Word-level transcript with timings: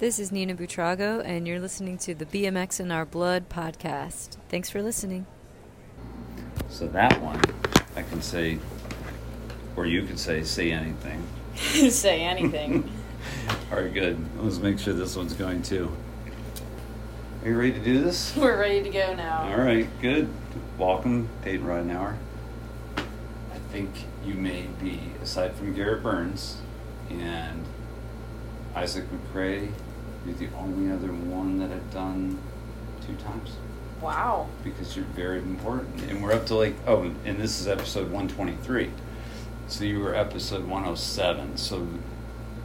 This 0.00 0.18
is 0.18 0.32
Nina 0.32 0.54
Butrago, 0.54 1.22
and 1.22 1.46
you're 1.46 1.60
listening 1.60 1.98
to 1.98 2.14
the 2.14 2.24
BMX 2.24 2.80
in 2.80 2.90
Our 2.90 3.04
Blood 3.04 3.50
podcast. 3.50 4.38
Thanks 4.48 4.70
for 4.70 4.82
listening. 4.82 5.26
So 6.70 6.88
that 6.88 7.20
one, 7.20 7.38
I 7.96 8.00
can 8.04 8.22
say, 8.22 8.58
or 9.76 9.84
you 9.84 10.04
can 10.04 10.16
say, 10.16 10.42
say 10.42 10.72
anything. 10.72 11.22
Say 11.90 12.22
anything. 12.22 12.90
All 13.70 13.82
right, 13.82 13.92
good. 13.92 14.18
Let's 14.38 14.56
make 14.56 14.78
sure 14.78 14.94
this 14.94 15.16
one's 15.16 15.34
going 15.34 15.60
too. 15.60 15.94
Are 17.42 17.50
you 17.50 17.58
ready 17.58 17.72
to 17.72 17.84
do 17.84 18.02
this? 18.02 18.34
We're 18.38 18.58
ready 18.58 18.82
to 18.82 18.88
go 18.88 19.14
now. 19.14 19.52
All 19.52 19.62
right, 19.62 19.86
good. 20.00 20.30
Welcome, 20.78 21.28
Payton 21.42 21.66
Ridenour. 21.66 22.16
I 22.96 23.58
think 23.70 23.90
you 24.24 24.32
may 24.32 24.62
be, 24.80 24.98
aside 25.22 25.54
from 25.56 25.74
Garrett 25.74 26.02
Burns 26.02 26.56
and 27.10 27.66
Isaac 28.74 29.04
McRae, 29.10 29.72
you're 30.24 30.34
the 30.34 30.48
only 30.56 30.92
other 30.92 31.08
one 31.08 31.58
that 31.58 31.70
I've 31.70 31.90
done 31.92 32.38
two 33.06 33.14
times 33.16 33.52
Wow. 34.00 34.48
because 34.64 34.96
you're 34.96 35.04
very 35.06 35.38
important. 35.38 36.02
And 36.02 36.22
we're 36.22 36.32
up 36.32 36.46
to 36.46 36.54
like, 36.54 36.74
oh, 36.86 37.02
and 37.24 37.38
this 37.38 37.60
is 37.60 37.68
episode 37.68 38.10
123. 38.10 38.90
So 39.68 39.84
you 39.84 40.00
were 40.00 40.14
episode 40.14 40.62
107. 40.62 41.56
So 41.58 41.86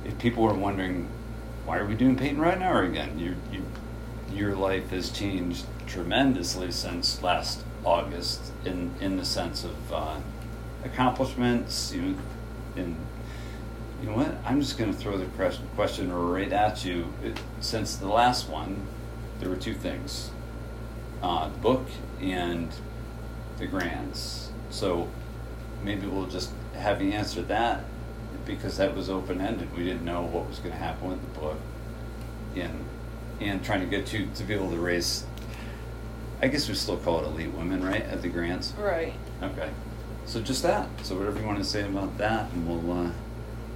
if 0.06 0.18
people 0.18 0.44
were 0.44 0.54
wondering, 0.54 1.10
why 1.66 1.78
are 1.78 1.86
we 1.86 1.96
doing 1.96 2.16
Payton 2.16 2.38
Ridenour 2.40 2.88
again? 2.90 3.20
You, 3.20 3.36
you, 3.52 3.66
your 4.32 4.56
life 4.56 4.90
has 4.92 5.10
changed 5.10 5.66
tremendously 5.88 6.72
since 6.72 7.22
last 7.22 7.64
August 7.84 8.52
in, 8.64 8.92
in 9.02 9.18
the 9.18 9.26
sense 9.26 9.64
of 9.64 9.94
uh, 9.94 10.18
accomplishments. 10.86 11.94
You 11.94 12.02
know, 12.02 12.16
and 12.78 12.96
you 14.06 14.12
know 14.12 14.18
what? 14.18 14.36
I'm 14.46 14.62
just 14.62 14.78
going 14.78 14.94
to 14.94 14.98
throw 14.98 15.18
the 15.18 15.26
question 15.76 16.14
right 16.14 16.52
at 16.54 16.86
you. 16.86 17.12
It, 17.24 17.40
since 17.60 17.96
the 17.96 18.08
last 18.08 18.48
one, 18.48 18.86
there 19.40 19.50
were 19.50 19.56
two 19.56 19.74
things 19.74 20.30
uh, 21.24 21.50
the 21.50 21.58
book 21.58 21.88
and 22.22 22.70
the 23.58 23.66
Grands. 23.66 24.52
So 24.70 25.10
maybe 25.84 26.06
we'll 26.06 26.28
just 26.28 26.52
have 26.76 27.02
you 27.02 27.14
answer 27.14 27.42
that 27.44 27.86
because 28.46 28.78
that 28.78 28.96
was 28.96 29.10
open 29.10 29.42
ended. 29.42 29.76
We 29.76 29.84
didn't 29.84 30.06
know 30.06 30.22
what 30.22 30.48
was 30.48 30.60
going 30.60 30.72
to 30.72 30.78
happen 30.78 31.10
with 31.10 31.22
the 31.22 31.40
book, 31.40 31.58
and 32.56 32.86
and 33.42 33.66
trying 33.66 33.80
to 33.80 33.88
get 33.88 34.14
you 34.14 34.30
to 34.36 34.44
be 34.44 34.54
able 34.54 34.70
to 34.70 34.78
raise. 34.78 35.26
I 36.44 36.48
guess 36.48 36.70
we 36.70 36.76
still 36.76 36.98
call 36.98 37.22
it 37.22 37.26
elite 37.26 37.54
women, 37.54 37.84
right? 37.84 38.04
At 38.04 38.22
the 38.22 38.30
Grands. 38.30 38.74
Right. 38.78 39.14
Okay. 39.42 39.72
So 40.28 40.42
just 40.42 40.62
that. 40.62 40.90
So 41.02 41.18
whatever 41.18 41.40
you 41.40 41.46
want 41.48 41.58
to 41.58 41.64
say 41.64 41.84
about 41.84 42.20
that, 42.20 42.52
and 42.52 42.68
we'll 42.68 43.08
uh, 43.08 43.12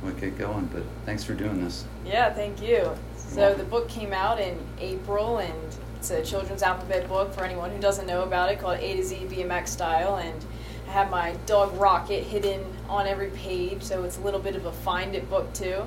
we'll 0.04 0.14
get 0.14 0.38
going. 0.38 0.66
But 0.68 0.84
thanks 1.06 1.24
for 1.24 1.34
doing 1.34 1.64
this. 1.64 1.86
Yeah, 2.06 2.34
thank 2.34 2.62
you. 2.62 2.96
So 3.16 3.54
the 3.54 3.64
book 3.64 3.88
came 3.90 4.12
out 4.12 4.40
in 4.40 4.60
April 4.80 5.38
and 5.38 5.78
it's 5.98 6.10
a 6.12 6.24
children's 6.24 6.64
alphabet 6.64 7.08
book 7.08 7.34
for 7.34 7.44
anyone 7.44 7.72
who 7.72 7.80
doesn't 7.80 8.08
know 8.08 8.24
about 8.24 8.52
it 8.52 8.60
called 8.60 8.80
A 8.80 8.96
to 8.96 9.04
Z 9.04 9.28
BMX 9.30 9.68
style 9.68 10.16
and 10.18 10.46
I 10.88 10.92
have 10.92 11.12
my 11.12 11.36
dog 11.46 11.74
Rocket 11.80 12.24
hidden 12.24 12.66
on 12.88 13.06
every 13.06 13.30
page 13.30 13.84
so 13.84 14.04
it's 14.04 14.18
a 14.18 14.22
little 14.22 14.40
bit 14.40 14.56
of 14.56 14.66
a 14.66 14.72
find 14.72 15.14
it 15.14 15.30
book 15.30 15.54
too. 15.54 15.86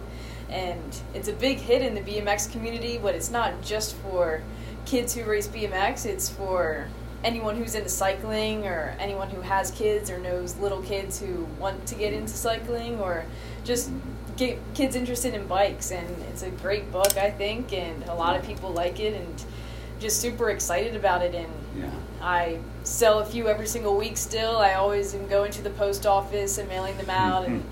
And 0.48 0.96
it's 1.14 1.28
a 1.28 1.32
big 1.32 1.58
hit 1.58 1.82
in 1.82 1.94
the 1.94 2.00
BMX 2.02 2.52
community, 2.52 2.98
but 2.98 3.14
it's 3.14 3.30
not 3.30 3.60
just 3.62 3.96
for 3.96 4.42
kids 4.84 5.14
who 5.14 5.24
race 5.24 5.48
BMX, 5.48 6.06
it's 6.06 6.28
for 6.28 6.86
anyone 7.24 7.56
who's 7.56 7.74
into 7.74 7.88
cycling 7.88 8.66
or 8.66 8.96
anyone 8.98 9.30
who 9.30 9.40
has 9.40 9.70
kids 9.70 10.10
or 10.10 10.18
knows 10.18 10.56
little 10.58 10.82
kids 10.82 11.20
who 11.20 11.44
want 11.58 11.86
to 11.86 11.94
get 11.94 12.12
into 12.12 12.32
cycling 12.32 13.00
or 13.00 13.24
just 13.64 13.90
get 14.36 14.58
kids 14.74 14.96
interested 14.96 15.34
in 15.34 15.46
bikes 15.46 15.90
and 15.90 16.06
it's 16.30 16.42
a 16.42 16.50
great 16.50 16.90
book 16.90 17.16
I 17.18 17.30
think 17.30 17.72
and 17.72 18.02
a 18.04 18.14
lot 18.14 18.34
of 18.36 18.44
people 18.46 18.70
like 18.70 18.98
it 18.98 19.14
and 19.14 19.44
just 20.00 20.20
super 20.20 20.50
excited 20.50 20.96
about 20.96 21.22
it 21.22 21.34
and 21.34 21.52
Yeah. 21.78 21.90
I 22.20 22.58
sell 22.82 23.18
a 23.20 23.24
few 23.24 23.48
every 23.48 23.66
single 23.66 23.96
week 23.96 24.16
still. 24.16 24.58
I 24.58 24.74
always 24.74 25.14
am 25.14 25.26
going 25.28 25.52
to 25.52 25.62
the 25.62 25.70
post 25.70 26.06
office 26.06 26.58
and 26.58 26.68
mailing 26.68 26.96
them 26.96 27.10
out 27.10 27.46
and 27.46 27.62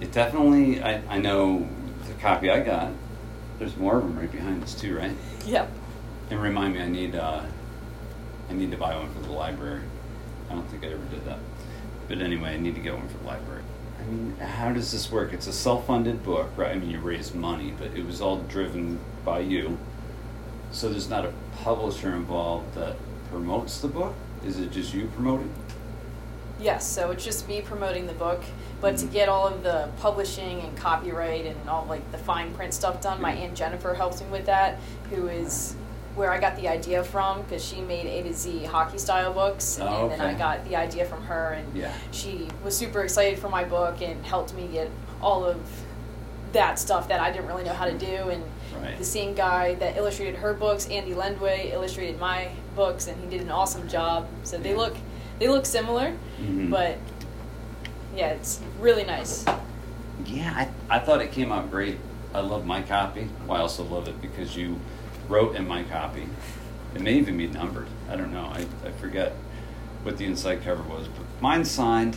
It 0.00 0.12
definitely. 0.12 0.82
I, 0.82 1.02
I 1.08 1.18
know 1.18 1.68
the 2.06 2.14
copy 2.14 2.50
I 2.50 2.60
got. 2.60 2.90
There's 3.58 3.76
more 3.76 3.98
of 3.98 4.04
them 4.04 4.18
right 4.18 4.30
behind 4.32 4.62
us 4.62 4.74
too, 4.74 4.96
right? 4.96 5.14
yep. 5.46 5.70
And 6.30 6.40
remind 6.40 6.74
me, 6.74 6.80
I 6.80 6.88
need 6.88 7.14
uh, 7.14 7.42
I 8.48 8.52
need 8.52 8.70
to 8.70 8.76
buy 8.78 8.96
one 8.96 9.12
for 9.12 9.20
the 9.20 9.32
library. 9.32 9.82
I 10.48 10.54
don't 10.54 10.66
think 10.70 10.84
I 10.84 10.88
ever 10.88 11.04
did 11.10 11.24
that. 11.26 11.38
But 12.08 12.20
anyway, 12.22 12.54
I 12.54 12.56
need 12.56 12.74
to 12.76 12.80
get 12.80 12.94
one 12.94 13.08
for 13.08 13.18
the 13.18 13.24
library. 13.26 13.62
I 14.00 14.06
mean, 14.10 14.36
how 14.38 14.72
does 14.72 14.92
this 14.92 15.12
work? 15.12 15.32
It's 15.32 15.46
a 15.46 15.52
self-funded 15.52 16.24
book, 16.24 16.50
right? 16.56 16.72
I 16.72 16.78
mean, 16.78 16.90
you 16.90 17.00
raised 17.00 17.34
money, 17.34 17.74
but 17.78 17.88
it 17.88 18.04
was 18.04 18.20
all 18.20 18.38
driven 18.38 18.98
by 19.24 19.40
you. 19.40 19.78
So 20.72 20.88
there's 20.88 21.10
not 21.10 21.26
a 21.26 21.32
publisher 21.62 22.14
involved 22.14 22.74
that 22.74 22.96
promotes 23.30 23.80
the 23.80 23.88
book. 23.88 24.14
Is 24.44 24.58
it 24.58 24.72
just 24.72 24.94
you 24.94 25.06
promoting? 25.08 25.52
Yes, 26.60 26.86
so 26.86 27.10
it's 27.10 27.24
just 27.24 27.48
me 27.48 27.62
promoting 27.62 28.06
the 28.06 28.12
book, 28.12 28.42
but 28.80 28.98
to 28.98 29.04
mm-hmm. 29.04 29.14
get 29.14 29.28
all 29.28 29.48
of 29.48 29.62
the 29.62 29.90
publishing 29.98 30.60
and 30.60 30.76
copyright 30.76 31.46
and 31.46 31.68
all 31.68 31.86
like 31.88 32.10
the 32.12 32.18
fine 32.18 32.52
print 32.54 32.74
stuff 32.74 33.00
done, 33.00 33.20
my 33.20 33.32
mm-hmm. 33.32 33.44
aunt 33.44 33.54
Jennifer 33.54 33.94
helps 33.94 34.20
me 34.20 34.28
with 34.28 34.46
that, 34.46 34.78
who 35.08 35.28
is 35.28 35.74
where 36.14 36.30
I 36.32 36.38
got 36.40 36.56
the 36.56 36.68
idea 36.68 37.02
from 37.04 37.42
because 37.42 37.64
she 37.64 37.80
made 37.80 38.06
A 38.06 38.22
to 38.28 38.34
Z 38.34 38.64
hockey 38.64 38.98
style 38.98 39.32
books, 39.32 39.78
Oh, 39.80 40.08
and 40.08 40.12
then 40.12 40.20
I 40.20 40.34
got 40.34 40.64
the 40.68 40.76
idea 40.76 41.04
from 41.04 41.22
her, 41.24 41.52
and 41.58 41.76
Yeah. 41.76 41.92
she 42.10 42.48
was 42.64 42.76
super 42.76 43.02
excited 43.02 43.38
for 43.38 43.48
my 43.48 43.64
book 43.64 44.02
and 44.02 44.24
helped 44.26 44.54
me 44.54 44.66
get 44.66 44.90
all 45.22 45.44
of 45.44 45.58
that 46.52 46.78
stuff 46.80 47.06
that 47.08 47.20
I 47.20 47.30
didn't 47.30 47.46
really 47.46 47.62
know 47.62 47.72
how 47.72 47.84
to 47.86 47.96
do, 47.96 48.28
and 48.28 48.42
Right. 48.82 48.98
the 48.98 49.04
same 49.04 49.34
guy 49.34 49.74
that 49.76 49.96
illustrated 49.96 50.36
her 50.36 50.52
books, 50.52 50.88
Andy 50.88 51.12
Lendway, 51.14 51.72
illustrated 51.72 52.18
my 52.18 52.48
books, 52.74 53.06
and 53.06 53.20
he 53.22 53.28
did 53.28 53.42
an 53.46 53.50
awesome 53.52 53.86
job. 53.88 54.26
So 54.42 54.58
they 54.58 54.74
look 54.74 54.96
they 55.38 55.48
look 55.48 55.64
similar, 55.64 56.12
Mhm. 56.38 56.68
but 56.70 56.98
yeah, 58.14 58.28
it's 58.30 58.60
really 58.78 59.04
nice. 59.04 59.44
Yeah, 60.26 60.52
I, 60.90 60.96
I 60.96 60.98
thought 60.98 61.22
it 61.22 61.32
came 61.32 61.50
out 61.50 61.70
great. 61.70 61.98
I 62.34 62.40
love 62.40 62.66
my 62.66 62.82
copy. 62.82 63.28
Well, 63.46 63.56
I 63.56 63.60
also 63.62 63.82
love 63.84 64.06
it 64.06 64.20
because 64.20 64.54
you 64.54 64.78
wrote 65.30 65.54
in 65.56 65.66
my 65.66 65.84
copy. 65.84 66.26
It 66.94 67.00
may 67.00 67.14
even 67.14 67.38
be 67.38 67.46
numbered. 67.46 67.86
I 68.10 68.16
don't 68.16 68.32
know. 68.32 68.52
I, 68.52 68.66
I 68.84 68.90
forget 68.92 69.32
what 70.02 70.18
the 70.18 70.24
inside 70.24 70.62
cover 70.62 70.82
was, 70.82 71.06
but 71.06 71.24
mine's 71.40 71.70
signed. 71.70 72.16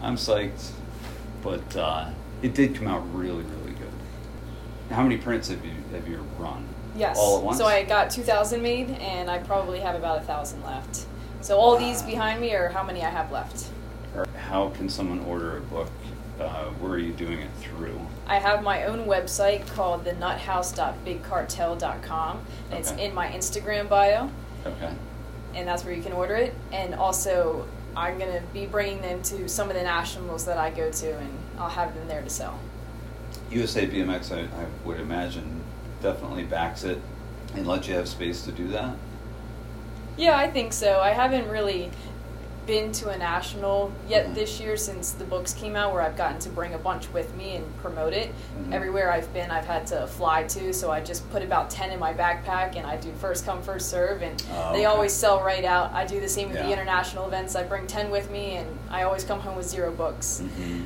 I'm 0.00 0.16
psyched. 0.16 0.70
But 1.42 1.76
uh, 1.76 2.10
it 2.42 2.54
did 2.54 2.74
come 2.74 2.88
out 2.88 3.02
really, 3.14 3.44
really 3.44 3.72
good. 3.72 3.92
How 4.90 5.02
many 5.02 5.18
prints 5.18 5.48
have 5.48 5.64
you 5.64 5.72
have 5.92 6.08
you 6.08 6.24
run? 6.38 6.66
Yes. 6.96 7.16
All 7.18 7.38
at 7.38 7.44
once. 7.44 7.58
So 7.58 7.66
I 7.66 7.84
got 7.84 8.10
2,000 8.10 8.60
made, 8.62 8.90
and 8.90 9.30
I 9.30 9.38
probably 9.38 9.80
have 9.80 9.94
about 9.94 10.18
a 10.18 10.22
thousand 10.22 10.64
left. 10.64 11.06
So 11.42 11.58
all 11.58 11.76
these 11.76 12.02
behind 12.02 12.40
me 12.40 12.54
are 12.54 12.68
how 12.70 12.82
many 12.82 13.04
I 13.04 13.10
have 13.10 13.30
left. 13.30 13.68
Or 14.16 14.26
how 14.36 14.70
can 14.70 14.88
someone 14.88 15.20
order 15.20 15.58
a 15.58 15.60
book? 15.60 15.90
Uh, 16.38 16.66
where 16.80 16.92
are 16.92 16.98
you 16.98 17.12
doing 17.12 17.40
it 17.40 17.50
through? 17.58 17.98
I 18.26 18.38
have 18.38 18.62
my 18.62 18.84
own 18.84 19.06
website 19.06 19.66
called 19.68 20.04
thenuthouse.bigcartel.com. 20.04 22.40
And 22.70 22.78
It's 22.80 22.92
in 22.92 23.14
my 23.14 23.28
Instagram 23.28 23.88
bio. 23.88 24.30
Okay. 24.66 24.92
and 25.54 25.66
that's 25.66 25.82
where 25.84 25.94
you 25.94 26.02
can 26.02 26.12
order 26.12 26.34
it. 26.36 26.54
And 26.72 26.94
also, 26.94 27.66
I'm 27.96 28.18
gonna 28.18 28.42
be 28.52 28.66
bringing 28.66 29.00
them 29.02 29.22
to 29.24 29.48
some 29.48 29.70
of 29.70 29.76
the 29.76 29.82
nationals 29.82 30.44
that 30.44 30.58
I 30.58 30.70
go 30.70 30.90
to, 30.90 31.18
and 31.18 31.30
I'll 31.58 31.70
have 31.70 31.94
them 31.94 32.06
there 32.06 32.22
to 32.22 32.30
sell. 32.30 32.58
USA 33.50 33.86
BMX, 33.86 34.30
I, 34.30 34.42
I 34.42 34.66
would 34.84 35.00
imagine, 35.00 35.62
definitely 36.02 36.44
backs 36.44 36.84
it 36.84 37.00
and 37.54 37.66
lets 37.66 37.88
you 37.88 37.94
have 37.94 38.06
space 38.08 38.42
to 38.42 38.52
do 38.52 38.68
that. 38.68 38.94
Yeah, 40.16 40.36
I 40.36 40.48
think 40.50 40.72
so. 40.72 41.00
I 41.00 41.10
haven't 41.10 41.48
really 41.48 41.90
been 42.68 42.92
to 42.92 43.08
a 43.08 43.16
national 43.16 43.90
yet 44.06 44.26
Mhm. 44.26 44.34
this 44.34 44.60
year 44.60 44.76
since 44.76 45.12
the 45.12 45.24
books 45.24 45.54
came 45.54 45.74
out, 45.74 45.90
where 45.92 46.02
I've 46.02 46.18
gotten 46.18 46.38
to 46.40 46.50
bring 46.50 46.74
a 46.74 46.78
bunch 46.78 47.10
with 47.14 47.34
me 47.34 47.56
and 47.56 47.64
promote 47.82 48.12
it. 48.12 48.30
Mhm. 48.58 48.74
Everywhere 48.74 49.10
I've 49.10 49.32
been, 49.32 49.50
I've 49.50 49.64
had 49.64 49.86
to 49.86 50.06
fly 50.06 50.42
to, 50.44 50.72
so 50.74 50.92
I 50.92 51.00
just 51.00 51.28
put 51.30 51.42
about 51.42 51.70
ten 51.70 51.90
in 51.90 51.98
my 51.98 52.12
backpack, 52.12 52.76
and 52.76 52.86
I 52.86 52.96
do 52.96 53.10
first 53.20 53.46
come 53.46 53.62
first 53.62 53.88
serve, 53.88 54.20
and 54.20 54.40
Oh, 54.54 54.72
they 54.72 54.80
okay. 54.80 54.84
always 54.84 55.14
sell 55.14 55.40
right 55.42 55.64
out. 55.64 55.92
I 55.94 56.04
do 56.04 56.20
the 56.20 56.28
same 56.28 56.50
with 56.50 56.58
the 56.58 56.70
international 56.70 57.26
events. 57.26 57.56
I 57.56 57.62
bring 57.62 57.86
ten 57.86 58.10
with 58.10 58.30
me, 58.30 58.56
and 58.56 58.68
I 58.90 59.02
always 59.04 59.24
come 59.24 59.40
home 59.40 59.56
with 59.56 59.66
zero 59.66 59.90
books. 59.90 60.42
Mm-hmm. 60.44 60.84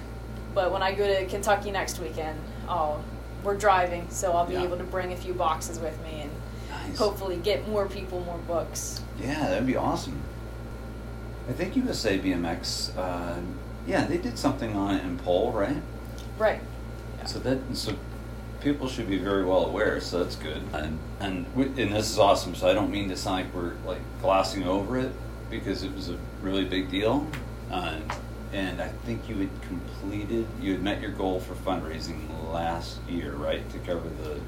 But 0.55 0.71
when 0.71 0.83
I 0.85 0.93
go 0.93 1.05
to 1.05 1.27
Kentucky 1.27 1.73
next 1.73 1.99
weekend, 1.99 2.39
I'll, 2.69 3.01
we're 3.43 3.57
driving, 3.57 4.07
so 4.09 4.33
I'll 4.35 4.47
be 4.47 4.55
Yeah. 4.55 4.63
able 4.63 4.77
to 4.77 4.85
bring 4.85 5.13
a 5.13 5.17
few 5.17 5.35
boxes 5.35 5.81
with 5.81 6.01
me 6.05 6.21
and 6.23 6.31
Nice. 6.91 6.97
hopefully 6.99 7.37
get 7.43 7.67
more 7.69 7.87
people 7.87 8.21
more 8.21 8.39
books. 8.47 9.01
Yeah, 9.21 9.49
that'd 9.49 9.67
be 9.67 9.77
awesome. 9.77 10.23
I 11.49 11.53
think 11.53 11.77
USA 11.77 12.19
BMX, 12.19 12.97
uh, 12.97 13.41
yeah, 13.87 14.07
they 14.07 14.19
did 14.19 14.39
something 14.39 14.77
on 14.77 14.95
it 14.95 15.05
in 15.05 15.19
Pull, 15.19 15.53
right? 15.53 15.77
Right. 16.39 16.61
Yeah. 17.19 17.27
So 17.27 17.39
that 17.41 17.59
so 17.77 17.95
people 18.61 18.89
should 18.89 19.09
be 19.09 19.19
very 19.19 19.45
well 19.45 19.67
aware. 19.67 20.01
So 20.01 20.23
that's 20.23 20.37
good. 20.37 20.63
And 20.73 20.99
and 21.21 21.47
we, 21.55 21.65
and 21.65 21.93
this 21.93 22.11
is 22.11 22.19
awesome. 22.19 22.55
So 22.55 22.69
I 22.69 22.75
don't 22.75 22.91
mean 22.91 23.09
to 23.09 23.17
sound 23.17 23.45
like 23.45 23.55
we're 23.55 23.75
like 23.87 24.01
glossing 24.21 24.65
over 24.65 24.99
it 24.99 25.13
because 25.51 25.83
it 25.83 25.95
was 25.95 26.09
a 26.09 26.19
really 26.41 26.65
big 26.65 26.91
deal. 26.91 27.27
Uh, 27.71 27.99
and 28.53 28.83
I 28.83 28.89
think 28.89 29.29
you 29.29 29.37
had 29.37 29.63
completed, 29.63 30.47
you 30.61 30.73
had 30.73 30.83
met 30.83 31.01
your 31.01 31.11
goal 31.11 31.41
for 31.41 31.55
fundraising 31.55 32.53
last 32.53 32.99
year, 33.09 33.33
right, 33.33 33.69
to 33.71 33.79
cover 33.79 34.09
the 34.23 34.39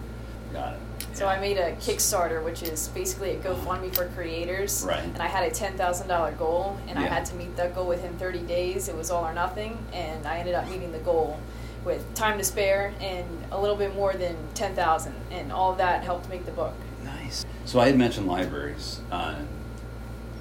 Got 0.55 0.75
it. 0.75 0.81
So 1.14 1.28
I 1.28 1.38
made 1.38 1.58
a 1.58 1.72
Kickstarter, 1.76 2.43
which 2.44 2.64
is 2.64 2.88
basically 2.88 3.31
a 3.31 3.38
GoFundMe 3.38 3.94
for 3.94 4.08
creators. 4.08 4.84
Right. 4.87 5.05
And 5.05 5.22
I 5.22 5.28
had 5.28 5.50
a 5.50 5.55
ten 5.55 5.76
thousand 5.76 6.08
dollar 6.08 6.32
goal, 6.32 6.76
and 6.88 6.99
I 6.99 7.02
had 7.02 7.25
to 7.26 7.37
meet 7.37 7.56
that 7.56 7.75
goal 7.75 7.87
within 7.87 8.19
thirty 8.19 8.40
days. 8.40 8.88
It 8.88 8.96
was 8.96 9.12
all 9.12 9.25
or 9.25 9.32
nothing, 9.32 9.78
and 9.93 10.26
I 10.26 10.38
ended 10.38 10.55
up 10.55 10.69
meeting 10.69 10.90
the 10.90 10.99
goal 10.99 11.38
with 11.84 12.12
time 12.14 12.37
to 12.38 12.44
spare 12.44 12.93
and 13.00 13.26
a 13.52 13.61
little 13.61 13.76
bit 13.76 13.94
more 13.94 14.12
than 14.12 14.37
ten 14.55 14.75
thousand, 14.75 15.14
and 15.31 15.52
all 15.52 15.70
of 15.70 15.78
that 15.78 16.02
helped 16.02 16.28
make 16.28 16.46
the 16.46 16.52
book. 16.52 16.75
Nice. 17.05 17.46
So 17.64 17.78
I 17.78 17.87
had 17.87 17.96
mentioned 17.96 18.26
libraries. 18.26 19.00
Uh, 19.12 19.37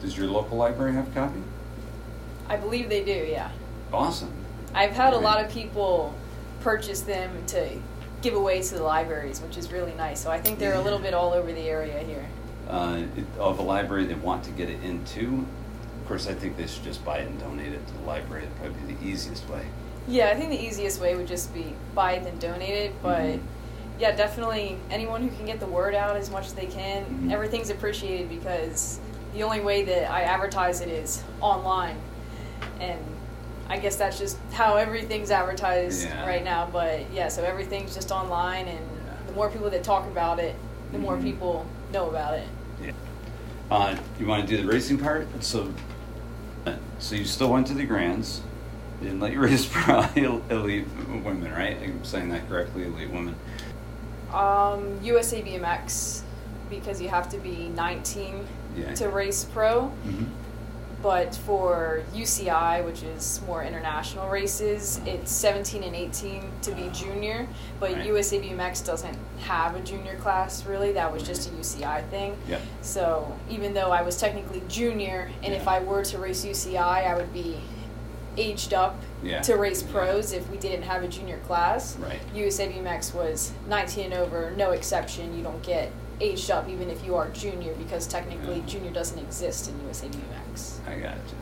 does 0.01 0.17
your 0.17 0.27
local 0.27 0.57
library 0.57 0.93
have 0.93 1.07
a 1.07 1.11
copy? 1.11 1.41
I 2.49 2.57
believe 2.57 2.89
they 2.89 3.03
do. 3.03 3.27
Yeah. 3.29 3.51
Awesome. 3.93 4.33
I've 4.73 4.91
had 4.93 5.13
a 5.13 5.19
lot 5.19 5.43
of 5.43 5.51
people 5.51 6.15
purchase 6.61 7.01
them 7.01 7.45
to 7.47 7.79
give 8.23 8.33
away 8.33 8.61
to 8.61 8.75
the 8.75 8.81
libraries, 8.81 9.41
which 9.41 9.57
is 9.57 9.71
really 9.71 9.93
nice. 9.93 10.19
So 10.21 10.31
I 10.31 10.39
think 10.41 10.57
they're 10.57 10.75
a 10.75 10.81
little 10.81 10.97
bit 10.97 11.13
all 11.13 11.33
over 11.33 11.51
the 11.51 11.61
area 11.69 11.99
here. 11.99 12.25
Uh, 12.69 13.01
it, 13.17 13.25
of 13.37 13.59
a 13.59 13.61
library 13.61 14.05
they 14.05 14.15
want 14.15 14.43
to 14.45 14.51
get 14.51 14.69
it 14.69 14.81
into. 14.81 15.45
Of 16.01 16.07
course, 16.07 16.27
I 16.27 16.33
think 16.33 16.57
they 16.57 16.65
should 16.65 16.83
just 16.83 17.03
buy 17.05 17.19
it 17.19 17.27
and 17.27 17.39
donate 17.39 17.73
it 17.73 17.85
to 17.85 17.93
the 17.93 18.03
library. 18.05 18.45
That'd 18.45 18.57
probably 18.75 18.93
be 18.93 18.93
the 18.95 19.05
easiest 19.07 19.47
way. 19.49 19.65
Yeah, 20.07 20.29
I 20.29 20.35
think 20.35 20.49
the 20.49 20.61
easiest 20.61 20.99
way 21.01 21.15
would 21.15 21.27
just 21.27 21.53
be 21.53 21.73
buy 21.93 22.13
it 22.13 22.25
and 22.25 22.39
donate 22.39 22.69
it. 22.69 23.03
But 23.03 23.21
Mhm. 23.21 23.39
yeah, 23.99 24.15
definitely 24.15 24.77
anyone 24.89 25.21
who 25.21 25.29
can 25.35 25.45
get 25.45 25.59
the 25.59 25.65
word 25.65 25.93
out 25.93 26.15
as 26.15 26.29
much 26.31 26.45
as 26.47 26.53
they 26.53 26.65
can, 26.65 27.05
Mhm. 27.05 27.31
everything's 27.33 27.69
appreciated 27.69 28.29
because 28.29 28.99
the 29.33 29.43
only 29.43 29.59
way 29.59 29.83
that 29.83 30.09
I 30.09 30.21
advertise 30.21 30.79
it 30.81 30.89
is 30.89 31.23
online. 31.41 31.97
And 32.79 32.99
I 33.69 33.77
guess 33.79 33.95
that's 33.95 34.19
just 34.19 34.37
how 34.51 34.75
everything's 34.75 35.31
advertised 35.31 36.05
Yeah. 36.05 36.25
right 36.27 36.43
now. 36.43 36.69
But 36.71 37.11
yeah, 37.11 37.27
so 37.29 37.43
everything's 37.43 37.93
just 37.95 38.11
online, 38.11 38.67
and 38.67 38.79
Yeah. 38.79 39.13
the 39.27 39.33
more 39.33 39.49
people 39.49 39.69
that 39.69 39.83
talk 39.83 40.05
about 40.07 40.39
it, 40.39 40.55
the 40.91 40.99
more 40.99 41.15
Mhm. 41.17 41.23
people 41.23 41.65
know 41.91 42.09
about 42.09 42.35
it. 42.35 42.47
Yeah. 42.83 42.91
Uh, 43.71 43.95
you 44.19 44.27
want 44.27 44.47
to 44.47 44.55
do 44.57 44.61
the 44.61 44.67
racing 44.71 44.97
part? 44.97 45.27
So, 45.43 45.73
uh, 46.65 46.73
so 46.99 47.15
you 47.15 47.25
still 47.25 47.49
went 47.49 47.67
to 47.67 47.73
the 47.73 47.85
Grands. 47.85 48.41
You 49.01 49.07
didn't 49.07 49.21
let 49.21 49.31
you 49.31 49.39
race 49.49 49.67
pro 49.71 50.01
elite 50.15 50.85
women, 51.23 51.51
right? 51.51 51.77
I'm 51.81 52.03
saying 52.03 52.29
that 52.29 52.47
correctly, 52.49 52.83
elite 52.83 53.09
women. 53.09 53.35
Um, 54.33 54.99
USA 55.03 55.41
BMX 55.41 56.21
because 56.69 56.99
you 57.01 57.09
have 57.09 57.29
to 57.29 57.37
be 57.37 57.69
19 57.75 58.45
Yeah. 58.75 58.93
to 58.95 59.09
race 59.09 59.45
pro. 59.45 59.85
hmm 59.87 60.25
But 61.03 61.35
for 61.35 62.01
UCI, 62.15 62.83
which 62.85 63.03
is 63.03 63.41
more 63.45 63.61
international 63.61 64.29
races, 64.29 65.01
it's 65.05 65.29
17 65.31 65.83
and 65.83 65.93
18 65.93 66.49
to 66.61 66.71
be 66.71 66.89
junior. 66.93 67.45
But 67.81 67.91
Right. 67.93 68.05
USA 68.05 68.39
BMX 68.39 68.79
doesn't 68.85 69.17
have 69.41 69.75
a 69.75 69.81
junior 69.81 70.15
class 70.15 70.65
really. 70.65 70.93
That 70.93 71.11
was 71.11 71.21
just 71.23 71.49
a 71.49 71.51
UCI 71.51 72.03
thing. 72.09 72.37
Yeah. 72.47 72.59
So 72.81 73.35
even 73.49 73.73
though 73.73 73.91
I 73.91 74.01
was 74.01 74.17
technically 74.17 74.63
junior, 74.69 75.29
and 75.43 75.53
if 75.53 75.67
I 75.67 75.79
were 75.79 76.03
to 76.05 76.17
race 76.17 76.45
UCI, 76.45 77.05
I 77.05 77.13
would 77.15 77.33
be 77.33 77.57
aged 78.37 78.73
up 78.73 78.95
Yeah. 79.21 79.41
to 79.41 79.57
race 79.57 79.83
pros 79.83 80.31
if 80.31 80.49
we 80.49 80.57
didn't 80.57 80.83
have 80.83 81.03
a 81.03 81.07
junior 81.09 81.37
class. 81.39 81.97
Right. 81.97 82.19
USA 82.33 82.67
BMX 82.67 83.13
was 83.13 83.51
19 83.67 84.05
and 84.05 84.13
over, 84.15 84.51
no 84.55 84.71
exception. 84.71 85.37
You 85.37 85.43
don't 85.43 85.61
get 85.61 85.91
aged 86.21 86.49
up 86.51 86.69
even 86.69 86.89
if 86.89 87.03
you 87.03 87.15
are 87.15 87.29
junior 87.29 87.73
because 87.75 88.07
technically 88.07 88.57
Yeah. 88.59 88.65
junior 88.65 88.91
doesn't 88.91 89.19
exist 89.19 89.69
in 89.69 89.79
USA 89.81 90.07
BMX. 90.07 90.79
I 90.87 90.95
got 90.99 91.15
you. 91.15 91.37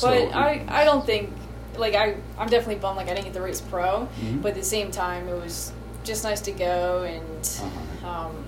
But 0.00 0.34
I, 0.34 0.64
I 0.68 0.84
don't 0.84 1.04
think 1.04 1.30
like 1.76 1.94
I 1.94 2.16
I'm 2.38 2.48
definitely 2.48 2.76
bummed 2.76 2.96
like 2.96 3.06
I 3.08 3.14
didn't 3.14 3.24
get 3.26 3.34
the 3.34 3.42
race 3.42 3.60
pro, 3.60 4.08
Mhm. 4.20 4.42
but 4.42 4.50
at 4.50 4.54
the 4.54 4.64
same 4.64 4.90
time 4.90 5.28
it 5.28 5.34
was 5.40 5.72
just 6.04 6.24
nice 6.24 6.40
to 6.42 6.52
go 6.52 7.02
and 7.02 7.50
Uh-huh. 7.62 8.08
um, 8.08 8.44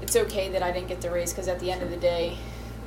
it's 0.00 0.16
okay 0.16 0.48
that 0.50 0.62
I 0.62 0.72
didn't 0.72 0.88
get 0.88 1.00
the 1.00 1.10
race 1.10 1.32
because 1.32 1.48
at 1.48 1.60
the 1.60 1.70
end 1.70 1.82
of 1.82 1.90
the 1.90 1.96
day 1.96 2.36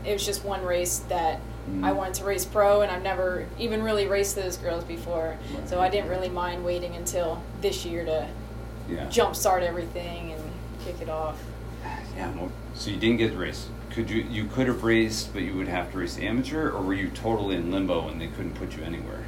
it 0.04 0.14
was 0.14 0.26
just 0.26 0.44
one 0.46 0.64
race 0.64 1.00
that 1.10 1.40
I 1.82 1.90
Mhm. 1.92 1.96
wanted 1.96 2.14
to 2.16 2.26
race 2.26 2.46
pro 2.46 2.82
and 2.82 2.92
I've 2.92 3.02
never 3.02 3.46
even 3.58 3.82
really 3.82 4.06
raced 4.06 4.36
those 4.36 4.58
girls 4.58 4.84
before, 4.84 5.38
so 5.66 5.80
I 5.82 5.90
didn't 5.90 6.10
really 6.10 6.30
mind 6.30 6.64
waiting 6.64 6.96
until 6.96 7.42
this 7.62 7.84
year 7.86 8.06
to 8.06 8.28
yeah. 8.88 9.06
jumpstart 9.08 9.64
everything 9.64 10.32
and 10.34 10.35
kick 10.86 11.02
it 11.02 11.10
off. 11.10 11.42
Yeah. 12.16 12.32
Well, 12.36 12.52
so 12.76 12.92
you 12.92 12.98
didn't 12.98 13.18
get 13.18 13.32
to 13.32 13.38
race. 13.38 13.68
Could 13.92 14.10
you? 14.10 14.22
You 14.24 14.46
could 14.46 14.68
have 14.68 14.84
raced, 14.84 15.34
but 15.34 15.42
you 15.42 15.56
would 15.56 15.68
have 15.68 15.92
to 15.92 15.98
race 15.98 16.18
amateur, 16.18 16.72
or 16.72 16.82
were 16.82 16.94
you 16.94 17.10
totally 17.10 17.56
in 17.56 17.72
limbo 17.72 18.08
and 18.08 18.22
they 18.22 18.28
couldn't 18.28 18.54
put 18.56 18.78
you 18.78 18.84
anywhere? 18.84 19.24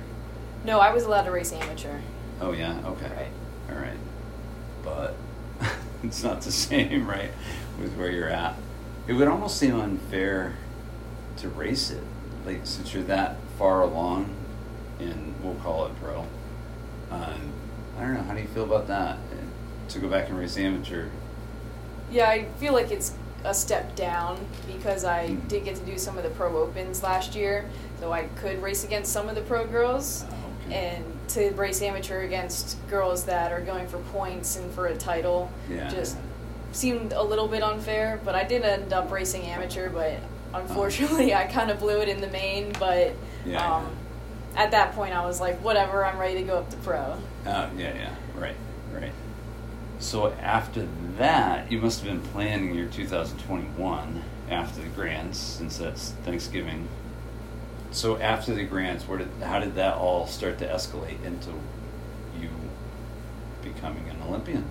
No, 0.64 0.80
I 0.80 0.94
was 0.94 1.04
allowed 1.04 1.24
to 1.24 1.32
race 1.32 1.52
amateur. 1.52 2.00
Oh 2.40 2.52
yeah. 2.52 2.80
Okay. 2.86 3.10
Right. 3.10 3.32
All 3.76 3.82
right. 3.82 3.98
But 4.84 5.16
it's 6.04 6.24
not 6.24 6.42
the 6.42 6.52
same, 6.68 7.08
right? 7.08 7.32
With 7.82 7.96
where 7.96 8.12
you're 8.12 8.30
at, 8.30 8.56
it 9.08 9.14
would 9.14 9.28
almost 9.28 9.58
seem 9.58 9.80
unfair 9.80 10.56
to 11.38 11.50
race 11.50 11.92
it, 11.92 12.04
like 12.46 12.62
since 12.64 12.94
you're 12.94 13.04
that 13.04 13.38
far 13.58 13.82
along, 13.82 14.34
in 15.00 15.36
we'll 15.42 15.56
call 15.56 15.86
it 15.86 15.92
pro. 16.02 16.22
Um, 17.12 17.54
I 17.98 18.02
don't 18.02 18.14
know. 18.16 18.24
How 18.24 18.34
do 18.34 18.42
you 18.42 18.48
feel 18.48 18.64
about 18.64 18.88
that? 18.88 19.18
To 19.90 20.00
go 20.00 20.10
back 20.10 20.28
and 20.28 20.38
race 20.38 20.58
amateur. 20.58 21.08
Yeah, 22.12 22.30
I 22.30 22.46
feel 22.60 22.74
like 22.74 22.92
it's 22.92 23.14
a 23.44 23.54
step 23.54 23.96
down 23.96 24.38
because 24.68 25.04
I 25.06 25.28
Mhm. 25.30 25.48
did 25.48 25.66
get 25.66 25.76
to 25.76 25.82
do 25.82 25.98
some 25.98 26.18
of 26.18 26.24
the 26.24 26.30
pro 26.32 26.56
opens 26.58 27.04
last 27.04 27.36
year, 27.36 27.66
so 28.00 28.12
I 28.12 28.24
could 28.42 28.62
race 28.62 28.84
against 28.84 29.12
some 29.12 29.30
of 29.30 29.36
the 29.36 29.42
pro 29.42 29.66
girls. 29.66 30.26
Oh, 30.30 30.68
okay. 30.70 30.76
And 30.98 31.06
to 31.30 31.52
race 31.52 31.82
amateur 31.82 32.22
against 32.22 32.78
girls 32.90 33.24
that 33.26 33.52
are 33.52 33.62
going 33.62 33.88
for 33.88 33.98
points 33.98 34.56
and 34.58 34.72
for 34.74 34.88
a 34.88 34.96
title 34.96 35.50
Yeah. 35.70 35.88
just 35.90 36.18
seemed 36.72 37.14
a 37.14 37.22
little 37.24 37.48
bit 37.48 37.62
unfair. 37.64 38.20
But 38.24 38.36
I 38.36 38.44
did 38.44 38.64
end 38.64 38.92
up 38.94 39.12
racing 39.12 39.44
amateur, 39.44 39.90
but 39.90 40.14
unfortunately 40.54 41.34
I 41.42 41.46
kind 41.46 41.70
of 41.72 41.80
blew 41.80 42.02
it 42.02 42.10
in 42.10 42.22
the 42.22 42.28
main. 42.28 42.72
But 42.80 43.12
Yeah, 43.46 43.76
um, 43.78 43.86
at 44.56 44.72
that 44.72 44.94
point 44.96 45.14
I 45.16 45.26
was 45.26 45.40
like, 45.40 45.60
whatever, 45.64 46.04
I'm 46.06 46.18
ready 46.18 46.36
to 46.36 46.44
go 46.44 46.58
up 46.58 46.70
to 46.72 46.78
pro. 46.78 46.98
Oh, 47.00 47.18
yeah, 47.46 47.70
yeah, 47.78 48.10
right, 48.36 48.56
right. 48.94 49.12
So 50.00 50.32
after 50.34 50.88
that, 51.18 51.72
you 51.72 51.80
must 51.82 52.04
have 52.04 52.10
been 52.10 52.22
planning 52.32 52.76
your 52.76 52.88
2021 52.88 54.24
after 54.50 54.82
the 54.82 54.88
Grands, 54.90 55.38
since 55.38 55.78
that's 55.78 56.12
Thanksgiving. 56.24 56.88
So 57.92 58.18
after 58.18 58.54
the 58.54 58.64
Grands, 58.64 59.08
where 59.08 59.18
did 59.18 59.30
how 59.42 59.60
did 59.60 59.76
that 59.76 59.96
all 59.96 60.28
start 60.28 60.60
to 60.60 60.68
escalate 60.68 61.24
into 61.26 61.50
you 62.40 62.50
becoming 63.64 64.08
an 64.10 64.22
Olympian? 64.28 64.66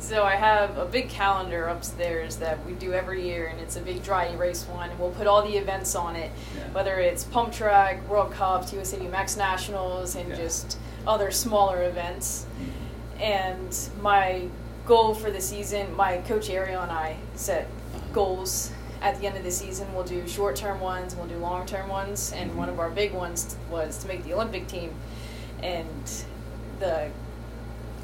So 0.00 0.22
I 0.22 0.36
have 0.36 0.78
a 0.78 0.84
big 0.84 1.08
calendar 1.08 1.66
upstairs 1.66 2.36
that 2.36 2.64
we 2.64 2.72
do 2.74 2.92
every 2.92 3.26
year, 3.26 3.46
and 3.46 3.58
it's 3.58 3.74
a 3.74 3.80
big 3.80 4.04
dry 4.04 4.26
erase 4.26 4.64
one. 4.64 4.90
And 4.90 4.98
we'll 5.00 5.10
put 5.10 5.26
all 5.26 5.42
the 5.42 5.56
events 5.56 5.96
on 5.96 6.14
it, 6.14 6.30
Yeah. 6.56 6.68
whether 6.72 7.00
it's 7.00 7.24
pump 7.24 7.52
track, 7.52 8.08
World 8.08 8.30
Cups, 8.30 8.72
USA 8.72 8.96
BMX 8.96 9.36
Nationals, 9.36 10.14
and 10.14 10.28
Yeah. 10.28 10.36
just 10.36 10.78
other 11.04 11.32
smaller 11.32 11.82
events. 11.82 12.46
Mm-hmm. 12.60 13.22
And 13.22 13.76
my 14.00 14.42
goal 14.88 15.14
for 15.14 15.30
the 15.30 15.40
season, 15.40 15.94
my 15.94 16.16
coach 16.18 16.48
Ariel 16.48 16.82
and 16.82 16.90
I 16.90 17.16
set 17.34 17.68
goals 18.12 18.72
at 19.02 19.20
the 19.20 19.26
end 19.26 19.36
of 19.36 19.44
the 19.44 19.50
season. 19.50 19.86
We'll 19.94 20.02
do 20.04 20.26
short 20.26 20.56
term 20.56 20.80
ones, 20.80 21.14
we'll 21.14 21.26
do 21.28 21.36
long 21.36 21.66
term 21.66 21.88
ones, 21.88 22.32
and 22.32 22.56
one 22.56 22.68
of 22.70 22.80
our 22.80 22.90
big 22.90 23.12
ones 23.12 23.54
was 23.70 23.98
to 23.98 24.08
make 24.08 24.24
the 24.24 24.32
Olympic 24.32 24.66
team. 24.66 24.92
And 25.62 26.24
the 26.80 27.10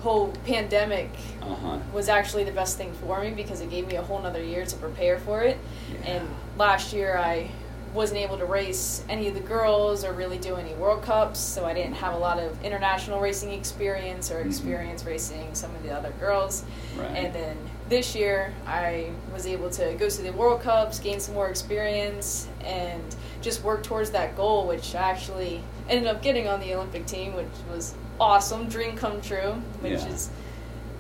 whole 0.03 0.29
pandemic 0.45 1.11
Uh 1.41 1.55
huh. 1.55 1.79
was 1.95 2.11
actually 2.11 2.45
the 2.45 2.53
best 2.53 2.77
thing 2.77 2.93
for 2.93 3.21
me 3.23 3.31
because 3.31 3.63
it 3.63 3.71
gave 3.71 3.87
me 3.87 3.97
a 3.97 4.03
whole 4.03 4.21
nother 4.21 4.43
year 4.43 4.67
to 4.67 4.77
prepare 4.77 5.19
for 5.19 5.43
it. 5.43 5.57
Yeah. 5.91 6.11
And 6.11 6.29
last 6.59 6.93
year 6.93 7.17
I 7.17 7.51
wasn't 7.95 8.19
able 8.21 8.37
to 8.37 8.45
race 8.45 9.05
any 9.09 9.29
of 9.29 9.35
the 9.35 9.41
girls 9.41 10.05
or 10.05 10.13
really 10.13 10.37
do 10.37 10.57
any 10.57 10.75
World 10.75 11.03
Cups, 11.03 11.39
so 11.39 11.65
I 11.65 11.73
didn't 11.73 11.95
have 11.95 12.13
a 12.15 12.19
lot 12.19 12.41
of 12.41 12.63
international 12.65 13.21
racing 13.21 13.53
experience 13.53 14.33
or 14.33 14.43
Mhm. 14.43 14.47
experience 14.47 15.05
racing 15.05 15.55
some 15.55 15.73
of 15.77 15.83
the 15.85 15.93
other 15.93 16.11
girls. 16.19 16.65
Right. 16.99 17.11
And 17.11 17.33
then 17.33 17.57
this 17.89 18.17
year 18.17 18.53
I 18.67 19.11
was 19.33 19.47
able 19.47 19.71
to 19.71 19.95
go 19.95 20.09
to 20.09 20.23
the 20.23 20.33
World 20.33 20.63
Cups, 20.63 20.99
gain 20.99 21.21
some 21.21 21.35
more 21.35 21.49
experience, 21.49 22.49
and 22.65 23.15
just 23.41 23.63
work 23.63 23.85
towards 23.85 24.11
that 24.11 24.37
goal, 24.37 24.67
which 24.67 24.95
I 24.97 25.11
actually 25.11 25.63
ended 25.89 26.09
up 26.09 26.21
getting 26.21 26.49
on 26.49 26.59
the 26.59 26.75
Olympic 26.75 27.07
team, 27.07 27.35
which 27.35 27.47
was 27.73 27.95
awesome, 28.19 28.69
dream 28.69 28.97
come 28.97 29.21
true, 29.21 29.63
which 29.81 30.01
Yeah. 30.01 30.09
is 30.09 30.31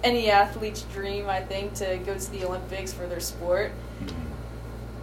any 0.04 0.30
athlete's 0.30 0.82
dream, 0.82 1.28
I 1.28 1.40
think, 1.40 1.74
to 1.74 1.96
go 2.06 2.14
to 2.14 2.30
the 2.30 2.44
Olympics 2.44 2.92
for 2.92 3.06
their 3.06 3.20
sport. 3.20 3.72
Mhm. 4.04 4.12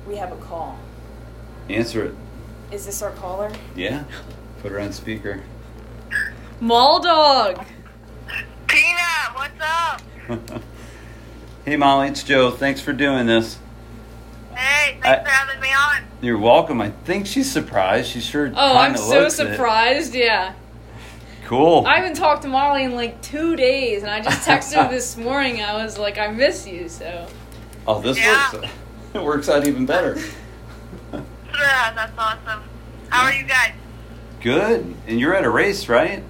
We 0.07 0.15
have 0.15 0.31
a 0.31 0.36
call. 0.38 0.77
Answer 1.73 2.05
it. 2.05 2.15
Is 2.71 2.85
this 2.85 3.01
our 3.01 3.11
caller? 3.11 3.51
Yeah. 3.75 4.03
Put 4.61 4.71
her 4.71 4.79
on 4.79 4.91
speaker. 4.93 5.41
Mall 6.59 6.99
Dog. 7.01 7.65
Peanut, 8.67 9.33
what's 9.33 9.61
up? 9.61 10.01
hey 11.65 11.75
Molly, 11.77 12.09
it's 12.09 12.23
Joe. 12.23 12.51
Thanks 12.51 12.79
for 12.81 12.93
doing 12.93 13.25
this. 13.27 13.57
Hey, 14.53 14.97
thanks 15.01 15.07
I- 15.07 15.23
for 15.23 15.29
having 15.29 15.61
me 15.61 15.69
on. 15.73 16.03
You're 16.21 16.37
welcome. 16.37 16.81
I 16.81 16.91
think 16.91 17.25
she's 17.25 17.51
surprised. 17.51 18.11
She 18.11 18.19
sure. 18.21 18.51
Oh, 18.55 18.77
I'm 18.77 18.95
so 18.95 19.21
looks 19.21 19.39
it. 19.39 19.51
surprised. 19.53 20.13
Yeah. 20.13 20.53
Cool. 21.45 21.83
I 21.87 21.97
haven't 21.97 22.15
talked 22.15 22.43
to 22.43 22.47
Molly 22.47 22.83
in 22.83 22.93
like 22.95 23.19
two 23.23 23.55
days, 23.55 24.03
and 24.03 24.11
I 24.11 24.21
just 24.21 24.47
texted 24.47 24.83
her 24.85 24.89
this 24.91 25.17
morning. 25.17 25.61
I 25.63 25.83
was 25.83 25.97
like, 25.97 26.17
I 26.19 26.27
miss 26.27 26.67
you. 26.67 26.87
So 26.89 27.27
oh, 27.87 27.99
this 28.01 28.17
Yeah. 28.19 28.51
works. 28.53 28.67
It 29.15 29.23
works 29.23 29.49
out 29.49 29.67
even 29.67 29.85
better. 29.87 30.17
Yeah, 31.61 31.93
that's 31.93 32.17
awesome. 32.17 32.63
How 33.09 33.25
are 33.25 33.33
you 33.33 33.43
guys? 33.43 33.73
Good. 34.41 34.95
And 35.07 35.19
you're 35.19 35.35
at 35.35 35.43
a 35.43 35.49
race, 35.49 35.87
right? 35.87 36.23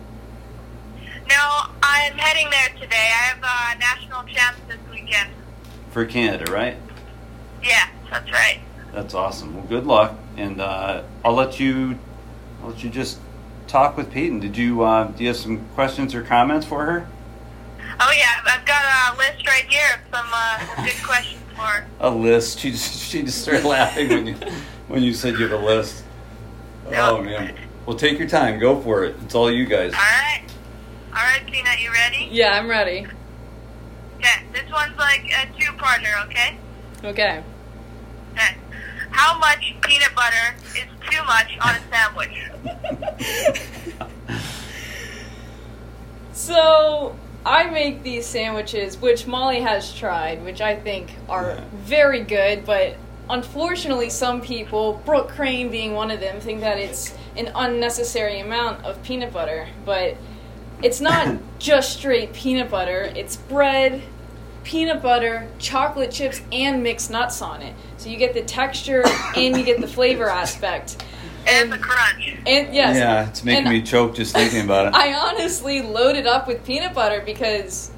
No, 1.30 1.62
I'm 1.82 2.14
heading 2.18 2.50
there 2.50 2.70
today. 2.82 2.96
I 2.96 3.34
have 3.34 3.40
uh, 3.42 3.80
national 3.80 4.24
champs 4.24 4.60
this 4.68 4.78
weekend. 4.92 5.30
For 5.92 6.06
Canada, 6.06 6.52
right? 6.52 6.76
Yeah, 7.64 7.88
that's 8.10 8.30
right. 8.32 8.60
That's 8.94 9.14
awesome. 9.14 9.56
Well, 9.56 9.66
good 9.68 9.86
luck, 9.86 10.18
and 10.36 10.60
uh, 10.60 11.04
I'll 11.24 11.34
let 11.34 11.60
you. 11.60 11.98
I'll 12.62 12.70
let 12.70 12.84
you 12.84 12.90
just 12.90 13.20
talk 13.68 13.96
with 13.96 14.12
Payton. 14.12 14.42
Did 14.42 14.58
you? 14.58 14.82
Uh, 14.84 15.06
do 15.06 15.24
you 15.24 15.30
have 15.30 15.38
some 15.38 15.66
questions 15.70 16.14
or 16.14 16.24
comments 16.24 16.66
for 16.66 16.86
her? 16.86 17.08
Oh 18.00 18.14
yeah, 18.18 18.42
I've 18.46 18.66
got 18.66 18.84
a 18.84 19.18
list 19.18 19.48
right 19.48 19.66
here 19.70 19.96
of 19.96 20.16
some 20.18 20.28
uh, 20.34 20.84
good 20.84 21.04
questions 21.04 21.42
for 21.56 21.62
her. 21.62 21.88
A 22.02 22.10
list. 22.10 22.60
She 22.60 22.72
just 22.72 23.10
she 23.10 23.22
just 23.22 23.42
started 23.42 23.64
laughing 23.64 24.10
when 24.10 24.28
you 24.28 24.36
when 24.92 25.02
you 25.04 25.14
said 25.14 25.38
you 25.40 25.48
have 25.48 25.60
a 25.60 25.64
list. 25.66 26.04
Oh 26.94 27.22
man. 27.22 27.56
Well, 27.86 27.96
take 27.98 28.20
your 28.20 28.28
time. 28.28 28.60
Go 28.60 28.80
for 28.82 29.04
it. 29.06 29.16
It's 29.24 29.34
all 29.36 29.50
you 29.52 29.66
guys. 29.66 29.94
All 29.94 30.00
right. 30.00 30.44
All 31.14 31.24
right, 31.24 31.46
Peanut, 31.46 31.80
you 31.82 31.92
ready? 31.92 32.28
yeah, 32.32 32.58
I'm 32.58 32.70
ready. 32.70 33.06
Okay, 34.18 34.44
this 34.54 34.70
one's 34.72 34.98
like 34.98 35.24
a 35.32 35.48
two-partner. 35.60 36.10
okay? 36.26 36.58
Okay. 37.04 37.44
Okay. 38.34 38.56
How 39.12 39.38
much 39.40 39.74
peanut 39.82 40.14
butter 40.16 40.56
is 40.76 40.86
too 41.10 41.24
much 41.26 41.58
on 41.60 41.76
a 41.76 41.82
sandwich? 41.90 42.50
So 46.34 47.16
I 47.46 47.70
make 47.70 48.04
these 48.04 48.26
sandwiches, 48.26 48.98
which 48.98 49.28
Molly 49.28 49.62
has 49.62 49.94
tried, 49.94 50.44
which 50.44 50.62
I 50.62 50.76
think 50.76 51.12
are 51.30 51.56
Yeah. 51.56 51.64
very 51.74 52.22
good, 52.22 52.66
but 52.66 52.96
unfortunately, 53.32 54.10
some 54.10 54.42
people, 54.42 55.02
Brooke 55.06 55.30
Crain 55.30 55.70
being 55.70 55.94
one 55.94 56.12
of 56.12 56.20
them, 56.20 56.40
think 56.40 56.62
that 56.62 56.78
it's 56.78 57.14
an 57.36 57.52
unnecessary 57.56 58.40
amount 58.40 58.86
of 58.86 59.02
peanut 59.04 59.34
butter. 59.34 59.68
But 59.86 60.18
it's 60.84 61.02
not 61.02 61.38
just 61.60 61.98
straight 61.98 62.34
peanut 62.34 62.70
butter, 62.70 63.12
it's 63.16 63.36
bread, 63.36 64.02
peanut 64.64 65.02
butter, 65.02 65.48
chocolate 65.60 66.12
chips, 66.12 66.42
and 66.52 66.84
mixed 66.84 67.10
nuts 67.10 67.42
on 67.42 67.62
it. 67.62 67.74
So 67.98 68.10
you 68.10 68.18
get 68.18 68.34
the 68.34 68.44
texture 68.44 69.04
and 69.36 69.58
you 69.58 69.64
get 69.64 69.82
the 69.82 69.88
flavor 69.88 70.30
aspect. 70.30 71.04
And 71.48 71.72
the 71.72 71.80
crunch. 71.80 72.38
And 72.46 72.74
yes, 72.74 72.98
Yeah, 72.98 73.28
it's 73.28 73.44
making 73.44 73.66
and 73.66 73.74
me 73.74 73.82
choke 73.82 74.16
just 74.16 74.36
thinking 74.36 74.64
about 74.64 74.88
it. 74.88 74.94
I 74.94 75.14
honestly 75.14 75.82
loaded 75.82 76.28
up 76.28 76.48
with 76.48 76.64
peanut 76.64 76.94
butter 76.94 77.24
because 77.26 77.92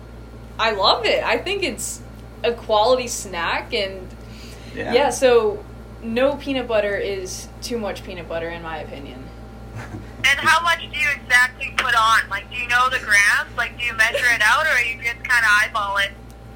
I 0.57 0.71
love 0.71 1.05
it. 1.05 1.23
I 1.23 1.37
think 1.37 1.63
it's 1.63 2.01
a 2.43 2.53
quality 2.53 3.07
snack, 3.07 3.73
and 3.73 4.07
yeah. 4.75 4.94
yeah, 4.94 5.10
so 5.10 5.63
no 6.01 6.36
peanut 6.36 6.68
butter 6.68 6.96
is 6.96 7.48
too 7.62 7.77
much 7.77 8.03
peanut 8.03 8.27
butter, 8.27 8.50
in 8.50 8.62
my 8.62 8.77
opinion. 8.77 9.24
And 10.25 10.39
how 10.39 10.63
much 10.63 10.80
do 10.80 10.98
you 10.98 11.10
exactly 11.13 11.74
put 11.75 11.94
on? 11.94 12.30
Like, 12.30 12.50
do 12.50 12.56
you 12.56 12.65
know 12.70 12.89
the 12.89 13.00
grams? 13.00 13.58
Like, 13.58 13.77
do 13.77 13.84
you 13.84 13.94
measure 13.94 14.25
it 14.34 14.42
out, 14.42 14.65
or 14.65 14.80
you 14.80 14.96
just 15.03 15.22
kind 15.22 15.44
of 15.44 15.51
eyeball 15.62 15.98
it? 15.98 16.12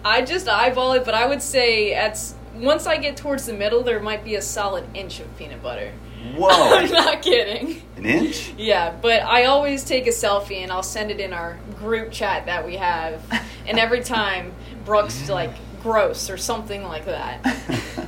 I 0.05 0.21
just 0.21 0.47
eyeball 0.47 0.93
it, 0.93 1.03
but 1.03 1.13
I 1.13 1.25
would 1.25 1.41
say 1.41 1.93
at 1.93 2.17
once 2.55 2.87
I 2.87 2.97
get 2.97 3.17
towards 3.17 3.45
the 3.45 3.53
middle, 3.53 3.83
there 3.83 3.99
might 3.99 4.23
be 4.23 4.35
a 4.35 4.41
solid 4.41 4.85
inch 4.93 5.19
of 5.19 5.37
peanut 5.37 5.61
butter. 5.61 5.91
Whoa. 6.35 6.49
I'm 6.77 6.89
not 6.91 7.21
kidding. 7.21 7.81
An 7.97 8.05
inch? 8.05 8.53
Yeah, 8.57 8.95
but 9.01 9.21
I 9.23 9.45
always 9.45 9.83
take 9.83 10.07
a 10.07 10.11
selfie 10.11 10.63
and 10.63 10.71
I'll 10.71 10.83
send 10.83 11.11
it 11.11 11.19
in 11.19 11.33
our 11.33 11.59
group 11.77 12.11
chat 12.11 12.45
that 12.45 12.65
we 12.65 12.77
have. 12.77 13.21
And 13.67 13.77
every 13.77 14.01
time 14.01 14.53
Brooks 14.85 15.29
like 15.29 15.51
gross 15.83 16.29
or 16.29 16.37
something 16.37 16.83
like 16.83 17.05
that. 17.05 18.06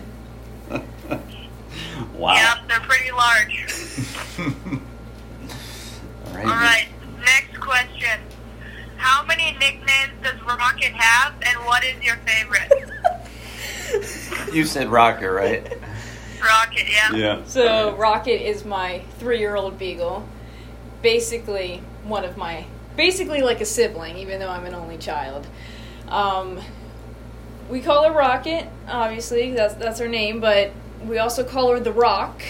Wow. 2.14 2.34
Yep, 2.34 2.68
they're 2.68 2.80
pretty 2.82 3.12
large. 3.12 3.66
All 6.26 6.34
right. 6.34 6.46
All 6.46 6.52
right, 6.52 6.88
next 7.20 7.60
question. 7.60 8.20
How 8.98 9.26
many 9.26 9.54
nicknames 9.54 10.14
does 10.24 10.42
Rocket 10.44 10.94
have, 10.94 11.34
and 11.42 11.58
what 11.66 11.84
is 11.84 12.02
your 12.04 12.18
favorite? 12.18 12.72
You 14.54 14.66
said 14.66 14.88
Rocket, 14.90 15.32
right? 15.32 15.64
Rocket, 16.42 16.88
yeah. 16.90 17.12
Yeah. 17.14 17.44
So 17.46 17.96
Rocket 17.96 18.48
is 18.48 18.64
my 18.64 19.02
three-year-old 19.18 19.78
beagle, 19.80 20.28
basically 21.02 21.82
one 22.04 22.24
of 22.24 22.38
my, 22.38 22.66
basically 22.96 23.42
like 23.42 23.62
a 23.62 23.66
sibling, 23.66 24.18
even 24.18 24.40
though 24.40 24.50
I'm 24.50 24.66
an 24.66 24.74
only 24.76 24.98
child. 24.98 25.48
Um, 26.08 26.60
we 27.70 27.82
call 27.82 28.04
her 28.08 28.12
Rocket, 28.12 28.68
obviously 28.88 29.52
that's 29.52 29.76
that's 29.76 30.00
her 30.00 30.08
name, 30.08 30.40
but 30.40 30.72
we 31.06 31.18
also 31.18 31.44
call 31.44 31.72
her 31.72 31.80
the 31.80 31.92
Rock. 31.94 32.42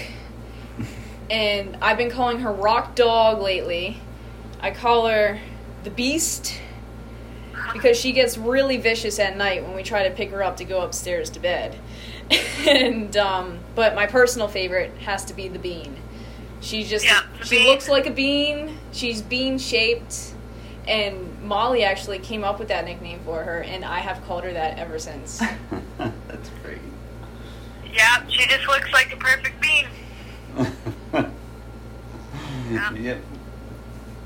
And 1.29 1.77
I've 1.82 1.98
been 1.98 2.10
calling 2.10 2.39
her 2.39 2.51
Rock 2.51 2.96
Dog 2.96 3.39
lately. 3.41 3.98
I 4.62 4.72
call 4.72 5.08
her 5.08 5.39
the 5.84 5.91
Beast 5.91 6.60
because 7.74 7.98
she 8.00 8.12
gets 8.13 8.38
really 8.38 8.77
vicious 8.77 9.20
at 9.20 9.38
night 9.38 9.63
when 9.63 9.75
we 9.75 9.84
try 9.84 10.08
to 10.08 10.13
pick 10.15 10.32
her 10.32 10.41
up 10.44 10.58
to 10.58 10.65
go 10.65 10.82
upstairs 10.82 11.29
to 11.32 11.39
bed. 11.39 11.77
and 12.68 13.15
um, 13.18 13.60
but 13.75 13.96
my 13.96 14.06
personal 14.08 14.48
favorite 14.48 14.91
has 15.00 15.25
to 15.25 15.34
be 15.34 15.48
the 15.48 15.60
bean. 15.60 15.96
She's 16.62 16.89
just 16.89 17.06
Yeah, 17.06 17.22
she 17.44 17.58
bean. 17.60 17.68
looks 17.68 17.88
like 17.88 18.08
a 18.08 18.12
bean. 18.12 18.77
She's 18.91 19.22
bean 19.22 19.58
shaped, 19.60 20.34
and 20.88 21.41
Molly 21.44 21.84
actually 21.84 22.20
came 22.20 22.44
up 22.44 22.60
with 22.60 22.68
that 22.68 22.86
nickname 22.86 23.20
for 23.24 23.44
her, 23.44 23.60
and 23.62 23.86
I 23.86 24.00
have 24.00 24.24
called 24.25 24.44
her 24.44 24.51
that 24.53 24.77
ever 24.77 25.00
since. 25.00 25.39
That's 25.98 26.50
great. 26.63 26.79
Yeah, 27.93 28.25
she 28.27 28.46
just 28.48 28.67
looks 28.67 28.91
like 28.91 29.13
a 29.13 29.17
perfect 29.17 29.62
bean. 29.62 29.88
yeah. 32.72 33.17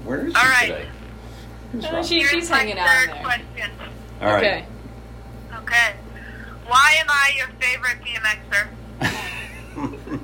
Where 0.03 0.25
is 0.27 0.34
she 0.34 0.39
All 0.39 0.46
right. 0.50 0.67
today? 0.67 0.88
Who's 1.72 1.86
Uh, 1.86 1.89
wrong? 1.93 2.03
she- 2.03 2.20
Here's 2.20 2.29
she's 2.32 2.50
my 2.50 2.58
hanging 2.58 2.77
out 2.79 2.88
third 2.88 3.10
there. 3.10 3.24
question. 3.24 3.72
All 4.22 4.27
right. 4.34 4.38
Okay. 4.43 4.65
Okay. 5.55 5.93
Why 6.67 6.96
am 7.00 7.08
I 7.10 7.32
your 7.38 7.48
favorite 7.60 8.00
BMXer? 8.03 8.67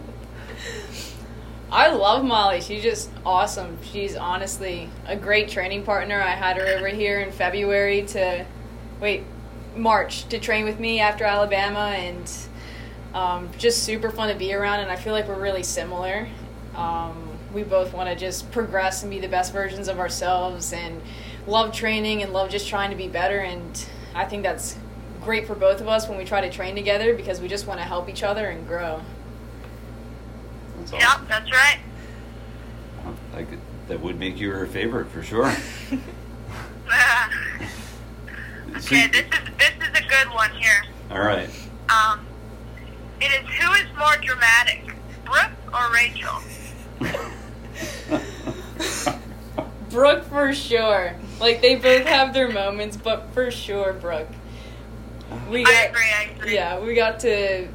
I 1.72 1.89
love 1.89 2.24
Molly. 2.25 2.62
She's 2.62 2.81
just 2.81 3.12
awesome. 3.25 3.77
She's 3.84 4.15
honestly 4.15 4.89
a 5.05 5.15
great 5.15 5.50
training 5.50 5.84
partner. 5.84 6.19
I 6.19 6.31
had 6.31 6.58
her 6.58 6.65
over 6.65 6.88
here 6.88 7.19
in 7.19 7.31
February 7.31 8.01
to, 8.08 8.46
wait, 9.00 9.24
March 9.75 10.27
to 10.29 10.39
train 10.39 10.65
with 10.65 10.79
me 10.79 11.00
after 11.00 11.25
Alabama, 11.25 11.91
and 11.96 12.27
um, 13.13 13.50
just 13.58 13.84
super 13.84 14.10
fun 14.10 14.30
to 14.30 14.36
be 14.36 14.54
around. 14.54 14.80
And 14.82 14.92
I 14.92 14.96
feel 14.96 15.13
like 15.13 15.28
we're 15.28 15.42
really 15.42 15.63
similar. 15.63 16.28
Um, 16.75 17.38
we 17.54 17.63
both 17.63 17.94
want 17.94 18.10
to 18.10 18.16
just 18.16 18.51
progress 18.51 19.01
and 19.01 19.10
be 19.10 19.20
the 19.20 19.28
best 19.28 19.51
versions 19.54 19.88
of 19.88 20.00
ourselves, 20.00 20.72
and 20.72 21.01
love 21.48 21.74
training 21.74 22.22
and 22.22 22.32
love 22.32 22.50
just 22.50 22.68
trying 22.68 22.92
to 22.92 22.96
be 22.96 23.08
better. 23.08 23.39
And 23.39 23.86
I 24.13 24.25
think 24.25 24.44
that's 24.44 24.75
great 25.22 25.48
for 25.48 25.56
both 25.56 25.82
of 25.82 25.88
us 25.88 26.08
when 26.08 26.18
we 26.18 26.25
try 26.25 26.42
to 26.42 26.50
train 26.50 26.75
together 26.75 27.16
because 27.16 27.42
we 27.42 27.48
just 27.48 27.68
want 27.68 27.80
to 27.80 27.86
help 27.86 28.08
each 28.08 28.24
other 28.24 28.48
and 28.48 28.68
grow. 28.68 29.01
That's 30.78 30.92
Yep, 30.92 31.28
that's 31.28 31.51
right. 31.51 31.80
I 33.34 33.44
could, 33.44 33.60
that 33.88 34.00
would 34.00 34.20
make 34.20 34.39
you 34.39 34.51
her 34.51 34.66
favorite 34.66 35.08
for 35.10 35.24
sure. 35.24 35.51
Okay, 38.75 39.08
this 39.08 39.22
is 39.22 39.30
this 39.58 39.72
is 39.82 39.98
a 39.98 40.08
good 40.08 40.34
one 40.34 40.51
here. 40.51 40.84
all 41.12 41.20
right. 41.20 41.50
Um, 41.89 42.25
it 43.21 43.31
is 43.43 43.49
who 43.49 43.73
is 43.73 43.85
more 43.97 44.15
dramatic, 44.21 44.83
Brooke 45.25 45.73
or 45.73 45.93
Rachel? 45.93 46.41
Brooke 49.89 50.23
for 50.25 50.53
sure. 50.53 51.15
Like 51.39 51.61
they 51.61 51.75
both 51.75 52.05
have 52.05 52.33
their 52.33 52.49
moments, 52.51 52.95
but 52.97 53.33
for 53.33 53.49
sure 53.51 53.93
Brooke. 53.93 54.27
We 55.49 55.61
I 55.61 55.63
got 55.71 55.89
agree. 55.89 56.11
I 56.17 56.23
agree. 56.35 56.53
yeah, 56.55 56.79
we 56.79 56.93
got 56.95 57.19
to 57.21 57.67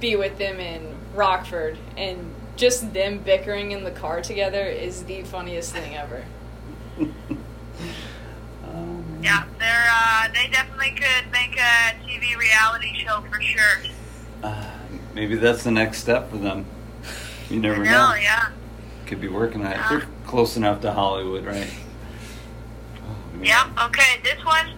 be 0.00 0.16
with 0.16 0.38
them 0.38 0.60
in 0.60 0.94
Rockford, 1.14 1.76
and 1.96 2.34
just 2.56 2.92
them 2.92 3.18
bickering 3.18 3.72
in 3.72 3.84
the 3.84 3.90
car 3.90 4.20
together 4.22 4.62
is 4.64 5.04
the 5.04 5.22
funniest 5.22 5.72
thing 5.72 5.96
ever. 5.96 6.24
Um, 8.64 9.04
Yeah, 9.22 9.44
they're 9.58 9.88
uh, 9.90 10.28
they 10.32 10.48
definitely 10.50 10.90
could 10.92 11.30
make 11.32 11.56
a 11.58 11.94
TV 12.06 12.36
reality 12.36 13.04
show 13.04 13.22
for 13.30 13.40
sure. 13.40 13.78
Uh, 14.42 14.70
maybe 15.14 15.36
that's 15.36 15.64
the 15.64 15.70
next 15.70 15.98
step 15.98 16.30
for 16.30 16.36
them. 16.36 16.66
You 17.48 17.56
I 17.56 17.60
never 17.60 17.84
know, 17.84 17.90
know. 18.10 18.14
yeah. 18.14 18.50
Could 19.06 19.20
be 19.20 19.28
working 19.28 19.64
on 19.66 19.72
it. 19.72 19.80
They're 19.88 20.06
close 20.26 20.56
enough 20.56 20.80
to 20.82 20.92
Hollywood, 20.92 21.44
right? 21.44 21.70
Oh, 22.98 23.36
man. 23.36 23.44
Yep. 23.44 23.66
Okay, 23.86 24.20
this 24.22 24.44
one 24.44 24.68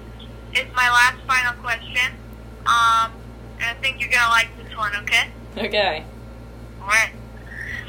is 0.55 0.67
my 0.75 0.89
last 0.91 1.19
final 1.27 1.53
question. 1.63 2.13
Um, 2.67 3.13
and 3.59 3.65
I 3.65 3.75
think 3.81 4.01
you're 4.01 4.11
gonna 4.11 4.31
like 4.31 4.49
this 4.57 4.77
one. 4.77 4.93
Okay. 5.03 5.31
Okay. 5.59 6.05
All 6.81 6.89
right. 6.89 7.11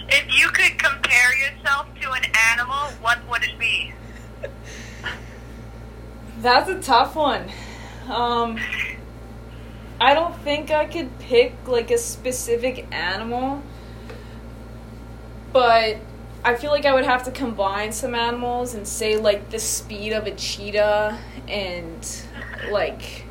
If 0.10 0.25
you 0.38 0.50
could 0.50 0.77
compare 0.77 1.36
yourself 1.38 1.88
to 2.01 2.12
an 2.12 2.24
animal, 2.51 2.89
what 3.01 3.20
would 3.30 3.44
it 3.44 3.58
be? 3.58 3.94
That's 6.42 6.70
a 6.70 6.82
tough 6.82 7.15
one. 7.15 7.50
Um, 8.10 8.60
I 10.00 10.14
don't 10.14 10.36
think 10.40 10.72
I 10.72 10.86
could 10.86 11.18
pick 11.20 11.54
like 11.68 11.92
a 11.92 11.98
specific 11.98 12.88
animal, 12.92 13.62
but 15.52 15.98
I 16.44 16.56
feel 16.56 16.72
like 16.72 16.86
I 16.86 16.94
would 16.94 17.06
have 17.06 17.24
to 17.24 17.32
combine 17.32 17.92
some 17.92 18.16
animals 18.16 18.74
and 18.74 18.88
say 18.88 19.18
like 19.18 19.50
the 19.50 19.60
speed 19.60 20.12
of 20.12 20.28
a 20.28 20.32
cheetah 20.32 21.18
and 21.48 22.24
like 22.70 23.26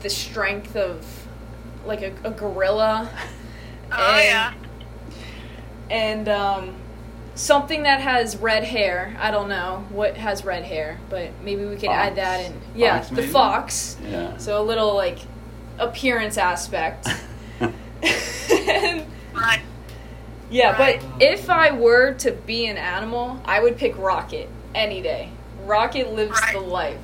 the 0.00 0.08
strength 0.08 0.76
of 0.76 1.04
like 1.84 2.02
a, 2.02 2.12
a 2.24 2.30
gorilla. 2.30 3.10
Oh 3.92 3.96
and, 3.96 4.24
yeah. 4.24 4.54
And 5.90 6.28
um, 6.28 6.76
something 7.34 7.82
that 7.82 8.00
has 8.00 8.36
red 8.36 8.62
hair. 8.62 9.16
I 9.18 9.32
don't 9.32 9.48
know 9.48 9.84
what 9.90 10.16
has 10.16 10.44
red 10.44 10.62
hair, 10.62 11.00
but 11.10 11.30
maybe 11.42 11.64
we 11.64 11.74
could 11.74 11.90
add 11.90 12.14
that 12.14 12.44
in. 12.44 12.60
Yeah, 12.76 13.00
Fox, 13.00 13.10
the 13.10 13.22
fox. 13.24 13.96
Yeah. 14.08 14.36
So 14.36 14.62
a 14.62 14.64
little 14.64 14.94
like 14.94 15.18
appearance 15.80 16.36
aspect. 16.38 17.08
And, 17.60 17.74
Right. 19.34 19.60
yeah, 20.50 20.72
Right. 20.78 21.00
but 21.00 21.22
if 21.22 21.48
I 21.50 21.70
were 21.72 22.14
to 22.14 22.32
be 22.32 22.66
an 22.66 22.76
animal, 22.76 23.40
I 23.44 23.60
would 23.60 23.76
pick 23.76 23.96
Rocket 23.96 24.48
any 24.74 25.00
day. 25.02 25.30
Rocket 25.64 26.12
lives 26.12 26.38
Right. 26.40 26.52
the 26.54 26.60
life. 26.60 26.98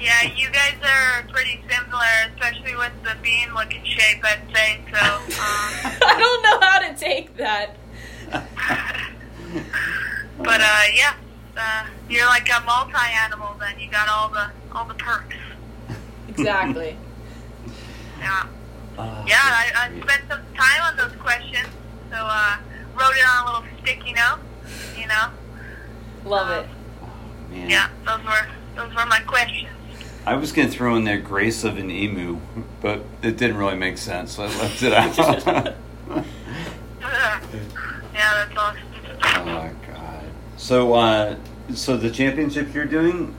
Yeah, 0.00 0.22
you 0.34 0.50
guys 0.50 0.74
are 0.82 1.22
pretty 1.32 1.62
similar, 1.70 2.02
especially 2.34 2.74
with 2.74 2.92
the 3.04 3.14
bean 3.22 3.54
looking 3.54 3.84
shape, 3.84 4.24
I'd 4.24 4.40
say. 4.52 4.80
So, 4.92 4.98
um, 5.16 5.22
I 6.04 6.16
don't 6.18 6.42
know 6.42 6.60
how 6.66 6.78
to 6.80 6.94
take 6.98 7.36
that. 7.36 7.76
but 10.38 10.60
uh, 10.60 10.82
yeah, 10.92 11.14
uh, 11.56 11.86
you're 12.08 12.26
like 12.26 12.48
a 12.50 12.60
multi-animal. 12.64 13.56
Then 13.60 13.78
you 13.78 13.88
got 13.90 14.08
all 14.08 14.28
the 14.28 14.50
all 14.74 14.84
the 14.86 14.94
perks. 14.94 15.36
Exactly. 16.28 16.96
Yeah, 18.22 18.46
Uh, 18.98 19.24
yeah. 19.26 19.36
I, 19.40 19.72
I 19.90 20.00
spent 20.00 20.22
some 20.28 20.40
time 20.56 20.82
on 20.84 20.96
those 20.96 21.12
questions, 21.20 21.66
so 22.10 22.16
uh, 22.18 22.56
wrote 22.96 23.16
it 23.16 23.24
on 23.26 23.42
a 23.42 23.60
little 23.60 23.78
sticky 23.82 24.12
note. 24.12 24.38
You 24.96 25.06
know. 25.08 25.30
Love 26.24 26.50
it. 26.50 26.68
man. 27.50 27.68
Yeah, 27.70 27.88
those 28.06 28.24
were 28.24 28.46
those 28.76 28.94
were 28.94 29.06
my 29.06 29.20
questions. 29.20 29.68
I 30.24 30.34
was 30.36 30.52
going 30.52 30.68
to 30.70 30.74
throw 30.74 30.94
in 30.94 31.02
there 31.02 31.18
grace 31.18 31.64
of 31.64 31.78
an 31.78 31.90
emu, 31.90 32.38
but 32.80 33.04
it 33.22 33.36
didn't 33.36 33.56
really 33.56 33.76
make 33.76 33.98
sense, 33.98 34.36
so 34.36 34.44
I 34.44 34.46
left 34.46 34.80
it 34.84 34.92
out. 34.92 35.16
yeah, 37.00 37.40
that's 38.12 38.56
awesome. 38.56 38.78
oh 39.24 39.44
my 39.44 39.72
god! 39.92 40.24
So, 40.56 40.94
uh, 40.94 41.36
so 41.74 41.96
the 41.96 42.10
championship 42.10 42.72
you're 42.72 42.84
doing, 42.84 43.34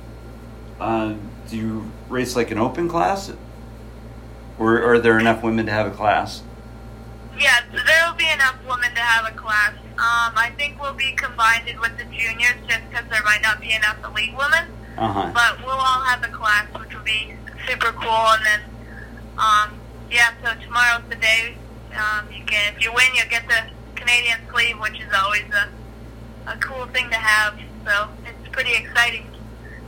uh, 0.79 1.13
do 1.49 1.57
you 1.57 1.91
race 2.09 2.35
like 2.35 2.51
an 2.51 2.57
open 2.57 2.89
class, 2.89 3.31
or 4.59 4.81
are 4.83 4.99
there 4.99 5.19
enough 5.19 5.43
women 5.43 5.65
to 5.65 5.71
have 5.71 5.87
a 5.87 5.91
class? 5.91 6.43
Yeah, 7.39 7.61
there 7.71 8.07
will 8.07 8.15
be 8.15 8.29
enough 8.29 8.57
women 8.67 8.93
to 8.93 9.01
have 9.01 9.31
a 9.31 9.35
class. 9.35 9.73
Um, 9.93 10.33
I 10.35 10.51
think 10.57 10.81
we'll 10.81 10.93
be 10.93 11.13
combined 11.13 11.65
with 11.79 11.97
the 11.97 12.05
juniors 12.05 12.55
just 12.67 12.81
because 12.89 13.05
there 13.09 13.23
might 13.23 13.41
not 13.41 13.59
be 13.59 13.73
enough 13.73 13.97
elite 14.03 14.35
women. 14.37 14.65
Uh 14.97 15.11
huh. 15.11 15.31
But 15.33 15.65
we'll 15.65 15.75
all 15.75 16.01
have 16.01 16.23
a 16.23 16.27
class, 16.27 16.67
which 16.79 16.93
will 16.93 17.03
be 17.03 17.35
super 17.67 17.91
cool. 17.93 18.27
And 18.37 18.45
then, 18.45 18.61
um, 19.37 19.79
yeah, 20.11 20.33
so 20.43 20.53
tomorrow's 20.61 21.03
the 21.09 21.15
day. 21.15 21.55
Um, 21.95 22.31
you 22.31 22.43
can, 22.45 22.73
if 22.75 22.83
you 22.83 22.93
win, 22.93 23.05
you'll 23.15 23.29
get 23.29 23.47
the 23.47 23.63
Canadian 23.95 24.39
sleeve, 24.51 24.79
which 24.79 24.99
is 24.99 25.11
always 25.13 25.45
a, 25.53 26.51
a 26.51 26.57
cool 26.57 26.85
thing 26.87 27.09
to 27.09 27.15
have. 27.15 27.59
So 27.85 28.09
it's 28.25 28.49
pretty 28.51 28.73
exciting. 28.75 29.27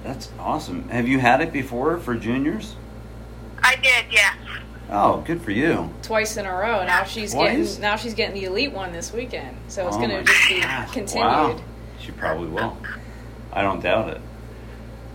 That's 0.04 0.30
awesome. 0.40 0.88
Have 0.90 1.08
you 1.08 1.20
had 1.20 1.42
it 1.42 1.52
before 1.52 1.98
for 1.98 2.16
juniors? 2.16 2.76
I 3.66 3.76
did, 3.82 4.06
yeah. 4.12 4.36
Oh, 4.92 5.22
good 5.26 5.42
for 5.42 5.52
you. 5.52 5.90
Twice 6.04 6.38
in 6.38 6.46
a 6.46 6.51
row. 6.54 6.86
Now 6.86 7.04
she's 7.04 7.34
Twice? 7.34 7.70
getting 7.70 7.82
now 7.82 7.96
she's 7.96 8.14
getting 8.14 8.36
the 8.40 8.46
elite 8.46 8.72
one 8.72 8.92
this 8.94 9.12
weekend. 9.12 9.58
So 9.68 9.88
it's 9.88 9.96
Oh 9.98 10.00
gonna 10.00 10.18
my 10.18 10.24
just 10.24 10.48
be 10.48 10.62
gosh, 10.62 10.92
continued. 10.92 11.25
Wow. 11.28 11.62
She 12.00 12.12
probably 12.12 12.48
will. 12.50 12.78
I 13.51 13.64
don't 13.64 13.82
doubt 13.82 14.10
it. 14.10 14.22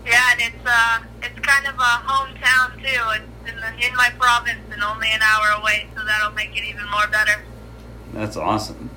Yeah, 0.05 0.19
and 0.33 0.41
it's 0.41 0.65
uh, 0.67 0.99
it's 1.23 1.39
kind 1.39 1.67
of 1.67 1.75
a 1.75 1.77
hometown 1.79 2.75
too. 2.75 3.23
It's 3.45 3.49
in 3.53 3.55
the 3.61 3.87
in 3.87 3.95
my 3.95 4.09
province 4.19 4.59
and 4.71 4.83
only 4.83 5.07
an 5.13 5.21
hour 5.21 5.61
away, 5.61 5.87
so 5.95 6.03
that'll 6.03 6.31
make 6.31 6.49
it 6.57 6.65
even 6.65 6.89
more 6.91 7.07
better. 7.09 7.41
That's 8.13 8.35
awesome. 8.35 8.89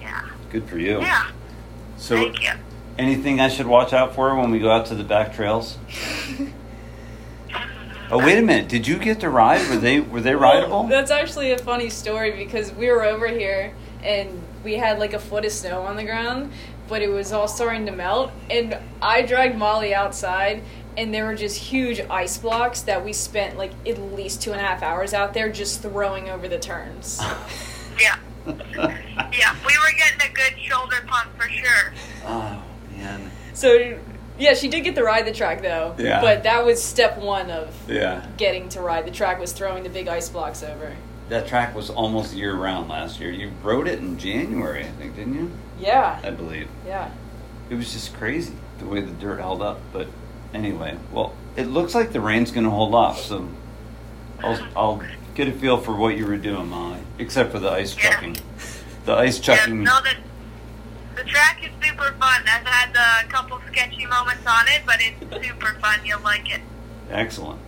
Yeah. 0.00 0.28
Good 0.50 0.64
for 0.68 0.78
you. 0.78 1.00
Yeah. 1.00 1.30
So, 1.96 2.16
Thank 2.16 2.42
you. 2.42 2.50
anything 2.98 3.38
I 3.40 3.48
should 3.48 3.68
watch 3.68 3.92
out 3.92 4.16
for 4.16 4.34
when 4.34 4.50
we 4.50 4.58
go 4.58 4.70
out 4.72 4.86
to 4.86 4.96
the 4.96 5.04
back 5.04 5.32
trails? 5.34 5.78
Oh, 8.12 8.18
wait 8.18 8.38
a 8.38 8.42
minute. 8.42 8.68
Did 8.68 8.86
you 8.86 8.98
get 8.98 9.20
to 9.20 9.30
ride? 9.30 9.66
Were 9.70 9.76
they 9.76 9.98
were 10.00 10.20
they 10.20 10.34
Well, 10.36 10.42
rideable? 10.52 10.82
that's 10.84 11.10
actually 11.10 11.52
a 11.52 11.58
funny 11.58 11.88
story 11.88 12.30
because 12.32 12.70
we 12.72 12.88
were 12.90 13.02
over 13.04 13.26
here 13.26 13.72
and 14.04 14.42
we 14.62 14.74
had 14.74 14.98
like 14.98 15.14
a 15.14 15.18
foot 15.18 15.46
of 15.46 15.52
snow 15.52 15.80
on 15.82 15.96
the 15.96 16.04
ground, 16.04 16.52
but 16.88 17.00
it 17.00 17.08
was 17.08 17.32
all 17.32 17.48
starting 17.48 17.86
to 17.86 17.92
melt. 17.92 18.30
And 18.50 18.76
I 19.00 19.22
dragged 19.22 19.56
Molly 19.56 19.94
outside, 19.94 20.62
and 20.96 21.12
there 21.14 21.24
were 21.24 21.34
just 21.34 21.56
huge 21.56 22.00
ice 22.10 22.36
blocks 22.36 22.82
that 22.82 23.02
we 23.02 23.14
spent 23.14 23.56
like 23.56 23.72
at 23.88 23.98
least 23.98 24.42
two 24.42 24.52
and 24.52 24.60
a 24.60 24.64
half 24.64 24.82
hours 24.82 25.14
out 25.14 25.32
there 25.32 25.50
just 25.50 25.80
throwing 25.80 26.28
over 26.28 26.48
the 26.48 26.58
turns. 26.58 27.20
Yeah. 28.00 28.16
Yeah. 28.46 29.56
We 29.66 29.78
were 29.78 29.92
getting 29.96 30.30
a 30.30 30.32
good 30.34 30.54
shoulder 30.58 30.96
pump 31.06 31.30
for 31.36 31.48
sure. 31.48 31.92
oh 32.26 32.62
man. 32.96 33.30
so, 33.52 33.98
yeah, 34.38 34.54
she 34.54 34.68
did 34.68 34.80
get 34.82 34.94
to 34.96 35.02
ride 35.04 35.26
the 35.26 35.32
track 35.32 35.62
though. 35.62 35.94
Yeah. 35.98 36.20
But 36.20 36.42
that 36.44 36.64
was 36.64 36.82
step 36.82 37.18
one 37.18 37.50
of 37.50 37.74
Yeah. 37.88 38.24
getting 38.36 38.68
to 38.70 38.80
ride 38.80 39.06
the 39.06 39.10
track 39.10 39.38
was 39.40 39.52
throwing 39.52 39.82
the 39.82 39.88
big 39.90 40.08
ice 40.08 40.28
blocks 40.28 40.62
over. 40.62 40.94
That 41.28 41.46
track 41.46 41.74
was 41.74 41.88
almost 41.88 42.34
year 42.34 42.54
round 42.54 42.88
last 42.88 43.20
year. 43.20 43.30
You 43.30 43.52
rode 43.62 43.88
it 43.88 44.00
in 44.00 44.18
January, 44.18 44.84
I 44.84 44.90
think, 44.90 45.16
didn't 45.16 45.34
you? 45.34 45.50
Yeah. 45.78 46.20
I 46.22 46.30
believe. 46.30 46.68
Yeah. 46.86 47.10
It 47.70 47.74
was 47.76 47.92
just 47.92 48.14
crazy 48.14 48.52
the 48.78 48.86
way 48.86 49.00
the 49.00 49.12
dirt 49.12 49.38
held 49.40 49.62
up. 49.62 49.80
But 49.92 50.08
anyway, 50.52 50.96
well, 51.12 51.32
it 51.56 51.68
looks 51.68 51.94
like 51.94 52.12
the 52.12 52.20
rain's 52.20 52.50
going 52.50 52.64
to 52.64 52.70
hold 52.70 52.94
off, 52.94 53.20
so 53.20 53.48
I'll, 54.42 54.68
I'll 54.76 55.02
get 55.34 55.48
a 55.48 55.52
feel 55.52 55.78
for 55.78 55.94
what 55.96 56.16
you 56.18 56.26
were 56.26 56.36
doing, 56.36 56.68
Molly. 56.68 56.98
Except 57.18 57.52
for 57.52 57.58
the 57.60 57.70
ice 57.70 57.96
Yeah. 57.96 58.10
chucking. 58.10 58.36
The 59.06 59.14
ice 59.14 59.38
Yeah. 59.38 59.56
chucking. 59.56 59.84
No, 59.84 60.00
the 60.02 60.10
the 61.16 61.24
track 61.24 61.62
is 61.64 61.70
super 61.86 62.12
fun. 62.18 62.42
I've 62.46 62.66
had 62.66 62.96
uh, 62.96 63.26
a 63.26 63.30
couple 63.30 63.60
sketchy 63.70 64.06
moments 64.06 64.46
on 64.46 64.66
it, 64.68 64.82
but 64.86 64.96
it's 65.00 65.46
super 65.46 65.74
fun. 65.80 66.00
You'll 66.04 66.20
like 66.20 66.50
it. 66.50 66.60
Excellent. 67.10 67.60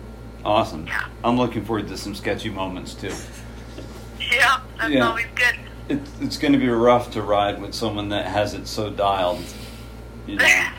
Awesome. 0.43 0.85
Yeah. 0.87 1.07
I'm 1.23 1.37
looking 1.37 1.63
forward 1.65 1.87
to 1.89 1.97
some 1.97 2.15
sketchy 2.15 2.49
moments 2.49 2.93
too. 2.93 3.13
Yeah. 4.19 4.59
That's 4.77 4.91
Yeah. 4.93 5.07
always 5.07 5.25
good. 5.35 5.55
It, 5.89 5.99
it's 6.21 6.37
going 6.37 6.53
to 6.53 6.59
be 6.59 6.67
rough 6.69 7.11
to 7.11 7.21
ride 7.21 7.61
with 7.61 7.73
someone 7.75 8.09
that 8.09 8.25
has 8.25 8.53
it 8.53 8.67
so 8.67 8.89
dialed, 8.89 9.43
you 10.27 10.35
know. 10.37 10.45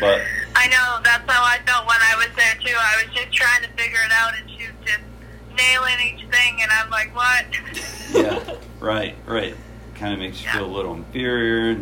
But 0.00 0.22
I 0.56 0.66
know. 0.68 0.98
That's 1.04 1.30
how 1.30 1.44
I 1.44 1.58
felt 1.66 1.86
when 1.86 1.98
I 2.00 2.16
was 2.16 2.28
there 2.34 2.54
too. 2.64 2.74
I 2.76 3.04
was 3.04 3.14
just 3.14 3.32
trying 3.32 3.62
to 3.62 3.68
figure 3.76 3.98
it 4.04 4.10
out, 4.10 4.32
and 4.36 4.50
she 4.50 4.66
was 4.66 4.74
just 4.84 5.00
nailing 5.56 6.00
each 6.18 6.26
thing, 6.28 6.58
and 6.60 6.70
I'm 6.72 6.90
like, 6.90 7.14
what? 7.14 7.44
yeah, 8.12 8.56
right, 8.80 9.14
right. 9.26 9.54
Kind 10.02 10.14
of 10.14 10.18
makes 10.18 10.42
you 10.42 10.50
feel 10.50 10.64
a 10.64 10.66
little 10.66 10.94
inferior. 10.94 11.78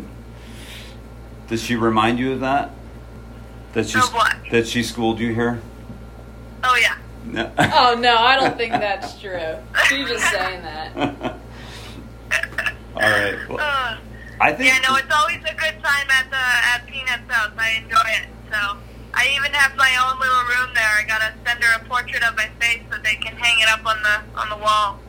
Does 1.48 1.62
she 1.62 1.74
remind 1.74 2.18
you 2.18 2.32
of 2.34 2.40
that? 2.40 2.70
That 3.72 3.88
she 3.88 3.98
Of 3.98 4.12
what? 4.12 4.36
that 4.50 4.68
she 4.68 4.82
schooled 4.82 5.18
you 5.18 5.32
here? 5.32 5.62
Oh 6.62 6.76
yeah. 6.78 6.98
No. 7.24 7.50
Oh 7.58 7.96
no, 7.98 8.18
I 8.18 8.36
don't 8.38 8.58
think 8.58 8.72
that's 8.86 9.18
true. 9.18 9.56
She's 9.88 10.06
just 10.06 10.30
saying 10.30 10.60
that. 10.60 10.94
All 12.94 13.00
right. 13.00 13.38
Well, 13.48 13.58
Uh, 13.58 13.96
I 14.38 14.52
think. 14.52 14.68
yeah, 14.70 14.80
no, 14.86 14.96
it's 14.96 15.10
always 15.14 15.38
a 15.38 15.54
good 15.54 15.82
time 15.82 16.10
at 16.10 16.28
the 16.28 16.36
at 16.36 16.86
Peanut's 16.86 17.32
house. 17.32 17.52
I 17.56 17.70
enjoy 17.82 18.04
it. 18.20 18.26
So 18.52 18.76
I 19.14 19.28
even 19.34 19.50
have 19.54 19.74
my 19.78 19.96
own 20.12 20.20
little 20.20 20.42
room 20.42 20.74
there. 20.74 20.84
I 20.84 21.04
gotta 21.08 21.32
send 21.46 21.64
her 21.64 21.80
a 21.80 21.88
portrait 21.88 22.22
of 22.22 22.36
my 22.36 22.50
face 22.60 22.82
so 22.92 22.98
they 23.02 23.14
can 23.14 23.34
hang 23.34 23.60
it 23.60 23.68
up 23.70 23.86
on 23.86 23.96
the 24.02 24.38
on 24.38 24.50
the 24.50 24.58
wall. 24.62 25.00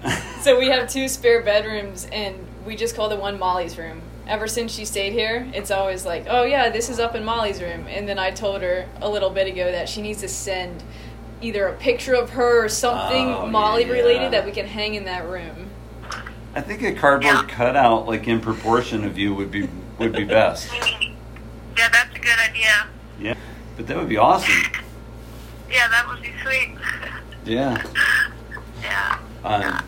So 0.43 0.57
we 0.57 0.67
have 0.69 0.89
two 0.89 1.09
spare 1.09 1.41
bedrooms, 1.43 2.07
and 2.13 2.47
we 2.65 2.75
just 2.75 2.95
call 2.95 3.09
the 3.09 3.15
one 3.15 3.39
Molly's 3.39 3.77
room. 3.77 4.01
Ever 4.27 4.47
since 4.47 4.71
she 4.71 4.85
stayed 4.85 5.13
here, 5.13 5.47
it's 5.53 5.71
always 5.71 6.05
like, 6.05 6.25
oh 6.29 6.43
yeah, 6.43 6.69
this 6.69 6.89
is 6.89 6.99
up 6.99 7.15
in 7.15 7.23
Molly's 7.23 7.61
room. 7.61 7.85
And 7.87 8.07
then 8.07 8.19
I 8.19 8.31
told 8.31 8.61
her 8.61 8.87
a 9.01 9.09
little 9.09 9.29
bit 9.29 9.47
ago 9.47 9.71
that 9.71 9.89
she 9.89 10.01
needs 10.01 10.21
to 10.21 10.27
send 10.27 10.83
either 11.41 11.67
a 11.67 11.73
picture 11.73 12.13
of 12.13 12.29
her 12.31 12.63
or 12.65 12.69
something 12.69 13.27
Oh, 13.27 13.47
Molly 13.47 13.83
yeah. 13.85 13.91
related 13.93 14.31
that 14.31 14.45
we 14.45 14.51
can 14.51 14.67
hang 14.67 14.93
in 14.93 15.05
that 15.05 15.27
room. 15.27 15.69
I 16.53 16.61
think 16.61 16.81
a 16.83 16.93
cardboard 16.93 17.33
Yeah. 17.33 17.45
cutout, 17.47 18.07
like 18.07 18.27
in 18.27 18.39
proportion 18.41 19.03
of 19.05 19.17
you, 19.17 19.33
would 19.33 19.51
be 19.51 19.67
would 19.97 20.13
be 20.13 20.23
best. 20.23 20.69
Yeah, 21.77 21.87
that's 21.89 22.13
a 22.15 22.19
good 22.19 22.37
idea. 22.37 22.85
Yeah, 23.17 23.33
but 23.77 23.87
that 23.87 23.97
would 23.97 24.09
be 24.09 24.17
awesome. 24.17 24.53
Yeah, 25.71 25.87
that 25.87 26.05
would 26.07 26.21
be 26.21 26.31
sweet. 26.43 26.75
Yeah. 27.45 27.81
yeah. 28.83 29.17
Um, 29.43 29.81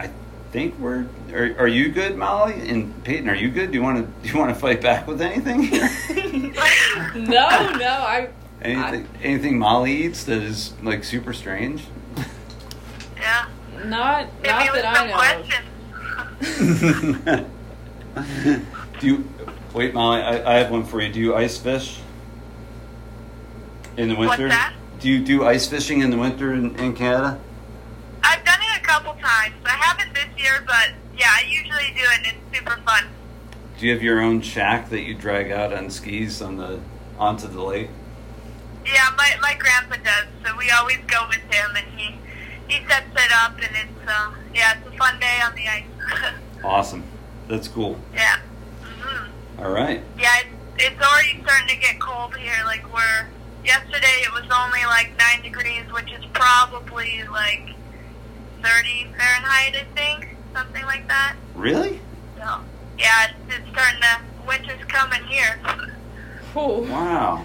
I 0.00 0.10
think 0.56 0.78
we're. 0.78 1.06
Are, 1.34 1.54
are 1.58 1.68
you 1.68 1.90
good, 1.90 2.16
Molly 2.16 2.54
and 2.70 3.04
Payton? 3.04 3.28
Are 3.28 3.34
you 3.34 3.50
good? 3.50 3.72
Do 3.72 3.76
you 3.76 3.82
want 3.82 3.98
to 3.98 4.22
do 4.22 4.32
you 4.32 4.38
want 4.38 4.54
to 4.54 4.58
fight 4.58 4.80
back 4.80 5.06
with 5.06 5.20
anything? 5.20 5.70
No, 7.14 7.48
no, 7.76 7.88
I 7.88 8.30
Anything 8.62 9.08
anything 9.22 9.58
Molly 9.58 9.92
eats 10.04 10.24
that 10.24 10.42
is 10.42 10.72
like 10.82 11.04
super 11.04 11.32
strange? 11.34 11.84
Yeah. 13.16 13.48
Not, 13.84 14.28
Hit 14.42 14.46
not 14.46 14.72
that 14.74 14.84
I 14.96 15.42
know. 17.34 17.46
do 19.00 19.06
you 19.06 19.28
wait, 19.74 19.92
Molly? 19.92 20.22
I, 20.22 20.54
I 20.54 20.58
have 20.58 20.70
one 20.70 20.84
for 20.84 21.02
you. 21.02 21.12
Do 21.12 21.20
you 21.20 21.34
ice 21.34 21.58
fish 21.58 22.00
in 23.96 24.08
the 24.08 24.14
What's 24.14 24.30
winter? 24.30 24.48
that? 24.48 24.74
Do 25.00 25.10
you 25.10 25.22
do 25.22 25.44
ice 25.44 25.66
fishing 25.66 26.00
in 26.00 26.10
the 26.10 26.18
winter 26.18 26.54
in, 26.54 26.76
in 26.76 26.94
Canada? 26.94 27.38
I've 28.22 28.44
done 28.44 28.55
it 28.55 28.55
a 28.55 28.55
couple 28.86 29.12
times. 29.14 29.54
I 29.64 29.70
haven't 29.70 30.14
this 30.14 30.26
year, 30.36 30.62
but 30.66 30.92
yeah, 31.16 31.26
I 31.30 31.44
usually 31.48 31.92
do 31.94 32.02
it, 32.02 32.18
and 32.18 32.26
it's 32.26 32.58
super 32.58 32.76
fun. 32.84 33.04
Do 33.78 33.86
you 33.86 33.92
have 33.92 34.02
your 34.02 34.20
own 34.20 34.40
shack 34.40 34.88
that 34.90 35.02
you 35.02 35.14
drag 35.14 35.50
out 35.50 35.72
on 35.72 35.90
skis 35.90 36.40
on 36.40 36.56
the 36.56 36.80
onto 37.18 37.48
the 37.48 37.62
lake? 37.62 37.90
Yeah, 38.86 39.08
my 39.16 39.36
my 39.42 39.54
grandpa 39.58 39.96
does, 40.02 40.26
so 40.44 40.56
we 40.56 40.70
always 40.70 40.98
go 41.08 41.26
with 41.28 41.40
him, 41.52 41.70
and 41.76 41.86
he 41.98 42.14
he 42.68 42.86
sets 42.88 43.06
it 43.14 43.32
up, 43.44 43.52
and 43.56 43.76
it's 43.76 44.08
uh, 44.08 44.32
yeah, 44.54 44.78
it's 44.78 44.88
a 44.94 44.96
fun 44.96 45.18
day 45.20 45.38
on 45.44 45.54
the 45.54 45.68
ice. 45.68 46.32
Awesome. 46.64 47.04
That's 47.48 47.68
cool. 47.68 47.96
yeah. 48.12 48.40
hmm 48.82 49.60
All 49.62 49.70
right. 49.70 50.02
Yeah, 50.18 50.30
it's, 50.40 50.84
it's 50.86 51.00
already 51.00 51.40
starting 51.44 51.68
to 51.68 51.76
get 51.76 52.00
cold 52.00 52.34
here. 52.36 52.56
Like 52.64 52.92
we're 52.92 53.26
yesterday, 53.64 54.22
it 54.24 54.32
was 54.32 54.42
only 54.50 54.84
like 54.86 55.12
nine 55.18 55.42
degrees, 55.42 55.84
which 55.92 56.10
is 56.12 56.24
probably 56.32 57.22
like 57.30 57.68
thirty 58.62 59.06
Fahrenheit, 59.16 59.76
I 59.76 59.86
think, 59.94 60.36
something 60.54 60.84
like 60.84 61.06
that. 61.08 61.36
Really? 61.54 62.00
So 62.36 62.60
yeah, 62.98 63.26
it's, 63.48 63.56
it's 63.56 63.68
starting 63.70 64.00
to 64.02 64.46
winter's 64.46 64.84
coming 64.88 65.22
here. 65.24 65.58
Ooh. 66.56 66.90
Wow. 66.90 67.44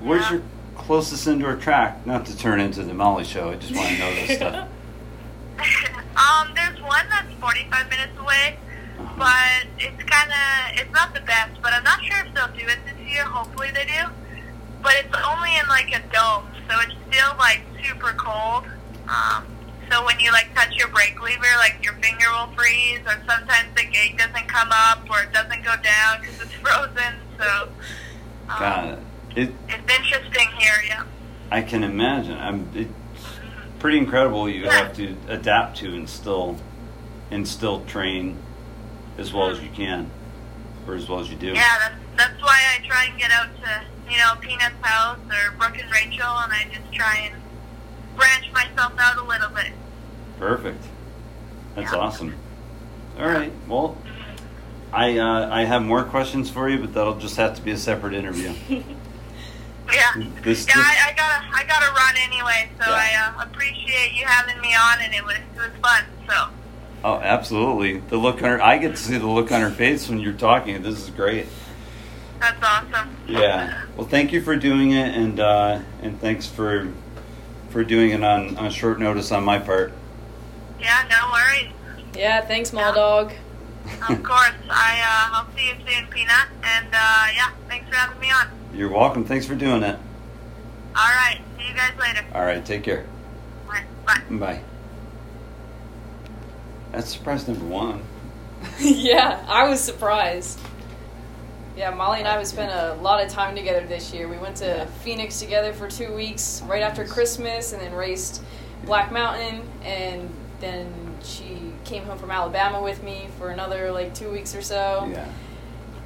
Where's 0.00 0.22
Yeah. 0.24 0.32
your 0.32 0.42
closest 0.76 1.26
indoor 1.26 1.56
track? 1.56 2.06
Not 2.06 2.26
to 2.26 2.36
turn 2.36 2.60
into 2.60 2.82
the 2.82 2.94
Molly 2.94 3.24
show. 3.24 3.50
I 3.50 3.56
just 3.56 3.74
want 3.74 3.88
to 3.88 3.98
know 3.98 4.14
this 4.14 4.36
stuff. 4.36 4.68
um, 6.16 6.54
there's 6.54 6.80
one 6.82 7.06
that's 7.10 7.32
45 7.40 7.90
minutes 7.90 8.18
away, 8.18 8.56
but 9.16 9.66
it's 9.78 10.02
kind 10.04 10.30
of 10.30 10.78
it's 10.80 10.92
not 10.92 11.14
the 11.14 11.20
best. 11.20 11.60
But 11.62 11.72
I'm 11.72 11.84
not 11.84 12.02
sure 12.04 12.24
if 12.24 12.34
they'll 12.34 12.48
do 12.48 12.66
it 12.66 12.78
this 12.84 13.10
year. 13.12 13.24
Hopefully 13.24 13.70
they 13.72 13.84
do. 13.86 14.08
But 14.82 14.92
it's 14.98 15.16
only 15.26 15.56
in 15.56 15.66
like 15.68 15.88
a 15.92 16.00
dome, 16.14 16.46
so 16.70 16.78
it's 16.80 16.94
still 17.10 17.36
like 17.38 17.62
super 17.84 18.12
cold. 18.12 18.64
Um, 19.08 19.44
so 19.90 20.04
when 20.04 20.18
you 20.20 20.32
like 20.32 20.54
touch 20.54 20.74
your 20.76 20.88
brake 20.88 21.20
lever, 21.20 21.46
like 21.58 21.78
your 21.82 21.94
finger 21.94 22.26
will 22.32 22.52
freeze, 22.56 23.00
or 23.06 23.22
sometimes 23.26 23.68
the 23.76 23.84
gate 23.84 24.16
doesn't 24.16 24.48
come 24.48 24.68
up 24.72 25.08
or 25.10 25.22
it 25.22 25.32
doesn't 25.32 25.62
go 25.62 25.74
down 25.82 26.20
because 26.20 26.40
it's 26.40 26.52
frozen. 26.62 27.14
So 27.38 27.68
um, 28.48 28.58
Got 28.58 28.88
it. 28.88 28.98
It. 29.36 29.54
it's 29.68 29.94
interesting 29.94 30.48
here. 30.58 30.82
Yeah. 30.86 31.04
I 31.50 31.62
can 31.62 31.84
imagine. 31.84 32.36
I'm. 32.38 32.68
It's 32.74 32.90
pretty 33.78 33.98
incredible. 33.98 34.48
You 34.48 34.68
have 34.68 34.94
to 34.96 35.16
adapt 35.28 35.78
to 35.78 35.94
and 35.94 36.08
still, 36.08 36.56
and 37.30 37.46
still 37.46 37.84
train 37.84 38.36
as 39.16 39.32
well 39.32 39.50
as 39.50 39.60
you 39.60 39.70
can, 39.70 40.10
or 40.86 40.94
as 40.94 41.08
well 41.08 41.20
as 41.20 41.30
you 41.30 41.36
do. 41.36 41.48
Yeah, 41.48 41.78
that's 41.78 41.94
that's 42.16 42.42
why 42.42 42.58
I 42.74 42.86
try 42.86 43.04
and 43.06 43.18
get 43.18 43.30
out 43.30 43.48
to 43.62 43.84
you 44.10 44.18
know 44.18 44.34
Peanut's 44.40 44.74
house 44.82 45.18
or 45.30 45.52
Brooke 45.56 45.78
and 45.78 45.90
Rachel, 45.90 46.26
and 46.26 46.52
I 46.52 46.66
just 46.72 46.92
try 46.92 47.30
and 47.32 47.42
branch 48.18 48.52
myself 48.52 48.92
out 48.98 49.16
a 49.16 49.22
little 49.22 49.48
bit. 49.50 49.72
Perfect. 50.38 50.82
That's 51.74 51.92
Yeah. 51.92 51.98
awesome. 51.98 52.34
All 53.18 53.26
right. 53.28 53.52
Well, 53.68 53.96
I 54.92 55.18
uh, 55.18 55.48
I 55.54 55.64
have 55.64 55.82
more 55.82 56.02
questions 56.04 56.50
for 56.50 56.68
you, 56.68 56.78
but 56.78 56.94
that'll 56.94 57.18
just 57.18 57.36
have 57.36 57.54
to 57.56 57.62
be 57.62 57.70
a 57.72 57.76
separate 57.78 58.14
interview. 58.14 58.52
Yeah, 59.90 60.12
This- 60.42 60.66
yeah. 60.68 60.74
this- 60.74 60.76
I, 60.76 61.08
I 61.08 61.14
gotta 61.16 61.46
I 61.50 61.64
gotta 61.64 61.90
run 61.94 62.14
anyway, 62.22 62.68
so 62.78 62.90
Yeah. 62.90 63.32
I 63.38 63.40
uh, 63.40 63.44
appreciate 63.46 64.12
you 64.12 64.26
having 64.26 64.60
me 64.60 64.74
on, 64.74 65.00
and 65.00 65.14
it 65.14 65.24
was 65.24 65.36
it 65.36 65.56
was 65.56 65.70
fun. 65.82 66.04
So 66.28 66.48
Oh, 67.04 67.14
absolutely. 67.20 68.00
The 68.00 68.18
look 68.18 68.36
on 68.42 68.50
her, 68.50 68.62
I 68.62 68.76
get 68.76 68.90
to 68.90 68.96
see 68.98 69.16
the 69.16 69.26
look 69.26 69.50
on 69.50 69.62
her 69.62 69.70
face 69.70 70.06
when 70.08 70.18
you're 70.18 70.34
talking. 70.34 70.82
This 70.82 71.00
is 71.02 71.08
great. 71.08 71.46
that's 72.38 72.62
awesome. 72.62 73.16
Yeah. 73.26 73.82
Well, 73.96 74.06
thank 74.06 74.30
you 74.30 74.42
for 74.42 74.56
doing 74.56 74.90
it, 74.90 75.16
and 75.16 75.40
uh, 75.40 75.80
and 76.02 76.20
thanks 76.20 76.46
for 76.46 76.92
for 77.70 77.84
doing 77.84 78.10
it 78.10 78.22
on, 78.24 78.56
on 78.56 78.70
short 78.70 78.98
notice 78.98 79.30
on 79.32 79.44
my 79.44 79.58
part. 79.58 79.92
Yeah, 80.80 81.06
no 81.10 81.30
worries. 81.32 81.72
Yeah, 82.14 82.40
thanks, 82.44 82.72
Mall 82.72 82.92
Dog. 82.94 83.32
Of 84.08 84.22
course. 84.22 84.52
I 84.70 85.00
uh, 85.02 85.36
I'll 85.36 85.56
see 85.56 85.68
you 85.68 85.74
soon, 85.86 86.06
Peanut, 86.08 86.48
and 86.62 86.88
uh, 86.92 87.26
yeah, 87.34 87.50
thanks 87.68 87.88
for 87.88 87.96
having 87.96 88.20
me 88.20 88.30
on. 88.30 88.48
You're 88.74 88.90
welcome. 88.90 89.24
Thanks 89.24 89.46
for 89.46 89.54
doing 89.54 89.82
it. 89.82 89.98
All 90.96 91.08
right, 91.14 91.40
see 91.56 91.68
you 91.68 91.74
guys 91.74 91.92
later. 91.98 92.24
All 92.34 92.44
right. 92.44 92.64
Take 92.64 92.82
care. 92.82 93.06
Bye. 93.66 93.84
Bye. 94.06 94.22
Bye. 94.30 94.60
That's 96.92 97.12
surprise 97.12 97.46
number 97.46 97.64
one. 97.64 98.02
yeah, 98.80 99.44
I 99.48 99.68
was 99.68 99.80
surprised. 99.80 100.58
Yeah, 101.78 101.90
Molly 101.90 102.18
and 102.18 102.26
I 102.26 102.36
would 102.36 102.46
spent 102.48 102.72
a 102.72 103.00
lot 103.02 103.24
of 103.24 103.30
time 103.30 103.54
together 103.54 103.86
this 103.86 104.12
year. 104.12 104.26
We 104.26 104.36
went 104.36 104.56
to 104.56 104.84
Phoenix 105.04 105.38
together 105.38 105.72
for 105.72 105.88
two 105.88 106.12
weeks 106.12 106.60
right 106.66 106.82
after 106.82 107.04
Christmas 107.04 107.72
and 107.72 107.80
then 107.80 107.94
raced 107.94 108.42
Black 108.84 109.12
Mountain. 109.12 109.62
And 109.84 110.28
then 110.58 110.92
she 111.22 111.72
came 111.84 112.02
home 112.02 112.18
from 112.18 112.32
Alabama 112.32 112.82
with 112.82 113.04
me 113.04 113.28
for 113.38 113.50
another 113.50 113.92
like 113.92 114.12
two 114.12 114.28
weeks 114.28 114.56
or 114.56 114.62
so. 114.62 115.08
Yeah. 115.12 115.28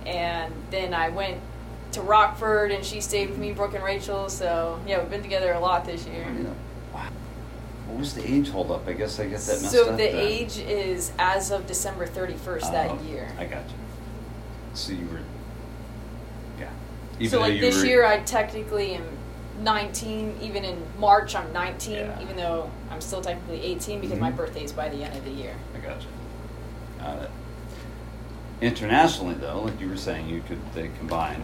And 0.05 0.53
then 0.71 0.93
I 0.93 1.09
went 1.09 1.41
to 1.93 2.03
Rockford 2.03 2.71
and 2.71 2.85
she 2.85 3.01
stayed 3.01 3.31
with 3.31 3.39
me, 3.39 3.53
Brooke 3.53 3.73
and 3.73 3.83
Rachel. 3.83 4.29
So 4.29 4.79
yeah, 4.87 5.01
we've 5.01 5.09
been 5.09 5.23
together 5.23 5.55
a 5.55 5.61
lot 5.61 5.87
this 5.87 6.07
year. 6.07 6.27
Wow. 6.93 7.09
What 7.87 7.99
was 7.99 8.13
the 8.13 8.31
age 8.31 8.51
hold 8.51 8.71
up? 8.71 8.87
I 8.87 8.93
guess 8.93 9.19
I 9.19 9.23
get 9.23 9.41
that 9.41 9.63
messed 9.63 9.71
So 9.71 9.85
up. 9.89 9.97
the 9.97 10.05
then. 10.05 10.17
age 10.17 10.59
is 10.59 11.13
as 11.19 11.51
of 11.51 11.67
December 11.67 12.07
31st 12.07 12.61
Oh, 12.65 12.73
that 12.73 13.03
year. 13.05 13.33
I 13.39 13.47
got 13.47 13.65
you. 13.69 13.75
So 14.75 14.93
you 14.93 15.07
were, 15.07 15.21
yeah. 17.19 17.29
so 17.31 17.41
like 17.41 17.61
this 17.61 17.77
were- 17.81 17.87
year, 17.87 18.05
I 18.05 18.21
technically 18.21 18.95
am 18.95 19.05
19. 19.61 20.39
Even 20.41 20.65
in 20.65 20.83
March, 20.99 21.35
I'm 21.35 21.53
19. 21.53 21.95
Yeah. 21.95 22.21
Even 22.23 22.37
though 22.37 22.71
I'm 22.91 23.01
still 23.01 23.21
technically 23.21 23.63
18 23.63 24.01
because 24.01 24.19
my 24.19 24.33
Mhm. 24.33 24.37
birthday 24.37 24.65
is 24.65 24.73
by 24.73 24.89
the 24.89 25.03
end 25.05 25.17
of 25.17 25.25
the 25.25 25.31
year. 25.31 25.55
I 25.75 25.79
got 25.79 26.01
you. 26.03 26.09
Got 26.99 27.23
it. 27.25 27.31
Internationally, 28.61 29.35
though, 29.35 29.61
like 29.63 29.81
you 29.81 29.89
were 29.89 29.97
saying, 29.97 30.29
you 30.29 30.41
could 30.47 30.61
they 30.75 30.89
combine 30.99 31.43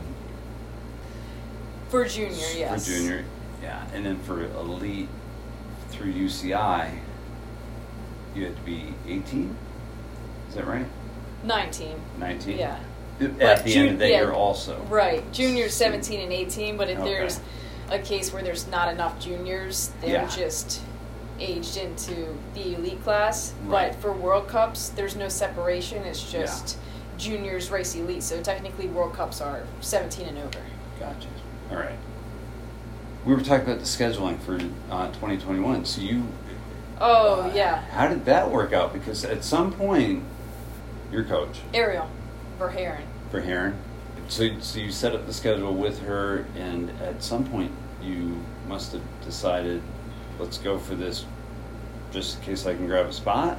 For 1.88 2.04
junior, 2.04 2.37
yes. 2.54 2.87
for 2.87 2.92
junior, 2.92 3.24
yeah, 3.62 3.85
and 3.92 4.04
then 4.07 4.18
for 4.20 4.44
elite 4.44 5.09
through 5.90 6.12
UCI, 6.12 6.90
you 8.37 8.44
had 8.44 8.54
to 8.57 8.62
be 8.62 8.94
18. 9.09 9.57
Is 10.48 10.54
that 10.54 10.66
right? 10.66 10.87
19. 11.44 12.00
19. 12.18 12.59
Yeah. 12.59 12.78
At 13.20 13.64
the 13.64 13.74
Jun- 13.74 13.83
end 13.83 13.90
of 13.94 13.98
the 13.98 14.09
yeah, 14.09 14.16
year, 14.20 14.33
also. 14.33 14.81
Right. 14.88 15.31
Junior's 15.33 15.74
17 15.74 16.20
and 16.20 16.33
18, 16.33 16.76
but 16.76 16.88
if 16.88 16.98
Okay. 16.98 17.09
there's 17.09 17.40
a 17.90 17.98
case 17.98 18.33
where 18.33 18.42
there's 18.42 18.68
not 18.68 18.92
enough 18.92 19.18
juniors, 19.18 19.90
they're 20.00 20.11
Yeah. 20.22 20.28
just 20.28 20.81
aged 21.40 21.76
into 21.76 22.37
the 22.54 22.74
elite 22.74 23.02
class. 23.02 23.52
Right. 23.64 23.92
But 23.92 24.00
for 24.00 24.12
World 24.12 24.48
Cups, 24.48 24.90
there's 24.90 25.16
no 25.16 25.28
separation. 25.28 26.02
It's 26.04 26.22
just 26.31 26.76
juniors 27.16 27.70
race 27.70 27.94
elite. 27.94 28.22
So 28.22 28.40
technically, 28.40 28.87
World 28.87 29.14
Cups 29.14 29.40
are 29.40 29.62
17 29.81 30.28
and 30.28 30.38
over. 30.38 30.61
Gotcha. 31.00 31.28
All 31.70 31.76
right. 31.76 31.98
We 33.24 33.35
were 33.35 33.40
talking 33.40 33.66
about 33.66 33.81
the 33.81 33.85
scheduling 33.85 34.38
for 34.40 34.54
uh, 34.90 35.09
2021. 35.09 35.85
So 35.85 36.00
you, 36.00 36.24
Oh, 37.00 37.42
uh, 37.42 37.52
yeah. 37.54 37.83
How 37.92 38.09
did 38.09 38.24
that 38.24 38.50
work 38.50 38.72
out? 38.72 38.92
Because 38.92 39.24
at 39.24 39.44
some 39.44 39.72
point, 39.72 40.22
your 41.12 41.24
coach 41.24 41.61
Ariel 41.72 42.09
Verhaaren. 42.59 43.03
for 43.31 43.40
Heron, 43.40 43.77
so 44.29 44.49
so 44.61 44.79
you 44.79 44.90
set 44.90 45.14
up 45.14 45.27
the 45.27 45.33
schedule 45.33 45.75
with 45.75 46.01
her, 46.03 46.47
and 46.57 46.90
at 47.03 47.23
some 47.23 47.44
point 47.44 47.73
you 48.03 48.40
must 48.68 48.92
have 48.92 49.03
decided, 49.25 49.83
let's 50.38 50.59
go 50.59 50.79
for 50.79 50.94
this, 50.94 51.25
just 52.12 52.38
in 52.38 52.44
case 52.44 52.66
I 52.66 52.75
can 52.75 52.87
grab 52.87 53.07
a 53.07 53.12
spot 53.12 53.59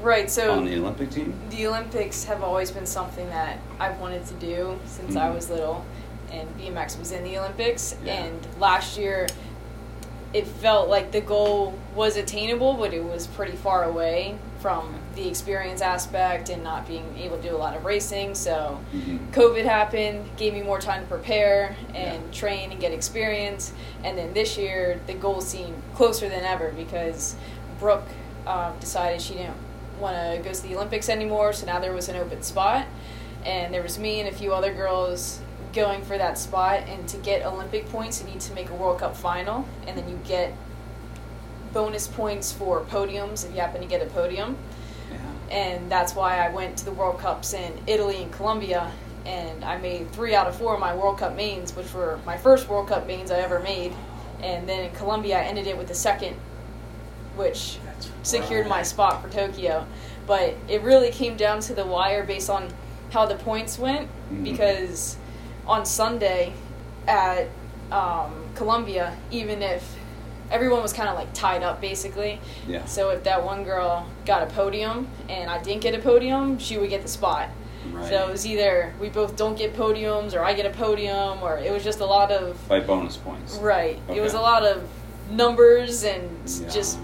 Right. 0.00 0.30
So 0.30 0.52
on 0.52 0.64
the 0.64 0.76
Olympic 0.78 1.10
team. 1.10 1.34
the 1.50 1.66
Olympics 1.66 2.22
have 2.24 2.44
always 2.44 2.70
been 2.70 2.86
something 2.86 3.28
that 3.30 3.58
I've 3.80 3.98
wanted 3.98 4.24
to 4.26 4.34
do 4.34 4.78
since 4.86 5.16
I 5.16 5.28
Mhm. 5.28 5.34
was 5.34 5.50
little, 5.50 5.84
and 6.30 6.46
BMX 6.56 6.96
was 6.96 7.10
in 7.10 7.24
the 7.24 7.36
Olympics. 7.38 7.96
Yeah. 8.04 8.12
And 8.14 8.46
last 8.60 8.96
year, 8.96 9.26
it 10.34 10.46
felt 10.46 10.88
like 10.88 11.10
the 11.12 11.20
goal 11.20 11.78
was 11.94 12.16
attainable, 12.16 12.74
but 12.74 12.92
it 12.92 13.02
was 13.02 13.26
pretty 13.26 13.56
far 13.56 13.84
away 13.84 14.36
from 14.60 14.94
the 15.14 15.26
experience 15.28 15.80
aspect 15.80 16.50
and 16.50 16.62
not 16.62 16.86
being 16.86 17.16
able 17.16 17.36
to 17.36 17.48
do 17.48 17.54
a 17.54 17.56
lot 17.56 17.76
of 17.76 17.84
racing. 17.84 18.34
So 18.34 18.78
Mhm. 18.92 19.30
COVID 19.32 19.64
happened, 19.64 20.28
gave 20.36 20.52
me 20.52 20.62
more 20.62 20.80
time 20.80 21.02
to 21.02 21.08
prepare 21.08 21.76
and 21.94 22.22
Yeah. 22.24 22.32
train 22.32 22.72
and 22.72 22.80
get 22.80 22.92
experience. 22.92 23.72
And 24.04 24.18
then 24.18 24.34
this 24.34 24.58
year, 24.58 25.00
the 25.06 25.14
goal 25.14 25.40
seemed 25.40 25.80
closer 25.94 26.28
than 26.28 26.44
ever 26.44 26.72
because 26.76 27.36
Brooke 27.80 28.08
um, 28.46 28.72
decided 28.80 29.20
she 29.20 29.34
didn't 29.34 29.56
want 30.00 30.16
to 30.16 30.40
go 30.42 30.52
to 30.52 30.62
the 30.62 30.74
Olympics 30.74 31.08
anymore. 31.08 31.52
So 31.52 31.66
now 31.66 31.78
there 31.80 31.92
was 31.92 32.08
an 32.08 32.16
open 32.16 32.42
spot, 32.42 32.86
and 33.44 33.74
there 33.74 33.82
was 33.82 33.98
me 33.98 34.20
and 34.20 34.28
a 34.28 34.32
few 34.32 34.54
other 34.54 34.72
girls 34.72 35.40
going 35.72 36.02
for 36.02 36.18
that 36.18 36.38
spot. 36.38 36.80
And 36.88 37.06
to 37.08 37.16
get 37.18 37.44
Olympic 37.44 37.88
points, 37.90 38.22
you 38.22 38.28
need 38.28 38.40
to 38.40 38.54
make 38.54 38.70
a 38.70 38.74
World 38.74 39.00
Cup 39.00 39.16
final, 39.16 39.66
and 39.86 39.96
then 39.96 40.08
you 40.08 40.18
get 40.24 40.52
bonus 41.72 42.06
points 42.08 42.50
for 42.52 42.80
podiums 42.82 43.44
if 43.46 43.54
you 43.54 43.60
happen 43.60 43.80
to 43.80 43.86
get 43.86 44.02
a 44.02 44.06
podium. 44.06 44.56
Yeah. 45.10 45.56
And 45.56 45.92
that's 45.92 46.14
why 46.14 46.38
I 46.38 46.50
went 46.50 46.78
to 46.78 46.84
the 46.84 46.92
World 46.92 47.18
Cups 47.18 47.52
in 47.52 47.72
Italy 47.86 48.22
and 48.22 48.32
Colombia, 48.32 48.90
and 49.26 49.62
I 49.64 49.76
made 49.76 50.10
three 50.12 50.34
out 50.34 50.46
of 50.46 50.56
four 50.56 50.74
of 50.74 50.80
my 50.80 50.94
World 50.94 51.18
Cup 51.18 51.36
mains, 51.36 51.76
which 51.76 51.92
were 51.92 52.18
my 52.24 52.38
first 52.38 52.68
World 52.68 52.88
Cup 52.88 53.06
mains 53.06 53.30
I 53.30 53.40
ever 53.40 53.58
made. 53.60 53.92
And 54.42 54.66
then 54.66 54.84
in 54.84 54.92
Colombia, 54.92 55.38
I 55.38 55.42
ended 55.42 55.66
it 55.66 55.76
with 55.76 55.88
the 55.88 55.94
second, 55.94 56.36
which 57.36 57.78
That's 57.84 58.08
secured 58.22 58.66
my 58.66 58.82
spot 58.82 59.20
for 59.20 59.28
Tokyo. 59.28 59.86
But 60.26 60.54
it 60.68 60.80
really 60.82 61.10
came 61.10 61.36
down 61.36 61.60
to 61.60 61.74
the 61.74 61.84
wire 61.84 62.24
based 62.24 62.48
on 62.48 62.68
how 63.10 63.26
the 63.26 63.34
points 63.34 63.78
went, 63.78 64.08
Mhm. 64.32 64.44
because 64.44 65.17
on 65.68 65.84
Sunday 65.84 66.52
at 67.06 67.48
um, 67.92 68.46
Colombia, 68.54 69.16
even 69.30 69.62
if 69.62 69.96
everyone 70.50 70.82
was 70.82 70.92
kind 70.92 71.08
of 71.08 71.14
like 71.14 71.32
tied 71.34 71.62
up 71.62 71.80
basically, 71.80 72.40
Yeah. 72.66 72.84
so 72.86 73.10
if 73.10 73.24
that 73.24 73.44
one 73.44 73.64
girl 73.64 74.06
got 74.24 74.42
a 74.42 74.46
podium 74.46 75.06
and 75.28 75.50
I 75.50 75.62
didn't 75.62 75.82
get 75.82 75.94
a 75.94 75.98
podium, 75.98 76.58
she 76.58 76.78
would 76.78 76.88
get 76.90 77.02
the 77.02 77.08
spot. 77.08 77.50
Right. 77.92 78.08
So 78.08 78.28
it 78.28 78.32
was 78.32 78.46
either 78.46 78.92
we 79.00 79.08
both 79.08 79.36
don't 79.36 79.56
get 79.56 79.74
podiums 79.74 80.34
or 80.34 80.42
I 80.42 80.52
get 80.54 80.66
a 80.66 80.70
podium 80.70 81.42
or 81.42 81.58
it 81.58 81.72
was 81.72 81.84
just 81.84 82.00
a 82.00 82.04
lot 82.06 82.30
of 82.30 82.66
By 82.68 82.80
bonus 82.80 83.16
points. 83.16 83.56
right. 83.56 84.00
It 84.08 84.20
was 84.20 84.34
a 84.34 84.40
lot 84.40 84.62
of 84.64 84.86
numbers 85.30 86.02
and 86.04 86.28
Yeah. 86.46 86.68
just 86.68 86.98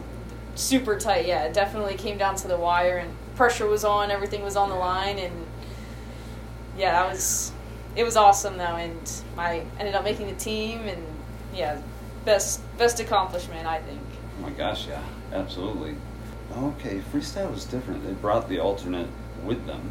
super 0.55 0.99
tight. 0.99 1.27
Yeah, 1.27 1.45
it 1.45 1.53
definitely 1.55 1.95
came 1.97 2.17
down 2.19 2.37
to 2.37 2.49
the 2.49 2.57
wire 2.57 2.97
and 2.99 3.11
pressure 3.37 3.67
was 3.67 3.85
on, 3.85 4.11
everything 4.11 4.43
was 4.43 4.57
on 4.57 4.69
the 4.71 4.75
line 4.75 5.19
and 5.19 5.33
yeah, 6.79 6.93
that 7.03 7.11
was 7.13 7.53
it 7.97 8.05
was 8.05 8.17
awesome 8.17 8.57
though 8.57 8.65
and 8.77 9.23
I 9.39 9.65
ended 9.79 9.95
up 9.95 10.05
making 10.05 10.27
the 10.27 10.35
team 10.35 10.81
and 10.81 11.03
yeah, 11.55 11.81
best 12.25 12.61
best 12.79 13.01
accomplishment 13.01 13.67
I 13.67 13.81
think. 13.83 14.01
Oh 14.39 14.43
my 14.43 14.51
gosh, 14.51 14.87
yeah, 14.89 15.03
absolutely. 15.33 15.97
Okay, 16.57 17.01
freestyle 17.13 17.51
was 17.51 17.65
different. 17.65 18.05
They 18.05 18.13
brought 18.13 18.49
the 18.49 18.59
alternate 18.61 19.09
with 19.45 19.65
them, 19.67 19.91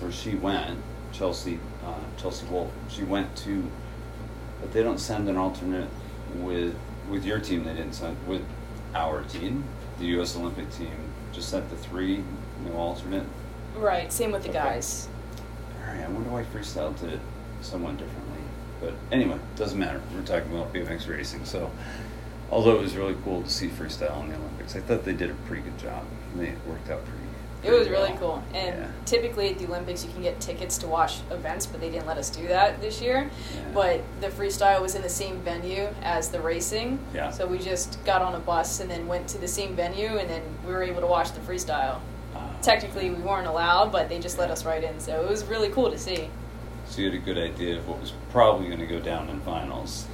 where 0.00 0.10
she 0.12 0.34
went, 0.34 0.78
Chelsea, 1.12 1.58
uh, 1.86 1.94
Chelsea 2.16 2.46
Wolfe. 2.46 2.72
She 2.88 3.04
went 3.04 3.34
to, 3.38 3.62
but 4.60 4.72
they 4.72 4.82
don't 4.82 4.98
send 4.98 5.28
an 5.28 5.36
alternate 5.36 5.88
with 6.36 6.74
with 7.10 7.24
your 7.24 7.38
team. 7.40 7.64
They 7.64 7.74
didn't 7.74 7.94
send 7.94 8.16
with 8.26 8.42
our 8.94 9.22
team, 9.24 9.64
the 9.98 10.06
U.S. 10.06 10.36
Olympic 10.36 10.70
team. 10.72 10.94
Just 11.32 11.48
sent 11.50 11.68
the 11.70 11.76
three, 11.76 12.22
no 12.64 12.76
alternate. 12.76 13.26
Right, 13.76 14.12
same 14.12 14.32
with 14.32 14.42
the 14.42 14.50
Okay. 14.50 14.58
guys. 14.58 15.08
All 15.80 15.92
right, 15.94 16.04
I 16.04 16.08
wonder 16.08 16.30
why 16.30 16.44
freestyle 16.44 16.98
did 17.00 17.14
it 17.14 17.20
somewhat 17.64 17.96
differently. 17.96 18.38
But 18.80 18.94
anyway, 19.10 19.36
it 19.36 19.56
doesn't 19.56 19.78
matter. 19.78 20.00
We're 20.14 20.22
talking 20.22 20.52
about 20.52 20.72
BMX 20.72 21.08
racing, 21.08 21.44
so 21.44 21.70
although 22.50 22.76
it 22.76 22.80
was 22.80 22.96
really 22.96 23.16
cool 23.24 23.42
to 23.42 23.50
see 23.50 23.68
freestyle 23.68 24.22
in 24.22 24.30
the 24.30 24.36
Olympics, 24.36 24.76
I 24.76 24.80
thought 24.80 25.04
they 25.04 25.12
did 25.12 25.30
a 25.30 25.34
pretty 25.46 25.62
good 25.62 25.78
job. 25.78 26.04
They 26.36 26.54
worked 26.66 26.90
out 26.90 27.04
pretty. 27.04 27.24
It 27.62 27.70
was 27.70 27.88
pretty 27.88 27.92
really 27.92 28.10
well. 28.20 28.42
cool. 28.52 28.58
And 28.58 28.78
yeah. 28.78 28.90
typically 29.06 29.50
at 29.50 29.58
the 29.58 29.66
Olympics, 29.66 30.04
you 30.04 30.12
can 30.12 30.20
get 30.20 30.38
tickets 30.38 30.76
to 30.78 30.86
watch 30.86 31.20
events, 31.30 31.64
but 31.64 31.80
they 31.80 31.88
didn't 31.88 32.06
let 32.06 32.18
us 32.18 32.28
do 32.28 32.46
that 32.48 32.78
this 32.80 33.00
year. 33.00 33.30
Yeah. 33.54 33.70
But 33.72 34.02
the 34.20 34.28
freestyle 34.28 34.82
was 34.82 34.94
in 34.94 35.00
the 35.00 35.08
same 35.08 35.38
venue 35.38 35.88
as 36.02 36.28
the 36.28 36.40
racing. 36.40 36.98
Yeah. 37.14 37.30
So 37.30 37.46
we 37.46 37.58
just 37.58 38.04
got 38.04 38.20
on 38.20 38.34
a 38.34 38.38
bus 38.40 38.80
and 38.80 38.90
then 38.90 39.06
went 39.06 39.28
to 39.28 39.38
the 39.38 39.48
same 39.48 39.74
venue, 39.74 40.18
and 40.18 40.28
then 40.28 40.42
we 40.66 40.72
were 40.72 40.82
able 40.82 41.00
to 41.00 41.06
watch 41.06 41.32
the 41.32 41.40
freestyle. 41.40 42.00
Uh, 42.34 42.40
Technically, 42.60 43.08
we 43.08 43.22
weren't 43.22 43.46
allowed, 43.46 43.90
but 43.90 44.10
they 44.10 44.18
just 44.18 44.38
let 44.38 44.50
us 44.50 44.66
right 44.66 44.84
in. 44.84 45.00
So 45.00 45.22
it 45.22 45.30
was 45.30 45.44
really 45.44 45.70
cool 45.70 45.90
to 45.90 45.98
see. 45.98 46.28
So 46.94 47.00
you 47.02 47.10
had 47.10 47.14
a 47.20 47.22
good 47.24 47.38
idea 47.38 47.76
of 47.76 47.88
what 47.88 48.00
was 48.00 48.12
probably 48.30 48.68
going 48.68 48.78
to 48.78 48.86
go 48.86 49.00
down 49.00 49.28
in 49.28 49.40
finals. 49.40 50.06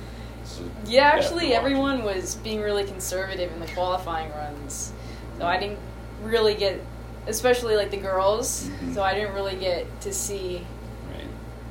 So 0.44 0.62
Yeah, 0.86 1.02
actually, 1.04 1.52
everyone 1.52 2.02
was 2.04 2.36
being 2.36 2.60
really 2.60 2.84
conservative 2.84 3.52
in 3.52 3.60
the 3.60 3.66
qualifying 3.66 4.30
runs. 4.32 4.92
So 5.38 5.44
I 5.44 5.58
didn't 5.58 5.78
really 6.22 6.54
get, 6.54 6.80
especially 7.26 7.76
like 7.76 7.90
the 7.90 7.98
girls. 7.98 8.64
Mhm. 8.82 8.94
So 8.94 9.02
I 9.02 9.14
didn't 9.14 9.34
really 9.34 9.56
get 9.56 10.00
to 10.00 10.12
see 10.12 10.66
Right. 11.12 11.26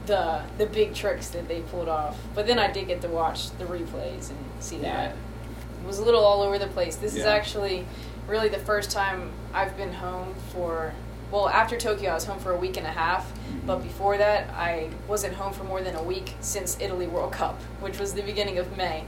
the 0.05 0.41
the 0.59 0.67
big 0.67 0.93
tricks 0.93 1.29
that 1.29 1.47
they 1.47 1.61
pulled 1.61 1.89
off. 1.89 2.15
But 2.35 2.45
then 2.45 2.59
I 2.59 2.71
did 2.71 2.87
get 2.87 3.01
to 3.01 3.07
watch 3.07 3.49
the 3.57 3.65
replays 3.65 4.29
and 4.29 4.37
see 4.59 4.77
that. 4.77 4.83
Yeah. 4.83 5.83
It 5.83 5.87
was 5.87 5.97
a 5.97 6.03
little 6.03 6.23
all 6.23 6.43
over 6.43 6.59
the 6.59 6.67
place. 6.67 6.95
This 6.97 7.15
is 7.15 7.25
actually 7.25 7.85
really 8.27 8.49
the 8.49 8.59
first 8.59 8.91
time 8.91 9.31
I've 9.55 9.75
been 9.75 9.93
home 9.93 10.35
for 10.53 10.93
well, 11.31 11.47
after 11.49 11.77
Tokyo 11.77 12.11
I 12.11 12.13
was 12.15 12.25
home 12.25 12.39
for 12.39 12.51
a 12.51 12.57
week 12.57 12.77
and 12.77 12.85
a 12.85 12.91
half, 12.91 13.31
but 13.65 13.77
before 13.77 14.17
that 14.17 14.49
I 14.51 14.89
wasn't 15.07 15.35
home 15.35 15.53
for 15.53 15.63
more 15.63 15.81
than 15.81 15.95
a 15.95 16.03
week 16.03 16.33
since 16.39 16.77
Italy 16.79 17.07
World 17.07 17.31
Cup, 17.31 17.59
which 17.81 17.99
was 17.99 18.13
the 18.13 18.23
beginning 18.23 18.57
of 18.57 18.77
May. 18.77 19.05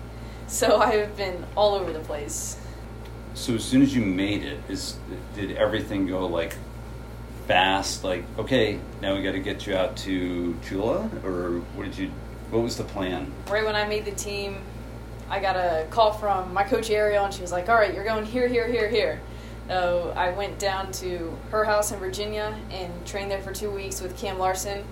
So 0.47 0.77
I 0.81 0.91
have 0.95 1.17
been 1.17 1.45
all 1.55 1.73
over 1.75 1.91
the 1.91 1.99
place. 1.99 2.60
So 3.34 3.55
as 3.55 3.63
soon 3.63 3.81
as 3.81 3.95
you 3.95 4.05
made 4.05 4.43
it, 4.43 4.60
is 4.69 4.97
did 5.36 5.53
everything 5.53 6.05
go 6.05 6.27
like 6.27 6.55
fast? 7.47 8.03
Like, 8.03 8.25
okay, 8.38 8.79
now 9.01 9.15
we 9.15 9.23
got 9.23 9.31
to 9.31 9.39
get 9.39 9.65
you 9.65 9.75
out 9.75 9.95
to 9.97 10.57
Chula, 10.67 11.10
or 11.23 11.62
what 11.75 11.86
did 11.86 11.97
you? 11.97 12.12
What 12.49 12.63
was 12.63 12.75
the 12.75 12.84
plan? 12.84 13.31
right 13.47 13.63
when 13.63 13.75
I 13.75 13.88
made 13.88 14.03
the 14.03 14.12
team, 14.12 14.57
I 15.29 15.39
got 15.39 15.55
a 15.55 15.88
call 15.89 16.12
from 16.12 16.53
my 16.53 16.63
coach 16.65 16.89
Ariel, 16.89 17.23
and 17.23 17.34
she 17.34 17.41
was 17.41 17.53
like, 17.53 17.69
"All 17.69 17.75
right, 17.75 17.93
you're 17.93 18.03
going 18.03 18.25
here, 18.25 18.47
here, 18.49 18.67
here, 18.67 18.89
here." 18.89 19.21
So 19.71 20.12
I 20.17 20.31
went 20.31 20.60
down 20.60 20.91
to 20.93 21.34
her 21.49 21.63
house 21.63 21.93
in 21.93 21.99
Virginia 21.99 22.53
and 22.71 22.91
trained 23.07 23.31
there 23.31 23.41
for 23.41 23.53
two 23.53 23.71
weeks 23.71 24.01
with 24.01 24.17
Cam 24.17 24.38
Larson. 24.38 24.84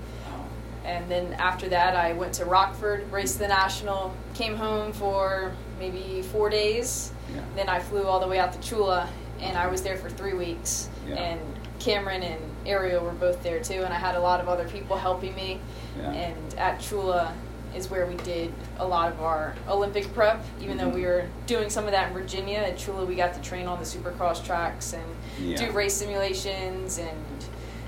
And 0.86 1.12
then 1.12 1.34
after 1.34 1.68
that, 1.68 1.98
I 1.98 2.14
went 2.14 2.34
to 2.36 2.46
Rockford, 2.46 3.12
raced 3.12 3.40
the 3.40 3.48
national, 3.50 4.16
came 4.36 4.56
home 4.56 4.94
for 4.94 5.52
maybe 5.80 6.22
four 6.22 6.50
days. 6.50 7.12
Yeah. 7.36 7.42
Then 7.58 7.68
I 7.68 7.80
flew 7.80 8.06
all 8.06 8.22
the 8.22 8.28
way 8.28 8.40
out 8.40 8.54
to 8.54 8.60
Chula, 8.62 9.10
and 9.42 9.58
I 9.58 9.68
was 9.68 9.82
there 9.82 9.98
for 9.98 10.10
three 10.10 10.34
weeks. 10.34 10.88
Yeah. 11.06 11.16
And 11.16 11.42
Cameron 11.80 12.24
and 12.24 12.42
Ariel 12.66 13.04
were 13.04 13.12
both 13.12 13.44
there 13.44 13.60
too, 13.60 13.84
and 13.84 13.94
I 13.94 13.98
had 13.98 14.16
a 14.16 14.22
lot 14.22 14.40
of 14.40 14.48
other 14.48 14.70
people 14.70 14.96
helping 14.96 15.36
me. 15.36 15.60
Yeah. 15.98 16.12
And 16.14 16.54
at 16.54 16.80
Chula 16.80 17.34
is 17.76 17.90
where 17.90 18.06
we 18.06 18.16
did 18.16 18.52
a 18.80 18.86
lot 18.88 19.12
of 19.12 19.22
our 19.22 19.54
Olympic 19.68 20.12
prep. 20.14 20.44
Even 20.62 20.78
though 20.78 20.90
we 20.90 21.06
were 21.06 21.26
doing 21.46 21.70
some 21.70 21.86
of 21.86 21.92
that 21.92 22.08
in 22.10 22.14
Virginia, 22.14 22.58
at 22.60 22.78
Chula 22.78 23.06
we 23.06 23.16
got 23.16 23.34
to 23.36 23.42
train 23.42 23.68
on 23.68 23.80
the 23.80 23.86
Supercross 23.86 24.44
tracks 24.46 24.94
and 24.94 25.06
Yeah. 25.40 25.58
do 25.58 25.72
race 25.72 25.94
simulations 25.94 26.98
and 26.98 27.10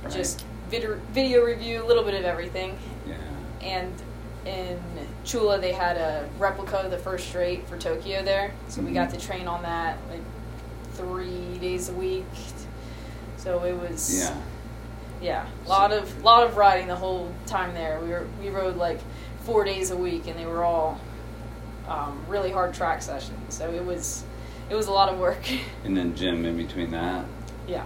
Right. 0.04 0.12
just 0.14 0.46
video, 0.70 1.00
video 1.12 1.44
review, 1.44 1.84
a 1.84 1.86
little 1.86 2.04
bit 2.04 2.14
of 2.16 2.24
everything. 2.26 2.78
Yeah. 3.08 3.16
And 3.62 3.94
in 4.46 4.80
Chula 5.24 5.60
they 5.60 5.72
had 5.74 5.98
a 5.98 6.28
replica 6.40 6.78
of 6.78 6.92
the 6.92 6.98
first 6.98 7.28
straight 7.28 7.68
for 7.68 7.78
Tokyo 7.78 8.24
there, 8.24 8.52
so 8.70 8.82
we 8.82 8.92
Mhm. 8.92 8.94
got 8.96 9.10
to 9.12 9.20
train 9.20 9.48
on 9.48 9.62
that 9.64 9.98
like 10.10 10.22
three 10.94 11.58
days 11.60 11.90
a 11.90 11.94
week. 11.94 12.26
So 13.38 13.64
it 13.64 13.74
was 13.74 14.24
Yeah. 14.24 14.36
yeah, 15.22 15.46
a 15.66 15.70
lot 15.70 15.92
of 15.92 16.24
lot 16.24 16.44
of 16.44 16.58
riding 16.58 16.88
the 16.88 16.96
whole 16.96 17.32
time 17.46 17.74
there. 17.74 18.00
We 18.02 18.10
were 18.10 18.26
we 18.42 18.50
rode 18.50 18.78
like 18.78 19.00
four 19.42 19.64
days 19.64 19.92
a 19.92 19.98
week, 19.98 20.28
and 20.28 20.38
they 20.40 20.46
were 20.46 20.64
all 20.64 21.00
um, 21.88 22.24
really 22.28 22.52
hard 22.52 22.74
track 22.74 23.02
sessions. 23.02 23.54
So 23.54 23.70
it 23.72 23.84
was 23.86 24.24
it 24.70 24.76
was 24.76 24.88
a 24.88 24.92
lot 24.92 25.10
of 25.12 25.20
work. 25.20 25.44
And 25.84 25.96
then 25.98 26.16
gym 26.16 26.46
in 26.46 26.56
between 26.58 26.92
that. 26.92 27.26
yeah, 27.68 27.86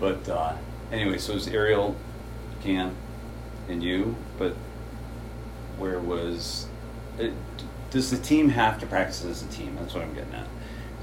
But 0.00 0.28
uh, 0.28 0.54
anyway, 0.90 1.18
so 1.18 1.32
it 1.32 1.36
was 1.36 1.48
Ariel, 1.48 1.96
Cam, 2.62 2.94
and 3.68 3.82
you. 3.82 4.16
But 4.38 4.54
where 5.78 5.98
was? 6.00 6.66
It, 7.18 7.32
does 7.90 8.10
the 8.10 8.16
team 8.18 8.48
have 8.50 8.78
to 8.80 8.86
practice 8.86 9.24
as 9.24 9.42
a 9.42 9.46
team? 9.48 9.76
That's 9.78 9.94
what 9.94 10.02
I'm 10.02 10.14
getting 10.14 10.34
at. 10.34 10.46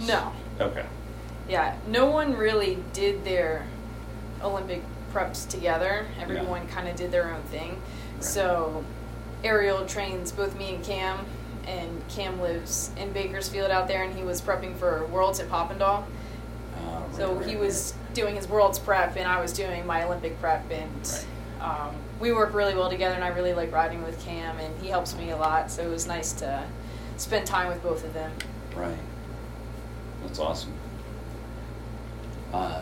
no, 0.01 0.31
Okay. 0.59 0.85
yeah, 1.47 1.75
no 1.87 2.07
one 2.07 2.35
really 2.35 2.77
did 2.93 3.23
their 3.23 3.65
Olympic 4.41 4.81
preps 5.13 5.47
together. 5.47 6.05
Everyone 6.19 6.67
kind 6.67 6.87
of 6.87 6.95
did 6.95 7.11
their 7.11 7.31
own 7.33 7.41
thing. 7.43 7.79
Right. 8.15 8.23
So 8.23 8.83
Ariel 9.43 9.85
trains 9.85 10.31
both 10.31 10.57
me 10.57 10.75
and 10.75 10.83
Cam, 10.83 11.25
and 11.65 12.07
Cam 12.09 12.41
lives 12.41 12.91
in 12.97 13.11
Bakersfield 13.13 13.71
out 13.71 13.87
there, 13.87 14.03
and 14.03 14.13
he 14.15 14.23
was 14.23 14.41
prepping 14.41 14.75
for 14.75 15.05
Worlds 15.07 15.39
at 15.39 15.49
Papendal. 15.49 16.03
Uh, 16.03 16.05
right, 16.81 17.15
So 17.15 17.33
right, 17.33 17.45
he 17.45 17.55
right. 17.55 17.61
was 17.65 17.93
doing 18.13 18.35
his 18.35 18.47
world's 18.47 18.79
prep, 18.79 19.15
and 19.15 19.27
I 19.27 19.39
was 19.39 19.53
doing 19.53 19.85
my 19.85 20.03
Olympic 20.03 20.39
prep, 20.41 20.69
and 20.71 21.25
um, 21.61 21.95
we 22.19 22.31
work 22.33 22.53
really 22.53 22.75
well 22.75 22.89
together. 22.89 23.15
And 23.15 23.23
I 23.23 23.29
really 23.29 23.53
like 23.53 23.71
riding 23.71 24.03
with 24.03 24.19
Cam, 24.23 24.57
and 24.59 24.81
he 24.81 24.89
helps 24.89 25.15
me 25.15 25.29
a 25.31 25.37
lot. 25.37 25.71
So 25.71 25.83
it 25.83 25.89
was 25.89 26.07
nice 26.07 26.33
to 26.33 26.63
spend 27.17 27.45
time 27.45 27.67
with 27.67 27.81
both 27.83 28.03
of 28.03 28.13
them. 28.13 28.31
Right. 28.75 28.97
That's 30.23 30.39
awesome. 30.39 30.73
Uh, 32.51 32.81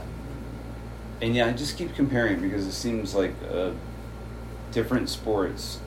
and 1.21 1.35
yeah, 1.35 1.47
I 1.47 1.53
just 1.53 1.77
keep 1.77 1.93
comparing 1.95 2.41
because 2.41 2.65
it 2.65 2.71
seems 2.71 3.13
like 3.13 3.33
uh, 3.51 3.71
different 4.71 5.09
sports 5.09 5.79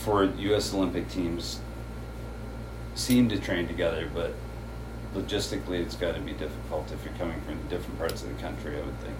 for 0.00 0.24
U.S. 0.24 0.72
Olympic 0.72 1.08
teams 1.08 1.60
seem 2.94 3.28
to 3.28 3.38
train 3.38 3.68
together, 3.68 4.10
but 4.12 4.34
logistically 5.14 5.80
it's 5.80 5.94
got 5.94 6.14
to 6.14 6.20
be 6.20 6.32
difficult 6.32 6.90
if 6.92 7.04
you're 7.04 7.14
coming 7.14 7.40
from 7.42 7.60
different 7.68 7.98
parts 7.98 8.22
of 8.22 8.28
the 8.28 8.42
country, 8.42 8.76
I 8.78 8.82
would 8.82 8.98
think. 9.00 9.16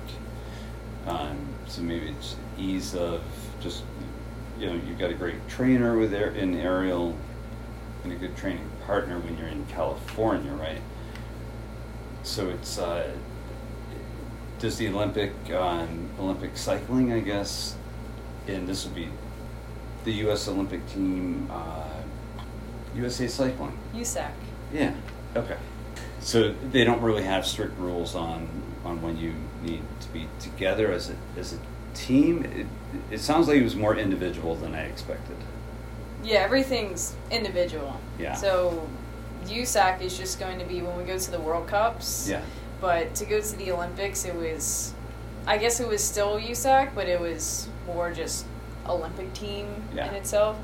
Um, 1.07 1.39
so 1.67 1.83
maybe 1.83 2.09
it's 2.09 2.37
ease 2.59 2.95
of 2.95 3.23
just 3.61 3.83
you 4.59 4.67
know 4.67 4.75
you've 4.75 4.99
got 4.99 5.11
a 5.11 5.15
great 5.15 5.49
trainer 5.49 5.99
with 5.99 6.15
Ar- 6.15 6.31
in 6.31 6.55
Ariel, 6.55 7.17
and 8.05 8.13
a 8.13 8.17
good 8.17 8.37
training 8.37 8.69
partner 8.87 9.19
when 9.19 9.37
you're 9.39 9.49
in 9.49 9.65
California, 9.67 10.53
right? 10.53 10.81
So 12.23 12.49
it's 12.49 12.79
uh, 12.79 13.11
does 14.59 14.77
the 14.77 14.89
Olympic 14.89 15.33
um, 15.53 16.11
Olympic 16.19 16.57
cycling, 16.57 17.13
I 17.13 17.21
guess, 17.21 17.77
and 18.47 18.69
this 18.69 18.85
would 18.85 18.95
be 18.95 19.09
the 20.05 20.13
U.S. 20.25 20.49
Olympic 20.49 20.87
team, 20.89 21.49
uh, 21.51 21.89
USA 22.95 23.27
Cycling. 23.27 23.77
USAC. 23.95 24.31
Yeah. 24.73 24.95
Okay. 25.37 25.57
So 26.21 26.53
they 26.73 26.85
don't 26.85 27.01
really 27.01 27.23
have 27.23 27.47
strict 27.47 27.79
rules 27.79 28.15
on 28.15 28.49
on 28.85 29.03
when 29.03 29.17
you 29.17 29.35
need 29.63 29.83
to 30.01 30.09
be 30.09 30.29
together 30.39 30.93
as 30.93 31.11
a 31.11 31.17
as 31.39 31.53
a 31.53 31.59
team. 31.95 32.45
It, 32.45 32.67
it 33.11 33.21
sounds 33.21 33.49
like 33.49 33.59
it 33.59 33.65
was 33.65 33.77
more 33.77 33.97
individual 33.97 34.55
than 34.55 34.75
I 34.75 34.83
expected. 34.83 35.37
Yeah, 36.23 36.41
everything's 36.41 37.15
individual. 37.31 37.99
Yeah. 38.19 38.35
So 38.35 38.87
USAC 39.47 40.03
is 40.03 40.17
just 40.19 40.39
going 40.39 40.59
to 40.59 40.65
be 40.65 40.83
when 40.83 40.97
we 40.97 41.05
go 41.05 41.19
to 41.19 41.31
the 41.31 41.41
World 41.41 41.67
Cups. 41.67 42.29
Yeah. 42.29 42.43
But 42.81 43.15
to 43.17 43.25
go 43.25 43.41
to 43.41 43.57
the 43.57 43.73
Olympics, 43.73 44.25
it 44.25 44.35
was, 44.35 44.95
I 45.47 45.59
guess 45.59 45.81
it 45.81 45.89
was 45.89 46.03
still 46.03 46.39
USAC, 46.39 46.95
but 46.95 47.09
it 47.09 47.21
was 47.21 47.69
more 47.87 48.13
just 48.13 48.47
Olympic 48.91 49.33
team 49.35 49.85
Yeah. 49.95 50.09
in 50.09 50.15
itself. 50.15 50.57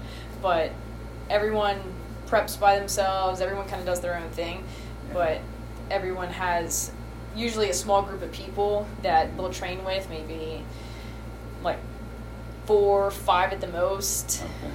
But 0.42 0.70
everyone 1.30 1.80
preps 2.28 2.58
by 2.58 2.78
themselves. 2.78 3.40
Everyone 3.40 3.66
kind 3.68 3.80
of 3.80 3.86
does 3.86 4.00
their 4.00 4.16
own 4.16 4.30
thing, 4.30 4.64
Yeah. 5.08 5.14
but 5.14 5.38
everyone 5.90 6.28
has 6.28 6.90
usually 7.34 7.68
a 7.70 7.74
small 7.74 8.02
group 8.02 8.22
of 8.22 8.32
people 8.32 8.86
that 9.02 9.36
they'll 9.36 9.50
train 9.52 9.84
with, 9.84 10.08
maybe 10.10 10.64
like 11.62 11.78
four, 12.66 13.10
five 13.10 13.52
at 13.52 13.60
the 13.60 13.68
most 13.68 14.42
Okay. 14.42 14.72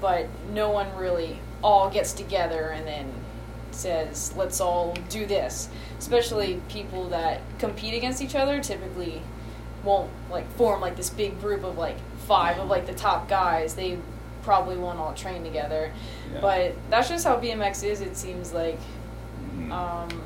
but 0.00 0.26
no 0.52 0.70
one 0.70 0.94
really 0.96 1.38
all 1.62 1.88
gets 1.90 2.12
together 2.12 2.68
and 2.70 2.86
then 2.86 3.12
says, 3.70 4.32
let's 4.36 4.60
all 4.60 4.94
do 5.08 5.24
this. 5.26 5.68
Especially 5.98 6.60
people 6.68 7.08
that 7.10 7.40
compete 7.58 7.94
against 7.94 8.20
each 8.20 8.34
other 8.34 8.60
typically 8.60 9.22
won't 9.84 10.10
like 10.30 10.50
form 10.56 10.80
like 10.80 10.96
this 10.96 11.08
big 11.10 11.40
group 11.40 11.62
of 11.64 11.78
like 11.78 11.96
five 12.26 12.58
of 12.58 12.68
like 12.68 12.86
the 12.86 12.94
top 12.94 13.28
guys. 13.28 13.74
They 13.74 13.98
probably 14.42 14.76
won't 14.76 14.98
all 14.98 15.12
train 15.14 15.44
together. 15.44 15.92
Yeah. 16.32 16.40
But 16.40 16.74
that's 16.88 17.08
just 17.08 17.24
how 17.26 17.36
BMX 17.38 17.84
is, 17.84 18.00
it 18.00 18.16
seems 18.16 18.52
like. 18.52 18.78
Mhm. 19.56 19.70
Um, 19.70 20.22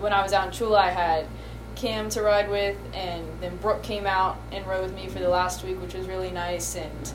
when 0.00 0.12
I 0.12 0.22
was 0.22 0.32
out 0.32 0.46
in 0.46 0.52
Chula, 0.52 0.78
I 0.78 0.90
had 0.90 1.26
Cam 1.74 2.08
to 2.10 2.22
ride 2.22 2.50
with, 2.50 2.76
and 2.92 3.24
then 3.40 3.56
Brooke 3.56 3.82
came 3.82 4.06
out 4.06 4.36
and 4.50 4.66
rode 4.66 4.82
with 4.82 4.94
me 4.94 5.08
for 5.08 5.18
the 5.20 5.28
last 5.28 5.64
week, 5.64 5.80
which 5.80 5.94
was 5.94 6.06
really 6.06 6.30
nice. 6.30 6.76
And 6.76 7.12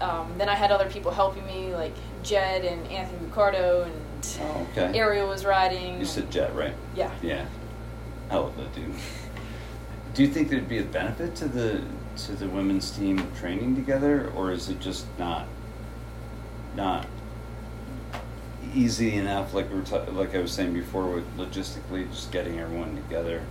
um, 0.00 0.32
then 0.38 0.48
I 0.48 0.54
had 0.54 0.70
other 0.70 0.88
people 0.88 1.10
helping 1.10 1.44
me, 1.46 1.74
like 1.74 1.94
Jed 2.22 2.64
and 2.64 2.86
Anthony 2.88 3.18
Ricardo, 3.26 3.82
and 3.82 4.38
oh, 4.40 4.66
okay. 4.72 4.98
Ariel 4.98 5.28
was 5.28 5.44
riding. 5.44 5.98
You 5.98 6.04
said 6.06 6.30
Jet, 6.30 6.54
right? 6.54 6.74
yeah. 6.94 7.10
Yeah. 7.22 7.46
I 8.30 8.36
love 8.36 8.56
that 8.56 8.74
dude. 8.74 8.94
Do 10.14 10.22
you 10.22 10.28
think 10.28 10.48
there'd 10.48 10.68
be 10.68 10.78
a 10.78 10.84
benefit 10.84 11.34
to 11.36 11.46
the 11.48 11.82
to 12.16 12.32
the 12.32 12.48
women's 12.48 12.90
team 12.90 13.26
training 13.38 13.74
together, 13.74 14.30
or 14.36 14.52
is 14.52 14.68
it 14.68 14.80
just 14.80 15.06
not 15.18 15.46
not 16.76 17.06
easy 18.74 19.14
enough? 19.16 19.54
Like 19.54 19.70
we 19.70 19.78
were 19.78 19.84
ta- 19.84 20.04
like 20.12 20.34
I 20.34 20.38
was 20.38 20.52
saying 20.52 20.72
before, 20.72 21.06
with 21.06 21.36
logistically 21.36 22.10
just 22.10 22.30
getting 22.32 22.58
everyone 22.60 22.96
together. 22.96 23.42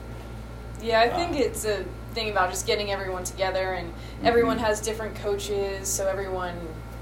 Yeah, 0.82 1.00
I 1.02 1.10
think 1.10 1.34
Uh, 1.34 1.40
it's 1.46 1.66
a 1.66 1.86
thing 2.14 2.30
about 2.30 2.50
just 2.50 2.68
getting 2.68 2.92
everyone 2.92 3.24
together, 3.24 3.74
and 3.74 3.92
everyone 4.24 4.58
Mhm. 4.58 4.62
has 4.64 4.82
different 4.82 5.16
coaches, 5.16 5.88
so 5.88 6.08
everyone 6.08 6.56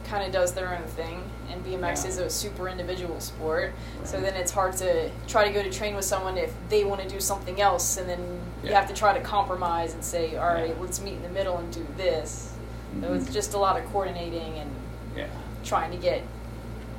kind 0.07 0.23
of 0.25 0.31
does 0.31 0.51
their 0.53 0.75
own 0.75 0.83
thing. 0.89 1.23
And 1.51 1.63
BMX 1.65 2.03
Yeah. 2.03 2.09
is 2.09 2.17
a 2.17 2.29
super 2.29 2.67
individual 2.69 3.19
sport, 3.19 3.73
so 4.03 4.19
then 4.21 4.35
it's 4.35 4.51
hard 4.51 4.73
to 4.77 5.09
try 5.27 5.45
to 5.47 5.51
go 5.53 5.63
to 5.63 5.69
train 5.69 5.95
with 5.95 6.05
someone 6.05 6.37
if 6.37 6.53
they 6.69 6.83
want 6.85 7.01
to 7.01 7.07
do 7.07 7.19
something 7.19 7.59
else, 7.59 7.97
and 7.97 8.07
then 8.07 8.39
you 8.63 8.73
have 8.73 8.87
to 8.87 8.93
try 8.93 9.13
to 9.17 9.23
compromise 9.23 9.93
and 9.93 10.03
say, 10.03 10.35
all 10.37 10.47
right, 10.47 10.69
Yeah. 10.69 10.75
let's 10.81 11.01
meet 11.01 11.13
in 11.15 11.23
the 11.23 11.29
middle 11.29 11.57
and 11.57 11.71
do 11.73 11.85
this. 11.97 12.53
So 13.01 13.07
Mhm. 13.07 13.15
it's 13.21 13.33
just 13.33 13.53
a 13.53 13.57
lot 13.57 13.77
of 13.79 13.85
coordinating 13.91 14.57
and 14.59 14.69
Yeah. 15.15 15.27
trying 15.63 15.91
to 15.91 15.97
get 15.97 16.21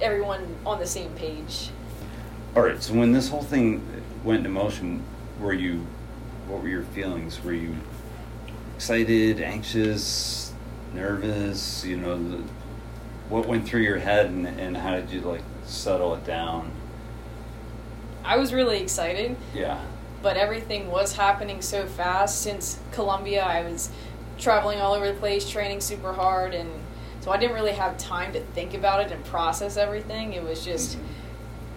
everyone 0.01 0.57
on 0.67 0.79
the 0.79 0.87
same 0.87 1.11
page. 1.11 1.71
All 2.57 2.63
right. 2.63 2.83
So 2.83 2.95
when 2.95 3.13
this 3.13 3.29
whole 3.29 3.43
thing 3.43 3.83
went 4.25 4.39
into 4.39 4.51
motion, 4.51 5.03
were 5.41 5.53
you? 5.53 5.87
What 6.49 6.63
were 6.63 6.69
your 6.69 6.83
feelings? 6.83 7.43
Were 7.45 7.53
you 7.53 7.77
excited, 8.77 9.41
anxious, 9.41 10.53
nervous? 10.93 11.85
You 11.85 11.97
know, 11.97 12.17
the, 12.19 12.43
what 13.29 13.47
went 13.47 13.67
through 13.69 13.83
your 13.83 13.99
head, 13.99 14.27
and, 14.27 14.47
and 14.47 14.77
how 14.77 14.97
did 14.97 15.11
you 15.11 15.21
like 15.21 15.43
settle 15.65 16.15
it 16.15 16.25
down? 16.27 16.73
I 18.25 18.37
was 18.37 18.53
really 18.53 18.81
excited. 18.81 19.37
Yeah. 19.55 19.81
But 20.23 20.37
everything 20.37 20.91
was 20.91 21.17
happening 21.17 21.61
so 21.61 21.87
fast 21.87 22.41
since 22.43 22.79
Columbia. 22.93 23.43
I 23.43 23.63
was 23.63 23.91
traveling 24.39 24.81
all 24.81 24.95
over 24.95 25.09
the 25.13 25.19
place, 25.19 25.49
training 25.49 25.81
super 25.81 26.13
hard, 26.13 26.55
and 26.55 26.71
so 27.21 27.31
I 27.31 27.37
didn't 27.37 27.55
really 27.55 27.73
have 27.73 27.99
time 27.99 28.33
to 28.33 28.41
think 28.41 28.75
about 28.75 29.01
it 29.05 29.13
and 29.13 29.25
process 29.25 29.77
everything. 29.77 30.33
It 30.33 30.43
was 30.43 30.65
just 30.65 30.99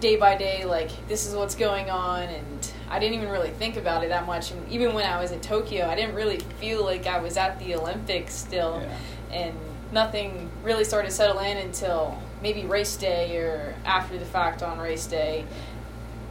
day 0.00 0.16
by 0.16 0.36
day, 0.36 0.64
like 0.64 0.90
this 1.08 1.26
is 1.26 1.34
what's 1.34 1.54
going 1.54 1.90
on, 1.90 2.22
and 2.22 2.72
I 2.88 2.98
didn't 2.98 3.16
even 3.18 3.30
really 3.30 3.50
think 3.50 3.76
about 3.76 4.04
it 4.04 4.08
that 4.10 4.26
much. 4.26 4.50
And 4.50 4.68
even 4.70 4.94
when 4.94 5.04
I 5.04 5.20
was 5.20 5.32
in 5.32 5.40
Tokyo, 5.40 5.86
I 5.86 5.94
didn't 5.94 6.14
really 6.14 6.38
feel 6.60 6.84
like 6.84 7.06
I 7.06 7.18
was 7.20 7.36
at 7.36 7.58
the 7.58 7.74
Olympics 7.74 8.34
still, 8.34 8.80
Yeah. 8.82 9.36
and 9.38 9.54
nothing 9.92 10.50
really 10.62 10.84
started 10.84 11.08
to 11.08 11.14
settle 11.14 11.38
in 11.38 11.56
until 11.58 12.20
maybe 12.42 12.64
race 12.64 12.96
day 12.96 13.36
or 13.38 13.74
after 13.84 14.18
the 14.18 14.24
fact 14.24 14.62
on 14.62 14.78
race 14.78 15.06
day. 15.06 15.44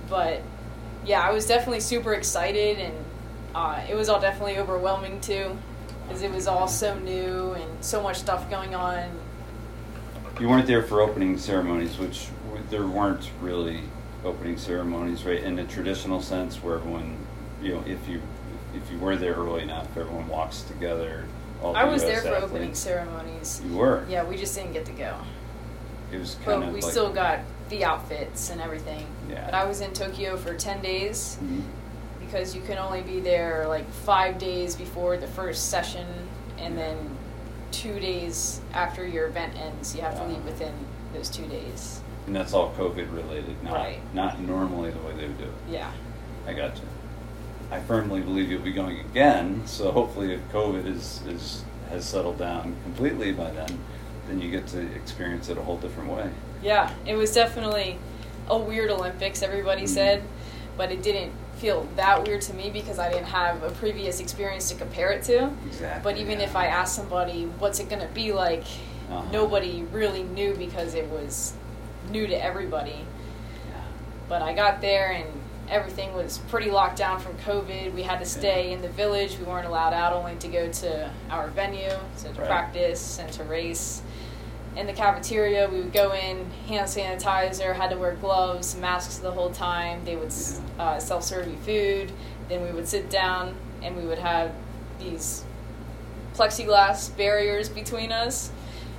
But 0.10 0.42
yeah, 1.06 1.22
I 1.22 1.32
was 1.32 1.48
definitely 1.48 1.80
super 1.80 2.14
excited, 2.14 2.80
and 2.80 2.94
uh, 3.54 3.82
it 3.90 3.96
was 3.96 4.10
all 4.10 4.20
definitely 4.20 4.58
overwhelming 4.58 5.22
too, 5.22 5.58
because 6.08 6.22
it 6.22 6.32
was 6.32 6.48
all 6.48 6.68
so 6.68 6.98
new 7.00 7.52
and 7.54 7.84
so 7.84 8.02
much 8.02 8.18
stuff 8.18 8.50
going 8.50 8.76
on. 8.76 9.10
You 10.40 10.50
weren't 10.50 10.68
there 10.68 10.84
for 10.84 11.02
opening 11.02 11.38
ceremonies, 11.38 11.98
which 11.98 12.28
there 12.70 12.86
weren't 12.88 13.30
really 13.42 13.82
opening 14.24 14.58
ceremonies, 14.58 15.24
right? 15.24 15.42
In 15.42 15.56
the 15.56 15.64
traditional 15.64 16.22
sense, 16.22 16.62
where 16.62 16.76
everyone, 16.76 17.18
you 17.62 17.76
know, 17.76 17.84
if 17.86 18.08
you 18.08 18.22
if 18.74 18.92
you 18.92 18.98
were 18.98 19.16
there 19.16 19.36
early 19.36 19.64
enough, 19.64 19.88
everyone 19.96 20.28
walks 20.28 20.62
together. 20.64 21.26
All 21.62 21.76
I 21.76 21.86
was 21.86 22.02
there 22.04 22.18
US 22.18 22.24
for 22.24 22.36
opening 22.36 22.76
ceremonies. 22.76 23.62
You 23.66 23.78
were. 23.78 24.06
Yeah, 24.10 24.24
we 24.24 24.36
just 24.36 24.56
didn't 24.56 24.74
get 24.74 24.86
to 24.86 24.92
go, 24.92 25.16
It 26.12 26.20
was 26.20 26.36
kind 26.44 26.62
but 26.62 26.68
of 26.68 26.74
we 26.74 26.82
like, 26.82 26.92
still 26.92 27.14
got 27.14 27.40
the 27.70 27.84
outfits 27.84 28.50
and 28.50 28.62
everything. 28.62 29.06
Yeah. 29.30 29.46
But 29.46 29.54
I 29.54 29.66
was 29.66 29.82
in 29.82 29.92
Tokyo 29.94 30.38
for 30.38 30.54
ten 30.54 30.82
days 30.82 31.38
Mhm. 31.44 31.62
because 32.20 32.56
you 32.56 32.62
can 32.62 32.78
only 32.78 33.02
be 33.02 33.20
there 33.20 33.66
like 33.68 33.90
five 33.90 34.38
days 34.38 34.76
before 34.76 35.18
the 35.18 35.28
first 35.28 35.70
session, 35.70 36.06
and 36.58 36.78
then 36.78 36.98
two 37.72 38.00
days 38.00 38.62
after 38.74 39.06
your 39.06 39.28
event 39.28 39.54
ends. 39.60 39.96
You 39.96 40.02
have 40.02 40.18
to 40.20 40.26
leave 40.26 40.44
within 40.46 40.74
those 41.14 41.30
two 41.30 41.46
days. 41.48 42.02
And 42.28 42.36
that's 42.36 42.54
all 42.54 42.72
COVID 42.78 43.14
related, 43.16 43.62
not 43.64 43.74
Right. 43.74 44.00
not 44.14 44.40
normally 44.40 44.92
the 44.92 45.00
way 45.00 45.14
they 45.16 45.28
would 45.28 45.38
do 45.38 45.44
it. 45.46 45.50
Yeah. 45.70 45.92
I 46.48 46.54
got 46.54 46.76
you. 46.78 46.84
I 47.72 47.80
firmly 47.82 48.22
believe 48.22 48.50
you'll 48.52 48.62
be 48.62 48.72
going 48.72 49.00
again. 49.00 49.64
So 49.66 49.92
hopefully, 49.92 50.34
if 50.34 50.40
COVID 50.52 50.86
is, 50.86 51.22
is 51.28 51.64
has 51.90 52.04
settled 52.06 52.38
down 52.40 52.76
completely 52.84 53.32
by 53.32 53.52
then, 53.52 53.80
then 54.28 54.42
you 54.42 54.50
get 54.50 54.66
to 54.68 54.80
experience 54.96 55.50
it 55.50 55.58
a 55.58 55.62
whole 55.62 55.78
different 55.78 56.10
way. 56.12 56.30
Yeah, 56.66 56.90
it 57.06 57.14
was 57.14 57.32
definitely 57.32 58.00
a 58.50 58.58
weird 58.58 58.90
Olympics, 58.90 59.44
everybody 59.44 59.84
Mhm. 59.84 59.88
said, 59.90 60.24
but 60.76 60.92
it 60.92 61.04
didn't 61.04 61.32
feel 61.58 61.88
that 61.96 62.26
weird 62.28 62.42
to 62.42 62.54
me 62.56 62.72
because 62.72 62.98
I 62.98 63.08
didn't 63.10 63.28
have 63.28 63.62
a 63.62 63.70
previous 63.70 64.20
experience 64.20 64.68
to 64.70 64.76
compare 64.76 65.12
it 65.12 65.24
to. 65.26 65.52
Exactly. 65.68 66.02
But 66.04 66.18
even 66.20 66.42
if 66.42 66.56
I 66.56 66.66
asked 66.66 66.96
somebody, 66.96 67.46
what's 67.60 67.80
it 67.80 67.88
going 67.88 68.02
to 68.02 68.08
be 68.14 68.34
like, 68.34 68.64
Uh-huh. 69.12 69.22
nobody 69.32 69.84
really 69.92 70.24
knew 70.24 70.56
because 70.56 70.96
it 70.96 71.08
was 71.12 71.54
new 72.10 72.26
to 72.26 72.34
everybody. 72.44 73.06
Yeah. 73.70 73.82
But 74.28 74.42
I 74.42 74.54
got 74.54 74.82
there 74.82 75.12
and 75.12 75.26
everything 75.70 76.16
was 76.16 76.40
pretty 76.50 76.72
locked 76.72 76.98
down 76.98 77.20
from 77.20 77.34
COVID. 77.46 77.94
We 77.94 78.02
had 78.02 78.18
to 78.20 78.26
stay 78.26 78.72
in 78.72 78.82
the 78.82 78.90
village. 78.90 79.38
We 79.38 79.46
weren't 79.46 79.68
allowed 79.68 79.94
out 79.94 80.14
only 80.14 80.36
to 80.38 80.48
go 80.48 80.68
to 80.68 81.10
our 81.30 81.48
venue, 81.48 81.92
so 82.16 82.32
to 82.32 82.40
Right. 82.40 82.48
practice 82.48 83.20
and 83.20 83.32
to 83.34 83.44
race. 83.44 84.02
In 84.76 84.88
the 84.88 84.94
cafeteria, 84.94 85.70
we 85.70 85.78
would 85.80 85.94
go 85.94 86.14
in, 86.14 86.50
hand 86.68 86.88
sanitizer, 86.88 87.74
had 87.74 87.92
to 87.92 87.98
wear 87.98 88.16
gloves, 88.16 88.76
masks 88.76 89.18
the 89.18 89.32
whole 89.32 89.52
time. 89.52 90.04
They 90.04 90.18
would 90.18 90.34
uh, 90.78 91.00
self 91.00 91.24
serve 91.24 91.48
you 91.48 91.56
food. 91.58 92.12
Then 92.50 92.64
we 92.64 92.72
would 92.72 92.88
sit 92.88 93.10
down 93.10 93.56
and 93.82 93.96
we 93.96 94.04
would 94.04 94.20
have 94.20 94.54
these 95.00 95.46
plexiglass 96.34 97.16
barriers 97.16 97.70
between 97.70 98.12
us. 98.12 98.52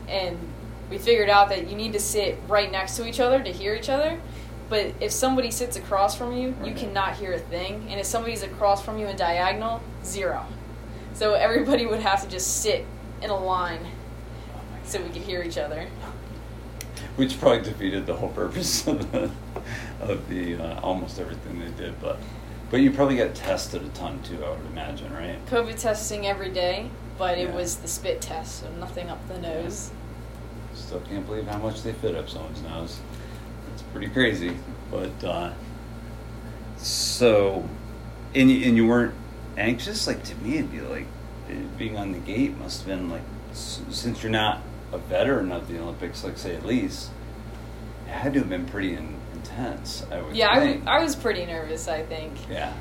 And 0.08 0.38
we 0.88 0.98
figured 0.98 1.28
out 1.28 1.50
that 1.50 1.68
you 1.68 1.76
need 1.76 1.92
to 1.92 2.00
sit 2.00 2.38
right 2.48 2.70
next 2.70 2.96
to 2.96 3.06
each 3.06 3.20
other 3.20 3.42
to 3.42 3.52
hear 3.52 3.74
each 3.74 3.90
other. 3.90 4.18
But 4.68 4.94
if 5.00 5.12
somebody 5.12 5.50
sits 5.50 5.76
across 5.76 6.16
from 6.16 6.34
you, 6.36 6.56
you 6.64 6.74
cannot 6.74 7.16
hear 7.16 7.32
a 7.32 7.38
thing. 7.38 7.86
And 7.88 8.00
if 8.00 8.06
somebody's 8.06 8.42
across 8.42 8.84
from 8.84 8.98
you 8.98 9.06
in 9.06 9.16
diagonal, 9.16 9.82
zero. 10.04 10.46
So 11.14 11.34
everybody 11.34 11.86
would 11.86 12.00
have 12.00 12.22
to 12.22 12.28
just 12.28 12.62
sit 12.62 12.84
in 13.22 13.30
a 13.30 13.36
line. 13.36 13.86
So 14.86 15.02
we 15.02 15.08
could 15.08 15.22
hear 15.22 15.42
each 15.42 15.58
other. 15.58 15.88
which 17.16 17.38
probably 17.40 17.62
defeated 17.62 18.06
the 18.06 18.14
whole 18.14 18.28
purpose 18.28 18.86
of 18.86 19.10
the, 19.12 19.30
of 20.00 20.28
the 20.28 20.56
uh, 20.56 20.80
almost 20.80 21.18
everything 21.18 21.58
they 21.58 21.70
did. 21.70 22.00
But 22.00 22.18
but 22.70 22.80
you 22.80 22.90
probably 22.92 23.16
got 23.16 23.34
tested 23.34 23.82
a 23.82 23.88
ton 23.90 24.22
too. 24.22 24.44
I 24.44 24.50
would 24.50 24.66
imagine, 24.66 25.12
right? 25.12 25.44
COVID 25.46 25.78
testing 25.78 26.26
every 26.26 26.50
day, 26.50 26.90
but 27.18 27.38
it 27.38 27.52
was 27.52 27.76
the 27.76 27.88
spit 27.88 28.20
test, 28.20 28.60
so 28.60 28.70
nothing 28.72 29.08
up 29.08 29.26
the 29.28 29.38
nose. 29.38 29.90
Still 30.74 31.00
can't 31.00 31.24
believe 31.26 31.46
how 31.46 31.58
much 31.58 31.82
they 31.82 31.92
fit 31.92 32.14
up 32.14 32.28
someone's 32.28 32.62
nose. 32.62 33.00
It's 33.72 33.82
pretty 33.82 34.08
crazy. 34.08 34.56
But 34.90 35.24
uh, 35.24 35.52
so, 36.76 37.68
and 38.34 38.50
you, 38.50 38.66
and 38.68 38.76
you 38.76 38.86
weren't 38.86 39.14
anxious. 39.56 40.06
Like 40.06 40.22
to 40.24 40.34
me, 40.36 40.58
it'd 40.58 40.70
be 40.70 40.80
like 40.80 41.06
being 41.78 41.96
on 41.96 42.12
the 42.12 42.18
gate 42.18 42.56
must 42.58 42.78
have 42.78 42.88
been 42.88 43.08
like 43.08 43.22
since 43.52 44.22
you're 44.22 44.32
not 44.32 44.60
a 44.92 44.98
veteran 44.98 45.52
of 45.52 45.68
the 45.68 45.78
Olympics, 45.80 46.22
like 46.24 46.38
say 46.38 46.54
at 46.54 46.64
least, 46.64 47.10
it 48.06 48.10
had 48.10 48.32
to 48.34 48.40
have 48.40 48.48
been 48.48 48.66
pretty 48.66 48.94
in, 48.94 49.16
intense. 49.34 50.04
I 50.10 50.20
would 50.22 50.34
Yeah, 50.36 50.48
I, 50.50 50.80
I 50.86 51.02
was 51.02 51.16
pretty 51.16 51.44
nervous, 51.46 51.88
I 51.88 52.02
think. 52.02 52.32
yeah. 52.50 52.72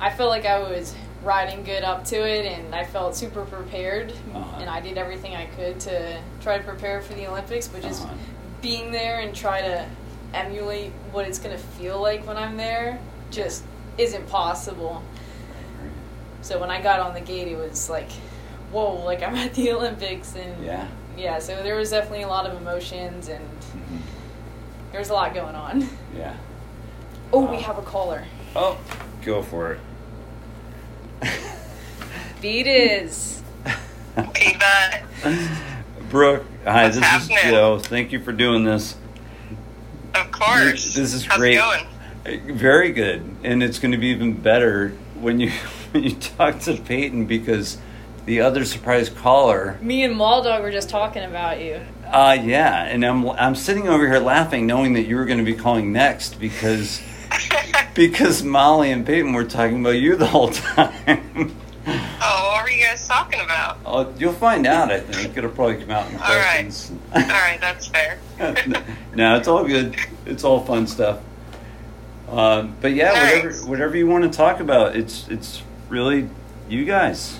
I 0.00 0.10
felt 0.10 0.30
like 0.30 0.46
I 0.46 0.58
was 0.60 0.94
riding 1.22 1.62
good 1.64 1.82
up 1.84 2.04
to 2.06 2.16
it, 2.16 2.46
and 2.46 2.74
I 2.74 2.84
felt 2.84 3.14
super 3.14 3.44
prepared. 3.44 4.12
Uh-huh. 4.34 4.56
And 4.60 4.70
I 4.70 4.80
did 4.80 4.96
everything 4.96 5.36
I 5.36 5.44
could 5.46 5.78
to 5.80 6.18
try 6.40 6.56
to 6.56 6.64
prepare 6.64 7.02
for 7.02 7.12
the 7.12 7.26
Olympics, 7.26 7.68
but 7.68 7.82
just 7.82 8.02
Uh-huh. 8.04 8.14
being 8.62 8.90
there 8.92 9.20
and 9.20 9.34
try 9.34 9.60
to 9.60 9.86
emulate 10.32 10.92
what 11.12 11.26
it's 11.28 11.38
going 11.38 11.54
to 11.54 11.62
feel 11.62 12.00
like 12.00 12.26
when 12.26 12.38
I'm 12.38 12.56
there 12.56 12.98
just 13.30 13.64
isn't 13.98 14.26
possible. 14.28 15.02
So 16.42 16.58
when 16.58 16.70
I 16.70 16.80
got 16.80 17.00
on 17.00 17.12
the 17.12 17.20
gate, 17.20 17.48
it 17.48 17.56
was 17.58 17.90
like, 17.90 18.10
whoa, 18.72 19.04
like 19.04 19.22
I'm 19.22 19.34
at 19.34 19.52
the 19.54 19.72
Olympics. 19.74 20.34
And 20.34 20.64
Yeah. 20.64 20.88
Yeah, 21.16 21.38
so 21.38 21.62
there 21.62 21.76
was 21.76 21.90
definitely 21.90 22.22
a 22.22 22.28
lot 22.28 22.46
of 22.46 22.60
emotions, 22.60 23.28
and 23.28 23.44
Mhm. 23.74 24.00
there 24.92 25.00
was 25.00 25.10
a 25.10 25.14
lot 25.14 25.34
going 25.34 25.54
on. 25.54 25.88
Yeah. 26.16 26.34
Oh, 27.32 27.44
we 27.50 27.58
have 27.62 27.78
a 27.78 27.82
caller. 27.82 28.24
Oh, 28.56 28.78
go 29.24 29.42
for 29.42 29.72
it. 29.72 29.80
Beat 32.40 32.66
is. 32.66 33.42
P-Butt. 34.34 35.02
Brooke, 36.08 36.44
hi. 36.64 36.84
What's 36.84 36.96
this 36.96 37.04
happening? 37.04 37.36
is 37.38 37.42
Joe. 37.44 37.78
Thank 37.78 38.10
you 38.12 38.20
for 38.22 38.32
doing 38.32 38.64
this. 38.64 38.96
Of 40.14 40.32
course. 40.32 40.94
This 40.94 41.14
is 41.14 41.24
How's 41.26 41.38
great. 41.38 41.54
it 41.54 41.58
going? 41.58 42.56
Very 42.56 42.92
good, 42.92 43.22
and 43.44 43.62
it's 43.62 43.78
going 43.78 43.92
to 43.92 43.98
be 43.98 44.08
even 44.08 44.32
better 44.34 44.90
when 45.20 45.38
you 45.40 45.50
when 45.92 46.02
you 46.02 46.14
talk 46.16 46.58
to 46.60 46.76
Payton 46.76 47.26
because 47.26 47.78
the 48.26 48.40
other 48.40 48.64
surprise 48.64 49.08
caller. 49.08 49.78
Me 49.80 50.04
and 50.04 50.14
Maldog 50.14 50.62
were 50.62 50.70
just 50.70 50.88
talking 50.90 51.24
about 51.24 51.60
you. 51.60 51.80
Uh, 52.06 52.36
yeah, 52.42 52.84
and 52.84 53.04
I'm 53.04 53.28
I'm 53.30 53.54
sitting 53.54 53.88
over 53.88 54.06
here 54.08 54.18
laughing, 54.18 54.66
knowing 54.66 54.94
that 54.94 55.02
you 55.06 55.16
were 55.16 55.24
going 55.24 55.38
to 55.38 55.44
be 55.44 55.54
calling 55.54 55.92
next 55.92 56.40
because 56.40 57.00
because 57.94 58.42
Molly 58.42 58.90
and 58.90 59.06
Payton 59.06 59.32
were 59.32 59.44
talking 59.44 59.80
about 59.80 59.90
you 59.90 60.16
the 60.16 60.26
whole 60.26 60.50
time. 60.50 61.54
oh, 61.86 62.50
what 62.52 62.64
were 62.64 62.70
you 62.70 62.82
guys 62.84 63.06
talking 63.06 63.40
about? 63.40 63.78
Oh, 63.86 64.12
you'll 64.18 64.32
find 64.32 64.66
out. 64.66 64.90
I 64.90 65.00
think 65.00 65.36
it'll 65.36 65.50
probably 65.50 65.76
come 65.78 65.90
out 65.90 66.08
in 66.10 66.16
All 66.16 66.20
right. 66.22 66.62
questions. 66.64 66.92
All 67.14 67.20
right, 67.22 67.58
that's 67.60 67.86
fair. 67.86 68.18
no, 69.14 69.36
it's 69.36 69.48
all 69.48 69.64
good. 69.64 69.96
It's 70.26 70.42
all 70.44 70.64
fun 70.64 70.86
stuff. 70.86 71.20
Um, 72.28 72.76
but 72.80 72.92
yeah, 72.92 73.12
whatever 73.12 73.50
Nice. 73.50 73.64
whatever 73.64 73.96
you 73.96 74.06
want 74.06 74.24
to 74.24 74.30
talk 74.36 74.60
about, 74.60 74.94
it's 74.96 75.28
it's 75.28 75.62
really 75.88 76.28
you 76.68 76.84
guys. 76.84 77.38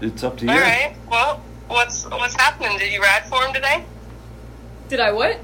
It's 0.00 0.22
up 0.24 0.38
to 0.38 0.44
you. 0.46 0.50
All 0.50 0.58
right. 0.58 0.94
Well, 1.10 1.42
what's 1.68 2.04
what's 2.06 2.34
happening? 2.34 2.78
Did 2.78 2.92
you 2.92 3.00
ride 3.02 3.24
for 3.26 3.42
him 3.44 3.52
today? 3.52 3.84
Did 4.88 5.00
I 5.00 5.12
what? 5.12 5.38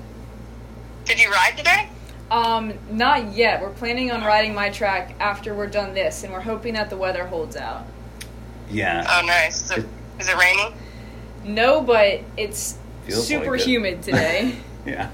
Did 1.04 1.22
you 1.22 1.30
ride 1.30 1.56
today? 1.56 1.88
Um, 2.30 2.74
not 2.90 3.32
yet. 3.32 3.62
We're 3.62 3.70
planning 3.70 4.10
on 4.10 4.22
riding 4.24 4.54
my 4.54 4.70
track 4.70 5.14
after 5.20 5.54
we're 5.54 5.68
done 5.68 5.94
this, 5.94 6.24
and 6.24 6.32
we're 6.32 6.40
hoping 6.40 6.74
that 6.74 6.90
the 6.90 6.96
weather 6.96 7.26
holds 7.26 7.56
out. 7.56 7.84
Yeah. 8.68 9.06
Oh, 9.08 9.24
nice. 9.24 9.62
Is 9.70 9.70
it, 9.78 9.86
is 10.18 10.28
it 10.28 10.36
raining? 10.36 10.74
No, 11.44 11.80
but 11.82 12.20
it's 12.36 12.78
Feels 13.06 13.24
super 13.28 13.52
like 13.52 13.60
it. 13.60 13.66
humid 13.66 14.02
today. 14.02 14.56
Yeah. 14.84 15.10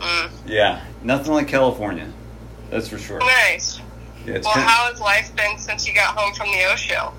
Mm. 0.00 0.30
Yeah. 0.46 0.84
Nothing 1.02 1.32
like 1.32 1.48
California. 1.48 2.12
That's 2.68 2.88
for 2.88 2.98
sure. 2.98 3.20
Nice. 3.20 3.80
Yeah, 4.26 4.40
Well, 4.44 4.52
kind- 4.52 4.68
how 4.68 4.90
has 4.90 5.00
life 5.00 5.34
been 5.34 5.56
since 5.56 5.88
you 5.88 5.94
got 5.94 6.14
home 6.14 6.34
from 6.34 6.48
the 6.48 6.64
O 6.70 6.76
show? 6.76 7.14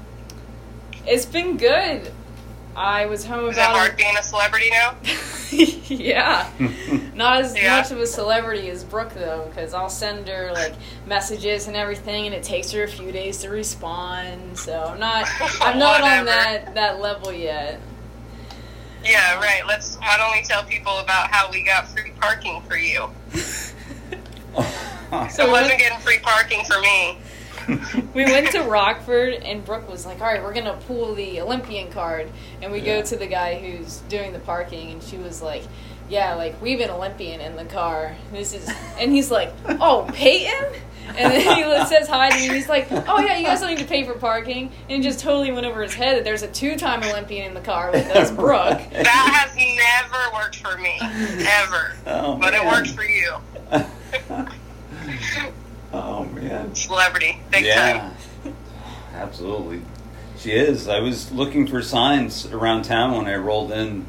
It's 1.10 1.26
been 1.26 1.58
good. 1.58 2.12
I 2.76 3.08
was 3.08 3.26
home 3.26 3.50
Is 3.50 3.58
it 3.58 3.62
about 3.62 3.76
hard 3.76 3.98
being 3.98 4.16
a 4.18 4.24
celebrity 4.24 4.70
now? 4.70 4.96
yeah. 5.52 6.50
Not 7.16 7.42
as 7.42 7.58
Yeah. 7.58 7.78
much 7.78 7.92
of 7.92 8.00
a 8.00 8.08
celebrity 8.08 8.70
as 8.70 8.84
Brooke 8.84 9.14
though, 9.14 9.48
because 9.50 9.74
I'll 9.74 9.90
send 9.90 10.28
her 10.30 10.52
like 10.54 10.74
messages 11.06 11.68
and 11.68 11.76
everything, 11.76 12.28
and 12.28 12.36
it 12.36 12.44
takes 12.44 12.72
her 12.72 12.84
a 12.84 12.88
few 12.88 13.12
days 13.12 13.40
to 13.40 13.50
respond. 13.50 14.58
So 14.58 14.82
I'm 14.82 15.00
not, 15.00 15.28
I'm 15.62 15.80
not 15.80 16.02
on 16.02 16.26
that 16.26 16.76
that 16.76 17.02
level 17.02 17.34
yet. 17.34 17.82
Yeah, 19.04 19.40
right. 19.40 19.66
Let's 19.68 19.96
don't 19.96 20.22
only 20.22 20.44
tell 20.44 20.64
people 20.64 21.00
about 21.00 21.30
how 21.32 21.50
we 21.52 21.64
got 21.64 21.88
free 21.88 22.12
parking 22.20 22.62
for 22.62 22.78
you? 22.78 23.10
So 24.54 24.64
oh. 25.12 25.48
it 25.48 25.50
wasn't 25.50 25.80
getting 25.80 26.00
free 26.00 26.20
parking 26.20 26.64
for 26.66 26.80
me. 26.82 27.18
we 28.14 28.26
went 28.26 28.52
to 28.52 28.62
Rockford, 28.64 29.34
and 29.36 29.64
Brooke 29.66 29.90
was 29.90 30.06
like, 30.06 30.20
"All 30.22 30.28
right, 30.28 30.42
we're 30.44 30.54
gonna 30.54 30.78
pull 30.88 31.14
the 31.16 31.42
Olympian 31.42 31.92
card," 31.92 32.30
and 32.62 32.72
we 32.72 32.80
Yeah. 32.80 33.00
go 33.00 33.06
to 33.08 33.16
the 33.16 33.28
guy 33.28 33.56
who's 33.60 33.98
doing 34.10 34.34
the 34.34 34.40
parking, 34.40 34.92
and 34.92 35.04
she 35.04 35.18
was 35.18 35.42
like. 35.42 35.64
Yeah, 36.12 36.34
like 36.34 36.60
we 36.60 36.72
have 36.72 36.80
an 36.82 36.90
Olympian 36.90 37.40
in 37.40 37.56
the 37.56 37.66
car. 37.66 38.16
This 38.32 38.56
is, 38.56 38.68
and 39.00 39.12
he's 39.12 39.30
like, 39.30 39.54
"Oh, 39.80 40.10
Payton," 40.12 40.74
and 41.16 41.32
then 41.32 41.40
he 41.56 41.62
says 41.86 42.08
hi 42.08 42.32
to 42.32 42.36
me. 42.36 42.48
And 42.48 42.56
he's 42.56 42.68
like, 42.68 42.88
"Oh 42.92 43.20
yeah, 43.20 43.38
you 43.38 43.46
guys 43.46 43.60
don't 43.60 43.70
need 43.70 43.78
to 43.78 43.86
pay 43.86 44.04
for 44.04 44.14
parking." 44.14 44.72
And 44.90 45.02
it 45.02 45.08
just 45.08 45.20
totally 45.20 45.52
went 45.52 45.68
over 45.68 45.84
his 45.84 45.94
head 45.94 46.18
that 46.18 46.24
there's 46.24 46.42
a 46.42 46.48
two-time 46.48 47.04
Olympian 47.04 47.46
in 47.46 47.54
the 47.54 47.62
car 47.62 47.92
with 47.92 48.08
us, 48.10 48.32
Brooke. 48.36 48.80
That 48.92 49.52
has 49.52 49.56
never 49.56 50.34
worked 50.34 50.56
for 50.56 50.80
me, 50.80 50.98
ever. 51.48 51.94
Oh, 52.08 52.38
but 52.38 52.56
it 52.56 52.62
oh, 52.62 52.64
man. 52.64 52.74
works 52.74 52.92
for 52.92 53.04
you, 53.04 53.36
man. 56.50 56.76
celebrity, 56.76 57.42
big 57.52 57.66
yeah. 57.66 58.14
time. 58.44 58.56
Absolutely. 59.14 59.82
She 60.38 60.52
is. 60.52 60.88
I 60.88 61.00
was 61.00 61.32
looking 61.32 61.68
for 61.68 61.82
signs 61.82 62.46
around 62.46 62.84
town 62.84 63.18
when 63.18 63.28
I 63.28 63.36
rolled 63.36 63.72
in 63.72 64.06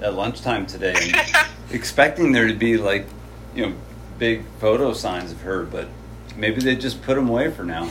at 0.00 0.14
lunchtime 0.14 0.66
today, 0.66 0.94
expecting 1.70 2.32
there 2.32 2.46
to 2.46 2.54
be 2.54 2.76
like, 2.76 3.06
you 3.54 3.66
know, 3.66 3.74
big 4.18 4.44
photo 4.60 4.92
signs 4.92 5.32
of 5.32 5.42
her, 5.42 5.64
but 5.64 5.88
maybe 6.36 6.60
they 6.60 6.76
just 6.76 7.02
put 7.02 7.16
them 7.16 7.28
away 7.28 7.50
for 7.50 7.64
now. 7.64 7.90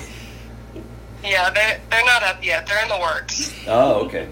Yeah, 1.24 1.49
they're 1.51 1.80
they're 1.89 2.06
not 2.06 2.24
up 2.24 2.43
yet. 2.43 2.66
They're 2.68 2.82
in 2.82 2.89
the 2.89 2.99
works. 2.99 3.54
Oh, 3.68 4.06
okay. 4.06 4.28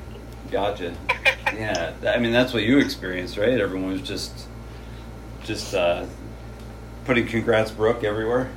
Gotcha. 0.52 0.96
Yeah, 1.54 1.94
I 2.08 2.18
mean 2.18 2.32
that's 2.32 2.54
what 2.54 2.64
you 2.64 2.78
experienced, 2.78 3.36
right? 3.36 3.60
Everyone 3.60 3.92
was 3.92 4.02
just, 4.02 4.48
just 5.44 5.74
uh, 5.74 6.06
putting 7.04 7.28
"Congrats, 7.28 7.72
Brooke" 7.72 8.06
everywhere. 8.06 8.50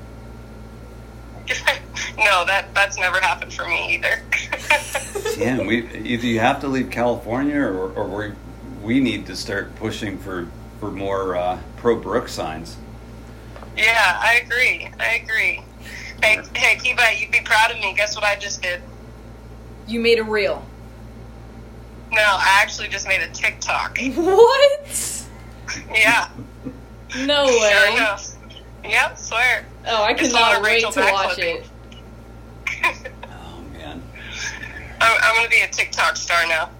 no, 2.19 2.45
that 2.47 2.75
that's 2.75 2.99
never 2.99 3.21
happened 3.21 3.53
for 3.53 3.67
me 3.67 3.95
either. 3.97 4.23
Yeah, 5.37 5.59
we 5.67 5.89
either 5.97 6.27
you 6.27 6.39
have 6.39 6.61
to 6.61 6.69
leave 6.69 6.91
California, 6.93 7.57
or, 7.61 7.91
or 7.95 8.07
we 8.07 8.33
we 8.83 9.01
need 9.01 9.27
to 9.27 9.35
start 9.35 9.75
pushing 9.77 10.17
for 10.19 10.47
for 10.79 10.93
more 10.93 11.35
uh, 11.37 11.59
pro 11.77 11.97
Brooke 11.97 12.29
signs. 12.29 12.77
yeah, 13.77 14.17
I 14.23 14.41
agree. 14.45 14.89
I 15.01 15.15
agree. 15.17 15.63
Hey, 16.23 16.39
hey, 16.55 16.77
Kiba, 16.77 17.21
you'd 17.21 17.33
be 17.33 17.41
proud 17.41 17.73
of 17.73 17.79
me. 17.79 17.95
Guess 17.95 18.15
what 18.15 18.25
I 18.25 18.37
just 18.37 18.63
did? 18.63 18.81
You 19.89 19.99
made 19.99 20.21
a 20.21 20.25
reel. 20.25 20.65
No, 22.13 22.23
I 22.23 22.61
actually 22.63 22.89
just 22.89 23.09
made 23.09 23.21
a 23.21 23.29
TikTok. 23.29 23.99
What? 24.15 25.27
Yeah, 25.93 26.29
No 27.17 27.47
sure 27.49 27.61
way. 27.61 27.97
enough. 27.97 28.34
Yep, 28.85 29.17
swear. 29.19 29.67
Oh, 29.87 30.03
I 30.05 30.11
It's 30.13 30.21
cannot 30.21 30.53
not 30.53 30.63
wait 30.63 30.75
Rachel 30.75 30.93
to 30.93 31.01
watch 31.01 31.37
backflipping. 31.39 31.61
it. 31.61 33.13
Oh 33.25 33.61
man, 33.73 34.03
I'm, 35.01 35.19
I'm 35.23 35.37
gonna 35.37 35.49
be 35.49 35.61
a 35.61 35.69
TikTok 35.69 36.17
star 36.17 36.47
now. 36.47 36.71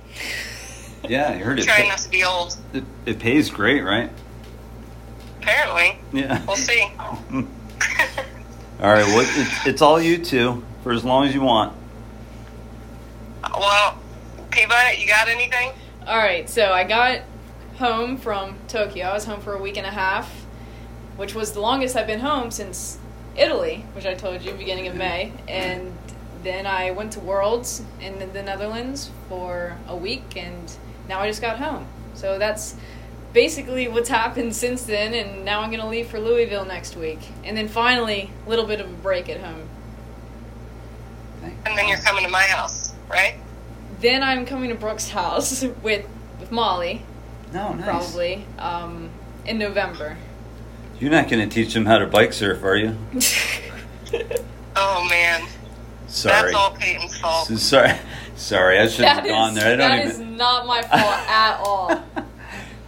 yeah, 1.09 1.29
I 1.31 1.37
heard 1.39 1.59
it. 1.59 1.65
Trying 1.65 1.89
not 1.89 1.99
to 1.99 2.11
be 2.11 2.23
old. 2.25 2.57
It, 2.73 2.85
it 3.07 3.19
pays 3.19 3.51
great, 3.51 3.81
right? 3.83 4.11
Apparently, 5.41 5.99
Yeah. 6.13 6.45
we'll 6.47 6.57
see. 6.57 6.83
All 7.01 8.91
right, 8.93 9.05
well, 9.07 9.21
it's, 9.21 9.67
it's 9.67 9.83
all 9.83 10.01
you 10.01 10.23
two 10.23 10.65
for 10.83 10.93
as 10.93 11.05
long 11.05 11.27
as 11.27 11.35
you 11.35 11.41
want. 11.43 11.75
well, 13.43 13.99
Kiba, 14.51 14.99
you 14.99 15.07
got 15.07 15.29
anything? 15.29 15.71
All 16.07 16.17
right, 16.19 16.49
so 16.51 16.73
I 16.73 16.85
got 16.85 17.21
home 17.79 18.17
from 18.17 18.57
Tokyo. 18.69 19.07
I 19.07 19.15
was 19.15 19.25
home 19.25 19.41
for 19.41 19.55
a 19.55 19.61
week 19.63 19.77
and 19.77 19.87
a 19.87 19.91
half, 19.91 20.44
which 21.17 21.35
was 21.35 21.53
the 21.53 21.61
longest 21.61 21.97
I've 21.97 22.07
been 22.07 22.21
home 22.21 22.51
since 22.51 22.99
Italy, 23.37 23.85
which 23.95 24.07
I 24.07 24.15
told 24.15 24.43
you 24.43 24.53
beginning 24.53 24.87
of 24.87 24.95
May. 24.95 25.33
And 25.49 25.93
then 26.43 26.67
I 26.67 26.91
went 26.91 27.13
to 27.15 27.21
Worlds 27.21 27.83
in 28.01 28.19
the 28.33 28.43
Netherlands 28.43 29.11
for 29.29 29.77
a 29.89 29.97
week, 29.97 30.37
and 30.37 30.71
now 31.09 31.21
I 31.21 31.29
just 31.29 31.41
got 31.41 31.59
home. 31.59 31.87
So 32.15 32.39
that's 32.39 32.77
basically 33.33 33.89
what's 33.89 34.09
happened 34.09 34.55
since 34.55 34.83
then, 34.85 35.15
and 35.15 35.45
now 35.45 35.61
I'm 35.63 35.71
gonna 35.71 35.89
leave 35.89 36.07
for 36.09 36.21
Louisville 36.21 36.65
next 36.65 36.97
week, 36.97 37.19
and 37.45 37.57
then 37.57 37.67
finally 37.69 38.31
a 38.47 38.49
little 38.49 38.67
bit 38.67 38.81
of 38.81 38.89
a 38.89 38.93
break 38.93 39.29
at 39.29 39.41
home. 39.41 39.69
And 41.67 41.77
then 41.77 41.89
you're 41.89 41.99
coming 41.99 42.25
to 42.25 42.31
my 42.31 42.43
house, 42.43 42.95
right? 43.11 43.35
Then 44.01 44.23
I'm 44.23 44.47
coming 44.47 44.69
to 44.71 44.75
Brooke's 44.75 45.09
house 45.11 45.65
with 45.83 46.07
with 46.41 46.51
Molly, 46.53 47.03
No, 47.53 47.73
nice. 47.73 47.85
probably 47.85 48.47
um, 48.59 49.09
in 49.47 49.59
November. 49.59 50.17
You're 51.01 51.11
not 51.11 51.29
going 51.29 51.47
to 51.49 51.53
teach 51.55 51.75
them 51.75 51.87
how 51.87 51.99
to 51.99 52.07
bike 52.07 52.33
surf, 52.33 52.63
are 52.65 52.77
you? 52.77 52.97
Oh 54.77 55.07
man, 55.09 55.47
Sorry. 56.09 56.35
that's 56.53 56.55
all 56.57 56.73
Payton's 56.73 57.17
fault. 57.19 57.47
So 57.47 57.55
sorry. 57.57 57.93
Sorry, 58.37 58.79
I 58.81 58.89
should 58.89 59.05
have 59.05 59.25
gone 59.25 59.55
there. 59.55 59.67
I 59.75 59.77
don't 59.77 59.79
that 59.79 59.99
even. 60.07 60.11
is 60.11 60.19
not 60.39 60.67
my 60.67 60.83
fault 60.83 61.29
at 61.29 61.61
all. 61.61 62.03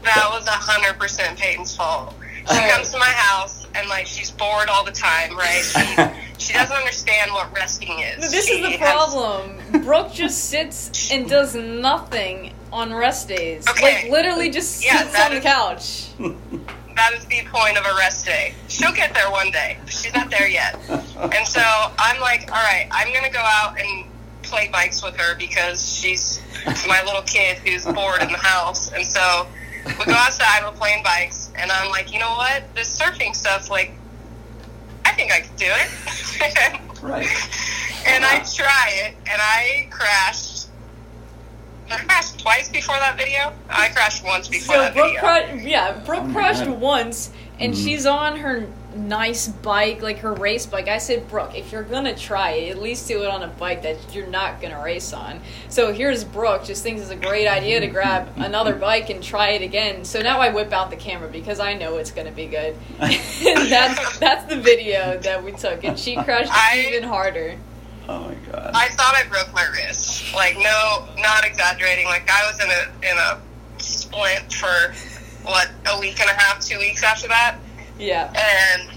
That 0.02 0.28
was 0.30 0.46
a 0.46 0.50
hundred 0.52 0.98
percent 1.00 1.36
Payton's 1.38 1.74
fault. 1.76 2.14
She 2.48 2.68
comes 2.70 2.90
to 2.92 2.98
my 2.98 3.07
house 3.07 3.66
and 3.74 3.88
like 3.88 4.07
she's 4.07 4.30
bored 4.30 4.68
all 4.68 4.84
the 4.84 4.92
time, 4.92 5.36
right? 5.36 5.62
She, 5.64 6.38
she 6.46 6.52
doesn't 6.52 6.76
understand 6.76 7.32
what 7.32 7.52
resting 7.52 7.98
is. 8.00 8.30
This 8.30 8.46
She 8.46 8.54
is 8.54 8.62
the 8.62 8.70
has- 8.78 9.12
problem. 9.12 9.82
Brooke 9.84 10.12
just 10.12 10.44
sits 10.44 11.11
and 11.11 11.28
does 11.28 11.57
nothing 11.57 12.52
on 12.72 12.94
rest 12.94 13.26
days. 13.28 13.66
Okay. 13.68 14.04
Like 14.04 14.12
literally 14.12 14.48
just 14.50 14.76
sits 14.76 15.12
that 15.12 15.26
on 15.26 15.30
the 15.32 15.38
is- 15.38 16.09
couch. 16.18 16.46
That 16.97 17.12
is 17.14 17.24
the 17.26 17.42
point 17.53 17.76
of 17.78 17.84
a 17.84 17.94
rest 17.97 18.24
day. 18.26 18.55
She'll 18.68 18.92
get 18.92 19.14
there 19.14 19.30
one 19.30 19.51
day. 19.51 19.76
but 19.84 19.92
She's 19.92 20.14
not 20.14 20.30
there 20.30 20.49
yet. 20.49 20.78
And 21.16 21.47
so 21.49 21.62
I'm 21.99 22.20
like, 22.20 22.42
all 22.53 22.62
right, 22.62 22.86
I'm 22.90 23.12
gonna 23.14 23.30
go 23.32 23.40
out 23.40 23.80
and 23.80 24.05
play 24.42 24.68
bikes 24.70 25.03
with 25.03 25.16
her 25.16 25.34
because 25.36 25.80
she's 25.99 26.42
my 26.86 27.03
little 27.05 27.22
kid 27.22 27.57
who's 27.59 27.84
bored 27.86 28.22
in 28.22 28.30
the 28.30 28.38
house. 28.38 28.92
And 28.92 29.05
so 29.05 29.47
we 29.99 30.05
go 30.05 30.12
outside, 30.12 30.62
we're 30.62 30.72
playing 30.76 31.03
bikes, 31.03 31.51
and 31.57 31.70
I'm 31.72 31.88
like, 31.90 32.12
you 32.12 32.18
know 32.20 32.34
what? 32.36 32.62
This 32.74 32.99
surfing 32.99 33.34
stuff, 33.34 33.70
like, 33.70 33.92
I 35.07 35.12
think 35.12 35.32
I 35.32 35.40
could 35.40 35.57
do 35.57 35.66
it. 35.68 36.80
Right. 37.03 37.28
and 38.07 38.24
I 38.24 38.38
try 38.40 38.90
it, 39.05 39.14
and 39.30 39.40
I 39.40 39.86
crashed. 39.90 40.55
I 41.91 41.97
crashed 41.99 42.39
twice 42.41 42.68
before 42.68 42.97
that 42.97 43.16
video. 43.16 43.53
I 43.68 43.89
crashed 43.91 44.24
once 44.24 44.49
before 44.49 44.74
So 44.76 44.80
that 44.82 44.95
Brooke, 44.95 45.07
video. 45.14 45.20
cra- 45.20 45.57
yeah, 45.62 45.93
Brooke 46.05 46.24
Oh 46.28 46.32
crashed 46.32 46.64
God. 46.64 46.80
once, 46.80 47.30
and 47.61 47.72
Mhm. 47.74 47.84
she's 47.84 48.07
on 48.07 48.37
her 48.39 48.66
nice 48.97 49.47
bike, 49.49 50.01
like 50.01 50.20
her 50.20 50.32
race 50.32 50.64
bike. 50.64 50.89
I 50.89 50.97
said, 50.99 51.28
Brooke, 51.28 51.53
if 51.55 51.70
you're 51.70 51.82
gonna 51.82 52.14
try 52.14 52.53
it, 52.53 52.70
at 52.70 52.80
least 52.82 53.07
do 53.07 53.22
it 53.24 53.28
on 53.28 53.43
a 53.43 53.47
bike 53.47 53.82
that 53.82 53.97
you're 54.14 54.26
not 54.26 54.61
gonna 54.62 54.82
race 54.82 55.12
on. 55.12 55.41
So 55.68 55.93
here's 55.93 56.24
Brooke, 56.24 56.64
just 56.64 56.82
thinks 56.82 57.03
it's 57.03 57.11
a 57.11 57.14
great 57.16 57.47
idea 57.47 57.78
to 57.80 57.87
grab 57.89 58.28
another 58.37 58.74
bike 58.74 59.11
and 59.11 59.22
try 59.22 59.51
it 59.51 59.61
again. 59.62 60.05
So 60.07 60.22
now 60.22 60.41
I 60.41 60.49
whip 60.49 60.72
out 60.72 60.89
the 60.91 60.97
camera 60.97 61.28
because 61.28 61.61
I 61.61 61.74
know 61.74 61.99
it's 61.99 62.11
gonna 62.11 62.30
be 62.30 62.47
good. 62.47 62.74
and 63.01 63.70
that's 63.70 64.18
that's 64.18 64.45
the 64.47 64.57
video 64.57 65.18
that 65.18 65.45
we 65.45 65.53
took, 65.53 65.84
and 65.84 65.99
she 65.99 66.16
crashed 66.16 66.51
I- 66.53 66.87
even 66.89 67.03
harder. 67.03 67.57
Oh 68.09 68.20
my 68.20 68.34
god. 68.50 68.70
I 68.74 68.88
thought 68.90 69.14
I 69.14 69.24
broke 69.28 69.52
my 69.52 69.64
wrist. 69.72 70.34
Like 70.34 70.57
no, 70.59 71.09
not 71.18 71.44
exaggerating. 71.44 72.07
Like 72.07 72.28
I 72.30 72.46
was 72.50 72.61
in 72.62 72.70
a 72.70 73.11
in 73.11 73.18
a 73.18 73.40
splint 73.82 74.52
for 74.52 74.94
what 75.48 75.70
a 75.92 75.98
week 76.00 76.20
and 76.20 76.30
a 76.30 76.34
half, 76.34 76.61
two 76.61 76.78
weeks 76.78 77.02
after 77.04 77.28
that, 77.28 77.57
Yeah. 77.98 78.32
and 78.34 78.90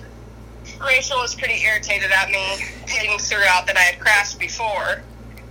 Rachel 0.82 1.20
was 1.20 1.36
pretty 1.36 1.62
irritated 1.64 2.12
at 2.12 2.30
me. 2.30 2.58
Payton 2.88 3.20
throughout 3.20 3.68
that 3.68 3.78
I 3.78 3.82
had 3.82 4.00
crashed 4.00 4.40
before, 4.40 5.04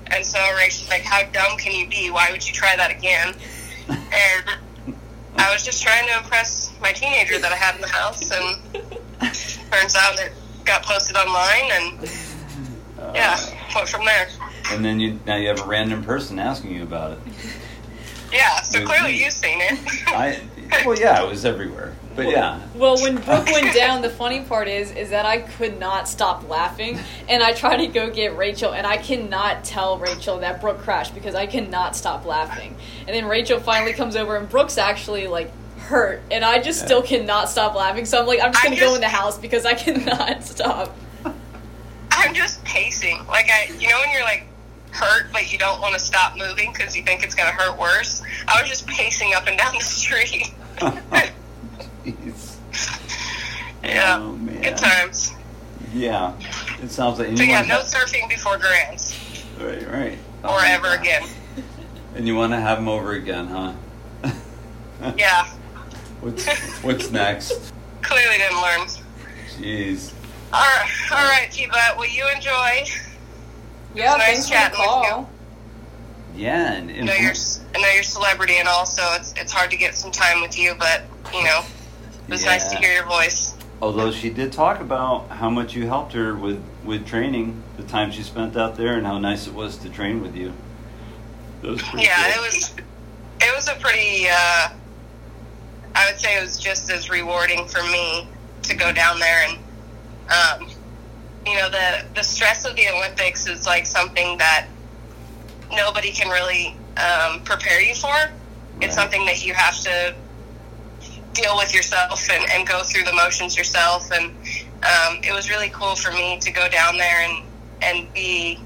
and 0.09 0.25
so 0.25 0.39
Rachel's 0.57 0.89
like, 0.89 1.03
"How 1.03 1.23
dumb 1.25 1.57
can 1.59 1.73
you 1.73 1.87
be? 1.89 2.11
Why 2.11 2.31
would 2.33 2.47
you 2.47 2.53
try 2.55 2.75
that 2.77 2.91
again?" 2.91 3.35
And 3.89 4.57
I 5.37 5.53
was 5.53 5.65
just 5.65 5.83
trying 5.83 6.07
to 6.09 6.17
impress 6.19 6.71
my 6.81 6.93
teenager 6.93 7.39
that 7.39 7.53
I 7.53 7.57
had 7.57 7.75
in 7.77 7.81
the 7.81 7.89
house, 7.89 8.31
and 8.31 8.57
turns 9.71 9.95
out 9.97 10.19
it 10.19 10.33
got 10.65 10.83
posted 10.83 11.17
online, 11.17 11.71
and 11.73 12.09
yeah, 13.15 13.39
went 13.75 13.89
from 13.89 14.05
there. 14.05 14.29
And 14.71 14.85
then 14.85 15.01
you 15.01 15.19
now 15.27 15.37
you 15.37 15.49
have 15.49 15.61
a 15.61 15.67
random 15.67 16.03
person 16.05 16.39
asking 16.39 16.73
you 16.73 16.83
about 16.83 17.13
it. 17.13 17.19
Yeah, 18.33 18.61
so 18.61 18.81
With 18.81 18.89
clearly 18.89 19.13
me. 19.13 19.25
you've 19.25 19.33
seen 19.33 19.61
it. 19.61 19.79
I 20.09 20.41
well, 20.85 20.99
yeah, 20.99 21.23
it 21.25 21.29
was 21.29 21.45
everywhere. 21.47 21.95
But 22.15 22.27
yeah, 22.31 22.61
Well, 22.75 22.97
when 23.01 23.15
Brooke 23.17 23.47
went 23.47 23.75
down, 23.75 24.03
the 24.03 24.11
funny 24.11 24.41
part 24.43 24.67
is, 24.67 24.91
is 24.91 25.11
that 25.11 25.25
I 25.25 25.39
could 25.39 25.79
not 25.79 26.09
stop 26.09 26.49
laughing, 26.49 26.99
and 27.29 27.43
I 27.45 27.53
tried 27.53 27.77
to 27.77 27.87
go 27.87 28.11
get 28.11 28.37
Rachel, 28.37 28.75
and 28.75 28.85
I 28.87 28.97
cannot 28.97 29.63
tell 29.65 29.99
Rachel 29.99 30.39
that 30.41 30.61
Brooke 30.61 30.81
crashed 30.81 31.15
because 31.15 31.37
I 31.37 31.47
cannot 31.47 31.95
stop 31.95 32.27
laughing. 32.27 32.75
And 33.07 33.15
then 33.15 33.27
Rachel 33.27 33.61
finally 33.61 33.93
comes 33.93 34.17
over, 34.17 34.37
and 34.37 34.49
Brooke's 34.49 34.79
actually 34.79 35.29
like 35.29 35.51
hurt, 35.79 36.21
and 36.31 36.45
I 36.45 36.59
just 36.61 36.81
Yeah. 36.81 36.87
still 36.87 37.03
cannot 37.03 37.49
stop 37.49 37.75
laughing. 37.77 38.05
So 38.05 38.21
I'm 38.21 38.27
like, 38.27 38.41
I'm 38.43 38.53
just 38.53 38.65
gonna 38.65 38.77
go 38.81 38.95
in 38.97 39.01
the 39.01 39.09
house 39.09 39.39
because 39.39 39.65
I 39.65 39.75
cannot 39.75 40.43
stop. 40.45 40.95
I'm 42.29 42.35
just 42.35 42.63
pacing. 42.65 43.25
Like 43.27 43.49
I, 43.51 43.73
you 43.79 43.89
know, 43.89 43.99
when 44.01 44.11
you're 44.13 44.23
like 44.23 44.45
hurt 44.91 45.33
but 45.33 45.51
you 45.53 45.59
don't 45.59 45.81
want 45.81 45.95
to 45.95 46.01
stop 46.01 46.37
moving 46.37 46.73
because 46.73 46.95
you 46.97 47.03
think 47.03 47.23
it's 47.23 47.35
gonna 47.35 47.51
hurt 47.53 47.79
worse. 47.79 48.23
I 48.47 48.61
was 48.61 48.69
just 48.71 48.87
pacing 48.87 49.33
up 49.35 49.47
and 49.47 49.57
down 49.57 49.73
the 49.75 49.81
street. 49.81 50.53
Jeez. 52.05 52.57
yeah, 53.85 54.19
Oh, 54.21 54.33
man. 54.33 54.63
good 54.63 54.77
times. 54.77 55.33
yeah. 55.95 56.35
It 56.83 56.91
sounds 56.91 57.19
like. 57.19 57.37
So 57.37 57.43
yeah, 57.45 57.63
no 57.63 57.77
have- 57.77 57.85
surfing 57.87 58.29
before 58.29 58.59
Grands 58.59 59.19
Right, 59.59 59.91
right. 59.91 60.19
Oh 60.45 60.55
or 60.55 60.61
ever 60.65 60.89
God. 60.89 61.01
again. 61.01 61.23
And 62.15 62.27
you 62.27 62.35
want 62.35 62.53
to 62.53 62.59
have 62.61 62.79
them 62.79 62.89
over 62.89 63.13
again, 63.13 63.47
huh? 63.47 63.73
Yeah, 65.17 65.47
What's 66.21 66.47
What's 66.83 67.11
next? 67.13 67.73
clearly 68.03 68.39
didn't 68.39 68.61
learn. 68.61 68.81
Jeez. 69.57 70.13
All 70.53 70.61
right, 70.61 70.91
all 71.13 71.29
right, 71.29 71.49
T-Butt. 71.51 71.97
Well, 71.99 72.09
you 72.09 72.25
enjoy. 72.35 72.85
Yeah, 73.95 74.17
nice 74.17 74.27
thanks 74.27 74.45
for 74.49 74.51
the 74.51 74.55
chatting 74.55 74.79
with 74.79 74.89
call. 74.89 75.31
Yeah, 76.35 76.73
and, 76.75 76.91
I 76.91 77.01
know 77.01 77.15
you're, 77.15 77.33
I 77.75 77.81
know 77.81 77.89
you're 77.89 78.01
a 78.01 78.05
celebrity 78.05 78.57
and 78.59 78.69
all, 78.69 78.87
so 78.87 79.03
it's 79.15 79.35
it's 79.37 79.53
hard 79.53 79.71
to 79.73 79.77
get 79.77 79.95
some 79.95 80.13
time 80.13 80.41
with 80.41 80.59
you. 80.59 80.75
But 80.79 81.03
you 81.35 81.43
know, 81.45 81.63
it 82.29 82.31
was 82.31 82.45
nice 82.45 82.71
to 82.71 82.77
hear 82.79 82.93
your 82.93 83.07
voice. 83.07 83.55
although 83.83 84.11
she 84.11 84.31
did 84.31 84.53
talk 84.53 84.81
about 84.81 85.29
how 85.29 85.51
much 85.51 85.75
you 85.75 85.87
helped 85.87 86.13
her 86.13 86.35
with 86.35 86.63
with 86.85 87.07
training, 87.07 87.63
the 87.77 87.83
time 87.83 88.11
she 88.11 88.23
spent 88.23 88.57
out 88.57 88.77
there, 88.77 88.95
and 88.97 89.07
how 89.07 89.19
nice 89.19 89.47
it 89.47 89.55
was 89.55 89.77
to 89.79 89.91
train 89.91 90.23
with 90.23 90.37
you. 90.37 90.53
Was 91.63 91.83
Yeah, 91.95 92.33
cool. 92.33 92.45
it 92.45 92.47
was 92.47 92.75
it 93.41 93.55
was 93.55 93.69
a 93.69 93.75
pretty 93.75 94.29
uh, 94.29 94.69
I 95.95 96.11
would 96.11 96.21
say 96.21 96.39
it 96.39 96.43
was 96.43 96.57
just 96.57 96.91
as 96.91 97.11
rewarding 97.11 97.67
for 97.67 97.83
me 97.83 98.29
to 98.63 98.75
go 98.77 98.93
down 98.93 99.19
there 99.19 99.45
and 99.49 99.59
um, 100.31 100.69
you 101.47 101.55
know 101.57 101.71
the 101.71 102.05
the 102.15 102.23
stress 102.23 102.65
of 102.65 102.77
the 102.77 102.89
Olympics 102.89 103.47
is 103.47 103.67
like 103.67 103.87
something 103.87 104.39
that 104.39 104.67
nobody 105.73 106.11
can 106.11 106.29
really 106.29 106.77
um, 106.97 107.43
prepare 107.43 107.81
you 107.81 107.95
for. 107.95 108.09
Right. 108.09 108.31
It's 108.81 108.95
something 108.95 109.25
that 109.27 109.45
you 109.45 109.55
have 109.55 109.79
to 109.81 110.15
deal 111.33 111.57
with 111.57 111.75
yourself 111.75 112.29
and, 112.31 112.45
and 112.51 112.67
go 112.67 112.83
through 112.83 113.05
the 113.05 113.13
motions 113.13 113.57
yourself. 113.57 114.11
And 114.13 114.31
um, 114.83 115.21
it 115.23 115.33
was 115.33 115.51
really 115.51 115.69
cool 115.71 115.95
for 115.95 116.11
me 116.13 116.39
to 116.41 116.51
go 116.51 116.69
down 116.69 116.97
there 116.97 117.23
and 117.23 117.45
and 117.81 118.13
be 118.13 118.59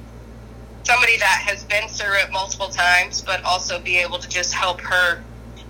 somebody 0.85 1.19
that 1.19 1.43
has 1.47 1.65
been 1.65 1.87
through 1.89 2.15
it 2.15 2.33
multiple 2.33 2.69
times, 2.69 3.21
but 3.21 3.43
also 3.45 3.79
be 3.79 3.99
able 3.99 4.19
to 4.19 4.29
just 4.29 4.53
help 4.53 4.81
her 4.81 5.23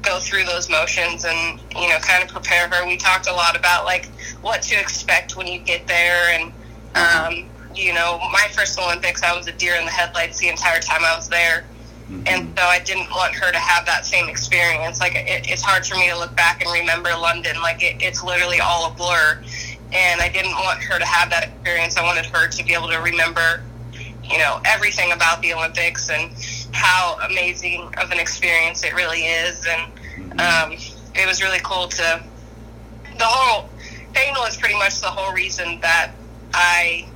go 0.02 0.18
through 0.18 0.44
those 0.44 0.68
motions 0.68 1.24
and 1.24 1.60
you 1.76 1.88
know 1.88 1.98
kind 1.98 2.22
of 2.22 2.30
prepare 2.30 2.68
her. 2.68 2.86
We 2.86 2.96
talked 2.96 3.28
a 3.28 3.32
lot 3.32 3.56
about 3.56 3.84
like 3.84 4.08
what 4.42 4.62
to 4.62 4.78
expect 4.78 5.36
when 5.36 5.46
you 5.46 5.58
get 5.58 5.86
there, 5.86 6.28
and 6.38 6.52
um, 6.94 7.48
you 7.74 7.94
know 7.94 8.18
my 8.30 8.46
first 8.52 8.78
Olympics, 8.78 9.22
I 9.22 9.36
was 9.36 9.46
a 9.46 9.52
deer 9.52 9.74
in 9.76 9.84
the 9.84 9.90
headlights 9.90 10.38
the 10.38 10.48
entire 10.48 10.80
time 10.80 11.04
I 11.04 11.16
was 11.16 11.28
there. 11.28 11.64
Mhm. 12.10 12.28
And 12.28 12.58
so 12.58 12.64
I 12.64 12.78
didn't 12.80 13.10
want 13.10 13.34
her 13.34 13.50
to 13.50 13.58
have 13.58 13.86
that 13.86 14.04
same 14.04 14.28
experience. 14.28 15.00
Like 15.00 15.14
it, 15.14 15.48
it's 15.48 15.62
hard 15.62 15.86
for 15.86 15.94
me 15.94 16.10
to 16.10 16.18
look 16.18 16.34
back 16.36 16.62
and 16.62 16.72
remember 16.72 17.10
London. 17.16 17.60
Like 17.62 17.82
it, 17.82 18.02
it's 18.02 18.22
literally 18.22 18.60
all 18.60 18.90
a 18.90 18.94
blur. 18.94 19.40
And 19.92 20.20
I 20.20 20.28
didn't 20.28 20.52
want 20.54 20.82
her 20.82 20.98
to 20.98 21.04
have 21.04 21.30
that 21.30 21.44
experience. 21.48 21.96
I 21.96 22.02
wanted 22.02 22.26
her 22.26 22.48
to 22.48 22.64
be 22.64 22.74
able 22.74 22.88
to 22.88 22.98
remember, 22.98 23.62
you 24.24 24.38
know, 24.38 24.60
everything 24.64 25.12
about 25.12 25.40
the 25.42 25.52
Olympics 25.54 26.10
and 26.10 26.30
how 26.72 27.18
amazing 27.30 27.92
of 27.98 28.10
an 28.10 28.18
experience 28.18 28.84
it 28.84 28.94
really 28.94 29.22
is. 29.24 29.66
And 29.66 30.40
um, 30.40 30.72
it 31.14 31.26
was 31.26 31.42
really 31.42 31.60
cool 31.62 31.88
to 31.88 32.22
the 33.18 33.24
whole. 33.24 33.68
Payton 34.12 34.36
is 34.48 34.56
pretty 34.56 34.74
much 34.74 35.00
the 35.00 35.06
whole 35.06 35.32
reason 35.34 35.80
that 35.80 36.12
I 36.52 37.06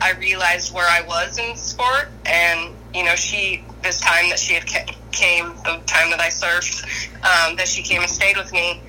I 0.00 0.12
realized 0.12 0.74
where 0.74 0.86
I 0.88 1.06
was 1.06 1.38
in 1.38 1.56
sport, 1.56 2.08
and 2.26 2.74
you 2.94 3.04
know, 3.04 3.14
she 3.14 3.64
this 3.82 4.00
time 4.00 4.28
that 4.30 4.38
she 4.38 4.54
had 4.54 4.66
came, 5.12 5.48
the 5.64 5.80
time 5.86 6.10
that 6.10 6.20
I 6.20 6.28
surfed, 6.28 6.84
um, 7.22 7.56
that 7.56 7.68
she 7.68 7.82
came 7.82 8.02
and 8.02 8.10
stayed 8.10 8.36
with 8.36 8.52
me, 8.52 8.80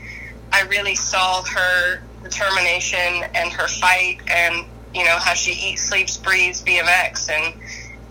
I 0.51 0.63
really 0.63 0.95
saw 0.95 1.43
her 1.43 2.01
determination 2.23 3.23
and 3.35 3.51
her 3.53 3.67
fight, 3.67 4.19
and 4.29 4.65
you 4.93 5.03
know 5.03 5.17
how 5.19 5.33
she 5.33 5.51
eats, 5.51 5.83
sleeps, 5.83 6.17
breathes 6.17 6.63
BMX, 6.63 7.29
and 7.29 7.53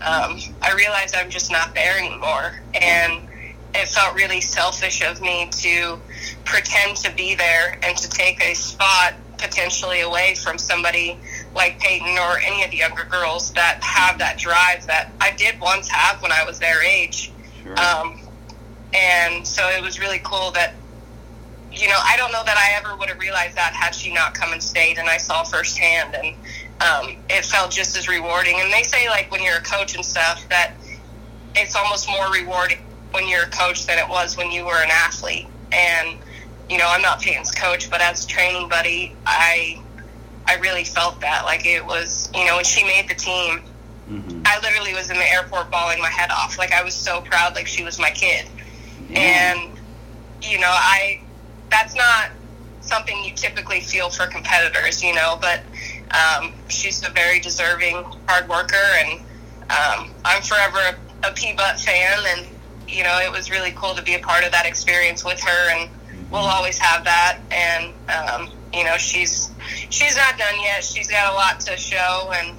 um, 0.01 0.39
I 0.61 0.73
realized 0.75 1.15
I'm 1.15 1.29
just 1.29 1.51
not 1.51 1.73
there 1.75 1.97
anymore, 1.97 2.59
and 2.73 3.27
it 3.75 3.87
felt 3.89 4.15
really 4.15 4.41
selfish 4.41 5.01
of 5.03 5.21
me 5.21 5.49
to 5.51 5.99
pretend 6.43 6.97
to 6.97 7.11
be 7.15 7.35
there 7.35 7.77
and 7.83 7.97
to 7.97 8.09
take 8.09 8.41
a 8.43 8.53
spot 8.53 9.13
potentially 9.37 10.01
away 10.01 10.35
from 10.35 10.57
somebody 10.57 11.19
like 11.53 11.79
Payton 11.79 12.17
or 12.17 12.39
any 12.39 12.63
of 12.63 12.71
the 12.71 12.77
younger 12.77 13.05
girls 13.05 13.51
that 13.53 13.83
have 13.83 14.17
that 14.19 14.37
drive 14.37 14.87
that 14.87 15.11
I 15.19 15.31
did 15.31 15.59
once 15.59 15.87
have 15.89 16.21
when 16.21 16.31
I 16.31 16.43
was 16.45 16.59
their 16.59 16.81
age. 16.83 17.31
Sure. 17.63 17.79
Um, 17.79 18.21
and 18.93 19.45
so 19.45 19.67
it 19.69 19.81
was 19.81 19.99
really 19.99 20.19
cool 20.23 20.51
that, 20.51 20.73
you 21.71 21.87
know, 21.89 21.99
I 22.01 22.15
don't 22.15 22.31
know 22.31 22.43
that 22.45 22.57
I 22.57 22.79
ever 22.79 22.97
would 22.97 23.09
have 23.09 23.19
realized 23.19 23.57
that 23.57 23.73
had 23.73 23.93
she 23.93 24.13
not 24.13 24.33
come 24.33 24.53
and 24.53 24.63
stayed 24.63 24.97
and 24.97 25.09
I 25.09 25.17
saw 25.17 25.43
firsthand. 25.43 26.15
And 26.15 26.35
um, 26.81 27.17
it 27.29 27.43
felt 27.43 27.71
just 27.71 27.97
as 27.97 28.07
rewarding. 28.07 28.55
And 28.61 28.71
they 28.71 28.83
say, 28.83 29.09
like, 29.09 29.29
when 29.31 29.43
you're 29.43 29.57
a 29.57 29.61
coach 29.63 29.95
and 29.95 30.05
stuff, 30.05 30.47
that 30.49 30.73
it's 31.55 31.75
almost 31.75 32.09
more 32.09 32.31
rewarding 32.31 32.77
when 33.15 33.27
you're 33.27 33.43
a 33.43 33.49
coach 33.49 33.87
than 33.87 33.97
it 33.97 34.07
was 34.07 34.37
when 34.37 34.51
you 34.51 34.63
were 34.65 34.83
an 34.83 34.91
athlete. 34.91 35.47
And, 35.71 36.19
you 36.69 36.77
know, 36.77 36.85
I'm 36.87 37.01
not 37.01 37.19
Payton's 37.19 37.51
coach, 37.51 37.89
but 37.89 38.01
as 38.01 38.25
a 38.25 38.27
training 38.27 38.69
buddy, 38.69 39.15
I. 39.25 39.81
I 40.47 40.57
really 40.57 40.83
felt 40.83 41.21
that. 41.21 41.43
Like 41.43 41.65
it 41.65 41.83
was, 41.83 42.29
you 42.35 42.45
know, 42.45 42.57
when 42.57 42.65
she 42.65 42.83
made 42.83 43.09
the 43.09 43.15
team, 43.15 43.61
hmm 44.07 44.43
I 44.45 44.59
literally 44.61 44.93
was 44.93 45.09
in 45.09 45.17
the 45.17 45.27
airport 45.33 45.71
bawling 45.71 45.97
my 45.97 46.09
head 46.09 46.29
off. 46.29 46.59
Like 46.59 46.71
I 46.71 46.83
was 46.83 46.93
so 46.93 47.21
proud, 47.21 47.55
like 47.55 47.65
she 47.65 47.83
was 47.83 47.97
my 47.97 48.11
kid. 48.11 48.45
Yeah. 49.09 49.55
And 49.55 49.71
you 50.43 50.59
know, 50.59 50.69
I 50.69 51.19
that's 51.71 51.95
not 51.95 52.29
something 52.81 53.23
you 53.23 53.31
typically 53.33 53.79
feel 53.79 54.11
for 54.11 54.27
competitors, 54.27 55.03
you 55.03 55.15
know, 55.15 55.39
but 55.41 55.61
um, 56.13 56.53
she's 56.67 57.03
a 57.03 57.09
very 57.09 57.39
deserving 57.39 58.05
hard 58.27 58.47
worker, 58.47 58.85
and 58.99 59.19
um, 59.71 60.11
I'm 60.23 60.43
forever 60.43 60.77
a, 60.77 61.29
a 61.29 61.31
P 61.33 61.53
Butt 61.53 61.79
fan, 61.79 62.19
and 62.37 62.45
you 62.87 63.03
know, 63.03 63.19
it 63.19 63.31
was 63.31 63.49
really 63.49 63.71
cool 63.71 63.95
to 63.95 64.01
be 64.01 64.15
a 64.15 64.19
part 64.19 64.43
of 64.43 64.51
that 64.51 64.65
experience 64.65 65.23
with 65.23 65.39
her, 65.41 65.69
and 65.71 65.89
we'll 66.31 66.41
always 66.41 66.77
have 66.77 67.03
that. 67.05 67.39
And 67.51 67.93
um, 68.09 68.49
you 68.73 68.83
know, 68.83 68.97
she's 68.97 69.51
she's 69.89 70.15
not 70.15 70.37
done 70.37 70.55
yet. 70.61 70.83
She's 70.83 71.09
got 71.09 71.31
a 71.31 71.35
lot 71.35 71.59
to 71.61 71.77
show, 71.77 72.31
and 72.33 72.49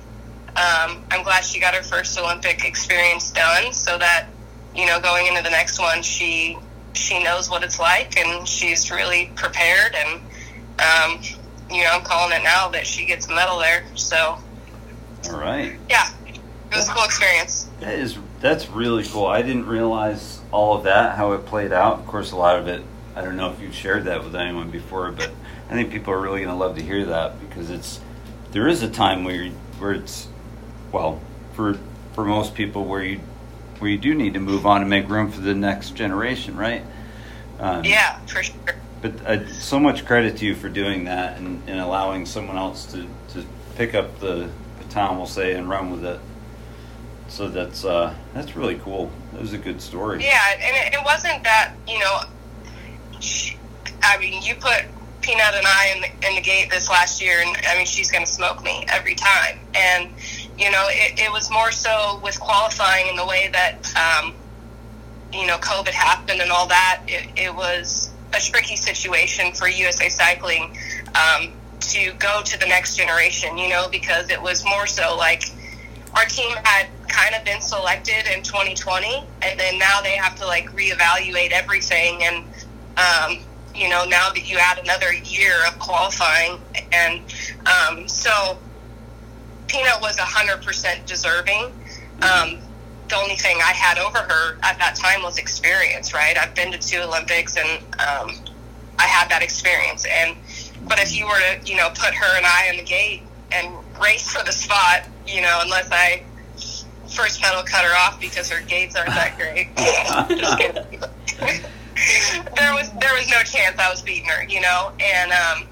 um, 0.51 1.05
I'm 1.11 1.23
glad 1.23 1.45
she 1.45 1.61
got 1.61 1.75
her 1.75 1.83
first 1.83 2.19
Olympic 2.19 2.65
experience 2.65 3.31
done, 3.31 3.73
so 3.73 3.99
that 3.99 4.29
you 4.75 4.87
know, 4.87 5.01
going 5.01 5.27
into 5.27 5.43
the 5.43 5.51
next 5.51 5.79
one, 5.79 6.03
she 6.03 6.57
she 6.93 7.23
knows 7.23 7.51
what 7.51 7.63
it's 7.63 7.79
like, 7.79 8.19
and 8.19 8.47
she's 8.47 8.91
really 8.91 9.31
prepared. 9.35 9.95
And 9.95 10.21
um, 10.79 11.23
you 11.71 11.83
know, 11.83 11.91
I'm 11.93 12.03
calling 12.03 12.37
it 12.37 12.43
now 12.43 12.69
that 12.69 12.87
she 12.87 13.07
gets 13.07 13.27
a 13.29 13.35
medal 13.35 13.59
there. 13.59 13.85
So 13.95 14.39
All 15.31 15.39
right. 15.39 15.79
yeah, 15.89 16.09
it 16.29 16.77
was 16.77 16.89
a 16.89 16.93
cool 16.93 17.05
experience. 17.05 17.69
That 17.81 17.95
is 17.95 18.19
that's 18.47 18.69
really 18.69 19.05
cool. 19.05 19.27
I 19.27 19.43
didn't 19.43 19.67
realize 19.67 20.41
all 20.53 20.77
of 20.77 20.85
that 20.85 21.17
how 21.17 21.33
it 21.33 21.47
played 21.47 21.73
out. 21.73 21.99
Of 21.99 22.07
course, 22.07 22.33
a 22.33 22.37
lot 22.37 22.59
of 22.59 22.69
it. 22.69 22.83
I 23.15 23.23
don't 23.23 23.37
know 23.37 23.51
if 23.51 23.61
you've 23.61 23.75
shared 23.75 24.05
that 24.05 24.23
with 24.23 24.37
anyone 24.37 24.71
before, 24.71 25.11
but 25.11 25.31
I 25.69 25.73
think 25.73 25.91
people 25.91 26.13
are 26.13 26.21
really 26.21 26.41
going 26.41 26.51
to 26.51 26.57
love 26.57 26.77
to 26.77 26.83
hear 26.83 27.05
that 27.07 27.41
because 27.41 27.71
it's 27.71 28.01
there 28.53 28.69
is 28.69 28.83
a 28.83 28.91
time 28.91 29.25
where 29.25 29.43
you, 29.43 29.53
where 29.79 29.93
it's 29.93 30.29
well 30.93 31.21
for 31.55 31.79
for 32.13 32.25
most 32.25 32.55
people 32.55 32.85
where 32.85 33.03
you 33.03 33.21
where 33.79 33.91
you 33.91 33.99
do 33.99 34.15
need 34.15 34.35
to 34.35 34.41
move 34.41 34.65
on 34.65 34.81
and 34.81 34.89
make 34.89 35.09
room 35.09 35.31
for 35.31 35.41
the 35.41 35.55
next 35.55 35.91
generation, 35.91 36.57
right? 36.57 36.83
Um, 37.59 37.85
Yeah, 37.85 38.19
for 38.27 38.43
sure. 38.43 38.55
But 39.03 39.27
uh, 39.27 39.49
so 39.49 39.79
much 39.79 40.07
credit 40.07 40.39
to 40.39 40.47
you 40.47 40.55
for 40.55 40.69
doing 40.69 41.05
that 41.05 41.39
and, 41.39 41.63
and 41.69 41.81
allowing 41.81 42.27
someone 42.27 42.57
else 42.57 42.87
to, 42.87 43.07
to 43.35 43.45
pick 43.77 43.95
up 43.95 44.19
the 44.21 44.49
baton, 44.79 45.19
we'll 45.19 45.27
say, 45.27 45.53
and 45.53 45.69
run 45.69 45.91
with 45.91 46.05
it. 46.05 46.21
So 47.29 47.49
that's 47.49 47.85
uh, 47.85 48.15
that's 48.35 48.57
really 48.57 48.77
cool. 48.77 49.11
That 49.33 49.41
was 49.41 49.53
a 49.53 49.59
good 49.59 49.83
story. 49.83 50.25
Yeah, 50.25 50.41
and 50.53 50.77
it, 50.77 50.99
it 50.99 51.05
wasn't 51.05 51.43
that 51.45 51.75
you 51.87 51.99
know. 51.99 52.21
She, 53.21 53.57
I 54.03 54.19
mean, 54.19 54.43
you 54.43 54.55
put 54.55 54.85
Peanut 55.27 55.55
and 55.55 55.67
I 55.67 55.93
in 55.95 56.01
the, 56.03 56.29
in 56.29 56.35
the 56.37 56.41
gate 56.41 56.71
this 56.71 56.89
last 56.89 57.21
year, 57.21 57.43
and 57.45 57.57
I 57.67 57.77
mean, 57.77 57.87
she's 57.87 58.11
going 58.11 58.25
to 58.25 58.31
smoke 58.31 58.63
me 58.63 58.85
every 58.89 59.17
time. 59.17 59.59
And 59.75 60.11
you 60.57 60.71
know, 60.71 60.87
it, 60.89 61.19
it 61.19 61.33
was 61.33 61.51
more 61.51 61.73
so 61.73 62.21
with 62.23 62.39
qualifying 62.39 63.09
in 63.09 63.17
the 63.17 63.27
way 63.27 63.51
that 63.53 63.93
um, 63.97 64.35
you 65.33 65.47
know 65.47 65.57
COVID 65.59 65.89
happened 65.89 66.41
and 66.41 66.53
all 66.53 66.69
that. 66.69 67.03
It, 67.09 67.29
it 67.37 67.55
was 67.55 68.11
a 68.35 68.41
tricky 68.41 68.77
situation 68.77 69.53
for 69.53 69.69
USA 69.69 70.09
Cycling 70.09 70.79
um, 71.15 71.53
to 71.81 72.13
go 72.19 72.43
to 72.45 72.59
the 72.59 72.67
next 72.67 72.97
generation. 72.97 73.59
You 73.59 73.69
know, 73.69 73.89
because 73.91 74.31
it 74.31 74.41
was 74.41 74.65
more 74.65 74.87
so 74.87 75.17
like 75.17 75.51
our 76.15 76.25
team 76.25 76.57
had 76.65 76.87
kind 77.09 77.35
of 77.35 77.45
been 77.45 77.61
selected 77.61 78.27
in 78.35 78.43
2020 78.43 79.25
and 79.43 79.59
then 79.59 79.79
now 79.79 80.01
they 80.03 80.17
have 80.17 80.37
to 80.37 80.47
like 80.47 80.71
reevaluate 80.73 81.51
everything. 81.51 82.23
And 82.23 82.45
um, 82.97 83.39
you 83.75 83.89
know 83.89 84.05
now 84.05 84.31
that 84.31 84.49
you 84.49 84.59
add 84.59 84.79
another 84.79 85.13
year 85.13 85.55
of 85.67 85.79
qualifying 85.79 86.59
and 86.93 87.21
um, 87.67 88.09
so 88.09 88.59
peanut 89.67 90.01
was 90.01 90.17
100% 90.17 91.07
deserving. 91.07 91.65
Um, 92.23 92.59
the 93.09 93.17
only 93.17 93.37
thing 93.37 93.59
i 93.59 93.73
had 93.73 93.99
over 93.99 94.19
her 94.19 94.59
at 94.63 94.79
that 94.79 94.97
time 94.97 95.23
was 95.23 95.39
experience 95.39 96.15
right? 96.15 96.37
I've 96.39 96.55
been 96.55 96.73
to 96.73 96.79
two 96.79 97.01
olympics 97.01 97.57
and 97.57 97.83
um, 98.01 98.33
i 98.99 99.07
had 99.07 99.29
that 99.31 99.43
experience. 99.43 100.07
And 100.07 100.37
but 100.89 100.99
if 100.99 101.15
you 101.15 101.27
were 101.27 101.39
to 101.39 101.71
you 101.71 101.77
know 101.77 101.91
put 101.91 102.15
her 102.15 102.37
and 102.37 102.47
i 102.47 102.69
in 102.71 102.77
the 102.79 102.85
gate 102.85 103.23
and 103.53 103.73
race 104.01 104.29
for 104.29 104.45
the 104.45 104.53
spot 104.53 105.07
you 105.27 105.41
know 105.41 105.61
unless 105.63 105.89
i 105.93 106.23
first 107.09 107.41
pedal 107.41 107.63
cut 107.63 107.85
her 107.85 107.95
off 107.97 108.21
because 108.21 108.51
her 108.51 108.61
gates 108.67 108.97
aren't 108.97 109.11
that 109.11 109.37
great 109.39 109.69
Just 110.39 110.59
kidding. 110.59 111.01
there 112.57 112.75
was 112.75 112.91
there 113.01 113.15
was 113.15 113.29
no 113.29 113.41
chance 113.43 113.79
I 113.79 113.89
was 113.91 114.03
beating 114.03 114.27
her, 114.27 114.45
you 114.45 114.61
know. 114.61 114.93
And 115.01 115.33
um, 115.33 115.69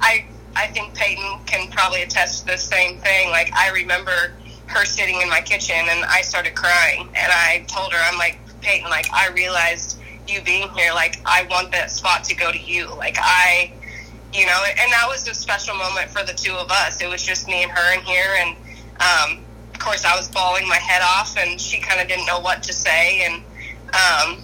I 0.00 0.24
I 0.54 0.68
think 0.68 0.94
Payton 0.94 1.40
can 1.46 1.70
probably 1.70 2.02
attest 2.02 2.40
to 2.40 2.52
the 2.52 2.58
same 2.58 2.98
thing. 2.98 3.30
Like 3.30 3.52
I 3.54 3.70
remember 3.70 4.32
her 4.66 4.84
sitting 4.84 5.20
in 5.20 5.28
my 5.28 5.40
kitchen 5.40 5.76
and 5.76 6.04
I 6.06 6.22
started 6.22 6.54
crying 6.54 7.08
and 7.14 7.30
I 7.32 7.64
told 7.68 7.92
her 7.92 7.98
I'm 8.10 8.18
like 8.18 8.38
Payton, 8.62 8.88
like 8.88 9.12
I 9.12 9.28
realized 9.28 10.00
you 10.26 10.40
being 10.42 10.68
here, 10.70 10.92
like 10.92 11.20
I 11.24 11.46
want 11.50 11.70
that 11.72 11.90
spot 11.90 12.24
to 12.24 12.34
go 12.34 12.50
to 12.50 12.58
you. 12.58 12.88
Like 12.96 13.16
I, 13.20 13.72
you 14.32 14.46
know, 14.46 14.60
and 14.66 14.92
that 14.92 15.04
was 15.08 15.28
a 15.28 15.34
special 15.34 15.76
moment 15.76 16.10
for 16.10 16.24
the 16.24 16.32
two 16.32 16.54
of 16.54 16.70
us. 16.70 17.00
It 17.00 17.08
was 17.08 17.22
just 17.22 17.46
me 17.46 17.62
and 17.62 17.70
her 17.70 17.94
in 17.94 18.00
here, 18.00 18.34
and 18.38 18.56
um, 19.00 19.44
of 19.72 19.78
course 19.78 20.04
I 20.04 20.16
was 20.16 20.28
bawling 20.28 20.68
my 20.68 20.76
head 20.76 21.02
off, 21.02 21.36
and 21.36 21.60
she 21.60 21.80
kind 21.80 22.00
of 22.00 22.08
didn't 22.08 22.26
know 22.26 22.40
what 22.40 22.62
to 22.64 22.72
say, 22.72 23.24
and 23.24 23.42
um, 23.94 24.42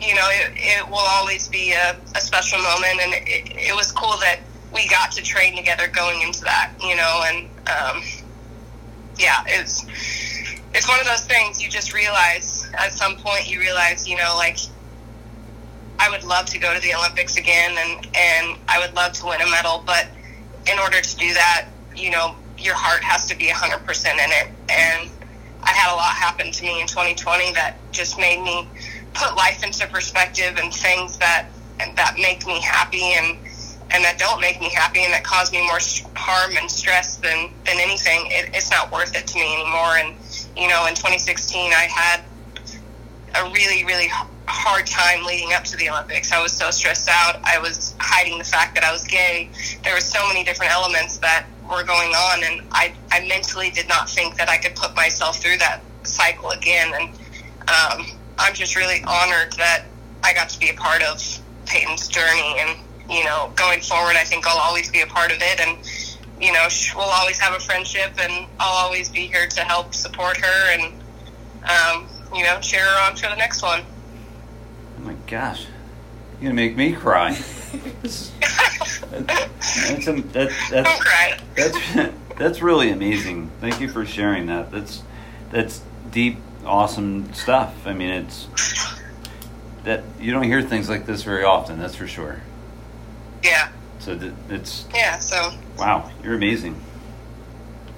you 0.00 0.14
know, 0.14 0.28
it, 0.30 0.52
it 0.54 0.88
will 0.88 0.96
always 0.96 1.48
be 1.48 1.72
a, 1.72 1.96
a 2.14 2.20
special 2.20 2.58
moment, 2.58 3.00
and 3.00 3.14
it, 3.14 3.52
it 3.56 3.74
was 3.74 3.90
cool 3.92 4.16
that 4.18 4.38
we 4.72 4.88
got 4.88 5.10
to 5.12 5.22
train 5.22 5.56
together 5.56 5.88
going 5.88 6.22
into 6.22 6.42
that, 6.44 6.72
you 6.80 6.94
know, 6.94 7.22
and 7.26 7.48
um, 7.68 8.02
yeah, 9.18 9.42
it's 9.46 9.84
it's 10.74 10.88
one 10.88 11.00
of 11.00 11.06
those 11.06 11.24
things 11.24 11.62
you 11.62 11.68
just 11.68 11.94
realize 11.94 12.70
at 12.78 12.92
some 12.92 13.16
point 13.16 13.50
you 13.50 13.58
realize, 13.58 14.06
you 14.06 14.16
know, 14.16 14.34
like 14.36 14.58
I 15.98 16.10
would 16.10 16.22
love 16.22 16.46
to 16.46 16.58
go 16.58 16.74
to 16.74 16.80
the 16.80 16.94
Olympics 16.94 17.36
again, 17.36 17.76
and 17.76 18.06
and 18.14 18.58
I 18.68 18.78
would 18.78 18.94
love 18.94 19.12
to 19.14 19.26
win 19.26 19.40
a 19.40 19.50
medal, 19.50 19.82
but 19.84 20.06
in 20.70 20.78
order 20.78 21.00
to 21.00 21.16
do 21.16 21.32
that, 21.34 21.68
you 21.96 22.10
know, 22.10 22.36
your 22.58 22.74
heart 22.74 23.02
has 23.02 23.26
to 23.26 23.36
be 23.36 23.46
100% 23.46 24.12
in 24.12 24.18
it, 24.18 24.48
and 24.68 25.10
I 25.62 25.70
had 25.70 25.92
a 25.92 25.96
lot 25.96 26.14
happen 26.14 26.50
to 26.50 26.64
me 26.64 26.80
in 26.80 26.86
2020 26.86 27.52
that 27.52 27.76
just 27.92 28.18
made 28.18 28.42
me 28.42 28.68
put 29.14 29.36
life 29.36 29.64
into 29.64 29.86
perspective 29.88 30.58
and 30.60 30.72
things 30.72 31.18
that 31.18 31.46
that 31.78 32.16
make 32.18 32.46
me 32.46 32.60
happy 32.60 33.14
and 33.14 33.38
and 33.90 34.04
that 34.04 34.18
don't 34.18 34.40
make 34.40 34.60
me 34.60 34.68
happy 34.70 35.02
and 35.02 35.12
that 35.12 35.24
cause 35.24 35.50
me 35.52 35.60
more 35.66 35.78
harm 36.14 36.56
and 36.56 36.70
stress 36.70 37.16
than 37.16 37.50
than 37.64 37.76
anything. 37.78 38.26
It, 38.26 38.50
it's 38.54 38.70
not 38.70 38.92
worth 38.92 39.14
it 39.16 39.26
to 39.26 39.38
me 39.38 39.54
anymore. 39.54 39.96
And 39.98 40.14
you 40.56 40.68
know 40.68 40.86
in 40.86 40.94
2016 40.94 41.72
i 41.72 41.86
had 41.86 42.22
a 43.34 43.50
really 43.50 43.84
really 43.84 44.08
hard 44.46 44.86
time 44.86 45.24
leading 45.24 45.52
up 45.52 45.64
to 45.64 45.76
the 45.76 45.90
olympics. 45.90 46.32
I 46.32 46.42
was 46.42 46.52
so 46.52 46.70
stressed 46.70 47.08
out. 47.08 47.40
I 47.44 47.58
was 47.58 47.94
hiding 47.98 48.38
the 48.38 48.44
fact 48.44 48.74
that 48.74 48.84
i 48.84 48.92
was 48.92 49.04
gay. 49.04 49.50
There 49.84 49.94
were 49.94 50.00
so 50.00 50.26
many 50.28 50.44
different 50.44 50.72
elements 50.72 51.18
that 51.18 51.46
were 51.68 51.84
going 51.84 52.12
on 52.14 52.42
and 52.44 52.66
i 52.72 52.92
i 53.12 53.26
mentally 53.26 53.70
did 53.70 53.88
not 53.88 54.08
think 54.08 54.36
that 54.36 54.48
i 54.48 54.56
could 54.56 54.74
put 54.74 54.94
myself 54.96 55.38
through 55.38 55.58
that 55.58 55.80
cycle 56.04 56.50
again. 56.50 56.92
And 56.94 57.10
um, 57.68 58.06
i'm 58.38 58.54
just 58.54 58.76
really 58.76 59.02
honored 59.06 59.52
that 59.54 59.84
i 60.24 60.32
got 60.32 60.48
to 60.48 60.58
be 60.58 60.70
a 60.70 60.74
part 60.74 61.02
of 61.02 61.22
payton's 61.66 62.08
journey. 62.08 62.56
And 62.58 62.78
you 63.10 63.24
know 63.24 63.52
going 63.56 63.80
forward 63.80 64.16
i 64.16 64.24
think 64.24 64.46
i'll 64.46 64.58
always 64.58 64.90
be 64.90 65.02
a 65.02 65.06
part 65.06 65.30
of 65.30 65.38
it. 65.40 65.60
And 65.60 65.78
you 66.40 66.52
know 66.52 66.66
we'll 66.94 67.04
always 67.04 67.38
have 67.38 67.54
a 67.54 67.60
friendship 67.60 68.12
and 68.20 68.46
i'll 68.60 68.84
always 68.84 69.08
be 69.08 69.26
here 69.26 69.46
to 69.46 69.60
help 69.62 69.94
support 69.94 70.36
her 70.36 70.72
and 70.72 70.92
um, 71.64 72.06
you 72.34 72.44
know 72.44 72.58
cheer 72.60 72.84
her 72.84 73.10
on 73.10 73.16
for 73.16 73.28
the 73.28 73.36
next 73.36 73.62
one. 73.62 73.82
Oh 74.98 75.02
my 75.02 75.14
gosh, 75.26 75.66
you're 76.40 76.50
gonna 76.50 76.54
make 76.54 76.76
me 76.76 76.92
cry. 76.92 77.38
This 78.02 78.04
is- 78.04 78.32
that's 79.10 80.06
a, 80.06 80.12
that, 80.12 80.50
don't 80.70 80.70
that's 80.70 81.02
cry 81.02 81.38
that's 81.54 81.78
that's 82.36 82.62
really 82.62 82.90
amazing. 82.90 83.50
Thank 83.60 83.80
you 83.80 83.88
for 83.88 84.04
sharing 84.06 84.46
that. 84.46 84.70
That's 84.70 85.02
that's 85.50 85.82
deep, 86.10 86.38
awesome 86.64 87.32
stuff. 87.34 87.74
I 87.86 87.92
mean, 87.94 88.10
it's 88.10 88.46
that 89.84 90.02
you 90.20 90.32
don't 90.32 90.42
hear 90.44 90.62
things 90.62 90.88
like 90.88 91.06
this 91.06 91.22
very 91.22 91.44
often. 91.44 91.78
That's 91.78 91.94
for 91.96 92.06
sure. 92.06 92.40
Yeah. 93.42 93.70
So 93.98 94.16
th- 94.18 94.32
it's 94.50 94.86
Yeah. 94.94 95.18
So 95.18 95.50
wow, 95.78 96.10
you're 96.22 96.34
amazing. 96.34 96.80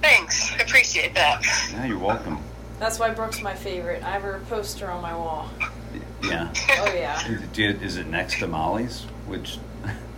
thanks. 0.01 0.51
I 0.53 0.57
appreciate 0.63 1.13
that. 1.15 1.43
Yeah, 1.71 1.85
you're 1.85 1.99
welcome. 1.99 2.39
That's 2.79 2.97
why 2.99 3.11
Brooke's 3.11 3.41
my 3.43 3.53
favorite. 3.53 4.01
I 4.03 4.11
have 4.11 4.23
her 4.23 4.41
poster 4.49 4.89
on 4.89 5.01
my 5.01 5.15
wall. 5.15 5.49
Yeah. 6.23 6.51
Oh 6.79 6.93
yeah. 6.93 7.21
Do 7.53 7.63
you, 7.63 7.69
is 7.81 7.97
it 7.97 8.07
next 8.07 8.39
to 8.39 8.47
Molly's? 8.47 9.05
Which 9.31 9.59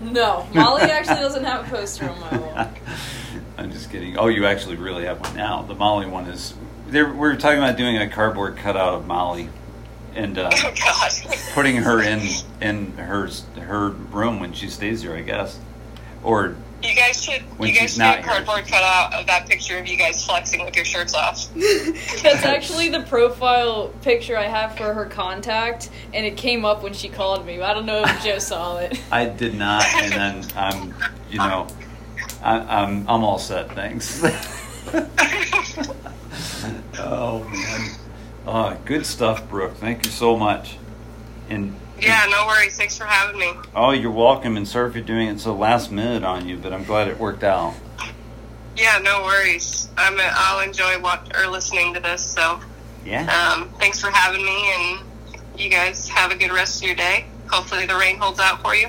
No, 0.02 0.48
Molly 0.56 0.82
actually 0.82 1.18
doesn't 1.18 1.44
have 1.44 1.68
a 1.68 1.70
poster 1.70 2.10
on 2.10 2.20
my 2.20 2.38
wall. 2.38 2.68
I'm 3.60 3.72
just 3.72 3.92
kidding. 3.92 4.18
Oh, 4.18 4.28
you 4.28 4.48
actually 4.48 4.76
really 4.76 5.06
have 5.06 5.22
one 5.22 5.36
now. 5.36 5.62
The 5.62 5.76
Molly 5.76 6.08
one 6.08 6.26
is. 6.26 6.56
There, 6.88 7.14
We're 7.14 7.36
talking 7.36 7.60
about 7.60 7.78
doing 7.78 7.96
a 7.98 8.10
cardboard 8.10 8.58
cutout 8.58 8.96
of 8.96 9.06
Molly, 9.06 9.50
and 10.16 10.40
uh, 10.40 10.50
Oh 10.52 11.10
putting 11.54 11.78
her 11.78 12.02
in 12.02 12.22
in 12.60 12.94
her 12.94 13.30
her 13.60 13.90
room 13.90 14.40
when 14.40 14.54
she 14.54 14.68
stays 14.68 15.04
here. 15.04 15.16
I 15.16 15.22
guess, 15.22 15.60
or 16.24 16.56
You 16.84 16.94
guys 16.94 17.24
should. 17.24 17.42
When 17.58 17.70
you 17.70 17.80
guys 17.80 17.92
should 17.92 18.00
not 18.00 18.18
get 18.18 18.26
here. 18.26 18.34
cardboard 18.34 18.68
cutout 18.68 19.14
of 19.14 19.26
that 19.28 19.48
picture 19.48 19.78
of 19.78 19.88
you 19.88 19.96
guys 19.96 20.26
flexing 20.26 20.66
with 20.66 20.76
your 20.76 20.84
shirts 20.84 21.14
off. 21.14 21.48
That's 21.54 22.46
actually 22.46 22.90
the 22.90 23.04
profile 23.04 23.94
picture 24.02 24.38
I 24.38 24.48
have 24.48 24.78
for 24.78 24.94
her 24.94 25.06
contact, 25.06 25.90
and 26.14 26.26
it 26.26 26.36
came 26.36 26.66
up 26.66 26.84
when 26.84 26.94
she 26.94 27.08
called 27.08 27.46
me. 27.46 27.62
I 27.62 27.74
don't 27.74 27.86
know 27.86 28.04
if 28.04 28.24
Joe 28.24 28.40
saw 28.40 28.78
it. 28.78 29.02
I 29.12 29.26
did 29.26 29.56
not. 29.56 29.86
And 29.96 30.12
then 30.12 30.46
I'm, 30.58 30.94
you 31.32 31.38
know, 31.38 31.68
I, 32.42 32.60
I'm 32.60 33.08
I'm 33.08 33.24
all 33.24 33.40
set. 33.40 33.74
Thanks. 33.74 34.22
oh 37.00 37.48
man. 37.50 37.92
Oh, 38.46 38.78
good 38.84 39.06
stuff, 39.06 39.50
Brooke. 39.50 39.78
Thank 39.78 40.06
you 40.06 40.12
so 40.12 40.36
much. 40.36 40.76
And 41.50 41.78
Yeah, 42.04 42.26
no 42.30 42.48
worries. 42.48 42.76
Thanks 42.78 42.98
for 42.98 43.06
having 43.06 43.40
me. 43.40 43.54
Oh, 43.74 43.92
you're 43.92 44.12
welcome, 44.12 44.58
and 44.58 44.68
sorry 44.68 44.92
for 44.92 45.00
doing 45.00 45.30
it 45.30 45.40
so 45.40 45.56
last 45.56 45.90
minute 45.92 46.24
on 46.24 46.48
you, 46.50 46.58
but 46.58 46.74
I'm 46.74 46.84
glad 46.84 47.08
it 47.08 47.18
worked 47.18 47.44
out. 47.44 47.74
Yeah, 48.76 49.00
no 49.02 49.22
worries. 49.24 49.90
I'm. 49.98 50.18
I'll 50.20 50.60
enjoy 50.68 51.00
watch 51.00 51.30
or 51.38 51.48
listening 51.48 51.94
to 51.94 52.00
this. 52.02 52.22
So, 52.26 52.60
Yeah. 53.06 53.22
um, 53.54 53.70
thanks 53.80 54.02
for 54.02 54.10
having 54.12 54.44
me, 54.44 54.72
and 54.74 55.00
you 55.58 55.70
guys 55.70 56.10
have 56.10 56.32
a 56.32 56.36
good 56.36 56.52
rest 56.52 56.82
of 56.82 56.88
your 56.88 56.96
day. 56.96 57.26
Hopefully, 57.50 57.86
the 57.86 57.96
rain 57.96 58.18
holds 58.18 58.40
out 58.40 58.62
for 58.62 58.76
you. 58.76 58.88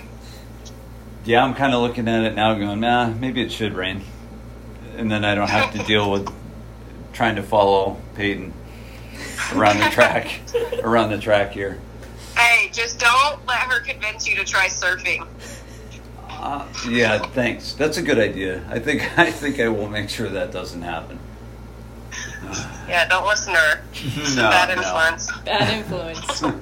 Yeah, 1.24 1.44
I'm 1.44 1.54
kind 1.54 1.72
of 1.72 1.82
looking 1.82 2.08
at 2.08 2.24
it 2.24 2.34
now, 2.34 2.54
going, 2.54 2.80
nah, 2.80 3.08
maybe 3.10 3.42
it 3.42 3.52
should 3.52 3.74
rain, 3.74 4.02
and 4.96 5.10
then 5.10 5.24
I 5.24 5.34
don't 5.34 5.48
have 5.50 5.72
to 5.74 5.78
deal 5.84 6.10
with 6.10 6.28
trying 7.12 7.36
to 7.36 7.42
follow 7.42 7.96
Payton 8.16 8.52
around 9.54 9.78
the 9.78 9.88
track, 9.90 10.40
around 10.82 11.10
the 11.10 11.18
track 11.18 11.52
here. 11.52 11.78
Hey, 12.36 12.68
just 12.72 12.98
don't 12.98 13.44
let 13.46 13.58
her 13.58 13.80
convince 13.80 14.26
you 14.28 14.36
to 14.36 14.44
try 14.44 14.66
surfing. 14.66 15.26
Uh, 16.28 16.66
yeah, 16.88 17.18
thanks. 17.28 17.72
That's 17.74 17.96
a 17.96 18.02
good 18.02 18.18
idea. 18.18 18.62
I 18.68 18.78
think 18.78 19.18
I 19.18 19.30
think 19.30 19.60
I 19.60 19.68
will 19.68 19.88
make 19.88 20.08
sure 20.08 20.28
that 20.28 20.52
doesn't 20.52 20.82
happen. 20.82 21.18
Yeah, 22.86 23.08
don't 23.08 23.26
listen 23.26 23.54
to 23.54 23.58
her. 23.58 23.80
No, 24.36 24.50
Bad 24.50 24.68
no. 24.68 24.74
influence. 24.82 25.32
Bad 25.44 25.72
influence. 25.78 26.42
All 26.42 26.60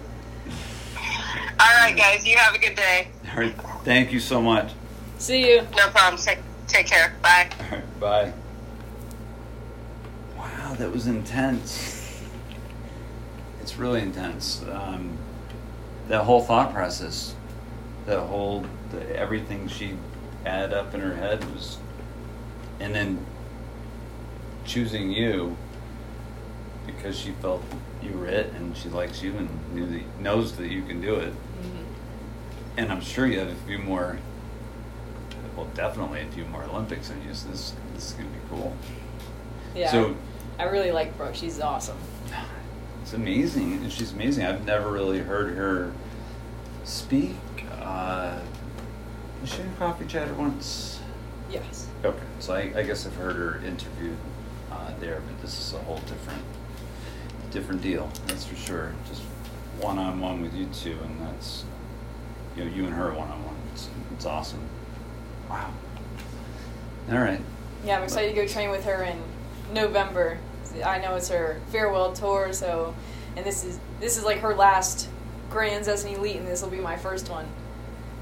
right, 1.59 1.97
guys. 1.97 2.25
You 2.25 2.37
have 2.39 2.55
a 2.55 2.59
good 2.59 2.77
day. 2.77 3.09
All 3.33 3.39
right, 3.41 3.55
thank 3.85 4.13
you 4.13 4.21
so 4.21 4.41
much. 4.41 4.71
See 5.19 5.49
you. 5.51 5.63
No 5.77 5.89
problem. 5.89 6.21
Take, 6.23 6.39
take 6.69 6.87
care. 6.87 7.15
Bye. 7.23 7.51
All 7.61 7.67
right, 7.77 8.01
bye. 8.01 8.33
Wow, 10.37 10.75
that 10.75 10.93
was 10.93 11.07
intense. 11.09 12.21
It's 13.61 13.77
really 13.77 14.01
intense. 14.01 14.63
Um, 14.71 15.19
that 16.13 16.25
whole 16.25 16.43
thought 16.43 16.75
process, 16.75 17.35
that 18.05 18.21
whole 18.21 18.67
the, 18.91 19.19
everything 19.19 19.67
she 19.67 19.95
had 20.45 20.75
up 20.75 20.93
in 20.93 21.01
her 21.01 21.15
head 21.15 21.43
was, 21.55 21.79
and 22.81 22.95
then 22.95 23.25
choosing 24.67 25.11
you 25.11 25.57
because 26.85 27.19
she 27.19 27.31
felt 27.41 27.63
you 28.03 28.13
were 28.13 28.27
it, 28.27 28.53
and 28.53 28.77
she 28.77 28.91
likes 28.91 29.23
you, 29.23 29.35
and 29.39 29.49
knew 29.75 29.87
that, 29.87 30.03
knows 30.21 30.55
that 30.57 30.69
you 30.69 30.83
can 30.83 31.01
do 31.01 31.15
it. 31.15 31.33
Mm-hmm. 31.33 31.85
And 32.77 32.93
I'm 32.93 33.01
sure 33.01 33.27
you 33.27 33.39
have 33.39 33.49
a 33.49 33.55
few 33.67 33.79
more 33.79 34.19
well, 35.57 35.69
definitely 35.75 36.21
a 36.21 36.27
few 36.27 36.45
more 36.45 36.63
Olympics 36.65 37.09
in 37.09 37.27
you. 37.27 37.33
So 37.33 37.49
this 37.49 37.75
this 37.95 38.11
is 38.11 38.13
gonna 38.13 38.29
be 38.29 38.39
cool. 38.51 38.77
Yeah. 39.75 39.91
So 39.91 40.15
I 40.59 40.65
really 40.65 40.93
like 40.93 41.17
Brooke. 41.17 41.35
She's 41.35 41.59
awesome. 41.59 41.97
it's 43.01 43.15
amazing. 43.15 43.89
She's 43.89 44.13
amazing. 44.13 44.45
I've 44.45 44.67
never 44.67 44.91
really 44.91 45.21
heard 45.21 45.57
her 45.57 45.95
speak. 46.85 47.37
Uh, 47.81 48.39
was 49.41 49.53
she 49.53 49.63
in 49.63 49.75
Coffee 49.77 50.07
Chatter 50.07 50.35
once? 50.35 51.01
Yes. 51.51 51.89
Okay, 52.05 52.19
so 52.39 52.55
I, 52.55 52.73
I 52.77 52.83
guess 52.83 53.07
I've 53.07 53.17
heard 53.17 53.37
her 53.37 53.61
interviewed 53.67 54.17
uh, 54.71 54.93
there, 55.01 55.21
but 55.27 55.41
this 55.43 55.59
is 55.59 55.75
a 55.75 55.79
whole 55.79 55.99
different 55.99 56.43
different 57.51 57.83
deal. 57.83 58.11
That's 58.27 58.45
for 58.47 58.57
sure. 58.57 58.95
Just 59.09 59.23
one 59.79 59.99
on 59.99 60.21
one 60.21 60.41
with 60.41 60.55
you 60.55 60.67
two, 60.67 60.97
and 61.05 61.21
that's 61.21 61.65
you 62.57 62.65
know 62.65 62.71
you 62.71 62.85
and 62.87 62.95
her 62.95 63.13
one 63.13 63.29
on 63.29 63.45
one. 63.45 63.55
It's 63.73 63.89
it's 64.15 64.25
awesome. 64.25 64.63
Wow. 65.51 65.73
All 67.11 67.19
right. 67.19 67.41
Yeah, 67.85 67.99
I'm 67.99 68.05
excited 68.05 68.35
to 68.35 68.35
go 68.35 68.47
train 68.47 68.71
with 68.71 68.85
her 68.85 69.03
in 69.03 69.21
November. 69.75 70.39
I 70.85 70.99
know 70.99 71.17
it's 71.17 71.29
her 71.29 71.61
farewell 71.71 72.13
tour, 72.13 72.53
so 72.53 72.95
and 73.37 73.45
this 73.45 73.65
is 73.65 73.79
this 74.01 74.17
is 74.17 74.25
like 74.25 74.39
her 74.39 74.55
last 74.55 75.09
grands 75.53 75.87
as 75.89 76.05
an 76.05 76.15
elite, 76.15 76.37
and 76.37 76.47
this 76.47 76.63
will 76.63 76.71
be 76.71 76.79
my 76.81 76.97
first 76.97 77.29
one. 77.31 77.47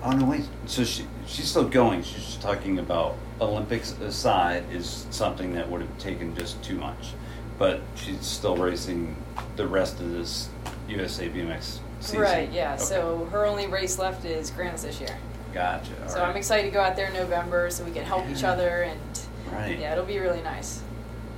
Oh 0.02 0.10
no, 0.12 0.24
wait. 0.26 0.46
So 0.66 0.84
she 0.84 1.06
she's 1.26 1.48
still 1.48 1.68
going. 1.68 2.02
She's 2.02 2.24
just 2.24 2.42
talking 2.42 2.78
about 2.78 3.16
Olympics 3.40 3.92
aside 4.00 4.64
is 4.72 5.06
something 5.10 5.54
that 5.54 5.70
would 5.70 5.80
have 5.82 5.98
taken 5.98 6.34
just 6.34 6.62
too 6.62 6.76
much, 6.76 7.12
but 7.58 7.80
she's 7.94 8.20
still 8.26 8.56
racing 8.56 9.16
the 9.56 9.66
rest 9.66 10.00
of 10.00 10.10
this 10.10 10.48
USA 10.88 11.28
BMX 11.28 11.78
season. 12.00 12.20
Right. 12.20 12.50
Yeah. 12.50 12.74
Okay. 12.74 12.82
So 12.82 13.26
her 13.26 13.46
only 13.46 13.66
race 13.66 13.98
left 13.98 14.24
is 14.24 14.50
grands 14.50 14.82
this 14.82 15.00
year. 15.00 15.16
gotcha. 15.52 15.90
All 16.02 16.08
so 16.08 16.20
right. 16.20 16.28
I'm 16.30 16.36
excited 16.36 16.64
to 16.64 16.70
go 16.72 16.80
out 16.80 16.96
there 16.96 17.08
in 17.08 17.14
November 17.14 17.70
so 17.70 17.84
we 17.84 17.90
can 17.90 18.04
help 18.04 18.28
each 18.28 18.44
other 18.44 18.82
and 18.82 19.00
Right. 19.52 19.78
yeah, 19.80 19.92
it'll 19.92 20.04
be 20.04 20.18
really 20.18 20.42
nice. 20.42 20.80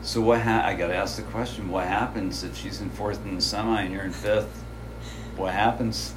So 0.03 0.21
what? 0.21 0.41
Ha- 0.43 0.63
I 0.67 0.75
got 0.75 0.89
to 0.89 0.95
ask 0.95 1.17
the 1.17 1.23
question: 1.23 1.69
What 1.71 1.87
happens 1.87 2.45
if 2.45 2.57
she's 2.57 2.81
in 2.81 2.91
fourth 2.91 3.25
in 3.25 3.37
the 3.37 3.41
semi 3.41 3.83
and 3.83 3.93
you're 3.93 4.03
in 4.05 4.13
fifth? 4.13 4.63
What 5.37 5.53
happens? 5.53 6.15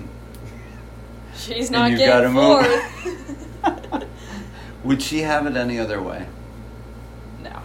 She's 1.35 1.69
not 1.71 1.91
you 1.91 1.97
getting 1.97 2.33
fourth. 2.33 4.03
Would 4.83 5.01
she 5.01 5.19
have 5.21 5.45
it 5.47 5.55
any 5.57 5.79
other 5.79 6.01
way? 6.01 6.27
no. 7.43 7.61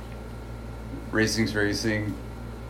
Racing's 1.11 1.55
racing. 1.55 2.14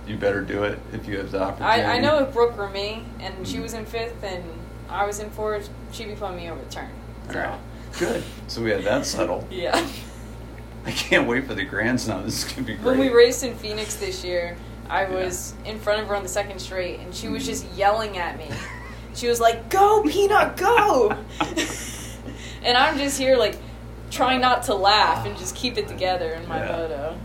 You 0.07 0.17
better 0.17 0.41
do 0.43 0.65
it 0.65 0.79
if 0.93 1.07
you 1.07 1.19
have 1.19 1.31
the 1.31 1.41
opportunity. 1.43 1.83
I, 1.83 1.97
I 1.97 2.01
know 2.01 2.19
if 2.19 2.33
Brooke 2.33 2.57
were 2.57 2.69
me 2.69 3.05
and 3.21 3.47
she 3.47 3.59
Mhm. 3.59 3.63
was 3.63 3.75
in 3.75 3.85
fifth 3.87 4.23
and 4.25 4.43
I 4.89 5.07
was 5.07 5.21
in 5.21 5.31
fourth, 5.31 5.69
she'd 5.93 6.07
be 6.09 6.15
putting 6.17 6.37
me 6.37 6.51
over 6.51 6.61
the 6.61 6.71
turn. 6.71 6.89
So, 7.31 7.39
right. 7.39 7.59
Good. 7.99 8.25
So 8.49 8.63
we 8.63 8.71
had 8.71 8.83
that 8.85 9.07
settled. 9.07 9.47
yeah. 9.53 9.87
I 10.85 10.91
can't 10.91 11.29
wait 11.29 11.47
for 11.47 11.55
the 11.55 11.65
grands 11.65 12.09
now. 12.09 12.23
This 12.23 12.45
is 12.45 12.53
gonna 12.53 12.67
be 12.67 12.75
great. 12.75 12.85
When 12.87 12.99
we 12.99 13.11
raced 13.11 13.45
in 13.45 13.55
Phoenix 13.55 13.95
this 13.97 14.25
year, 14.25 14.57
I 14.91 15.09
was 15.09 15.55
in 15.65 15.79
front 15.79 16.03
of 16.03 16.09
her 16.09 16.17
on 16.17 16.23
the 16.23 16.29
second 16.29 16.59
straight 16.59 16.99
and 17.01 17.15
she 17.15 17.29
was 17.29 17.47
just 17.47 17.65
yelling 17.73 18.19
at 18.19 18.37
me. 18.39 18.49
She 19.15 19.29
was 19.29 19.41
like, 19.41 19.71
Go, 19.71 20.03
Peanut, 20.03 20.57
go! 20.57 21.11
and 22.63 22.77
I'm 22.77 22.99
just 22.99 23.19
here, 23.19 23.37
like, 23.37 23.57
trying 24.11 24.41
not 24.41 24.65
to 24.65 24.75
laugh 24.75 25.27
and 25.27 25.37
just 25.39 25.55
keep 25.55 25.79
it 25.79 25.87
together 25.89 26.31
in 26.33 26.47
my 26.49 26.59
Yeah. 26.59 26.69
photo. 26.77 27.19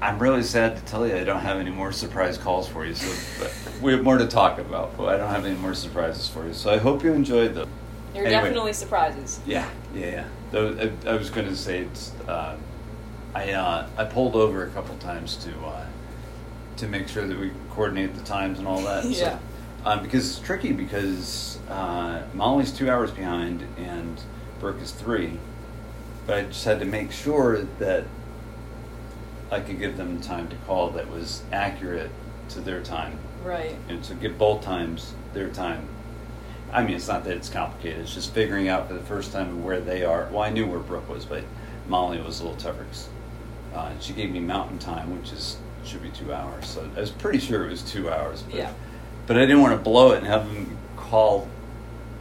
I'm 0.00 0.18
really 0.18 0.42
sad 0.42 0.76
to 0.76 0.82
tell 0.84 1.06
you 1.06 1.14
I 1.16 1.22
don't 1.22 1.40
have 1.42 1.58
any 1.58 1.70
more 1.70 1.92
surprise 1.92 2.36
calls 2.36 2.66
for 2.66 2.84
you. 2.84 2.94
So 2.94 3.08
but 3.40 3.52
we 3.80 3.92
have 3.92 4.02
more 4.02 4.18
to 4.18 4.26
talk 4.26 4.58
about, 4.58 4.96
but 4.96 5.14
I 5.14 5.16
don't 5.16 5.28
have 5.30 5.44
any 5.44 5.54
more 5.56 5.74
surprises 5.74 6.28
for 6.28 6.44
you. 6.44 6.52
So 6.54 6.72
I 6.72 6.78
hope 6.78 7.04
you 7.04 7.12
enjoyed 7.12 7.54
them. 7.54 7.68
There 8.12 8.24
are 8.24 8.26
Anyway. 8.26 8.42
definitely 8.42 8.72
surprises. 8.72 9.38
Yeah, 9.46 9.68
yeah, 9.94 10.06
yeah. 10.06 10.24
Though 10.50 10.90
I, 11.06 11.08
I 11.10 11.14
was 11.14 11.30
going 11.30 11.46
to 11.46 11.54
say, 11.56 11.82
it's, 11.82 12.10
uh, 12.26 12.56
I 13.32 13.52
uh, 13.52 13.86
I 13.96 14.04
pulled 14.04 14.34
over 14.34 14.64
a 14.64 14.70
couple 14.70 14.96
times 14.96 15.36
to 15.44 15.50
uh, 15.64 15.86
to 16.76 16.88
make 16.88 17.08
sure 17.08 17.26
that 17.26 17.38
we 17.38 17.50
coordinate 17.70 18.14
the 18.14 18.22
times 18.24 18.58
and 18.58 18.66
all 18.68 18.80
that. 18.82 19.04
Yeah. 19.04 19.38
So, 19.38 19.38
um, 19.84 20.02
because 20.02 20.28
it's 20.30 20.38
tricky 20.46 20.72
because 20.72 21.58
uh, 21.68 22.22
Molly's 22.34 22.72
two 22.72 22.90
hours 22.90 23.10
behind 23.10 23.66
and 23.76 24.20
Brooke 24.60 24.80
is 24.80 24.92
three, 24.92 25.38
but 26.26 26.36
I 26.38 26.42
just 26.44 26.64
had 26.64 26.78
to 26.80 26.86
make 26.86 27.10
sure 27.12 27.62
that 27.78 28.04
I 29.50 29.60
could 29.60 29.78
give 29.78 29.96
them 29.96 30.20
time 30.20 30.48
to 30.48 30.56
call 30.66 30.90
that 30.90 31.10
was 31.10 31.42
accurate 31.52 32.10
to 32.50 32.60
their 32.60 32.82
time 32.82 33.18
Right. 33.44 33.74
and 33.88 34.02
to 34.04 34.14
give 34.14 34.38
both 34.38 34.62
times 34.62 35.14
their 35.34 35.48
time. 35.48 35.88
I 36.72 36.82
mean, 36.84 36.96
it's 36.96 37.08
not 37.08 37.24
that 37.24 37.36
it's 37.36 37.50
complicated. 37.50 38.00
It's 38.00 38.14
just 38.14 38.32
figuring 38.32 38.68
out 38.68 38.88
for 38.88 38.94
the 38.94 39.00
first 39.02 39.32
time 39.32 39.62
where 39.62 39.80
they 39.80 40.04
are. 40.04 40.28
Well, 40.30 40.42
I 40.42 40.48
knew 40.50 40.66
where 40.66 40.78
Brooke 40.78 41.08
was, 41.08 41.26
but 41.26 41.44
Molly 41.86 42.18
was 42.20 42.40
a 42.40 42.44
little 42.44 42.58
tougher. 42.58 42.84
'cause, 42.84 43.08
Uh, 43.74 43.90
she 44.00 44.12
gave 44.12 44.30
me 44.30 44.38
mountain 44.38 44.78
time, 44.78 45.18
which 45.18 45.32
is 45.32 45.56
should 45.84 46.02
be 46.02 46.10
two 46.10 46.32
hours. 46.32 46.66
So 46.66 46.88
I 46.96 47.00
was 47.00 47.10
pretty 47.10 47.38
sure 47.38 47.66
it 47.66 47.70
was 47.70 47.82
two 47.82 48.10
hours. 48.10 48.42
But, 48.42 48.54
Yeah. 48.54 48.72
But 49.26 49.36
I 49.36 49.40
didn't 49.40 49.62
want 49.62 49.72
to 49.76 49.82
blow 49.82 50.12
it 50.12 50.18
and 50.18 50.26
have 50.26 50.46
them 50.52 50.76
call 50.96 51.48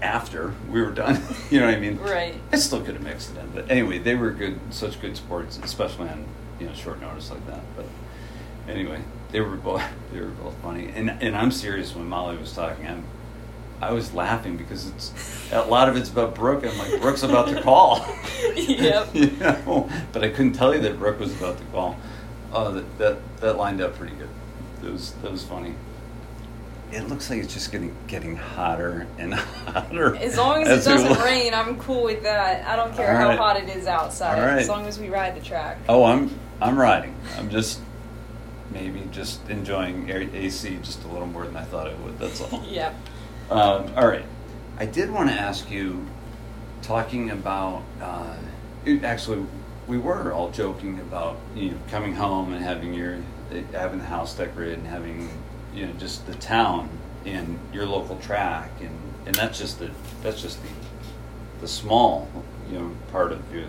after 0.01 0.53
we 0.69 0.81
were 0.81 0.91
done. 0.91 1.21
you 1.49 1.59
know 1.59 1.65
what 1.67 1.75
I 1.75 1.79
mean? 1.79 1.97
Right. 1.97 2.35
I 2.51 2.55
still 2.57 2.81
could 2.81 2.95
have 2.95 3.03
mixed 3.03 3.31
it 3.31 3.39
in, 3.39 3.49
but 3.51 3.69
anyway, 3.69 3.99
they 3.99 4.15
were 4.15 4.31
good, 4.31 4.59
such 4.71 4.99
good 5.01 5.15
sports, 5.17 5.59
especially 5.63 6.09
on 6.09 6.25
you 6.59 6.67
know 6.67 6.73
short 6.73 7.01
notice 7.01 7.31
like 7.31 7.45
that. 7.47 7.61
But 7.75 7.85
anyway, 8.67 9.01
they 9.31 9.41
were 9.41 9.55
both 9.55 9.83
they 10.13 10.19
were 10.21 10.27
both 10.27 10.55
funny, 10.61 10.91
and 10.95 11.09
and 11.09 11.35
I'm 11.35 11.51
serious 11.51 11.95
when 11.95 12.07
Molly 12.07 12.37
was 12.37 12.53
talking. 12.53 12.87
I'm 12.87 13.03
I 13.81 13.93
was 13.93 14.13
laughing 14.13 14.57
because 14.57 14.87
it's 14.89 15.11
a 15.51 15.63
lot 15.63 15.89
of 15.89 15.97
it's 15.97 16.09
about 16.09 16.35
Brooke. 16.35 16.63
I'm 16.65 16.77
like 16.77 17.01
Brooke's 17.01 17.23
about 17.23 17.47
to 17.49 17.61
call. 17.61 18.05
Yep. 18.55 19.15
you 19.15 19.27
know, 19.39 19.89
but 20.11 20.23
I 20.23 20.29
couldn't 20.29 20.53
tell 20.53 20.73
you 20.75 20.81
that 20.81 20.99
Brooke 20.99 21.19
was 21.19 21.35
about 21.37 21.57
to 21.57 21.63
call. 21.65 21.95
Oh, 22.53 22.71
that 22.73 22.97
that 22.97 23.37
that 23.41 23.57
lined 23.57 23.81
up 23.81 23.95
pretty 23.97 24.15
good. 24.15 24.29
That 24.81 24.91
was 24.91 25.11
that 25.21 25.31
was 25.31 25.43
funny. 25.43 25.75
It 26.91 27.07
looks 27.07 27.29
like 27.29 27.39
it's 27.39 27.53
just 27.53 27.71
getting 27.71 27.95
getting 28.07 28.35
hotter 28.35 29.07
and 29.17 29.33
hotter. 29.65 30.15
As 30.17 30.37
long 30.37 30.63
as, 30.63 30.85
it 30.85 30.89
doesn't 30.89 31.09
look- 31.09 31.23
rain, 31.23 31.53
I'm 31.53 31.79
cool 31.79 32.03
with 32.03 32.23
that. 32.23 32.67
I 32.67 32.75
don't 32.75 32.93
care 32.95 33.15
All 33.21 33.31
how 33.31 33.37
hot 33.37 33.57
it 33.57 33.69
is 33.69 33.87
outside. 33.87 34.39
All 34.39 34.45
right. 34.45 34.59
As 34.59 34.67
long 34.67 34.85
as 34.87 34.99
we 34.99 35.09
ride 35.09 35.35
the 35.35 35.45
track. 35.45 35.77
Oh, 35.87 36.03
I'm 36.03 36.37
I'm 36.61 36.77
riding. 36.77 37.15
I'm 37.37 37.49
just 37.49 37.79
maybe 38.71 39.07
just 39.11 39.47
enjoying 39.49 40.09
air- 40.11 40.29
AC 40.33 40.77
just 40.83 41.03
a 41.03 41.07
little 41.07 41.27
more 41.27 41.45
than 41.45 41.55
I 41.55 41.63
thought 41.63 41.87
I 41.87 41.93
would. 41.95 42.19
That's 42.19 42.41
all. 42.41 42.63
Yep. 42.69 42.95
Um, 43.49 43.91
all 43.97 44.07
right. 44.07 44.25
I 44.77 44.85
did 44.85 45.11
want 45.11 45.29
to 45.29 45.35
ask 45.35 45.69
you, 45.69 46.05
talking 46.81 47.29
about, 47.31 47.83
uh, 48.01 48.33
actually, 49.03 49.45
we 49.91 49.97
were 49.97 50.31
all 50.31 50.49
joking 50.51 51.01
about 51.01 51.37
you 51.53 51.71
know 51.71 51.77
coming 51.89 52.15
home 52.15 52.53
and 52.53 52.63
having 52.63 52.93
your 52.93 53.17
having 53.73 53.99
the 53.99 54.05
house 54.05 54.33
decorated 54.33 54.77
and 54.77 54.87
having 54.87 55.29
you 55.75 55.85
know 55.85 55.91
just 55.99 56.25
the 56.27 56.35
town 56.35 56.89
and 57.25 57.59
your 57.73 57.85
local 57.85 58.15
track 58.19 58.71
and 58.79 58.97
and 59.25 59.35
that's 59.35 59.59
just 59.59 59.79
the 59.79 59.91
that's 60.23 60.41
just 60.41 60.63
the 60.63 60.69
the 61.59 61.67
small 61.67 62.29
you 62.69 62.79
know 62.79 62.91
part 63.11 63.33
of 63.33 63.53
your, 63.53 63.65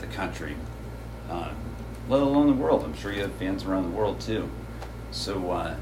the 0.00 0.06
country, 0.06 0.56
um, 1.28 1.54
let 2.08 2.22
alone 2.22 2.46
the 2.46 2.54
world. 2.54 2.82
I'm 2.82 2.94
sure 2.94 3.12
you 3.12 3.20
have 3.20 3.34
fans 3.34 3.64
around 3.64 3.82
the 3.82 3.96
world 3.96 4.20
too. 4.20 4.50
So. 5.10 5.50
Uh, 5.50 5.76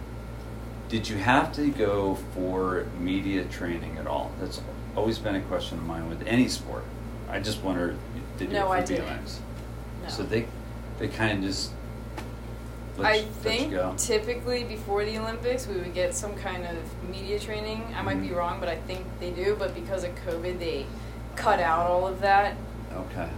did 0.89 1.09
you 1.09 1.17
have 1.17 1.53
to 1.55 1.69
go 1.73 2.15
for 2.33 2.87
media 3.01 3.45
training 3.47 3.99
at 3.99 4.07
all? 4.07 4.31
That's 4.39 4.61
always 4.95 5.19
been 5.19 5.35
a 5.35 5.41
question 5.41 5.79
of 5.79 5.85
mine 5.85 6.09
with 6.09 6.25
any 6.29 6.47
sport. 6.47 6.85
I 7.29 7.41
just 7.41 7.61
wonder, 7.61 7.97
did 8.39 8.49
you 8.49 8.55
No, 8.55 8.67
for 8.69 8.75
I 8.77 8.81
didn't. 8.83 9.41
No. 10.03 10.09
So 10.09 10.23
they, 10.23 10.47
they 10.99 11.09
kind 11.09 11.39
of 11.39 11.45
just. 11.45 11.73
I 12.99 13.15
you- 13.17 13.27
let 13.45 13.61
you 13.61 13.71
think 13.71 13.99
typically 13.99 14.65
before 14.65 15.05
the 15.05 15.19
Olympics 15.19 15.67
we 15.67 15.75
would 15.77 15.93
get 15.93 16.15
some 16.15 16.35
kind 16.35 16.65
of 16.67 16.77
media 17.11 17.39
training. 17.39 17.95
I 17.97 18.03
might 18.03 18.21
be 18.23 18.29
Mhm. 18.29 18.37
wrong, 18.37 18.59
but 18.61 18.69
I 18.71 18.77
think 18.77 19.05
they 19.21 19.31
do. 19.31 19.55
But 19.59 19.75
because 19.75 20.03
of 20.05 20.13
COVID, 20.27 20.59
they 20.59 20.87
cut 21.35 21.61
out 21.61 21.91
all 21.91 22.07
of 22.07 22.21
that. 22.23 22.57
Okay. 22.95 23.29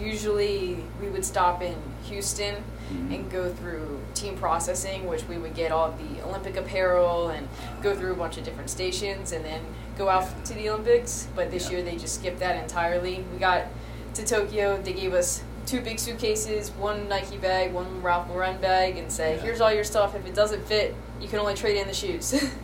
Usually 0.00 0.82
we 1.00 1.08
would 1.08 1.24
stop 1.24 1.62
in 1.62 1.76
Houston 2.04 2.56
Mhm. 2.92 3.14
and 3.14 3.30
go 3.30 3.52
through 3.52 4.00
team 4.14 4.36
processing, 4.36 5.06
which 5.06 5.24
we 5.28 5.38
would 5.38 5.54
get 5.54 5.70
all 5.70 5.86
of 5.90 5.98
the 5.98 6.20
Olympic 6.26 6.56
apparel 6.56 7.28
and 7.28 7.48
go 7.82 7.94
through 7.94 8.12
a 8.12 8.16
bunch 8.16 8.36
of 8.36 8.44
different 8.44 8.68
stations 8.68 9.30
and 9.32 9.44
then 9.44 9.60
go 9.96 10.08
out 10.08 10.24
Yeah. 10.24 10.44
to 10.44 10.54
the 10.54 10.68
Olympics. 10.70 11.28
But 11.36 11.52
this 11.52 11.66
Yeah. 11.70 11.76
year 11.78 11.82
they 11.84 11.96
just 11.96 12.16
skipped 12.16 12.40
that 12.40 12.56
entirely. 12.60 13.24
We 13.32 13.38
got 13.38 13.66
to 14.14 14.24
Tokyo, 14.24 14.80
they 14.82 14.92
gave 14.92 15.14
us 15.14 15.42
two 15.66 15.80
big 15.80 15.98
suitcases, 15.98 16.70
one 16.72 17.08
Nike 17.08 17.36
bag, 17.38 17.72
one 17.72 18.02
Ralph 18.02 18.28
Lauren 18.28 18.60
bag, 18.60 18.96
and 18.98 19.10
say, 19.10 19.36
Yeah. 19.36 19.42
here's 19.42 19.60
all 19.60 19.72
your 19.72 19.84
stuff. 19.84 20.14
If 20.14 20.26
it 20.26 20.34
doesn't 20.34 20.66
fit, 20.66 20.94
you 21.20 21.28
can 21.28 21.38
only 21.38 21.54
trade 21.54 21.76
in 21.76 21.86
the 21.88 21.94
shoes. 21.94 22.34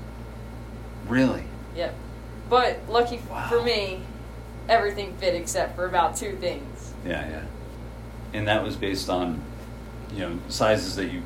Really? 1.09 1.45
yep. 1.75 1.95
But 2.51 2.81
lucky 2.89 3.21
Wow. 3.31 3.49
for 3.49 3.63
me, 3.63 4.03
everything 4.69 5.15
fit 5.17 5.35
except 5.35 5.75
for 5.75 5.87
about 5.87 6.17
two 6.17 6.37
things. 6.37 6.93
Yeah, 7.07 7.27
yeah. 7.29 7.43
And 8.35 8.47
that 8.47 8.63
was 8.63 8.77
based 8.77 9.09
on, 9.09 9.41
you 10.13 10.21
know, 10.21 10.39
sizes 10.49 10.97
that 10.97 11.07
you 11.07 11.23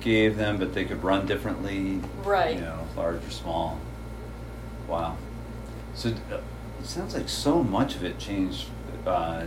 gave 0.00 0.36
them, 0.36 0.58
but 0.58 0.72
they 0.72 0.84
could 0.84 1.02
run 1.02 1.26
differently. 1.26 2.00
Right. 2.22 2.54
You 2.54 2.60
know, 2.60 2.86
large 2.96 3.24
or 3.24 3.30
small. 3.30 3.80
Wow. 4.86 5.16
So 5.94 6.10
uh, 6.10 6.36
it 6.80 6.86
sounds 6.86 7.14
like 7.14 7.28
so 7.28 7.64
much 7.64 7.96
of 7.96 8.04
it 8.04 8.18
changed 8.18 8.68
uh, 9.06 9.46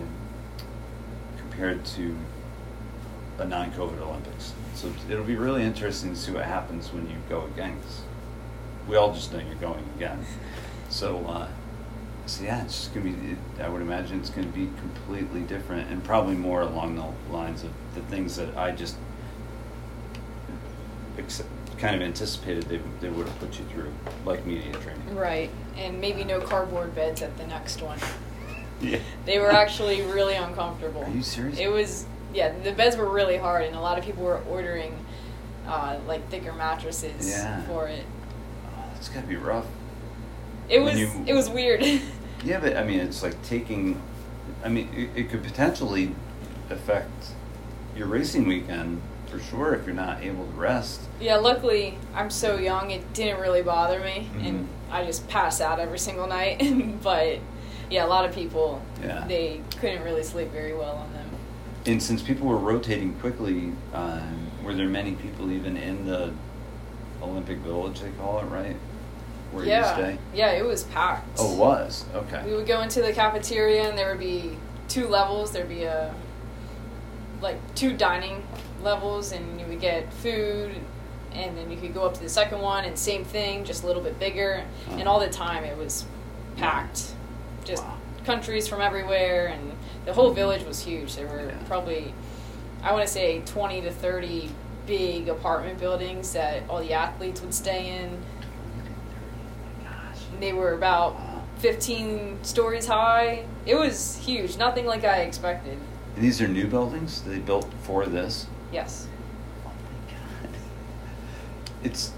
compared 1.38 1.84
to 1.86 2.16
a 3.40 3.46
non-COVID 3.46 4.00
Olympics. 4.02 4.54
So 4.74 4.92
it'll 5.10 5.24
be 5.24 5.36
really 5.36 5.64
interesting 5.64 6.14
to 6.14 6.20
see 6.20 6.32
what 6.32 6.46
happens 6.46 6.92
when 6.92 7.10
you 7.10 7.16
go 7.30 7.46
again. 7.46 7.80
we 8.88 8.96
all 8.96 9.14
just 9.14 9.32
know 9.34 9.40
you're 9.40 9.56
going 9.56 9.84
again. 9.96 10.26
So, 10.90 11.26
uh, 11.26 11.48
so 12.26 12.44
yeah, 12.44 12.64
it's 12.64 12.76
just 12.76 12.94
gonna 12.94 13.10
be. 13.10 13.38
I 13.62 13.70
would 13.70 13.82
imagine 13.82 14.20
it's 14.20 14.30
gonna 14.30 14.48
be 14.48 14.70
completely 14.80 15.42
different, 15.42 15.90
and 15.90 16.04
probably 16.04 16.36
more 16.36 16.62
along 16.62 16.96
the 16.96 17.34
lines 17.34 17.64
of 17.64 17.72
the 17.96 18.02
things 18.02 18.36
that 18.36 18.56
I 18.58 18.72
just 18.72 18.96
kind 21.78 21.96
of 21.96 22.02
anticipated 22.02 22.64
they 22.64 22.80
they 23.02 23.10
would 23.10 23.28
have 23.28 23.40
put 23.40 23.58
you 23.60 23.66
through, 23.66 23.92
like 24.26 24.46
media 24.46 24.72
training. 24.74 25.16
Right. 25.16 25.50
And 25.78 26.02
maybe 26.02 26.24
no 26.24 26.40
cardboard 26.40 26.96
beds 26.96 27.22
at 27.22 27.38
the 27.38 27.48
next 27.48 27.82
one. 27.82 28.00
Yeah. 28.82 29.00
They 29.26 29.40
were 29.40 29.52
actually 29.52 30.02
really 30.04 30.36
uncomfortable. 30.36 31.04
Are 31.04 31.10
you 31.10 31.22
serious? 31.24 31.58
It 31.60 31.72
was, 31.72 32.06
yeah, 32.34 32.54
the 32.64 32.72
beds 32.72 32.96
were 32.96 33.10
really 33.10 33.38
hard, 33.38 33.64
and 33.64 33.76
a 33.76 33.82
lot 33.82 33.98
of 33.98 34.06
people 34.06 34.24
were 34.24 34.42
ordering 34.50 34.98
uh, 35.68 35.98
like 36.08 36.28
thicker 36.30 36.54
mattresses 36.54 37.30
Yeah. 37.30 37.62
for 37.64 37.88
it. 37.88 38.06
Oh, 38.68 38.84
that's 38.94 39.10
gotta 39.10 39.28
be 39.28 39.36
rough. 39.36 39.66
It 40.70 40.80
When 40.80 40.86
was, 40.94 41.00
you- 41.00 41.24
it 41.26 41.34
was 41.34 41.50
weird. 41.50 41.84
Yeah, 42.46 42.60
but 42.60 42.78
I 42.78 42.84
mean, 42.84 43.00
it's 43.00 43.24
like 43.24 43.42
taking. 43.42 44.00
I 44.64 44.70
mean, 44.70 44.90
it, 44.96 45.22
it 45.22 45.30
could 45.32 45.44
potentially 45.44 46.14
affect 46.70 47.32
your 47.96 48.06
racing 48.06 48.48
weekend 48.48 49.02
for 49.26 49.40
sure 49.40 49.74
if 49.74 49.88
you're 49.88 49.96
not 49.96 50.22
able 50.22 50.46
to 50.46 50.52
rest. 50.52 51.02
yeah, 51.20 51.38
luckily 51.38 51.98
I'm 52.14 52.30
so 52.30 52.58
young, 52.60 52.92
it 52.92 53.12
didn't 53.14 53.42
really 53.42 53.64
bother 53.64 54.00
me, 54.00 54.30
Mhm. 54.36 54.48
and 54.48 54.68
I 54.92 55.04
just 55.04 55.28
pass 55.28 55.60
out 55.62 55.80
every 55.80 55.98
single 55.98 56.28
night. 56.28 56.62
but 57.02 57.40
yeah, 57.90 58.06
a 58.06 58.08
lot 58.08 58.26
of 58.26 58.34
people, 58.34 58.82
Yeah. 59.02 59.26
they 59.28 59.62
couldn't 59.80 60.04
really 60.04 60.24
sleep 60.24 60.52
very 60.52 60.74
well 60.74 60.96
on 60.98 61.14
them. 61.14 61.30
And 61.86 62.02
since 62.04 62.22
people 62.22 62.48
were 62.48 62.58
rotating 62.58 63.14
quickly, 63.20 63.72
um, 63.94 64.48
were 64.64 64.74
there 64.74 64.88
many 64.90 65.14
people 65.14 65.52
even 65.52 65.78
in 65.78 66.06
the 66.06 66.34
Olympic 67.22 67.58
Village? 67.60 68.02
They 68.02 68.10
call 68.12 68.40
it 68.40 68.46
right, 68.46 68.76
where 69.52 69.64
yeah, 69.66 69.98
you 69.98 70.04
stay. 70.04 70.18
yeah, 70.34 70.52
it 70.52 70.66
was 70.66 70.84
packed. 70.84 71.28
Oh, 71.40 71.54
it 71.54 71.58
was 71.60 72.06
okay. 72.14 72.44
We 72.46 72.54
would 72.56 72.68
go 72.68 72.82
into 72.82 73.02
the 73.02 73.14
cafeteria 73.14 73.88
and 73.88 73.98
there 73.98 74.10
would 74.10 74.20
be 74.20 74.58
two 74.90 75.08
levels. 75.08 75.52
There'd 75.52 75.70
be 75.70 75.84
a 75.84 76.14
like 77.42 77.56
two 77.76 77.96
dining 77.96 78.46
levels 78.84 79.32
and 79.32 79.60
you 79.60 79.66
would 79.68 79.80
get 79.80 80.12
food 80.12 80.76
and 81.34 81.56
then 81.58 81.70
you 81.70 81.78
could 81.78 81.94
go 81.94 82.04
up 82.04 82.16
to 82.16 82.20
the 82.22 82.30
second 82.30 82.60
one 82.62 82.84
and 82.84 82.98
same 82.98 83.24
thing, 83.24 83.64
just 83.64 83.84
a 83.84 83.88
little 83.88 84.02
bit 84.02 84.20
bigger. 84.20 84.64
And 84.90 85.02
Uh-huh. 85.04 85.10
all 85.12 85.20
the 85.20 85.30
time 85.30 85.64
it 85.64 85.78
was 85.78 86.06
packed. 86.58 87.14
Just 87.68 87.84
Wow. 87.84 87.94
countries 88.26 88.68
from 88.68 88.80
everywhere 88.82 89.48
and 89.48 89.74
the 90.06 90.14
whole 90.14 90.32
village 90.32 90.66
was 90.66 90.80
huge. 90.80 91.16
There 91.16 91.28
were 91.28 91.48
Yeah. 91.48 91.54
probably 91.68 92.14
I 92.84 92.94
want 92.94 93.06
to 93.06 93.12
say 93.12 93.42
20 93.46 93.82
to 93.82 93.92
30 93.92 94.50
big 94.86 95.28
apartment 95.28 95.80
buildings 95.80 96.32
that 96.34 96.64
all 96.70 96.80
the 96.80 96.94
athletes 96.94 97.42
would 97.42 97.54
stay 97.54 97.90
in. 97.98 98.18
Gosh. 99.84 100.22
They 100.40 100.54
were 100.54 100.74
about 100.74 101.16
Wow. 101.16 101.42
15 101.58 102.38
stories 102.44 102.86
high. 102.88 103.44
It 103.66 103.76
was 103.76 104.16
huge, 104.24 104.58
nothing 104.58 104.86
like 104.86 105.04
I 105.04 105.18
expected. 105.22 105.78
And 106.16 106.24
these 106.24 106.40
are 106.42 106.48
new 106.48 106.68
buildings 106.68 107.24
they 107.24 107.40
built 107.40 107.68
for 107.84 108.06
this. 108.06 108.46
Yes. 108.72 109.08
Oh 109.66 109.70
my 109.70 110.14
god. 110.14 110.56
It's 111.84 112.12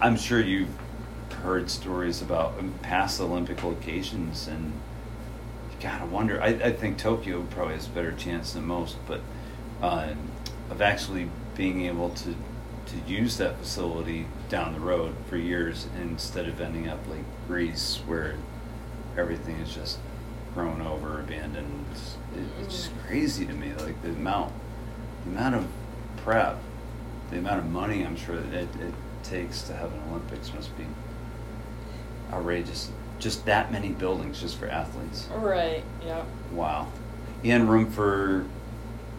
I'm 0.00 0.16
sure 0.16 0.40
you've 0.40 0.68
heard 1.44 1.70
stories 1.70 2.22
about 2.22 2.54
past 2.80 3.20
Olympic 3.20 3.62
locations 3.62 4.48
and 4.48 4.72
you 5.70 5.76
gotta 5.80 6.06
wonder 6.06 6.40
I, 6.40 6.48
I 6.48 6.72
think 6.72 6.98
Tokyo 6.98 7.42
probably 7.50 7.74
has 7.74 7.86
a 7.86 7.90
better 7.90 8.12
chance 8.12 8.54
than 8.54 8.64
most, 8.64 8.96
but 9.06 9.20
uh, 9.82 10.14
of 10.70 10.80
actually 10.80 11.28
being 11.54 11.86
able 11.86 12.10
to 12.10 12.34
to 12.86 12.96
use 13.06 13.36
that 13.38 13.58
facility 13.58 14.26
down 14.48 14.72
the 14.72 14.80
road 14.80 15.14
for 15.28 15.36
years 15.36 15.86
instead 16.00 16.48
of 16.48 16.60
ending 16.60 16.88
up 16.88 17.06
like 17.08 17.24
Greece 17.46 18.00
where 18.06 18.36
everything 19.16 19.56
is 19.56 19.74
just 19.74 19.98
grown 20.54 20.80
over, 20.80 21.20
abandoned. 21.20 21.86
It's, 21.92 22.16
it's 22.60 22.74
just 22.74 22.90
crazy 23.06 23.46
to 23.46 23.52
me, 23.52 23.72
like 23.74 24.00
the 24.02 24.10
amount, 24.10 24.52
the 25.24 25.32
amount 25.32 25.54
of 25.56 25.66
prep, 26.18 26.58
the 27.30 27.38
amount 27.38 27.58
of 27.58 27.66
money 27.70 28.04
I'm 28.04 28.16
sure 28.16 28.36
that 28.36 28.54
it, 28.54 28.68
it 28.80 28.94
takes 29.22 29.62
to 29.62 29.74
have 29.74 29.92
an 29.92 30.00
Olympics 30.10 30.52
must 30.54 30.76
be 30.76 30.84
outrageous. 32.32 32.90
Just 33.18 33.46
that 33.46 33.72
many 33.72 33.90
buildings 33.90 34.40
just 34.40 34.56
for 34.58 34.68
athletes. 34.68 35.28
Right, 35.32 35.82
yeah. 36.04 36.24
Wow. 36.52 36.88
And 37.42 37.68
room 37.68 37.90
for 37.90 38.44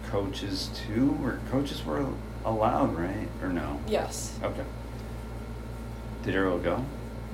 coaches 0.07 0.69
too, 0.87 1.17
or 1.23 1.39
coaches 1.49 1.83
were 1.85 2.05
allowed, 2.43 2.95
right? 2.95 3.27
Or 3.41 3.49
no? 3.49 3.79
Yes. 3.87 4.37
Okay. 4.43 4.63
Did 6.23 6.35
Errol 6.35 6.59
go? 6.59 6.83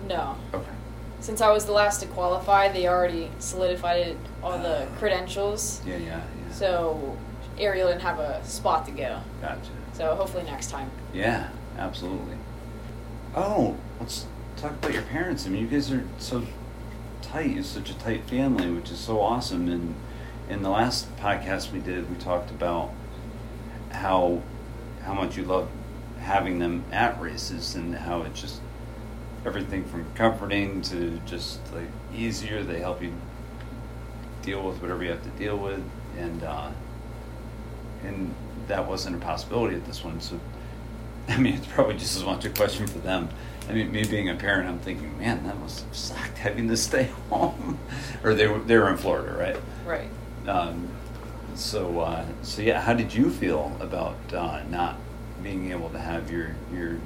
No. 0.08 0.36
Okay. 0.54 0.72
since 1.20 1.42
I 1.42 1.52
was 1.52 1.66
the 1.66 1.72
last 1.72 2.02
to 2.02 2.08
qualify, 2.08 2.72
they 2.72 2.88
already 2.88 3.30
solidified 3.40 4.18
all 4.42 4.58
the 4.58 4.88
ah. 4.88 4.98
credentials. 4.98 5.82
Yeah, 5.86 5.98
yeah, 5.98 6.08
yeah. 6.08 6.54
So 6.54 7.18
Ariel 7.58 7.88
didn't 7.90 8.02
have 8.02 8.20
a 8.20 8.44
spot 8.44 8.86
to 8.88 8.92
go. 8.92 9.22
Gotcha. 9.42 9.70
So 9.94 10.16
hopefully 10.16 10.44
next 10.44 10.72
time. 10.72 10.90
Yeah, 11.14 11.50
absolutely. 11.78 12.38
Oh, 13.36 13.78
let's 14.00 14.26
talk 14.62 14.74
about 14.74 14.94
your 14.94 15.02
parents. 15.04 15.48
I 15.48 15.50
mean, 15.50 15.64
you 15.64 15.68
guys 15.68 15.92
are 15.92 16.04
so 16.20 16.44
tight. 17.24 17.50
You're 17.50 17.64
such 17.64 17.90
a 17.90 17.96
tight 17.96 18.30
family, 18.30 18.70
which 18.70 18.92
is 18.92 19.00
so 19.00 19.20
awesome. 19.20 19.68
And 19.68 19.96
in 20.50 20.62
the 20.62 20.70
last 20.70 21.14
podcast 21.18 21.72
we 21.72 21.80
did, 21.80 22.10
we 22.10 22.16
talked 22.18 22.52
about 22.52 22.92
how 23.92 24.44
how 25.04 25.14
much 25.14 25.36
you 25.36 25.44
love 25.44 25.68
having 26.20 26.60
them 26.60 26.84
at 26.92 27.20
races 27.20 27.74
and 27.74 27.96
how 27.96 28.22
it's 28.22 28.40
just 28.40 28.62
everything 29.46 29.84
from 29.86 30.06
comforting 30.14 30.84
to 30.84 31.20
just 31.26 31.60
like 31.74 31.90
easier. 32.14 32.62
They 32.62 32.80
help 32.80 33.02
you 33.02 33.14
deal 34.44 34.62
with 34.62 34.80
whatever 34.80 35.04
you 35.04 35.10
have 35.10 35.24
to 35.24 35.30
deal 35.32 35.58
with, 35.58 35.84
and 36.20 36.44
uh, 36.44 36.70
and 38.04 38.36
that 38.68 38.88
wasn't 38.88 39.16
a 39.16 39.20
possibility 39.20 39.76
at 39.76 39.86
this 39.86 40.04
one. 40.04 40.22
So, 40.22 40.40
I 41.30 41.38
mean, 41.38 41.56
it's 41.56 41.68
probably 41.68 41.98
just 41.98 42.16
as 42.16 42.24
much 42.24 42.46
a 42.46 42.50
question 42.52 42.86
for 42.86 43.00
them. 43.00 43.30
I 43.72 43.74
mean, 43.74 43.92
me 43.94 44.04
being 44.04 44.28
a 44.28 44.36
parent, 44.36 44.68
I'm 44.68 44.80
thinking, 44.80 45.18
man, 45.18 45.46
that 45.46 45.58
must 45.60 45.86
have 45.86 45.96
sucked 45.96 46.38
having 46.40 46.68
to 46.68 46.76
stay 46.76 47.04
home. 47.30 47.80
or 48.22 48.34
they 48.34 48.48
were 48.48 48.60
they 48.60 48.78
were 48.78 48.90
in 48.90 48.98
Florida, 48.98 49.32
right? 49.38 49.56
Right. 49.86 50.10
Um, 50.50 50.90
so 51.56 52.02
uh, 52.02 52.26
so 52.42 52.62
yeah, 52.62 52.82
how 52.82 52.94
did 52.94 53.14
you 53.14 53.30
feel 53.30 53.76
about 53.80 54.18
uh, 54.34 54.62
not 54.70 54.98
being 55.42 55.72
able 55.72 55.90
to 55.92 56.00
have 56.00 56.30
your 56.30 56.54
your 56.74 56.98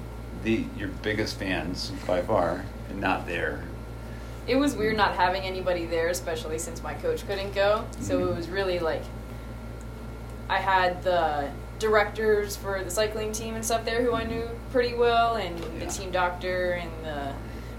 the 0.44 0.66
your 0.76 0.88
biggest 0.88 1.38
fans 1.38 1.92
by 2.08 2.22
far 2.24 2.66
and 2.90 3.00
not 3.00 3.28
there? 3.28 3.64
It 4.48 4.56
was 4.56 4.76
weird 4.76 4.98
not 4.98 5.14
having 5.16 5.44
anybody 5.44 5.86
there, 5.86 6.08
especially 6.10 6.58
since 6.58 6.82
my 6.82 6.96
coach 6.96 7.28
couldn't 7.28 7.54
go. 7.54 7.86
So 8.02 8.20
Mhm. 8.20 8.32
it 8.32 8.36
was 8.38 8.48
really 8.50 8.80
like 8.80 9.04
I 10.50 10.58
had 10.58 11.04
the 11.04 11.50
directors 11.80 12.56
for 12.56 12.82
the 12.84 12.90
cycling 12.90 13.32
team 13.32 13.56
and 13.56 13.64
stuff 13.66 13.84
there 13.86 14.02
who 14.04 14.14
I 14.14 14.24
knew 14.24 14.48
pretty 14.72 14.96
well, 14.96 15.36
and 15.36 15.60
Yeah. 15.60 15.86
the 15.86 15.92
team 15.92 16.12
doctor 16.12 16.74
and 16.74 16.92
the 17.04 17.34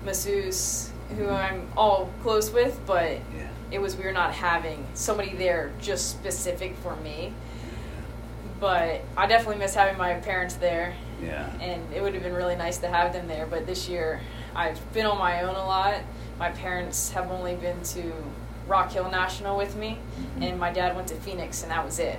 masseuse 0.04 0.90
who 1.16 1.28
I'm 1.28 1.68
all 1.76 2.10
close 2.22 2.50
with. 2.50 2.80
But 2.86 3.10
Yeah. 3.36 3.48
it 3.70 3.80
was 3.80 3.96
weird 3.96 4.14
not 4.14 4.32
having 4.32 4.86
somebody 4.94 5.34
there 5.34 5.70
just 5.80 6.10
specific 6.10 6.76
for 6.82 6.96
me. 6.96 7.32
But 8.58 9.02
I 9.16 9.26
definitely 9.26 9.58
miss 9.58 9.74
having 9.74 9.98
my 9.98 10.14
parents 10.14 10.54
there 10.54 10.94
Yeah. 11.22 11.46
and 11.60 11.82
it 11.94 12.02
would 12.02 12.14
have 12.14 12.22
been 12.22 12.34
really 12.34 12.56
nice 12.56 12.78
to 12.78 12.88
have 12.88 13.12
them 13.12 13.28
there. 13.28 13.46
But 13.46 13.66
this 13.66 13.88
year, 13.88 14.20
I've 14.54 14.80
been 14.92 15.06
on 15.06 15.18
my 15.18 15.42
own 15.42 15.54
a 15.54 15.66
lot. 15.66 15.96
My 16.38 16.50
parents 16.50 17.10
have 17.12 17.30
only 17.30 17.54
been 17.56 17.82
to 17.82 18.12
Rock 18.66 18.92
Hill 18.92 19.10
National 19.10 19.56
with 19.56 19.76
me, 19.76 19.98
Mhm. 20.38 20.48
and 20.48 20.60
my 20.60 20.70
dad 20.72 20.96
went 20.96 21.08
to 21.08 21.14
Phoenix, 21.14 21.62
and 21.62 21.70
that 21.70 21.84
was 21.84 21.98
it. 21.98 22.18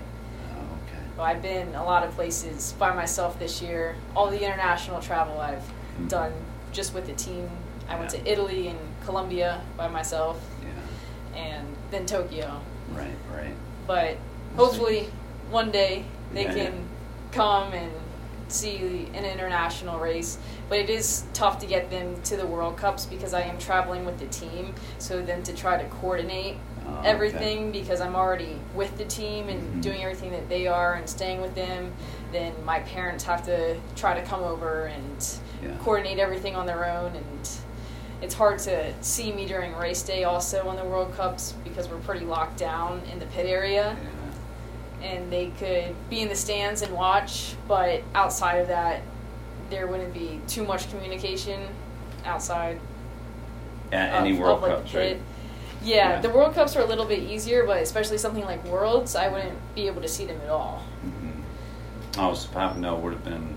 But 1.18 1.24
I've 1.24 1.42
been 1.42 1.74
a 1.74 1.84
lot 1.84 2.04
of 2.04 2.12
places 2.14 2.74
by 2.78 2.94
myself 2.94 3.40
this 3.40 3.60
year. 3.62 3.96
All 4.16 4.30
the 4.30 4.44
international 4.44 5.02
travel 5.02 5.42
I've 5.42 5.64
Mhm. 6.00 6.10
done 6.10 6.34
just 6.72 6.94
with 6.94 7.08
the 7.08 7.14
team. 7.14 7.50
I 7.90 7.98
went 7.98 8.12
to 8.12 8.32
Italy 8.32 8.68
and 8.68 8.78
Colombia 9.04 9.62
by 9.76 9.88
myself, 9.88 10.38
Yeah. 10.62 11.40
and 11.40 11.76
then 11.90 12.06
Tokyo. 12.06 12.60
Right. 12.94 13.16
Right. 13.36 13.56
But 13.88 14.18
hopefully, 14.56 15.10
one 15.50 15.72
day 15.72 16.06
they 16.34 16.44
Yeah, 16.44 16.54
can 16.54 16.74
yeah. 16.74 16.82
come 17.32 17.74
and 17.74 17.92
see 18.52 19.08
an 19.14 19.26
international 19.26 20.00
race. 20.00 20.38
But 20.70 20.80
it 20.80 20.90
is 20.90 21.24
tough 21.34 21.60
to 21.60 21.66
get 21.66 21.90
them 21.90 22.22
to 22.24 22.38
the 22.38 22.46
World 22.46 22.78
Cups 22.78 23.06
because 23.06 23.34
I 23.34 23.42
am 23.42 23.58
traveling 23.58 24.06
with 24.06 24.20
the 24.20 24.28
team. 24.28 24.74
So 25.00 25.22
then 25.22 25.44
to 25.44 25.54
try 25.54 25.82
to 25.82 25.88
coordinate 25.90 26.58
Oh, 26.90 27.00
okay. 27.00 27.10
everything 27.10 27.72
because 27.74 28.00
I'm 28.00 28.16
already 28.16 28.58
with 28.74 28.98
the 28.98 29.04
team 29.06 29.50
and 29.50 29.62
Mhm. 29.62 29.82
doing 29.82 30.04
everything 30.04 30.32
that 30.32 30.48
they 30.48 30.68
are 30.68 30.94
and 30.94 31.10
staying 31.10 31.42
with 31.42 31.54
them, 31.54 31.92
then 32.32 32.54
my 32.64 32.80
parents 32.80 33.26
have 33.26 33.44
to 33.46 33.76
try 33.98 34.14
to 34.18 34.22
come 34.26 34.42
over 34.42 34.86
and 34.86 35.28
Yeah. 35.62 35.72
coordinate 35.84 36.18
everything 36.18 36.56
on 36.56 36.66
their 36.66 36.86
own 36.86 37.08
and 37.16 37.50
it's 38.22 38.34
hard 38.34 38.58
to 38.60 38.94
see 39.02 39.32
me 39.34 39.46
during 39.46 39.76
race 39.76 40.02
day 40.02 40.24
also 40.24 40.68
on 40.68 40.76
the 40.78 40.84
World 40.86 41.14
Cups 41.16 41.54
because 41.64 41.90
we're 41.90 41.98
pretty 41.98 42.26
locked 42.26 42.58
down 42.58 43.02
in 43.12 43.20
the 43.20 43.26
pit 43.28 43.46
area 43.48 43.96
Yeah. 44.02 44.10
And 45.02 45.32
they 45.32 45.48
could 45.60 45.96
be 46.10 46.22
in 46.22 46.30
the 46.30 46.36
stands 46.36 46.82
and 46.82 46.94
watch, 46.94 47.56
but 47.68 48.02
outside 48.16 48.56
of 48.58 48.68
that, 48.68 49.02
there 49.70 49.88
wouldn't 49.88 50.14
be 50.14 50.40
too 50.48 50.64
much 50.66 50.90
communication 50.90 51.68
outside 52.26 52.80
At 53.92 54.10
of, 54.10 54.26
any 54.26 54.38
World 54.38 54.62
like, 54.62 54.72
Cups, 54.78 54.94
right? 54.94 55.20
Yeah, 55.84 56.10
Yeah. 56.16 56.22
the 56.22 56.30
World 56.30 56.56
Cups 56.56 56.76
are 56.76 56.82
a 56.82 56.86
little 56.86 57.06
bit 57.06 57.20
easier, 57.20 57.66
but 57.66 57.82
especially 57.82 58.18
something 58.18 58.44
like 58.46 58.64
Worlds, 58.66 59.16
I 59.16 59.28
wouldn't 59.28 59.58
be 59.76 59.88
able 59.88 60.02
to 60.02 60.08
see 60.08 60.26
them 60.26 60.40
at 60.44 60.50
all. 60.50 60.84
Mhm. 61.06 61.32
Oh, 62.18 62.34
so 62.34 62.50
Papano 62.50 62.98
would 63.00 63.14
have 63.14 63.24
been. 63.24 63.56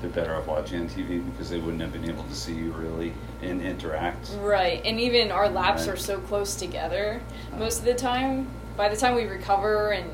They're 0.00 0.10
better 0.10 0.34
off 0.36 0.46
watching 0.46 0.80
on 0.80 0.88
TV 0.88 1.18
because 1.30 1.48
they 1.50 1.58
wouldn't 1.58 1.80
have 1.80 1.92
been 1.92 2.08
able 2.08 2.24
to 2.24 2.34
see 2.34 2.52
you 2.54 2.72
really 2.72 3.12
and 3.42 3.62
interact. 3.62 4.30
Right, 4.40 4.80
and 4.84 4.98
even 5.00 5.30
our 5.30 5.48
laps 5.48 5.86
Right. 5.86 5.94
are 5.94 5.96
so 5.96 6.18
close 6.18 6.54
together 6.54 7.20
Oh. 7.54 7.58
most 7.58 7.78
of 7.80 7.84
the 7.84 7.94
time. 7.94 8.46
By 8.76 8.88
the 8.88 8.96
time 8.96 9.14
we 9.14 9.24
recover 9.24 9.92
and 9.92 10.10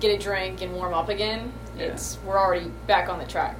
get 0.00 0.14
a 0.14 0.22
drink 0.22 0.60
and 0.62 0.72
warm 0.74 0.94
up 0.94 1.08
again, 1.08 1.52
Yeah. 1.76 1.86
it's 1.86 2.18
we're 2.24 2.38
already 2.38 2.70
back 2.86 3.08
on 3.08 3.18
the 3.18 3.26
track. 3.26 3.56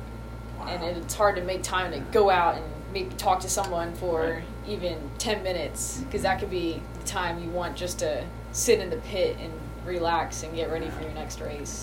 and 0.67 0.83
Wow. 0.83 0.89
it's 0.89 1.15
hard 1.15 1.37
to 1.37 1.43
make 1.43 1.63
time 1.63 1.91
to 1.93 2.01
go 2.13 2.29
out 2.29 2.57
and 2.57 2.65
maybe 2.93 3.15
talk 3.17 3.41
to 3.41 3.49
someone 3.49 3.95
for 3.95 4.21
Right. 4.25 4.43
even 4.69 5.11
10 5.17 5.43
minutes 5.43 6.03
because 6.05 6.21
that 6.23 6.39
could 6.39 6.51
be 6.51 6.83
the 7.01 7.07
time 7.07 7.43
you 7.43 7.49
want 7.49 7.77
just 7.77 7.99
to 8.01 8.25
sit 8.53 8.79
in 8.79 8.91
the 8.91 8.97
pit 8.99 9.39
and 9.41 9.51
relax 9.87 10.43
and 10.43 10.55
get 10.55 10.71
ready 10.71 10.91
for 10.91 11.03
your 11.03 11.13
next 11.13 11.41
race 11.41 11.81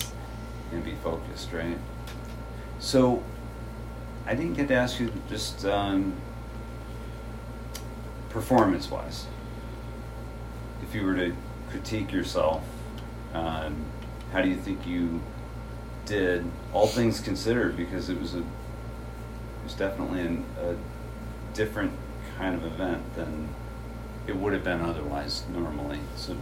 and 0.70 0.84
be 0.84 0.94
focused, 1.02 1.52
right? 1.52 1.76
So, 2.78 3.20
I 4.28 4.34
didn't 4.36 4.54
get 4.54 4.68
to 4.68 4.74
ask 4.74 5.00
you 5.00 5.10
just 5.28 5.64
um, 5.66 6.12
performance 8.30 8.90
wise. 8.90 9.26
If 10.82 10.94
you 10.94 11.04
were 11.04 11.16
to 11.16 11.34
critique 11.70 12.12
yourself, 12.12 12.62
how 13.32 14.42
do 14.42 14.48
you 14.48 14.56
think 14.56 14.86
you 14.86 15.20
did, 16.06 16.44
all 16.72 16.86
things 16.86 17.20
considered? 17.20 17.76
Because 17.76 18.08
it 18.08 18.20
was 18.20 18.34
a, 18.34 18.38
it 18.38 18.44
was 19.64 19.74
definitely 19.74 20.20
an, 20.20 20.44
a 20.60 20.74
different 21.54 21.92
kind 22.36 22.54
of 22.54 22.64
event 22.64 23.02
than 23.14 23.48
it 24.26 24.36
would 24.36 24.52
have 24.52 24.64
been 24.64 24.80
otherwise 24.80 25.44
normally. 25.52 26.00
So, 26.16 26.36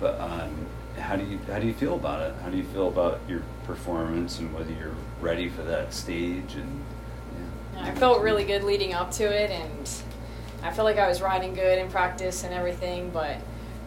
but 0.00 0.20
um, 0.20 0.66
how 0.98 1.16
do 1.16 1.24
you 1.24 1.38
how 1.46 1.58
do 1.58 1.66
you 1.66 1.74
feel 1.74 1.94
about 1.94 2.22
it? 2.22 2.34
How 2.42 2.50
do 2.50 2.56
you 2.56 2.64
feel 2.64 2.88
about 2.88 3.20
your 3.28 3.42
performance 3.64 4.38
and 4.40 4.52
whether 4.52 4.72
you're 4.72 4.96
ready 5.20 5.48
for 5.48 5.62
that 5.62 5.94
stage? 5.94 6.54
And 6.54 6.84
yeah. 7.74 7.84
i 7.84 7.94
felt 7.94 8.22
really 8.22 8.44
good 8.44 8.64
leading 8.64 8.92
up 8.92 9.10
to 9.12 9.24
it 9.24 9.50
and 9.50 9.90
i 10.62 10.70
felt 10.70 10.84
like 10.84 10.98
i 10.98 11.08
was 11.08 11.20
riding 11.20 11.54
good 11.54 11.78
in 11.78 11.90
practice 11.90 12.44
and 12.44 12.52
everything 12.52 13.10
but 13.10 13.36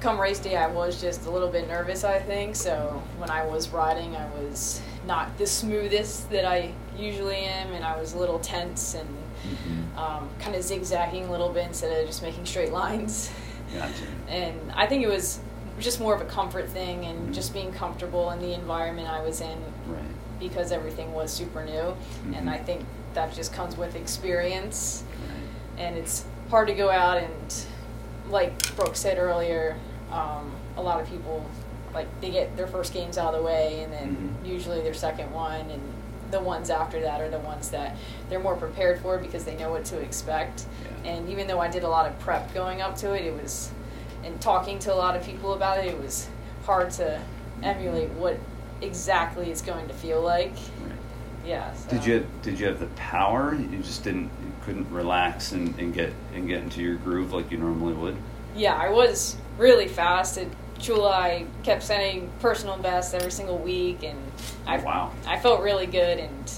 come 0.05 0.21
race 0.21 0.37
day 0.37 0.55
i 0.55 0.67
was 0.67 1.01
just 1.01 1.25
a 1.25 1.31
little 1.31 1.47
bit 1.47 1.67
nervous 1.67 2.03
i 2.03 2.19
think 2.19 2.55
so 2.55 3.01
when 3.17 3.31
i 3.31 3.43
was 3.43 3.69
riding 3.69 4.15
i 4.15 4.23
was 4.35 4.79
not 5.07 5.35
the 5.39 5.47
smoothest 5.47 6.29
that 6.29 6.45
i 6.45 6.71
usually 6.95 7.37
am 7.37 7.73
and 7.73 7.83
i 7.83 7.99
was 7.99 8.13
a 8.13 8.17
little 8.19 8.37
tense 8.37 8.93
and 8.93 9.09
Mhm. 9.45 9.97
um, 9.97 10.29
kind 10.39 10.55
of 10.55 10.61
zigzagging 10.63 11.25
a 11.25 11.31
little 11.31 11.49
bit 11.49 11.65
instead 11.67 11.91
of 11.99 12.07
just 12.07 12.23
making 12.23 12.45
straight 12.47 12.71
lines. 12.71 13.29
Gotcha. 13.75 13.93
And 14.27 14.59
I 14.75 14.87
think 14.87 15.03
it 15.03 15.07
was 15.07 15.39
just 15.79 15.99
more 15.99 16.15
of 16.15 16.21
a 16.21 16.25
comfort 16.25 16.67
thing 16.69 17.05
and 17.05 17.29
Mhm. 17.29 17.33
just 17.33 17.53
being 17.53 17.71
comfortable 17.71 18.31
in 18.31 18.39
the 18.39 18.53
environment 18.53 19.07
I 19.07 19.21
was 19.21 19.41
in 19.41 19.57
Right. 19.87 20.01
because 20.39 20.71
everything 20.71 21.13
was 21.13 21.31
super 21.31 21.63
new. 21.63 21.95
And 22.35 22.47
Mhm. 22.47 22.53
I 22.53 22.57
think 22.57 22.85
that 23.13 23.33
just 23.33 23.53
comes 23.53 23.77
with 23.77 23.95
experience. 23.95 25.03
Right. 25.27 25.85
And 25.85 25.95
it's 25.97 26.25
hard 26.49 26.67
to 26.69 26.73
go 26.73 26.89
out 26.89 27.17
and, 27.19 27.53
like 28.31 28.75
Brooke 28.75 28.95
said 28.95 29.19
earlier, 29.19 29.75
um, 30.11 30.51
a 30.77 30.81
lot 30.81 31.01
of 31.01 31.09
people 31.09 31.45
like 31.93 32.07
they 32.21 32.29
get 32.29 32.55
their 32.57 32.67
first 32.67 32.93
games 32.93 33.17
out 33.17 33.33
of 33.33 33.39
the 33.39 33.45
way 33.45 33.81
and 33.83 33.93
then 33.93 34.37
Mhm. 34.43 34.47
usually 34.47 34.81
their 34.81 34.93
second 34.93 35.31
one 35.31 35.61
and 35.71 35.81
the 36.31 36.39
ones 36.41 36.69
after 36.69 36.99
that 37.01 37.21
are 37.21 37.29
the 37.29 37.39
ones 37.39 37.69
that 37.69 37.95
they're 38.29 38.39
more 38.39 38.55
prepared 38.55 38.99
for 38.99 39.17
because 39.17 39.45
they 39.45 39.55
know 39.55 39.69
what 39.69 39.85
to 39.85 39.97
expect. 39.99 40.65
Yeah. 41.05 41.11
And 41.11 41.29
even 41.29 41.47
though 41.47 41.59
I 41.61 41.69
did 41.69 41.83
a 41.83 41.87
lot 41.87 42.05
of 42.07 42.19
prep 42.19 42.53
going 42.53 42.81
up 42.81 42.97
to 42.97 43.13
it, 43.13 43.25
it 43.25 43.41
was, 43.41 43.71
and 44.23 44.41
talking 44.41 44.79
to 44.79 44.93
a 44.93 44.95
lot 44.95 45.15
of 45.15 45.23
people 45.23 45.53
about 45.53 45.79
it, 45.79 45.85
it 45.85 46.01
was 46.01 46.27
hard 46.65 46.91
to 46.91 47.21
emulate 47.63 48.09
what 48.11 48.37
exactly 48.81 49.49
it's 49.51 49.61
going 49.61 49.87
to 49.87 49.93
feel 49.93 50.21
like. 50.21 50.51
Right. 50.83 50.97
Yeah. 51.45 51.73
So. 51.75 51.89
Did 51.91 52.05
you 52.05 52.25
did 52.41 52.59
you 52.59 52.65
have 52.67 52.79
the 52.79 52.87
power? 52.97 53.55
You 53.55 53.77
just 53.79 54.03
didn't 54.03 54.23
you 54.43 54.51
couldn't 54.65 54.91
relax 54.91 55.51
and, 55.53 55.77
and 55.79 55.93
get 55.93 56.11
and 56.33 56.47
get 56.47 56.61
into 56.63 56.81
your 56.81 56.95
groove 56.95 57.31
like 57.31 57.51
you 57.51 57.57
normally 57.57 57.93
would. 57.93 58.17
Yeah, 58.55 58.75
I 58.75 58.89
was 58.89 59.35
really 59.57 59.87
fast 59.87 60.37
at 60.37 60.47
Chula. 60.79 61.09
I 61.09 61.45
kept 61.63 61.83
setting 61.83 62.31
personal 62.39 62.77
bests 62.77 63.13
every 63.13 63.31
single 63.31 63.57
week, 63.57 64.03
and 64.03 64.19
I 64.65 64.77
oh, 64.77 64.83
Wow. 64.83 65.11
I 65.27 65.37
felt 65.39 65.61
really 65.61 65.87
good 65.87 66.19
and 66.19 66.49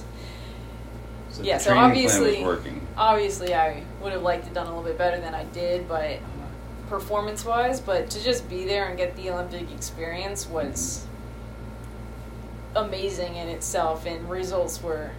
So 1.29 1.43
Yeah, 1.43 1.57
so 1.57 1.75
obviously- 1.75 2.35
plan 2.37 2.47
was 2.47 2.57
working. 2.57 2.87
obviously 2.97 3.53
I 3.53 3.83
would 4.01 4.11
have 4.13 4.23
liked 4.23 4.47
to 4.47 4.53
done 4.53 4.65
a 4.65 4.69
little 4.69 4.83
bit 4.83 4.97
better 4.97 5.19
than 5.19 5.35
I 5.35 5.43
did, 5.45 5.87
but 5.87 6.19
performance 6.89 7.45
wise, 7.45 7.79
but 7.79 8.09
to 8.11 8.23
just 8.23 8.49
be 8.49 8.65
there 8.65 8.85
and 8.85 8.97
get 8.97 9.15
the 9.15 9.29
Olympic 9.29 9.71
experience 9.71 10.47
was 10.47 11.05
amazing 12.75 13.35
in 13.35 13.49
itself, 13.49 14.05
and 14.05 14.29
results 14.29 14.81
were 14.81 15.11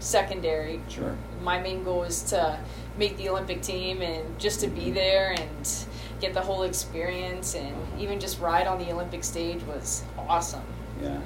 secondary. 0.00 0.80
Sure. 0.88 1.16
My 1.42 1.58
main 1.60 1.82
goal 1.82 2.00
was 2.00 2.22
to 2.24 2.58
make 2.98 3.16
the 3.16 3.28
Olympic 3.28 3.62
team 3.62 4.02
and 4.02 4.38
just 4.38 4.60
to 4.60 4.68
be 4.68 4.82
mm-hmm. 4.82 4.94
there 4.94 5.30
and 5.32 5.86
get 6.24 6.34
the 6.34 6.40
whole 6.40 6.62
experience, 6.62 7.54
and 7.54 7.74
even 7.98 8.18
just 8.18 8.40
ride 8.40 8.66
on 8.66 8.78
the 8.78 8.90
Olympic 8.90 9.22
stage 9.22 9.62
was 9.64 10.02
awesome. 10.16 10.62
Yeah. 11.02 11.20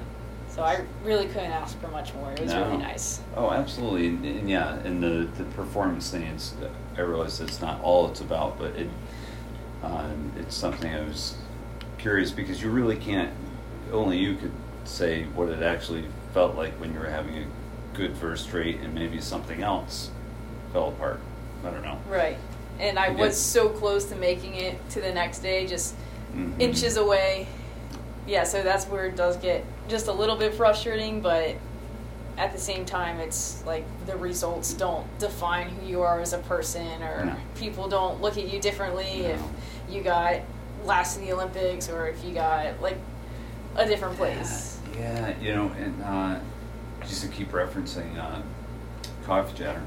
So 0.49 0.63
I 0.63 0.81
really 1.03 1.27
couldn't 1.27 1.51
ask 1.51 1.79
for 1.79 1.87
much 1.87 2.13
more. 2.15 2.31
It 2.33 2.41
was 2.41 2.51
No. 2.51 2.65
really 2.65 2.77
nice. 2.77 3.21
Oh, 3.35 3.51
absolutely, 3.51 4.07
and, 4.07 4.25
and 4.25 4.49
yeah, 4.49 4.73
and 4.83 5.01
the 5.01 5.27
the 5.37 5.45
performance 5.51 6.09
thing 6.09 6.23
is, 6.23 6.53
I 6.97 7.01
realize 7.01 7.39
it's 7.39 7.61
not 7.61 7.81
all 7.81 8.09
it's 8.09 8.19
about, 8.21 8.57
but 8.59 8.71
it, 8.75 8.89
um, 9.83 10.31
it's 10.37 10.55
something 10.55 10.93
I 10.93 11.01
was 11.01 11.35
curious 11.97 12.31
because 12.31 12.61
you 12.61 12.69
really 12.69 12.97
can't. 12.97 13.31
Only 13.91 14.17
you 14.17 14.35
could 14.35 14.51
say 14.83 15.23
what 15.35 15.49
it 15.49 15.63
actually 15.63 16.05
felt 16.33 16.55
like 16.55 16.73
when 16.79 16.93
you 16.93 16.99
were 16.99 17.09
having 17.09 17.37
a 17.37 17.45
good 17.93 18.17
first 18.17 18.45
straight, 18.45 18.79
and 18.81 18.93
maybe 18.93 19.21
something 19.21 19.61
else 19.63 20.09
fell 20.73 20.89
apart. 20.89 21.21
I 21.65 21.69
don't 21.71 21.83
know. 21.83 21.99
Right. 22.09 22.37
And 22.79 22.97
I 22.97 23.09
was 23.09 23.37
so 23.39 23.69
close 23.69 24.05
to 24.05 24.15
making 24.15 24.55
it 24.55 24.77
to 24.91 25.01
the 25.01 25.11
next 25.11 25.39
day, 25.39 25.67
just 25.67 25.95
Mhm. 26.33 26.59
inches 26.59 26.97
away. 26.97 27.47
Yeah, 28.27 28.43
so 28.43 28.61
that's 28.63 28.85
where 28.85 29.05
it 29.07 29.15
does 29.15 29.37
get 29.37 29.63
just 29.87 30.07
a 30.07 30.13
little 30.13 30.35
bit 30.35 30.53
frustrating, 30.53 31.19
but 31.21 31.55
at 32.37 32.53
the 32.53 32.57
same 32.59 32.85
time, 32.85 33.19
it's 33.19 33.61
like 33.65 33.83
the 34.05 34.15
results 34.15 34.73
don't 34.73 35.05
define 35.19 35.67
who 35.69 35.85
you 35.87 36.01
are 36.03 36.21
as 36.21 36.31
a 36.31 36.37
person, 36.37 37.01
or 37.03 37.25
No. 37.25 37.35
people 37.55 37.87
don't 37.89 38.21
look 38.21 38.37
at 38.37 38.47
you 38.47 38.59
differently 38.61 39.25
if 39.25 39.41
you 39.89 40.01
got 40.01 40.35
last 40.85 41.17
in 41.17 41.25
the 41.25 41.33
Olympics 41.33 41.89
or 41.89 42.07
if 42.07 42.23
you 42.23 42.33
got 42.33 42.81
like 42.81 42.97
a 43.75 43.85
different 43.85 44.15
place. 44.15 44.77
Yeah, 44.97 45.33
you 45.41 45.53
know, 45.53 45.71
and 45.77 46.01
uh, 46.03 46.35
just 47.05 47.21
to 47.23 47.27
keep 47.27 47.51
referencing 47.51 48.17
uh, 48.17 48.39
Coffee 49.25 49.57
Chatter, 49.57 49.81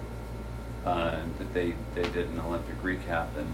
uh, 0.85 1.20
that 1.39 1.55
they 1.55 1.74
they 1.95 2.03
did 2.03 2.28
an 2.28 2.41
Olympic 2.41 2.80
recap, 2.83 3.28
and 3.37 3.53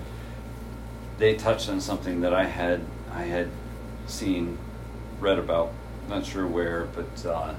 they 1.19 1.35
touched 1.35 1.69
on 1.69 1.81
something 1.81 2.21
that 2.21 2.33
I 2.33 2.45
had 2.45 2.83
I 3.13 3.23
had 3.25 3.49
seen, 4.07 4.59
read 5.21 5.39
about, 5.39 5.73
not 6.09 6.25
sure 6.25 6.47
where, 6.47 6.87
but 6.95 7.27
uh, 7.27 7.55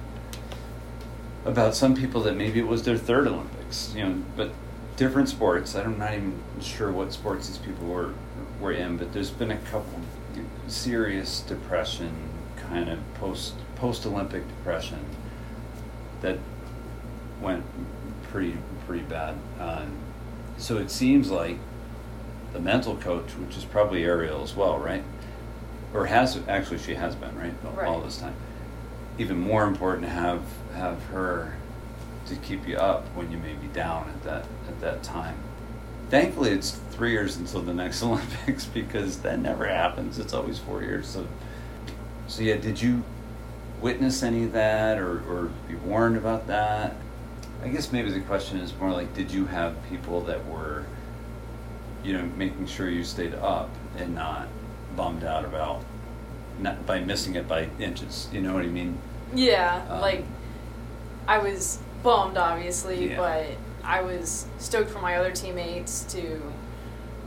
about 1.46 1.76
some 1.76 1.96
people 1.96 2.22
that 2.24 2.36
maybe 2.36 2.60
it 2.60 2.68
was 2.68 2.84
their 2.84 2.98
third 2.98 3.28
Olympics, 3.28 3.94
you 3.96 4.04
know, 4.04 4.24
but 4.36 4.52
different 4.96 5.30
sports. 5.30 5.76
I'm 5.76 5.98
not 5.98 6.14
even 6.14 6.42
sure 6.62 6.92
what 6.92 7.14
sports 7.14 7.48
these 7.48 7.58
people 7.58 7.88
were 7.88 8.14
were 8.60 8.72
in, 8.72 8.98
but 8.98 9.14
there's 9.14 9.32
been 9.32 9.52
a 9.52 9.58
couple 9.58 10.00
serious 10.68 11.42
depression, 11.42 12.12
kind 12.58 12.90
of 12.90 13.00
post 13.16 13.54
post 13.76 14.06
Olympic 14.06 14.48
depression 14.48 15.00
that 16.22 16.38
went 17.42 17.64
pretty 18.24 18.58
pretty 18.90 19.04
bad. 19.06 19.36
Um, 19.60 19.92
so 20.58 20.78
it 20.78 20.90
seems 20.90 21.30
like 21.30 21.60
the 22.54 22.60
mental 22.60 22.96
coach, 22.98 23.30
which 23.36 23.56
is 23.56 23.64
probably 23.64 24.04
Ariel 24.04 24.42
as 24.42 24.56
well, 24.56 24.80
right? 24.80 25.04
Or 25.94 26.08
has 26.08 26.40
actually 26.48 26.80
she 26.80 26.96
has 26.96 27.14
been 27.14 27.38
right 27.38 27.54
all, 27.64 27.70
all 27.86 27.96
Right. 28.00 28.04
this 28.04 28.18
time. 28.18 28.34
Even 29.20 29.40
more 29.40 29.66
important 29.66 30.04
to 30.08 30.10
have 30.10 30.42
have 30.74 31.04
her 31.06 31.56
to 32.26 32.36
keep 32.38 32.68
you 32.68 32.78
up 32.78 33.06
when 33.16 33.32
you 33.32 33.38
may 33.38 33.54
be 33.54 33.68
down 33.68 34.10
at 34.10 34.24
that 34.24 34.46
at 34.68 34.82
that 34.82 35.04
time. 35.04 35.36
Thankfully, 36.10 36.50
it's 36.50 36.72
three 36.90 37.12
years 37.12 37.38
until 37.38 37.62
the 37.62 37.74
next 37.76 38.02
Olympics 38.10 38.66
because 38.66 39.20
that 39.20 39.38
never 39.38 39.68
happens. 39.68 40.18
It's 40.18 40.34
always 40.34 40.58
four 40.58 40.82
years. 40.82 41.08
So, 41.08 41.28
so 42.28 42.42
yeah, 42.42 42.56
did 42.58 42.82
you 42.82 43.04
witness 43.82 44.24
any 44.24 44.46
of 44.46 44.54
that 44.54 44.98
or, 44.98 45.20
or 45.30 45.52
be 45.68 45.76
warned 45.76 46.18
about 46.18 46.48
that? 46.48 46.96
I 47.64 47.68
guess 47.68 47.92
maybe 47.92 48.10
the 48.12 48.22
question 48.22 48.60
is 48.60 48.74
more 48.80 48.92
like, 48.92 49.14
did 49.14 49.32
you 49.32 49.46
have 49.48 49.76
people 49.90 50.22
that 50.22 50.46
were, 50.48 50.86
you 52.04 52.14
know, 52.14 52.24
making 52.38 52.68
sure 52.68 52.90
you 52.90 53.04
stayed 53.04 53.34
up 53.36 53.70
and 53.98 54.16
not 54.16 54.48
bummed 54.96 55.24
out 55.24 55.44
about 55.46 55.84
not 56.60 56.86
by 56.86 57.00
missing 57.00 57.36
it 57.36 57.48
by 57.48 57.68
inches? 57.80 58.30
You 58.32 58.42
know 58.42 58.54
what 58.54 58.64
I 58.64 58.68
mean? 58.68 58.98
Yeah, 59.34 59.82
Um, 59.90 60.02
like 60.02 60.24
I 61.28 61.38
was 61.40 61.80
bummed, 62.02 62.38
obviously, 62.38 63.12
Yeah. 63.12 63.18
but 63.18 63.46
I 63.84 64.02
was 64.02 64.46
stoked 64.58 64.90
for 64.90 65.00
my 65.00 65.16
other 65.18 65.32
teammates 65.32 66.02
to 66.14 66.42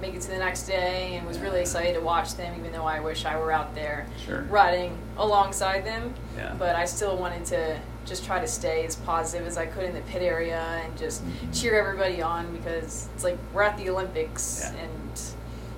make 0.01 0.15
it 0.15 0.21
to 0.23 0.31
the 0.31 0.39
next 0.39 0.65
day, 0.65 1.15
and 1.17 1.27
was 1.27 1.39
really 1.39 1.61
excited 1.61 1.95
to 1.95 2.01
watch 2.01 2.35
them. 2.35 2.55
Even 2.59 2.73
though 2.73 2.85
I 2.87 2.99
wish 2.99 3.25
I 3.25 3.37
were 3.39 3.53
out 3.53 3.75
there 3.77 4.07
Sure. 4.27 4.43
riding 4.51 4.99
alongside 5.17 5.85
them, 5.85 6.15
Yeah. 6.37 6.55
but 6.59 6.75
I 6.75 6.87
still 6.87 7.17
wanted 7.17 7.45
to 7.47 7.79
just 8.05 8.25
try 8.25 8.41
to 8.41 8.47
stay 8.47 8.85
as 8.85 8.97
positive 8.97 9.47
as 9.47 9.57
I 9.57 9.67
could 9.67 9.85
in 9.85 9.95
the 9.95 10.01
pit 10.03 10.23
area 10.23 10.59
and 10.85 10.97
just 10.99 11.25
Mhm. 11.25 11.59
cheer 11.61 11.79
everybody 11.79 12.21
on 12.23 12.53
because 12.57 13.09
it's 13.15 13.25
like 13.25 13.39
we're 13.53 13.63
at 13.63 13.77
the 13.77 13.89
Olympics 13.91 14.61
Yeah. 14.75 14.81
and 14.83 15.21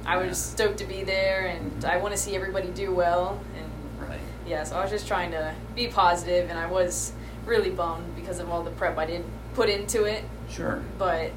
I 0.07 0.17
was 0.17 0.27
Yeah. 0.29 0.33
stoked 0.67 0.79
to 0.79 0.85
be 0.85 1.03
there 1.05 1.47
and 1.47 1.83
Mhm. 1.83 1.89
I 1.89 1.97
want 1.99 2.13
to 2.15 2.21
see 2.21 2.35
everybody 2.35 2.69
do 2.69 2.95
well 2.95 3.39
and 3.57 4.09
Right. 4.09 4.21
yeah, 4.47 4.65
so 4.65 4.77
I 4.77 4.83
was 4.83 4.91
just 4.91 5.07
trying 5.07 5.31
to 5.33 5.55
be 5.75 5.89
positive, 5.89 6.49
and 6.51 6.59
I 6.59 6.67
was 6.67 7.13
really 7.47 7.71
bummed 7.71 8.15
because 8.17 8.39
of 8.39 8.51
all 8.51 8.63
the 8.63 8.71
prep 8.71 8.97
I 8.99 9.07
didn't 9.07 9.27
put 9.55 9.69
into 9.69 10.05
it. 10.05 10.25
Sure. 10.49 10.81
But 10.99 11.31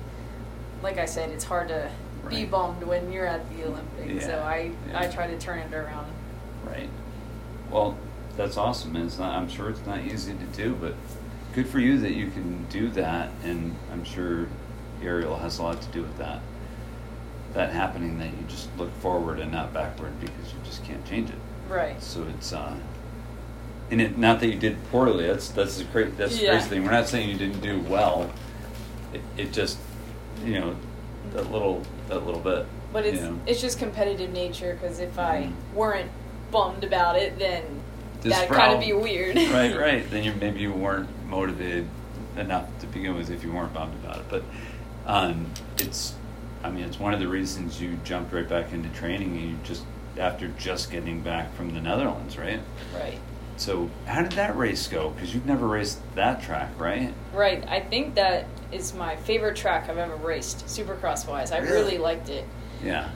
like 0.82 0.98
I 0.98 1.06
said, 1.06 1.30
it's 1.32 1.44
hard 1.46 1.68
to 1.70 1.90
be 2.30 2.46
bummed 2.46 2.84
when 2.84 3.12
you're 3.12 3.26
at 3.26 3.42
the 3.56 3.66
Olympics. 3.66 4.26
So 4.26 4.32
Yeah, 4.32 4.44
I 4.46 4.72
I 4.94 5.04
yeah. 5.04 5.12
try 5.12 5.28
to 5.28 5.38
turn 5.38 5.60
it 5.60 5.74
around. 5.74 6.08
Right. 6.66 6.90
Well, 7.72 7.98
that's 8.38 8.58
awesome. 8.58 8.96
And 8.96 9.06
it's 9.06 9.18
not. 9.18 9.36
I'm 9.36 9.50
sure 9.50 9.70
it's 9.70 9.86
not 9.86 10.00
easy 10.02 10.34
to 10.34 10.46
do, 10.58 10.76
but 10.80 10.94
good 11.54 11.68
for 11.68 11.80
you 11.80 11.98
that 12.00 12.14
you 12.14 12.30
can 12.30 12.66
do 12.66 12.90
that. 12.92 13.30
And 13.44 13.76
I'm 13.92 14.04
sure 14.04 14.48
Ariel 15.02 15.36
has 15.38 15.60
a 15.60 15.64
lot 15.64 15.82
to 15.82 15.88
do 15.90 16.02
with 16.02 16.18
that. 16.18 16.40
That 17.54 17.72
happening, 17.74 18.20
that 18.20 18.28
you 18.28 18.46
just 18.48 18.70
look 18.78 18.94
forward 19.00 19.40
and 19.40 19.52
not 19.52 19.74
backward 19.74 20.20
because 20.20 20.54
you 20.54 20.60
just 20.64 20.84
can't 20.84 21.04
change 21.06 21.30
it. 21.30 21.36
Right. 21.70 22.02
So 22.02 22.26
it's. 22.36 22.54
uh 22.54 22.76
and 23.90 24.02
it, 24.02 24.18
not 24.18 24.42
that 24.42 24.48
you 24.48 24.60
did 24.60 24.78
poorly. 24.92 25.28
That's 25.28 25.48
that's 25.50 25.78
the 25.78 25.86
great. 25.86 26.18
That's 26.18 26.38
the 26.38 26.44
Yeah. 26.44 26.52
crazy 26.52 26.70
thing. 26.70 26.84
We're 26.84 26.92
not 26.92 27.08
saying 27.08 27.30
you 27.30 27.38
didn't 27.38 27.62
do 27.62 27.80
well. 27.90 28.30
It, 29.14 29.22
it 29.38 29.54
just, 29.54 29.78
you 30.44 30.60
know, 30.60 30.76
that 31.34 31.50
little 31.52 31.82
that 32.10 32.26
little 32.26 32.42
bit. 32.42 32.66
But 32.92 33.06
it's 33.06 33.22
you 33.22 33.30
know. 33.30 33.40
it's 33.48 33.62
just 33.62 33.80
competitive 33.80 34.32
nature 34.34 34.78
because 34.80 35.00
if 35.00 35.18
I 35.18 35.44
Mhm. 35.44 35.74
weren't 35.74 36.12
bummed 36.52 36.84
about 36.84 37.16
it, 37.18 37.40
then 37.40 37.64
that'd 38.22 38.50
kind 38.50 38.74
of 38.74 38.80
be 38.80 38.94
weird. 38.94 39.36
right, 39.36 39.78
right. 39.78 40.10
Then 40.10 40.24
you 40.24 40.34
maybe 40.34 40.60
you 40.60 40.72
weren't 40.74 41.10
motivated 41.28 41.88
enough 42.38 42.68
to 42.80 42.88
begin 42.88 43.16
with 43.16 43.30
if 43.30 43.44
you 43.44 43.52
weren't 43.52 43.74
bummed 43.74 43.96
about 44.04 44.18
it. 44.18 44.26
But 44.30 44.44
um, 45.06 45.52
it's, 45.78 46.16
I 46.64 46.70
mean, 46.70 46.84
it's 46.84 47.00
one 47.00 47.14
of 47.14 47.20
the 47.20 47.28
reasons 47.28 47.82
you 47.82 47.98
jumped 48.04 48.34
right 48.34 48.48
back 48.48 48.74
into 48.74 48.90
training. 48.90 49.38
And 49.38 49.50
you 49.52 49.58
just 49.64 49.84
after 50.18 50.48
just 50.50 50.92
getting 50.92 51.22
back 51.22 51.54
from 51.56 51.74
the 51.74 51.82
Netherlands, 51.82 52.38
right? 52.38 52.60
right. 52.96 53.20
So 53.58 53.90
how 54.06 54.22
did 54.22 54.34
that 54.34 54.56
race 54.56 54.88
go? 54.88 55.10
Because 55.10 55.34
you've 55.34 55.46
never 55.46 55.68
raced 55.68 56.00
that 56.16 56.42
track, 56.44 56.70
right? 56.80 57.14
Right. 57.34 57.64
I 57.68 57.80
think 57.80 58.16
that 58.16 58.46
is 58.72 58.94
my 58.94 59.16
favorite 59.16 59.56
track 59.56 59.90
I've 59.90 59.98
ever 59.98 60.16
raced, 60.16 60.66
Supercross 60.68 61.28
wise. 61.28 61.52
I 61.52 61.60
Really? 61.60 61.72
really 61.72 61.98
liked 61.98 62.30
it. 62.30 62.46
Yeah. 62.84 63.10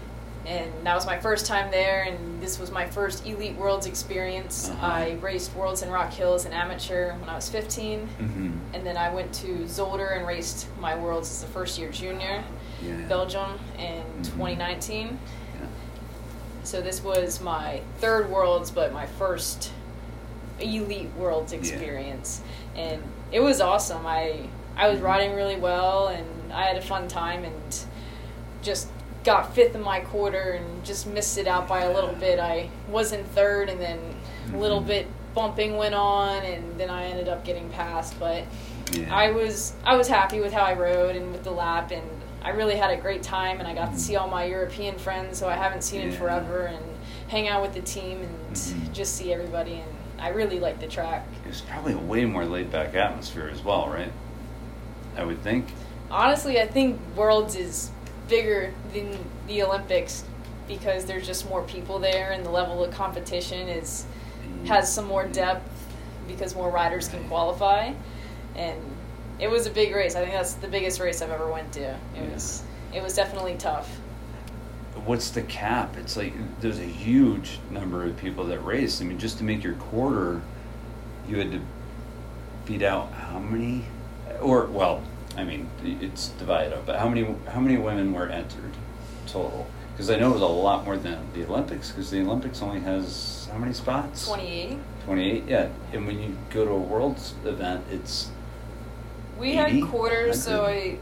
And 0.46 0.72
that 0.84 0.96
was 0.96 1.06
my 1.06 1.20
first 1.20 1.46
time 1.46 1.70
there 1.72 2.04
and 2.04 2.42
this 2.42 2.58
was 2.60 2.72
my 2.72 2.86
first 2.88 3.26
elite 3.28 3.56
worlds 3.58 3.86
experience 3.86 4.70
Uh-huh. 4.70 4.86
i 4.88 5.12
raced 5.22 5.54
worlds 5.56 5.84
in 5.84 5.90
rock 5.90 6.12
hill 6.12 6.34
as 6.34 6.46
an 6.46 6.52
amateur 6.54 7.14
when 7.20 7.30
i 7.30 7.36
was 7.36 7.48
15 7.50 8.00
Mm-hmm. 8.20 8.52
and 8.74 8.86
then 8.86 8.98
i 8.98 9.14
went 9.14 9.32
to 9.36 9.48
zolder 9.66 10.18
and 10.18 10.26
raced 10.26 10.68
my 10.80 10.96
worlds 10.98 11.30
as 11.30 11.44
a 11.44 11.48
first 11.48 11.78
year 11.78 11.90
junior 11.92 12.44
Yeah. 12.82 12.96
belgium 13.08 13.60
in 13.78 14.02
Mhm. 14.04 14.24
2019 14.34 15.20
Yeah. 15.60 15.68
so 16.64 16.82
this 16.82 17.04
was 17.04 17.40
my 17.42 17.82
third 18.00 18.30
worlds 18.32 18.72
but 18.72 18.92
my 18.94 19.06
first 19.06 19.72
elite 20.60 21.12
worlds 21.18 21.54
Yeah. 21.54 21.60
experience 21.60 22.42
and 22.76 23.02
it 23.32 23.42
was 23.42 23.62
awesome 23.62 24.06
i 24.08 24.40
i 24.76 24.90
was 24.90 25.00
riding 25.00 25.36
really 25.36 25.56
well 25.58 26.08
and 26.08 26.26
i 26.54 26.64
had 26.66 26.78
a 26.78 26.82
fun 26.82 27.08
time 27.08 27.44
and 27.44 27.86
just 28.64 28.88
got 29.24 29.54
fifth 29.54 29.76
in 29.76 29.82
my 29.82 30.00
quarter 30.00 30.52
and 30.60 30.84
just 30.84 31.06
missed 31.08 31.38
it 31.38 31.48
out 31.48 31.68
by 31.68 31.82
a 31.82 31.94
little 31.94 32.14
bit 32.16 32.40
i 32.40 32.70
was 32.90 33.12
in 33.12 33.24
third 33.26 33.70
and 33.70 33.80
then 33.80 34.00
a 34.54 34.58
little 34.58 34.82
Mhm. 34.82 34.88
bit 34.88 35.08
bumping 35.36 35.78
went 35.78 35.94
on 35.96 36.44
and 36.44 36.80
then 36.80 36.90
i 36.90 37.04
ended 37.06 37.30
up 37.30 37.44
getting 37.46 37.70
passed 37.70 38.20
but 38.20 38.44
Yeah. 38.94 39.16
I 39.16 39.32
was 39.32 39.72
I 39.86 39.96
was 39.96 40.10
happy 40.10 40.42
with 40.42 40.52
how 40.52 40.64
I 40.64 40.74
rode 40.74 41.16
and 41.16 41.32
with 41.32 41.46
the 41.46 41.52
lap, 41.52 41.92
and 41.92 42.04
I 42.44 42.50
really 42.50 42.76
had 42.76 42.92
a 42.92 42.98
great 42.98 43.24
time. 43.24 43.60
And 43.60 43.66
I 43.68 43.74
got 43.74 43.94
to 43.94 43.98
see 43.98 44.18
all 44.18 44.28
my 44.28 44.44
European 44.44 44.98
friends 44.98 45.40
who 45.40 45.46
I 45.46 45.54
haven't 45.56 45.84
seen 45.84 46.02
in 46.02 46.10
Mm-hmm. 46.10 46.18
Forever, 46.18 46.64
and 46.66 46.84
hang 47.30 47.48
out 47.48 47.62
with 47.62 47.74
the 47.74 47.80
team 47.80 48.18
and 48.22 48.54
Mhm. 48.54 48.92
just 48.92 49.16
see 49.16 49.32
everybody. 49.32 49.76
And 49.76 49.92
I 50.20 50.28
really 50.30 50.60
liked 50.60 50.82
the 50.82 50.88
track. 50.88 51.26
It 51.46 51.48
was 51.48 51.62
probably 51.62 51.94
a 51.94 51.98
way 52.00 52.26
more 52.26 52.44
laid 52.44 52.70
back 52.70 52.94
atmosphere 52.94 53.50
as 53.50 53.64
well, 53.64 53.88
right? 53.88 54.12
I 55.18 55.24
would 55.24 55.42
think. 55.42 55.68
honestly, 56.10 56.60
I 56.60 56.68
think 56.68 57.00
Worlds 57.16 57.56
is 57.56 57.92
bigger 58.32 58.74
than 58.94 59.20
the 59.48 59.62
Olympics 59.62 60.24
because 60.68 61.06
there's 61.06 61.28
just 61.28 61.48
more 61.50 61.62
people 61.64 62.00
there, 62.00 62.32
and 62.32 62.44
the 62.44 62.50
level 62.50 62.84
of 62.84 62.92
competition 62.92 63.68
is 63.68 64.06
has 64.66 64.92
some 64.92 65.06
more 65.06 65.24
mm-hmm. 65.24 65.34
depth 65.34 65.88
because 66.28 66.56
more 66.56 66.72
riders 66.72 67.08
can 67.10 67.28
qualify, 67.28 67.92
and 68.56 68.80
it 69.40 69.50
was 69.50 69.68
a 69.68 69.70
big 69.70 69.94
race. 69.94 70.16
I 70.16 70.22
think 70.22 70.32
that's 70.32 70.54
the 70.54 70.68
biggest 70.68 71.00
race 71.00 71.22
I've 71.22 71.30
ever 71.30 71.52
went 71.52 71.74
to. 71.74 71.82
It 71.82 71.98
Yeah. 72.16 72.34
was 72.34 72.64
it 72.94 73.04
was 73.04 73.14
definitely 73.14 73.56
tough. 73.56 73.90
What's 75.06 75.30
the 75.32 75.42
cap? 75.42 75.98
It's 75.98 76.16
like 76.16 76.34
there's 76.62 76.80
a 76.80 76.84
huge 76.84 77.60
number 77.70 78.04
of 78.06 78.16
people 78.18 78.46
that 78.46 78.60
race. 78.60 79.02
I 79.02 79.06
mean, 79.06 79.20
just 79.20 79.38
to 79.40 79.44
make 79.44 79.64
your 79.64 79.74
quarter, 79.76 80.42
you 81.28 81.38
had 81.38 81.52
to 81.52 81.62
beat 82.66 82.84
out 82.84 83.12
how 83.12 83.40
many? 83.40 83.86
Or 84.42 84.66
well, 84.68 85.02
I 85.38 85.44
mean, 85.44 85.70
it's 85.84 86.30
divided 86.30 86.74
up. 86.74 86.86
But 86.86 87.00
how 87.00 87.08
many? 87.10 87.36
How 87.48 87.60
many 87.60 87.78
women 87.78 88.14
were 88.14 88.28
entered 88.28 88.74
total? 89.28 89.68
Because 89.94 90.10
I 90.10 90.18
know 90.18 90.30
it 90.32 90.34
was 90.34 90.42
a 90.42 90.46
lot 90.48 90.86
more 90.86 90.98
than 90.98 91.20
the 91.34 91.46
Olympics. 91.46 91.90
Because 91.92 92.10
the 92.12 92.22
Olympics 92.22 92.62
only 92.62 92.80
has 92.82 93.48
how 93.52 93.58
many 93.58 93.74
spots? 93.74 94.28
Twenty 94.28 94.48
eight. 94.48 94.78
28, 95.06 95.46
yeah. 95.48 95.70
And 95.94 96.06
when 96.06 96.22
you 96.22 96.38
go 96.52 96.64
to 96.64 96.72
a 96.72 96.78
world's 96.78 97.34
event, 97.44 97.84
it's 97.90 98.30
We 99.40 99.58
80? 99.58 99.80
had 99.80 99.90
quarters, 99.90 100.44
so 100.44 100.66
I, 100.66 100.98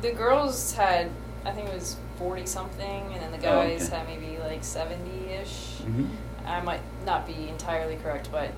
the 0.00 0.12
girls 0.12 0.72
had 0.72 1.10
I 1.44 1.50
think 1.52 1.68
it 1.68 1.74
was 1.74 1.96
forty 2.16 2.46
something, 2.46 3.12
and 3.12 3.20
then 3.22 3.30
the 3.32 3.38
Oh, 3.38 3.62
guys 3.62 3.88
okay. 3.88 3.96
had 3.96 4.06
maybe 4.06 4.38
like 4.38 4.64
seventy 4.64 5.32
ish. 5.32 5.78
Mhm. 5.82 6.08
I 6.46 6.60
might 6.62 6.80
not 7.04 7.26
be 7.26 7.48
entirely 7.48 7.96
correct, 7.96 8.30
but 8.32 8.50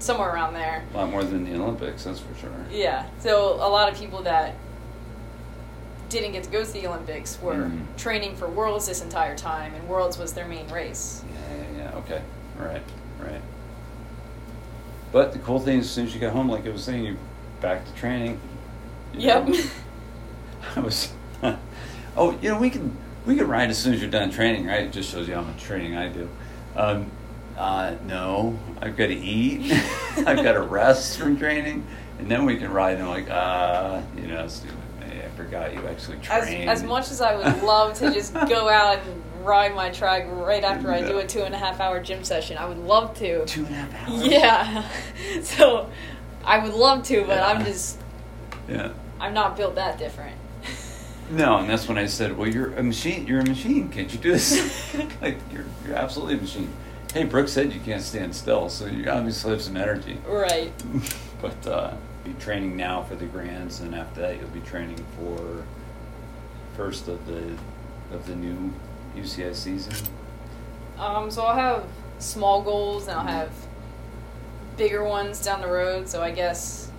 somewhere 0.00 0.32
around 0.34 0.54
there. 0.54 0.82
a 0.92 0.96
lot 0.96 1.10
more 1.10 1.22
than 1.22 1.44
the 1.44 1.54
Olympics, 1.60 2.04
that's 2.04 2.18
for 2.20 2.34
sure. 2.38 2.50
Yeah. 2.70 3.06
So 3.20 3.54
a 3.54 3.68
lot 3.68 3.90
of 3.92 3.96
people 3.98 4.22
that 4.22 4.54
didn't 6.08 6.32
get 6.32 6.42
to 6.42 6.50
go 6.50 6.64
to 6.64 6.72
the 6.72 6.86
Olympics 6.88 7.38
were 7.40 7.54
Mhm. 7.54 7.82
training 7.96 8.34
for 8.34 8.48
Worlds 8.48 8.86
this 8.88 9.00
entire 9.02 9.36
time, 9.36 9.74
and 9.74 9.88
Worlds 9.88 10.18
was 10.18 10.32
their 10.32 10.46
main 10.46 10.66
race. 10.68 11.22
Yeah, 11.32 11.56
yeah, 11.56 11.84
yeah. 11.92 11.98
Okay. 11.98 12.22
Right, 12.58 12.82
right. 13.20 13.40
But 15.12 15.32
the 15.32 15.38
cool 15.40 15.60
thing 15.60 15.78
is, 15.78 15.86
as 15.86 15.90
soon 15.92 16.06
as 16.06 16.14
you 16.14 16.20
get 16.20 16.32
home, 16.32 16.48
like 16.48 16.66
I 16.66 16.70
was 16.70 16.82
saying, 16.84 17.04
you're 17.04 17.16
back 17.60 17.84
to 17.86 17.92
training. 17.94 18.40
you 19.12 19.20
Yep. 19.26 19.48
know. 19.48 19.60
I 20.76 20.80
was. 20.80 21.12
oh, 22.16 22.36
you 22.42 22.50
know, 22.50 22.58
we 22.58 22.70
can 22.70 22.96
we 23.26 23.36
can 23.36 23.46
ride 23.48 23.70
as 23.70 23.78
soon 23.78 23.92
as 23.94 24.00
you're 24.00 24.10
done 24.10 24.30
training, 24.30 24.66
right? 24.66 24.80
It 24.84 24.92
just 24.92 25.10
shows 25.10 25.28
you 25.28 25.34
how 25.34 25.42
much 25.42 25.62
training 25.62 25.96
I 25.96 26.08
do. 26.08 26.28
Um, 26.76 27.10
uh, 27.60 27.94
no, 28.06 28.58
I've 28.80 28.96
got 28.96 29.08
to 29.08 29.14
eat. 29.14 29.70
I've 30.16 30.42
got 30.42 30.52
to 30.52 30.62
rest 30.62 31.18
from 31.18 31.36
training, 31.36 31.86
and 32.18 32.30
then 32.30 32.46
we 32.46 32.56
can 32.56 32.72
ride. 32.72 32.94
And 32.94 33.02
I'm 33.02 33.08
like, 33.10 33.28
uh, 33.30 34.00
you 34.16 34.28
know, 34.28 34.48
stupid. 34.48 34.76
I 35.02 35.28
forgot 35.36 35.72
you 35.74 35.86
actually 35.86 36.18
As, 36.30 36.80
as 36.80 36.82
much 36.82 37.10
as 37.10 37.20
I 37.20 37.34
would 37.36 37.62
love 37.62 37.94
to 37.98 38.12
just 38.12 38.32
go 38.34 38.68
out 38.70 38.98
and 38.98 39.22
ride 39.44 39.74
my 39.74 39.90
track 39.90 40.26
right 40.30 40.62
after 40.62 40.90
I 40.90 41.00
do 41.00 41.18
a 41.18 41.26
two 41.26 41.42
and 41.42 41.54
a 41.54 41.58
half 41.58 41.80
hour 41.80 42.00
gym 42.00 42.24
session, 42.24 42.56
I 42.56 42.66
would 42.66 42.78
love 42.78 43.14
to. 43.18 43.44
two 43.46 43.66
and 43.66 43.74
a 43.74 43.78
half 43.78 44.08
hours. 44.08 44.26
Yeah. 44.26 44.88
So 45.42 45.88
I 46.44 46.58
would 46.58 46.74
love 46.74 47.04
to, 47.04 47.24
but 47.24 47.42
I'm 47.42 47.64
just 47.64 47.98
Yeah. 48.68 48.92
I'm 49.20 49.34
not 49.34 49.56
built 49.56 49.74
that 49.74 49.98
different. 49.98 50.36
No, 51.30 51.58
and 51.58 51.68
that's 51.70 51.86
when 51.86 51.96
I 51.96 52.06
said, 52.06 52.36
"Well, 52.36 52.48
you're 52.48 52.74
a 52.74 52.82
machine. 52.82 53.26
You're 53.26 53.40
a 53.40 53.46
machine. 53.46 53.88
Can't 53.88 54.12
you 54.12 54.18
do 54.18 54.32
this? 54.32 54.94
like 55.22 55.38
you're 55.52 55.64
you're 55.86 55.96
absolutely 55.96 56.34
a 56.34 56.40
machine." 56.40 56.72
Hey, 57.12 57.24
Brooke 57.24 57.48
said 57.48 57.72
you 57.72 57.80
can't 57.80 58.02
stand 58.02 58.34
still, 58.36 58.68
so 58.68 58.86
you 58.86 59.10
obviously 59.10 59.50
have 59.50 59.62
some 59.62 59.76
energy. 59.76 60.18
right. 60.28 60.72
but 61.42 61.66
uh, 61.66 61.94
be 62.24 62.32
training 62.34 62.76
now 62.76 63.02
for 63.02 63.16
the 63.16 63.26
grands, 63.26 63.80
and 63.80 63.94
after 63.96 64.20
that, 64.20 64.38
you'll 64.38 64.48
be 64.50 64.60
training 64.60 65.04
for 65.18 65.64
first 66.76 67.08
of 67.08 67.26
the 67.26 67.56
of 68.12 68.26
the 68.26 68.36
new 68.36 68.72
UCI 69.16 69.54
season. 69.54 69.92
Um, 70.98 71.30
so 71.30 71.42
I'll 71.42 71.56
have 71.56 71.84
small 72.18 72.62
goals 72.62 73.08
and 73.08 73.18
I'll 73.18 73.26
have 73.26 73.50
bigger 74.76 75.02
ones 75.04 75.42
down 75.44 75.60
the 75.60 75.68
road. 75.68 76.08
So 76.08 76.22
I 76.22 76.30
guess 76.30 76.90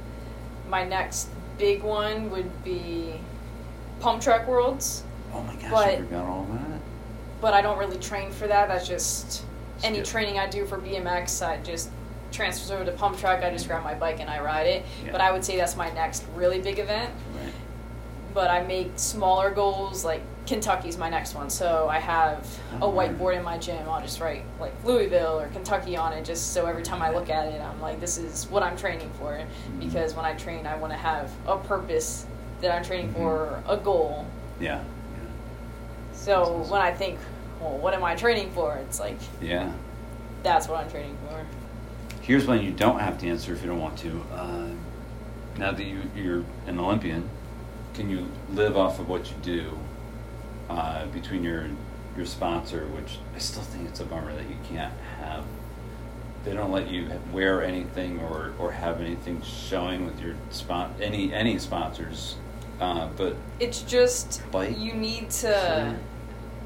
my 0.70 0.84
next 0.86 1.30
big 1.58 1.84
one 1.84 2.30
would 2.32 2.64
be 2.64 3.14
Pump 4.00 4.22
Track 4.22 4.48
Worlds, 4.48 5.04
Oh 5.34 5.42
my 5.44 5.54
gosh, 5.56 5.66
I 5.66 5.70
But- 5.70 5.98
forgot 6.00 6.26
all 6.26 6.48
that. 6.52 6.80
but 7.40 7.54
I 7.54 7.62
don't 7.62 7.78
really 7.78 7.98
train 8.00 8.32
for 8.32 8.48
that. 8.48 8.68
That's 8.68 8.88
just 8.88 9.44
any 9.84 9.98
Skip. 10.00 10.08
training 10.08 10.40
I 10.40 10.48
do 10.48 10.66
for 10.66 10.78
BMX. 10.78 11.46
I 11.46 11.58
just 11.58 11.90
transfers 12.32 12.72
over 12.72 12.86
to 12.86 12.92
Pump 12.92 13.18
Track. 13.18 13.44
I 13.44 13.52
just 13.52 13.68
grab 13.68 13.84
my 13.84 13.94
bike 13.94 14.20
and 14.20 14.30
I 14.30 14.40
ride 14.42 14.68
it. 14.68 14.86
Yeah. 15.06 15.12
But 15.12 15.22
I 15.22 15.32
would 15.32 15.44
say 15.44 15.58
that's 15.58 15.76
my 15.76 15.92
next 15.92 16.24
really 16.36 16.62
big 16.62 16.80
event. 16.80 17.12
Right. 17.36 17.54
but 18.34 18.50
I 18.50 18.64
make 18.64 18.92
smaller 18.96 19.52
goals. 19.52 20.06
Like 20.06 20.22
Kentucky's 20.46 20.98
my 20.98 21.10
next 21.10 21.36
one, 21.36 21.50
so 21.50 21.88
I 21.90 22.00
have 22.00 22.48
a 22.78 22.88
whiteboard 22.88 23.36
in 23.36 23.44
my 23.44 23.58
gym. 23.58 23.88
I'll 23.90 24.02
just 24.02 24.20
write 24.22 24.44
like 24.60 24.74
Louisville 24.86 25.40
or 25.40 25.48
Kentucky 25.50 25.98
on 25.98 26.14
it, 26.14 26.24
just 26.24 26.54
so 26.54 26.66
every 26.66 26.82
time 26.82 27.02
I 27.02 27.12
look 27.12 27.30
at 27.30 27.48
it, 27.50 27.60
I'm 27.62 27.80
like, 27.82 28.00
this 28.00 28.18
is 28.18 28.46
what 28.50 28.64
I'm 28.64 28.78
training 28.78 29.12
for. 29.20 29.34
Mm-hmm. 29.34 29.80
Because 29.82 30.14
when 30.16 30.24
I 30.26 30.34
train, 30.36 30.66
I 30.66 30.76
want 30.78 30.94
to 30.94 30.98
have 30.98 31.30
a 31.46 31.58
purpose 31.58 32.26
that 32.62 32.72
I'm 32.74 32.84
training 32.84 33.10
Mhm. 33.10 33.16
for, 33.16 33.64
a 33.68 33.76
goal. 33.78 34.26
Yeah. 34.62 34.82
So 36.14 36.66
when 36.70 36.82
I 36.82 36.92
think, 36.94 37.20
well, 37.62 37.78
what 37.78 37.94
am 37.94 38.04
I 38.04 38.16
training 38.16 38.52
for? 38.52 38.76
It's 38.78 39.00
like 39.00 39.18
Yeah. 39.42 39.72
That's 40.44 40.68
what 40.68 40.84
I'm 40.84 40.90
training 40.92 41.18
for. 41.30 41.46
Here's 42.22 42.46
one 42.48 42.64
you 42.64 42.72
don't 42.72 43.00
have 43.00 43.18
to 43.20 43.28
answer 43.28 43.54
if 43.54 43.62
you 43.62 43.68
don't 43.68 43.80
want 43.80 43.98
to. 44.00 44.24
Uh, 44.34 44.68
now 45.58 45.72
that 45.72 45.84
you, 45.86 46.02
you're 46.16 46.44
an 46.68 46.80
Olympian, 46.80 47.30
can 47.94 48.10
you 48.10 48.28
live 48.54 48.78
off 48.78 49.00
of 49.00 49.08
what 49.10 49.30
you 49.30 49.36
do 49.42 49.78
uh, 50.70 51.06
between 51.08 51.44
your 51.44 51.68
your 52.18 52.26
sponsor, 52.26 52.88
which 52.88 53.20
I 53.36 53.40
still 53.40 53.62
think 53.64 53.88
it's 53.88 54.00
a 54.02 54.06
bummer 54.06 54.34
that 54.36 54.44
you 54.50 54.58
can't 54.70 54.94
have. 55.20 55.46
They 56.44 56.54
don't 56.54 56.72
let 56.72 56.90
you 56.90 57.10
wear 57.32 57.64
anything 57.64 58.20
or, 58.20 58.54
or 58.60 58.72
have 58.72 59.00
anything 59.00 59.42
showing 59.44 60.06
with 60.06 60.20
your 60.20 60.36
spon- 60.50 60.94
any 61.02 61.34
any 61.34 61.58
sponsors, 61.60 62.36
uh, 62.80 63.08
but 63.16 63.36
It's 63.60 63.82
just 63.84 64.42
Bike? 64.52 64.78
you 64.78 64.94
need 64.94 65.30
to. 65.30 65.54
Sure. 65.54 66.00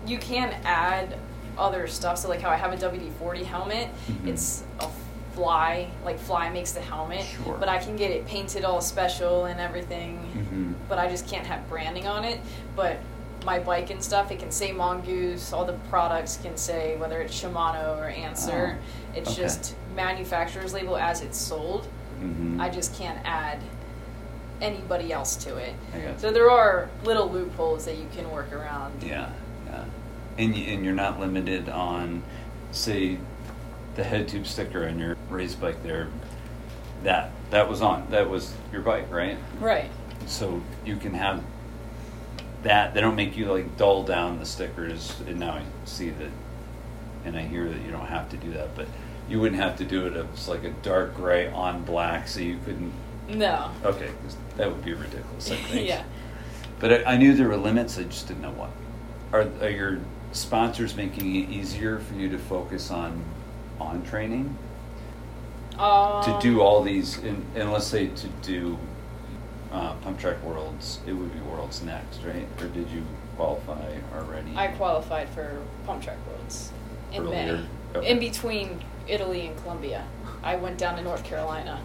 You 0.05 0.17
can 0.17 0.55
add 0.63 1.17
other 1.57 1.87
stuff. 1.87 2.17
So 2.17 2.29
like 2.29 2.41
how 2.41 2.49
I 2.49 2.55
have 2.57 2.73
a 2.73 2.77
WD 2.77 3.11
forty 3.19 3.43
helmet, 3.43 3.87
Mhm. 4.07 4.27
it's 4.27 4.63
a 4.79 4.87
fly. 5.33 5.87
Like 6.03 6.19
fly 6.19 6.49
makes 6.49 6.71
the 6.71 6.81
helmet, 6.81 7.23
Sure. 7.23 7.55
but 7.59 7.67
I 7.69 7.77
can 7.77 7.95
get 7.95 8.11
it 8.11 8.25
painted 8.25 8.63
all 8.65 8.81
special 8.81 9.45
and 9.45 9.59
everything. 9.59 10.19
Mhm. 10.35 10.87
But 10.89 10.99
I 10.99 11.07
just 11.09 11.27
can't 11.27 11.45
have 11.47 11.67
branding 11.69 12.07
on 12.07 12.23
it. 12.23 12.39
But 12.75 12.97
my 13.45 13.59
bike 13.59 13.89
and 13.91 14.03
stuff, 14.03 14.31
it 14.31 14.39
can 14.39 14.49
say 14.51 14.71
Mongoose. 14.71 15.53
All 15.53 15.65
the 15.65 15.73
products 15.89 16.39
can 16.41 16.57
say 16.57 16.95
whether 16.97 17.21
it's 17.21 17.39
Shimano 17.39 17.97
or 17.99 18.05
Answer. 18.07 18.77
Oh, 18.81 19.17
it's 19.17 19.31
okay. 19.31 19.41
just 19.43 19.75
manufacturer's 19.95 20.73
label 20.73 20.97
as 20.97 21.21
it's 21.21 21.37
sold. 21.37 21.87
Mhm. 22.21 22.59
I 22.59 22.69
just 22.69 22.97
can't 22.97 23.19
add 23.23 23.59
anybody 24.61 25.11
else 25.11 25.35
to 25.35 25.57
it. 25.57 25.73
So 26.17 26.31
there 26.31 26.49
are 26.49 26.89
little 27.03 27.29
loopholes 27.29 27.85
that 27.85 27.97
you 27.97 28.07
can 28.15 28.31
work 28.31 28.53
around. 28.53 29.03
Yeah, 29.03 29.27
yeah. 29.75 30.43
And, 30.43 30.53
and 30.55 30.83
you're 30.83 30.93
not 30.93 31.19
limited 31.19 31.69
on, 31.69 32.23
say, 32.71 33.17
the 33.95 34.03
head 34.03 34.27
tube 34.27 34.45
sticker 34.45 34.85
on 34.87 34.99
your 34.99 35.15
race 35.29 35.55
bike 35.55 35.81
there. 35.83 36.09
That 37.03 37.31
that 37.51 37.69
was 37.69 37.81
on. 37.81 38.07
That 38.09 38.29
was 38.29 38.53
your 38.71 38.81
bike, 38.81 39.11
right? 39.11 39.37
Right. 39.59 39.89
So 40.27 40.61
you 40.85 40.97
can 40.97 41.13
have 41.13 41.43
that. 42.63 42.93
They 42.93 43.01
don't 43.01 43.15
make 43.15 43.37
you 43.37 43.45
like 43.51 43.77
dull 43.77 44.03
down 44.03 44.39
the 44.39 44.45
stickers. 44.45 45.17
And 45.27 45.39
now 45.39 45.53
I 45.53 45.61
see 45.85 46.09
that, 46.09 46.31
and 47.23 47.37
I 47.37 47.41
hear 47.43 47.69
that 47.69 47.81
you 47.83 47.91
don't 47.91 48.07
have 48.07 48.29
to 48.29 48.37
do 48.37 48.51
that, 48.53 48.75
but 48.75 48.87
you 49.29 49.39
wouldn't 49.39 49.61
have 49.61 49.77
to 49.77 49.85
do 49.85 50.05
it 50.07 50.15
if 50.17 50.25
it's 50.33 50.47
like 50.47 50.63
a 50.63 50.71
dark 50.71 51.15
gray 51.15 51.47
on 51.47 51.83
black, 51.83 52.27
so 52.27 52.39
you 52.39 52.57
couldn't. 52.65 52.91
No. 53.29 53.71
Okay, 53.83 54.09
'cause 54.23 54.35
that 54.57 54.69
would 54.69 54.83
be 54.83 54.93
ridiculous. 54.93 55.51
I 55.51 55.55
think. 55.55 55.87
yeah. 55.87 56.03
But 56.79 57.07
I, 57.07 57.13
I 57.13 57.17
knew 57.17 57.35
there 57.35 57.47
were 57.47 57.57
limits. 57.57 57.97
I 57.97 58.03
just 58.03 58.27
didn't 58.27 58.41
know 58.41 58.51
what. 58.51 58.69
Are, 59.35 59.49
are 59.61 59.69
your 59.69 59.99
sponsors 60.31 60.95
making 60.95 61.35
it 61.35 61.49
easier 61.49 61.99
for 61.99 62.13
you 62.13 62.29
to 62.29 62.37
focus 62.37 62.89
on 62.89 63.21
on 63.81 64.01
training 64.03 64.57
Um, 65.77 66.23
to 66.23 66.39
do 66.41 66.61
all 66.61 66.81
these? 66.81 67.17
In, 67.17 67.43
and 67.53 67.73
let's 67.73 67.85
say 67.85 68.07
to 68.07 68.27
do 68.41 68.77
uh, 69.73 69.93
pump 69.95 70.19
track 70.19 70.41
worlds, 70.41 70.99
it 71.05 71.11
would 71.11 71.33
be 71.33 71.41
worlds 71.41 71.83
next, 71.83 72.23
right? 72.23 72.47
Or 72.61 72.67
did 72.67 72.89
you 72.89 73.03
qualify 73.35 73.97
already? 74.15 74.55
I 74.55 74.67
qualified 74.67 75.27
for 75.29 75.61
pump 75.85 76.01
track 76.01 76.17
worlds 76.29 76.71
in 77.11 77.29
May. 77.29 77.65
Okay. 77.93 78.09
In 78.09 78.19
between 78.19 78.79
Italy 79.05 79.47
and 79.47 79.57
Colombia, 79.63 80.05
I 80.43 80.55
went 80.55 80.77
down 80.77 80.95
to 80.95 81.01
North 81.01 81.25
Carolina. 81.25 81.81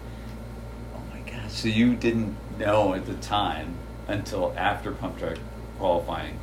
Oh 0.95 1.01
my 1.13 1.19
gosh! 1.29 1.51
So 1.51 1.67
you 1.67 1.95
didn't 1.97 2.37
know 2.57 2.93
at 2.93 3.05
the 3.05 3.15
time 3.15 3.75
until 4.07 4.53
after 4.55 4.93
pump 4.93 5.19
track 5.19 5.37
qualifying 5.77 6.39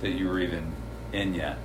that 0.00 0.10
you 0.10 0.28
were 0.28 0.38
even 0.40 0.72
in 1.12 1.34
yet 1.34 1.56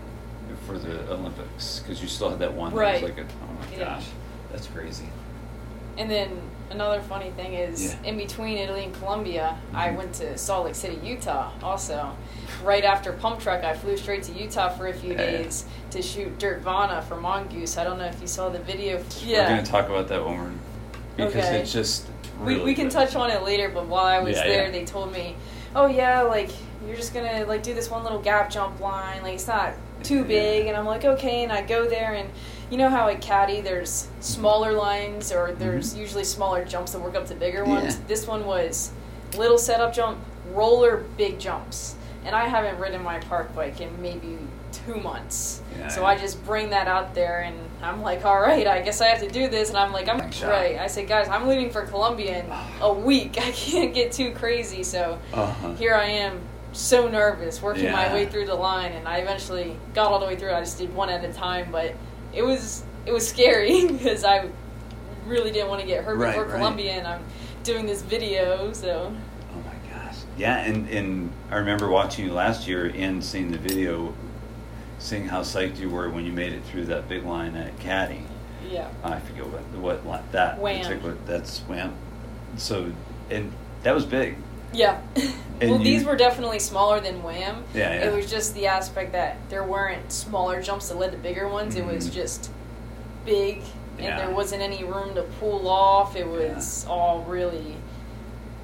for 0.65 0.77
the 0.77 1.11
Olympics 1.11 1.80
because 1.80 2.01
you 2.01 2.07
still 2.07 2.30
had 2.30 2.39
that 2.39 2.53
one. 2.53 2.69
that 2.72 2.76
was 2.76 2.81
Right. 2.81 3.03
like 3.03 3.18
a, 3.18 3.22
oh 3.23 3.47
my 3.72 3.77
Yeah. 3.77 3.85
gosh, 3.95 4.05
that's 4.51 4.68
crazy. 4.68 5.10
And 5.97 6.10
then 6.10 6.30
another 6.72 7.01
funny 7.01 7.31
thing 7.31 7.53
is, 7.53 7.84
Yeah. 8.03 8.10
in 8.10 8.18
between 8.18 8.57
Italy 8.57 8.85
and 8.85 8.93
Colombia, 8.99 9.57
I 9.73 9.89
Mhm. 9.89 9.97
went 9.97 10.14
to 10.15 10.38
Salt 10.38 10.65
Lake 10.65 10.76
City, 10.76 10.99
Utah. 11.03 11.51
Also, 11.61 12.10
right 12.64 12.84
after 12.84 13.14
Pump 13.14 13.39
Track, 13.39 13.64
I 13.64 13.73
flew 13.73 13.95
straight 13.97 14.23
to 14.23 14.31
Utah 14.31 14.69
for 14.69 14.88
a 14.88 14.93
few 14.93 15.14
days 15.15 15.65
to 15.91 16.01
shoot 16.01 16.38
Dirtvana 16.39 17.03
for 17.03 17.15
Mongoose. 17.15 17.77
I 17.77 17.84
don't 17.84 17.99
know 17.99 18.05
if 18.05 18.19
you 18.22 18.27
saw 18.27 18.49
the 18.49 18.60
video. 18.60 18.99
Yeah, 19.23 19.41
We're 19.43 19.49
going 19.55 19.64
to 19.65 19.72
talk 19.72 19.89
about 19.89 20.07
that 20.07 20.26
when 20.26 20.38
we're 20.38 20.49
because 21.15 21.45
Okay. 21.45 21.60
it's 21.60 21.72
just 21.72 22.07
we, 22.43 22.53
really 22.55 22.65
we 22.65 22.73
can 22.76 22.85
good. 22.85 22.93
touch 22.93 23.15
on 23.15 23.30
it 23.30 23.43
later. 23.43 23.69
But 23.69 23.85
while 23.88 24.05
I 24.05 24.19
was 24.19 24.35
Yeah, 24.38 24.47
there, 24.47 24.72
they 24.72 24.84
told 24.84 25.11
me, 25.14 25.35
"Oh 25.76 25.85
yeah, 25.85 26.22
like 26.22 26.49
you're 26.88 26.95
just 26.95 27.14
gonna 27.14 27.45
like 27.45 27.64
do 27.64 27.73
this 27.73 27.89
one 27.89 28.03
little 28.03 28.22
gap 28.22 28.49
jump 28.49 28.80
line. 28.80 29.22
Like 29.23 29.35
it's 29.35 29.47
not 29.47 29.73
too 30.03 30.23
big." 30.23 30.68
And 30.68 30.76
I'm 30.77 30.85
like, 30.85 31.05
"Okay." 31.05 31.43
And 31.43 31.51
I 31.51 31.61
go 31.61 31.88
there 31.88 32.14
and. 32.14 32.30
You 32.72 32.77
know 32.80 32.89
how 32.89 33.07
at 33.07 33.22
Caddy 33.22 33.61
there's 33.61 34.07
smaller 34.19 34.72
lines 34.73 35.31
or 35.31 35.51
there's 35.51 35.95
usually 35.95 36.23
smaller 36.23 36.65
jumps 36.65 36.93
that 36.93 37.01
work 37.01 37.14
up 37.14 37.27
to 37.27 37.35
bigger 37.35 37.64
ones. 37.65 37.93
Mm-hmm. 37.93 38.01
Yeah. 38.01 38.07
This 38.07 38.26
one 38.26 38.45
was 38.47 38.91
little 39.38 39.60
setup 39.60 39.93
jump, 39.93 40.18
roller, 40.53 41.03
big 41.15 41.38
jumps. 41.39 41.93
And 42.26 42.34
I 42.35 42.47
haven't 42.47 42.80
ridden 42.80 43.03
my 43.03 43.19
park 43.19 43.53
bike 43.53 43.80
in 43.80 44.01
maybe 44.01 44.39
two 44.72 44.95
months. 44.95 45.61
Yeah, 45.77 45.89
so 45.89 46.01
yeah. 46.01 46.07
I 46.07 46.18
just 46.18 46.43
bring 46.45 46.72
that 46.72 46.88
out 46.88 47.14
there 47.14 47.41
and 47.41 47.55
I'm 47.84 48.01
like, 48.01 48.26
all 48.26 48.39
right, 48.39 48.65
I 48.65 48.81
guess 48.81 49.01
I 49.01 49.07
have 49.10 49.19
to 49.19 49.30
do 49.30 49.47
this. 49.49 49.69
And 49.69 49.77
I'm 49.77 49.91
like, 49.91 50.07
I'm 50.10 50.18
Thanks, 50.18 50.41
right. 50.41 50.80
I 50.80 50.88
said, 50.88 51.07
guys, 51.07 51.27
I'm 51.27 51.47
leaving 51.47 51.69
for 51.69 51.85
Colombia 51.85 52.43
in 52.43 52.51
a 52.81 52.91
week. 52.91 53.38
I 53.38 53.51
can't 53.51 53.93
get 53.93 54.14
too 54.14 54.31
crazy. 54.31 54.81
So 54.84 55.19
Uh-huh. 55.31 55.73
here 55.76 55.93
I 55.93 56.05
am, 56.05 56.39
so 56.74 57.08
nervous, 57.08 57.62
working 57.62 57.91
my 57.91 58.12
way 58.14 58.26
through 58.26 58.45
the 58.45 58.56
line. 58.56 58.91
And 58.91 59.08
I 59.08 59.18
eventually 59.20 59.78
got 59.94 60.12
all 60.12 60.20
the 60.20 60.26
way 60.26 60.36
through. 60.36 60.52
I 60.54 60.60
just 60.60 60.78
did 60.78 60.94
one 60.94 61.10
at 61.10 61.24
a 61.24 61.32
time. 61.32 61.72
But 61.72 61.95
it 62.34 62.41
was 62.44 62.84
it 63.06 63.12
was 63.12 63.28
scary 63.28 63.88
because 63.91 64.24
I 64.24 64.50
really 65.26 65.52
didn't 65.52 65.70
want 65.70 65.82
to 65.82 65.88
get 65.88 66.04
hurt 66.04 66.18
Right, 66.18 66.30
before 66.32 66.45
right. 66.45 66.56
Colombia. 66.58 66.94
And 66.94 67.08
I'm 67.08 67.24
doing 67.64 67.86
this 67.86 68.02
video. 68.02 68.74
So 68.74 69.16
Oh 69.56 69.58
my 69.66 69.95
gosh. 69.95 70.18
Yeah, 70.38 70.58
and, 70.58 70.90
and 70.90 71.32
I 71.52 71.56
remember 71.58 71.90
watching 71.90 72.26
you 72.26 72.34
last 72.34 72.68
year 72.68 72.91
and 72.95 73.24
seeing 73.24 73.52
the 73.52 73.58
video, 73.58 74.14
seeing 75.00 75.28
how 75.28 75.41
psyched 75.41 75.80
you 75.80 75.90
were 75.90 76.10
when 76.10 76.26
you 76.26 76.34
made 76.34 76.54
it 76.54 76.64
through 76.66 76.86
that 76.86 77.08
big 77.08 77.24
line 77.24 77.56
at 77.56 77.78
Caddy. 77.80 78.24
yeah. 78.70 78.90
I 79.04 79.20
forget 79.20 79.45
what 79.48 79.62
what 79.76 80.06
line 80.08 80.24
that 80.32 80.60
Wham. 80.60 80.82
particular 80.84 81.18
that's 81.26 81.60
Wham. 81.62 81.94
So 82.58 82.91
and 83.30 83.52
that 83.84 83.94
was 83.94 84.06
big. 84.06 84.38
Yeah. 84.74 85.02
And 85.62 85.70
well, 85.70 85.80
you- 85.80 85.86
these 85.86 86.04
were 86.04 86.18
definitely 86.18 86.60
smaller 86.60 87.00
than 87.00 87.24
Wham. 87.24 87.64
Yeah, 87.74 87.94
yeah. 87.94 88.08
It 88.10 88.14
was 88.14 88.30
just 88.30 88.54
the 88.54 88.68
aspect 88.68 89.14
that 89.14 89.38
there 89.50 89.64
weren't 89.64 90.12
smaller 90.12 90.62
jumps 90.62 90.90
that 90.90 90.98
led 90.98 91.12
to 91.14 91.18
bigger 91.18 91.48
ones. 91.48 91.76
It 91.78 91.86
was 91.86 92.10
Mhm. 92.10 92.14
just 92.14 92.52
big, 93.24 93.62
and 93.98 94.06
Yeah. 94.08 94.18
there 94.26 94.32
wasn't 94.36 94.62
any 94.62 94.84
room 94.84 95.14
to 95.16 95.22
pull 95.40 95.70
off. 95.70 96.16
It 96.18 96.28
was 96.28 96.86
all 96.90 97.22
really 97.28 97.76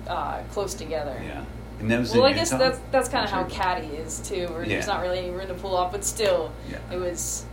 uh, 0.08 0.40
close 0.52 0.74
together. 0.74 1.22
Yeah. 1.24 1.44
And 1.80 1.90
that 1.92 2.00
was 2.00 2.14
Well, 2.14 2.26
I 2.26 2.34
guess 2.34 2.52
Utah? 2.52 2.64
that's 2.66 2.80
that's 2.92 3.08
kind 3.08 3.24
of 3.24 3.30
how 3.32 3.44
caddy 3.46 3.88
is 3.96 4.20
too, 4.20 4.48
where 4.48 4.66
there's 4.66 4.88
not 4.88 5.02
really 5.02 5.20
any 5.20 5.30
room 5.30 5.48
to 5.48 5.54
pull 5.54 5.78
off, 5.78 5.92
but 5.94 6.04
still, 6.04 6.52
Yeah. 6.70 6.80
it 6.92 6.98
was 6.98 7.46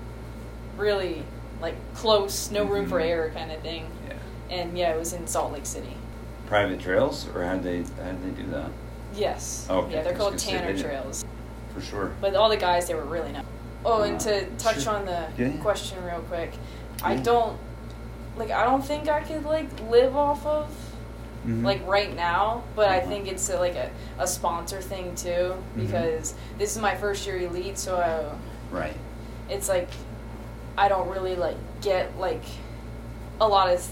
really 0.76 1.22
like 1.60 1.74
close, 1.94 2.50
no 2.50 2.64
room 2.64 2.88
for 2.88 2.98
Mhm. 3.00 3.06
error 3.06 3.30
kind 3.34 3.52
of 3.52 3.60
thing. 3.60 3.86
Yeah. 4.08 4.56
And 4.58 4.76
yeah, 4.78 4.90
it 4.92 4.98
was 4.98 5.12
in 5.12 5.26
Salt 5.26 5.52
Lake 5.52 5.66
City. 5.66 5.94
Private 6.46 6.80
trails 6.80 7.28
or 7.34 7.42
how 7.44 7.56
they 7.58 7.78
how 7.78 8.12
did 8.12 8.36
they 8.36 8.42
do 8.42 8.48
that? 8.50 8.70
Yes. 9.14 9.66
Okay, 9.68 9.94
Yeah, 9.94 10.02
they're 10.02 10.14
I 10.14 10.16
called 10.16 10.38
Tanner 10.38 10.76
Trails. 10.78 11.24
For 11.74 11.80
sure. 11.80 12.12
But 12.20 12.34
all 12.36 12.48
the 12.48 12.56
guys, 12.56 12.86
they 12.86 12.94
were 12.94 13.04
really 13.04 13.32
nice. 13.32 13.44
Oh, 13.84 14.02
and 14.02 14.18
to 14.20 14.42
Uh, 14.42 14.48
touch 14.58 14.82
sure. 14.82 14.94
on 14.94 15.04
the 15.06 15.26
Yeah, 15.36 15.48
yeah. 15.48 15.56
question 15.62 16.02
real 16.04 16.20
quick, 16.20 16.52
I 17.02 17.16
don't 17.16 17.56
like. 18.36 18.50
I 18.50 18.64
don't 18.64 18.84
think 18.84 19.08
I 19.08 19.20
could 19.22 19.44
like 19.44 19.68
live 19.88 20.16
off 20.16 20.44
of 20.46 20.68
Mhm. 21.46 21.64
like 21.64 21.86
right 21.86 22.14
now, 22.14 22.62
but 22.74 22.88
I 22.88 22.98
Uh-huh. 22.98 23.08
think 23.08 23.28
it's 23.28 23.48
a, 23.50 23.58
like 23.58 23.74
a, 23.76 23.90
a 24.18 24.26
sponsor 24.26 24.80
thing 24.80 25.14
too 25.14 25.54
Mhm. 25.76 25.86
because 25.86 26.34
this 26.58 26.74
is 26.74 26.82
my 26.82 26.94
first 26.96 27.26
year 27.26 27.38
elite, 27.38 27.78
so 27.78 27.96
I, 27.96 28.74
right. 28.74 28.96
it's 29.48 29.68
like 29.68 29.88
I 30.78 30.88
don't 30.88 31.08
really 31.08 31.36
like 31.36 31.56
get 31.80 32.18
like 32.18 32.42
a 33.40 33.46
lot 33.46 33.68
of 33.72 33.86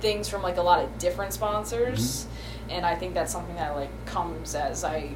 things 0.00 0.28
from 0.28 0.42
like 0.42 0.56
a 0.56 0.62
lot 0.62 0.82
of 0.84 0.98
different 0.98 1.32
sponsors, 1.32 2.24
Mm-hmm. 2.24 2.70
and 2.70 2.86
I 2.86 2.94
think 2.94 3.14
that's 3.14 3.32
something 3.32 3.56
that 3.56 3.74
like 3.76 3.90
comes 4.06 4.54
as 4.54 4.84
I 4.84 5.10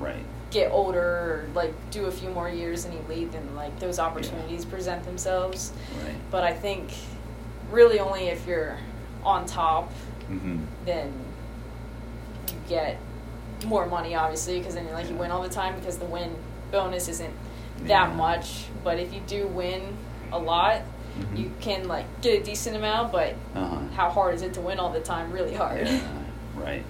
Right. 0.00 0.24
get 0.50 0.70
older 0.70 1.00
or 1.02 1.48
like 1.54 1.72
do 1.90 2.06
a 2.06 2.10
few 2.10 2.30
more 2.30 2.48
years 2.48 2.84
in 2.84 2.92
elite 2.92 3.32
then 3.32 3.54
like 3.56 3.78
those 3.80 3.98
opportunities 3.98 4.64
present 4.64 5.04
themselves 5.04 5.72
Right. 6.04 6.14
but 6.30 6.44
i 6.44 6.52
think 6.54 6.90
really 7.72 7.98
only 7.98 8.28
if 8.28 8.46
you're 8.46 8.76
on 9.24 9.44
top 9.46 9.90
Mm-hmm. 10.30 10.58
then 10.84 11.12
you 12.48 12.54
get 12.68 12.96
more 13.66 13.86
money 13.86 14.14
obviously 14.14 14.58
because 14.58 14.74
then 14.74 14.90
like 14.92 15.08
you 15.10 15.16
win 15.16 15.30
all 15.32 15.42
the 15.42 15.48
time 15.48 15.74
because 15.74 15.98
the 15.98 16.04
win 16.06 16.34
bonus 16.70 17.08
isn't 17.08 17.34
Yeah. 17.82 18.06
that 18.06 18.14
much 18.16 18.64
but 18.84 18.98
if 19.00 19.12
you 19.12 19.20
do 19.26 19.46
win 19.48 19.96
a 20.32 20.38
lot 20.38 20.82
Mhm. 21.18 21.38
you 21.38 21.52
can 21.60 21.88
like 21.88 22.06
get 22.22 22.40
a 22.40 22.44
decent 22.44 22.76
amount 22.76 23.12
but 23.12 23.34
Uh-huh. 23.54 23.76
how 23.94 24.10
hard 24.10 24.34
is 24.34 24.42
it 24.42 24.54
to 24.54 24.60
win 24.60 24.78
all 24.78 24.90
the 24.90 25.00
time 25.00 25.30
really 25.32 25.54
hard 25.54 25.86
Yeah. 25.86 26.00
Right. 26.56 26.84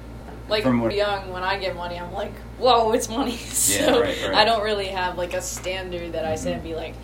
like 0.48 0.62
From 0.62 0.80
what- 0.80 0.94
young 0.94 1.30
when 1.32 1.42
i 1.42 1.58
get 1.58 1.76
money 1.76 1.98
i'm 1.98 2.12
like 2.12 2.32
whoa 2.58 2.92
it's 2.92 3.08
money 3.08 3.36
so 3.36 4.00
right, 4.00 4.16
right. 4.22 4.34
i 4.34 4.44
don't 4.44 4.62
really 4.62 4.86
have 4.88 5.18
like 5.18 5.34
a 5.34 5.42
standard 5.42 6.12
that 6.12 6.24
i 6.24 6.34
say 6.36 6.50
Mhm. 6.50 6.54
and 6.54 6.62
be 6.62 6.74
like 6.74 6.94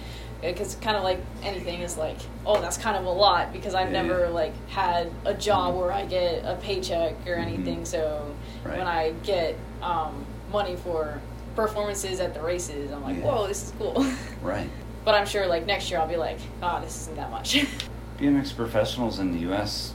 because 0.41 0.75
kind 0.77 0.97
of 0.97 1.03
like 1.03 1.21
anything 1.43 1.81
is 1.81 1.97
like 1.97 2.19
oh 2.45 2.61
that's 2.61 2.77
kind 2.77 2.97
of 2.97 3.05
a 3.07 3.11
lot 3.11 3.53
because 3.53 3.75
i've 3.75 3.91
Yeah, 3.93 4.03
never 4.03 4.21
yeah. 4.25 4.29
like 4.43 4.53
had 4.69 5.11
a 5.25 5.33
job 5.35 5.73
Mhm. 5.75 5.79
where 5.79 5.93
i 5.93 6.05
get 6.05 6.45
a 6.45 6.57
paycheck 6.57 7.15
or 7.27 7.35
anything 7.35 7.81
Mhm. 7.83 7.87
so 7.87 8.35
Right. 8.65 8.79
when 8.79 8.87
i 8.87 9.13
get 9.23 9.57
um, 9.83 10.25
money 10.51 10.77
for 10.77 11.21
performances 11.57 12.21
at 12.21 12.33
the 12.35 12.41
races 12.41 12.91
i'm 12.93 13.03
like 13.03 13.17
Yeah. 13.19 13.25
whoa 13.25 13.47
this 13.47 13.63
is 13.65 13.73
cool 13.79 14.05
Right. 14.43 14.69
But 15.05 15.15
i'm 15.15 15.27
sure 15.27 15.47
like 15.47 15.67
next 15.67 15.91
year 15.91 16.01
i'll 16.01 16.09
be 16.09 16.17
like 16.17 16.39
oh 16.63 16.81
this 16.81 17.03
isn't 17.03 17.17
that 17.17 17.31
much 17.31 17.65
BMX 18.19 18.55
professionals 18.55 19.19
in 19.19 19.33
the 19.33 19.41
U.S. 19.41 19.93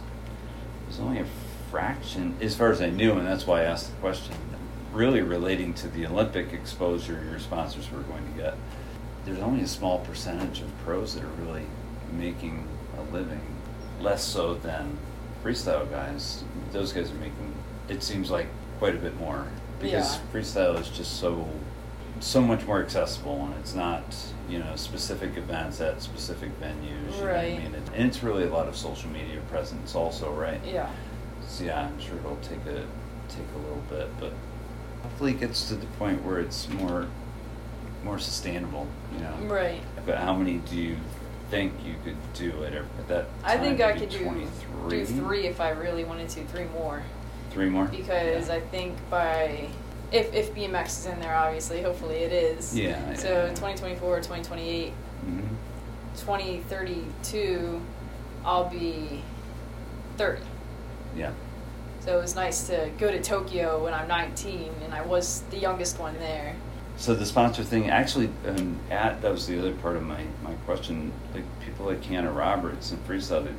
There's 0.86 0.99
only 0.99 1.19
a 1.19 1.26
fraction, 1.72 2.36
as 2.41 2.53
far 2.53 2.69
as 2.69 2.81
I 2.81 2.90
knew, 2.90 3.14
and 3.14 3.26
that's 3.26 3.48
why 3.48 3.61
I 3.61 3.64
asked 3.64 3.90
the 3.91 3.95
question. 4.02 4.36
Really 4.91 5.22
relating 5.22 5.73
to 5.76 5.88
the 5.88 6.06
Olympic 6.06 6.52
exposure 6.52 7.23
your 7.30 7.40
sponsors 7.40 7.90
were 7.90 8.02
going 8.02 8.26
to 8.34 8.38
get. 8.41 8.56
There's 9.23 9.40
only 9.40 9.61
a 9.61 9.68
small 9.68 9.99
percentage 9.99 10.60
of 10.60 10.77
pros 10.80 11.15
that 11.15 11.23
are 11.23 11.27
really 11.45 11.65
making 12.11 12.68
a 12.98 13.02
living. 13.14 13.41
Less 14.02 14.22
so 14.23 14.56
than 14.56 14.98
freestyle 15.44 15.90
guys. 15.90 16.44
Those 16.73 16.91
guys 16.91 17.11
are 17.11 17.15
making. 17.15 17.53
It 17.88 18.03
seems 18.03 18.30
like 18.30 18.48
quite 18.80 18.95
a 18.95 18.99
bit 18.99 19.15
more 19.18 19.48
because 19.80 20.15
Yeah. 20.15 20.22
freestyle 20.34 20.77
is 20.77 20.90
just 20.90 21.22
so 21.22 21.48
so 22.19 22.41
much 22.41 22.65
more 22.65 22.81
accessible 22.81 23.45
and 23.45 23.53
it's 23.55 23.73
not 23.73 24.03
you 24.49 24.59
know 24.59 24.75
specific 24.75 25.37
events 25.37 25.79
at 25.81 26.01
specific 26.01 26.49
venues 26.59 27.15
you 27.15 27.21
know 27.21 27.27
what 27.27 27.35
I 27.37 27.49
mean? 27.49 27.73
It- 27.75 27.89
and 27.95 28.07
it's 28.07 28.23
really 28.23 28.43
a 28.43 28.49
lot 28.49 28.67
of 28.67 28.75
social 28.75 29.09
media 29.09 29.39
presence 29.49 29.95
also 29.95 30.31
right? 30.33 30.59
Yeah. 30.65 30.89
So 31.47 31.63
yeah 31.63 31.87
I'm 31.87 31.99
sure 31.99 32.17
it'll 32.17 32.35
take 32.37 32.65
a 32.65 32.85
take 33.29 33.45
a 33.55 33.59
little 33.59 33.83
bit 33.89 34.09
but 34.19 34.33
hopefully 35.03 35.31
it 35.31 35.39
gets 35.39 35.67
to 35.69 35.75
the 35.75 35.85
point 35.97 36.23
where 36.23 36.39
it's 36.39 36.67
more 36.69 37.07
more 38.03 38.19
sustainable 38.19 38.87
you 39.13 39.19
know? 39.19 39.35
Right. 39.53 39.81
But 40.05 40.17
how 40.17 40.35
many 40.35 40.57
do 40.57 40.75
you 40.75 40.97
think 41.49 41.73
you 41.85 41.95
could 42.03 42.17
do 42.33 42.63
at, 42.63 42.73
at 42.73 43.07
that 43.07 43.25
i 43.43 43.57
think 43.57 43.81
i 43.81 43.97
could 43.97 44.09
do 44.09 44.19
23? 44.23 44.99
do 44.99 45.05
three 45.05 45.47
if 45.47 45.59
i 45.59 45.69
really 45.71 46.03
wanted 46.03 46.29
to 46.29 46.43
three 46.45 46.65
more. 46.65 47.01
Three 47.51 47.69
more? 47.69 47.85
Because 47.85 48.49
yeah. 48.49 48.55
I 48.55 48.59
think 48.59 48.95
by 49.09 49.67
if 50.11 50.34
if 50.34 50.53
BMX 50.56 50.88
is 50.99 51.06
in 51.07 51.19
there, 51.19 51.36
obviously, 51.36 51.81
hopefully 51.81 52.18
it 52.18 52.31
is. 52.31 52.76
Yeah, 52.77 53.14
So 53.15 53.30
yeah. 53.30 53.49
2024, 53.49 54.18
2028, 54.18 54.94
Mhm. 55.26 55.48
2032, 56.18 57.81
I'll 58.45 58.69
be 58.69 59.22
30. 60.18 60.41
yeah 61.15 61.31
So 62.02 62.18
it 62.18 62.22
was 62.22 62.36
nice 62.36 62.68
to 62.68 62.90
go 62.98 63.11
to 63.11 63.22
Tokyo 63.22 63.84
when 63.84 63.94
I'm 63.94 64.07
19, 64.07 64.72
and 64.84 64.94
I 64.94 65.02
was 65.02 65.41
the 65.52 65.57
youngest 65.57 65.99
one 65.99 66.18
there. 66.19 66.56
So 66.98 67.14
the 67.15 67.26
sponsor 67.26 67.64
thing, 67.64 67.90
actually, 67.90 68.30
um, 68.48 68.77
at 68.90 69.22
that 69.22 69.31
was 69.31 69.48
the 69.48 69.57
other 69.60 69.73
part 69.73 69.95
of 69.95 70.03
my, 70.03 70.22
my 70.44 70.53
question. 70.65 71.11
Like 71.34 71.44
people 71.65 71.86
like 71.86 72.03
Hannah 72.03 72.31
Roberts 72.31 72.91
and 72.91 73.06
Freestyle, 73.07 73.44
they 73.45 73.52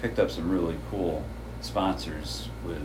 picked 0.00 0.18
up 0.18 0.30
some 0.30 0.50
really 0.50 0.76
cool 0.90 1.22
sponsors 1.60 2.48
with, 2.64 2.80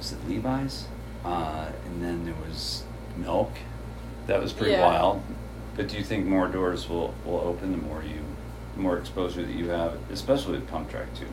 is 0.00 0.12
it 0.12 0.28
Levi's? 0.28 0.86
Uh, 1.24 1.70
and 1.86 2.02
then 2.02 2.24
there 2.24 2.34
was 2.48 2.84
Milk. 3.16 3.50
That 4.26 4.40
was 4.40 4.52
pretty 4.52 4.72
Yeah. 4.72 4.86
wild. 4.86 5.22
But 5.76 5.88
do 5.88 5.96
you 5.96 6.04
think 6.04 6.26
more 6.26 6.46
doors 6.48 6.88
will, 6.88 7.14
will 7.24 7.40
open 7.40 7.72
the 7.72 7.78
more 7.78 8.02
you, 8.02 8.20
the 8.74 8.80
more 8.80 8.98
exposure 8.98 9.42
that 9.42 9.54
you 9.54 9.68
have, 9.70 9.98
especially 10.10 10.52
with 10.52 10.68
Pump 10.68 10.90
Track 10.90 11.12
too? 11.14 11.26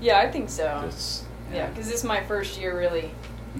Yeah, 0.00 0.18
I 0.18 0.30
think 0.30 0.50
so. 0.50 0.64
That's- 0.64 1.24
Yeah, 1.52 1.66
because 1.68 1.86
this 1.86 1.96
is 1.96 2.04
my 2.04 2.22
first 2.24 2.58
year 2.58 2.76
really 2.76 3.10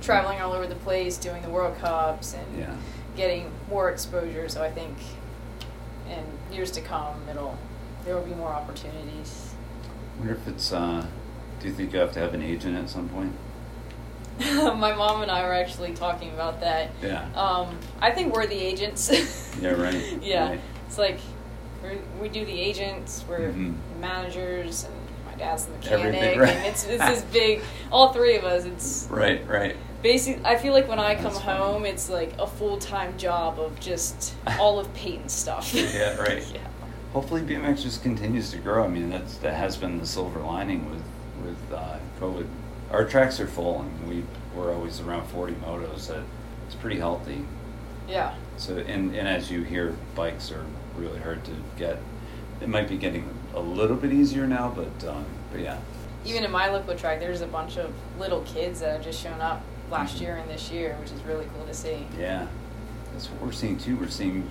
traveling 0.00 0.40
all 0.40 0.52
over 0.52 0.66
the 0.66 0.74
place, 0.76 1.16
doing 1.18 1.42
the 1.42 1.50
World 1.50 1.76
Cups, 1.78 2.34
and 2.34 2.58
yeah. 2.58 2.74
getting 3.16 3.50
more 3.70 3.90
exposure. 3.90 4.48
So 4.48 4.62
I 4.62 4.70
think 4.70 4.96
in 6.10 6.24
years 6.54 6.70
to 6.72 6.80
come, 6.80 7.14
it'll 7.30 7.56
there 8.04 8.14
will 8.16 8.22
be 8.24 8.34
more 8.34 8.50
opportunities. 8.50 9.54
I 10.16 10.18
wonder 10.18 10.34
if 10.34 10.46
it's 10.48 10.72
uh, 10.72 11.06
Do 11.60 11.68
you 11.68 11.74
think 11.74 11.92
you 11.92 11.98
have 12.00 12.12
to 12.12 12.18
have 12.20 12.34
an 12.34 12.42
agent 12.42 12.76
at 12.76 12.90
some 12.90 13.08
point? 13.08 13.32
My 14.40 14.92
mom 14.94 15.22
and 15.22 15.30
I 15.30 15.42
were 15.46 15.52
actually 15.54 15.92
talking 15.94 16.32
about 16.32 16.60
that. 16.60 16.90
Yeah. 17.02 17.24
Um, 17.34 17.78
I 18.00 18.10
think 18.10 18.34
we're 18.34 18.46
the 18.46 18.56
agents. 18.58 19.10
Yeah, 19.60 19.70
right, 19.70 20.18
yeah. 20.22 20.48
right. 20.50 20.60
It's 20.88 20.98
like 20.98 21.20
we're, 21.82 21.98
we 22.20 22.28
do 22.28 22.44
the 22.44 22.60
agents, 22.60 23.24
we're 23.28 23.50
Mhm. 23.52 23.74
managers, 24.00 24.84
and 24.84 24.94
my 25.26 25.34
dad's 25.36 25.66
the 25.66 25.72
mechanic. 25.74 26.06
Everything, 26.06 26.38
right. 26.40 26.56
And 26.56 26.66
it's, 26.66 26.84
it's 26.84 27.04
this 27.06 27.22
big, 27.32 27.62
all 27.92 28.12
three 28.12 28.36
of 28.36 28.42
us, 28.44 28.64
it's 28.64 29.06
Right, 29.10 29.46
right. 29.48 29.76
Basically, 30.02 30.44
I 30.44 30.56
feel 30.56 30.72
like 30.74 30.88
when 30.88 30.98
I 30.98 31.14
come 31.14 31.32
That's 31.32 31.40
funny. 31.40 31.58
home, 31.60 31.86
it's 31.86 32.10
like 32.10 32.32
a 32.38 32.46
full 32.48 32.78
time 32.78 33.16
job 33.16 33.58
of 33.60 33.78
just 33.80 34.34
all 34.58 34.78
of 34.80 34.92
Payton's 34.92 35.32
stuff. 35.32 35.72
Yeah, 35.72 36.16
right. 36.16 36.44
yeah. 36.52 36.60
Hopefully, 37.12 37.40
BMX 37.42 37.82
just 37.82 38.02
continues 38.02 38.50
to 38.50 38.58
grow. 38.58 38.82
I 38.84 38.88
mean, 38.88 39.08
that's 39.08 39.36
that 39.38 39.54
has 39.54 39.76
been 39.76 39.98
the 39.98 40.06
silver 40.06 40.40
lining 40.40 40.90
with 40.90 41.02
with 41.44 41.72
uh, 41.72 41.98
COVID. 42.20 42.46
Our 42.94 43.04
tracks 43.04 43.40
are 43.40 43.48
full, 43.48 43.80
and 43.80 44.08
we 44.08 44.22
we're 44.54 44.72
always 44.72 45.00
around 45.00 45.26
forty 45.26 45.54
motos. 45.54 46.06
That 46.06 46.22
it's 46.66 46.76
pretty 46.76 46.98
healthy. 46.98 47.44
Yeah. 48.08 48.36
So, 48.56 48.76
and 48.76 49.12
and 49.16 49.26
as 49.26 49.50
you 49.50 49.62
hear, 49.64 49.96
bikes 50.14 50.52
are 50.52 50.64
really 50.96 51.18
hard 51.18 51.44
to 51.46 51.50
get. 51.76 51.98
It 52.60 52.68
might 52.68 52.88
be 52.88 52.96
getting 52.96 53.28
a 53.52 53.58
little 53.58 53.96
bit 53.96 54.12
easier 54.12 54.46
now, 54.46 54.72
but 54.74 55.08
um, 55.08 55.24
but 55.50 55.60
yeah. 55.60 55.78
Even 56.24 56.44
in 56.44 56.52
my 56.52 56.68
local 56.70 56.94
track, 56.94 57.18
there's 57.18 57.40
a 57.40 57.48
bunch 57.48 57.78
of 57.78 57.92
little 58.16 58.42
kids 58.42 58.78
that 58.80 58.92
have 58.92 59.02
just 59.04 59.20
shown 59.20 59.40
up 59.40 59.60
last 59.90 60.16
Mhm. 60.16 60.20
year 60.20 60.36
and 60.36 60.48
this 60.48 60.70
year, 60.70 60.96
which 61.00 61.10
is 61.10 61.20
really 61.24 61.46
cool 61.56 61.66
to 61.66 61.74
see. 61.74 62.06
Yeah, 62.16 62.46
that's 63.12 63.28
what 63.28 63.42
we're 63.42 63.52
seeing 63.52 63.76
too. 63.76 63.96
We're 63.96 64.06
seeing 64.08 64.48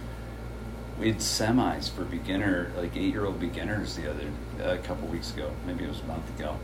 we 0.99 1.07
had 1.07 1.19
semis 1.19 1.89
for 1.89 2.03
beginner, 2.03 2.71
like 2.75 2.95
eight-year-old 2.97 3.39
beginners, 3.39 3.95
the 3.95 4.09
other 4.11 4.27
a 4.61 4.77
couple 4.79 5.07
weeks 5.07 5.33
ago. 5.33 5.49
Maybe 5.65 5.85
it 5.85 5.89
was 5.89 6.01
a 6.01 6.05
month 6.05 6.27
ago. 6.37 6.57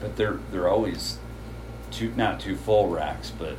But 0.00 0.16
they're 0.16 0.38
they're 0.50 0.68
always 0.68 1.18
too 1.90 2.12
not 2.16 2.40
too 2.40 2.56
full 2.56 2.88
racks, 2.88 3.32
but 3.36 3.56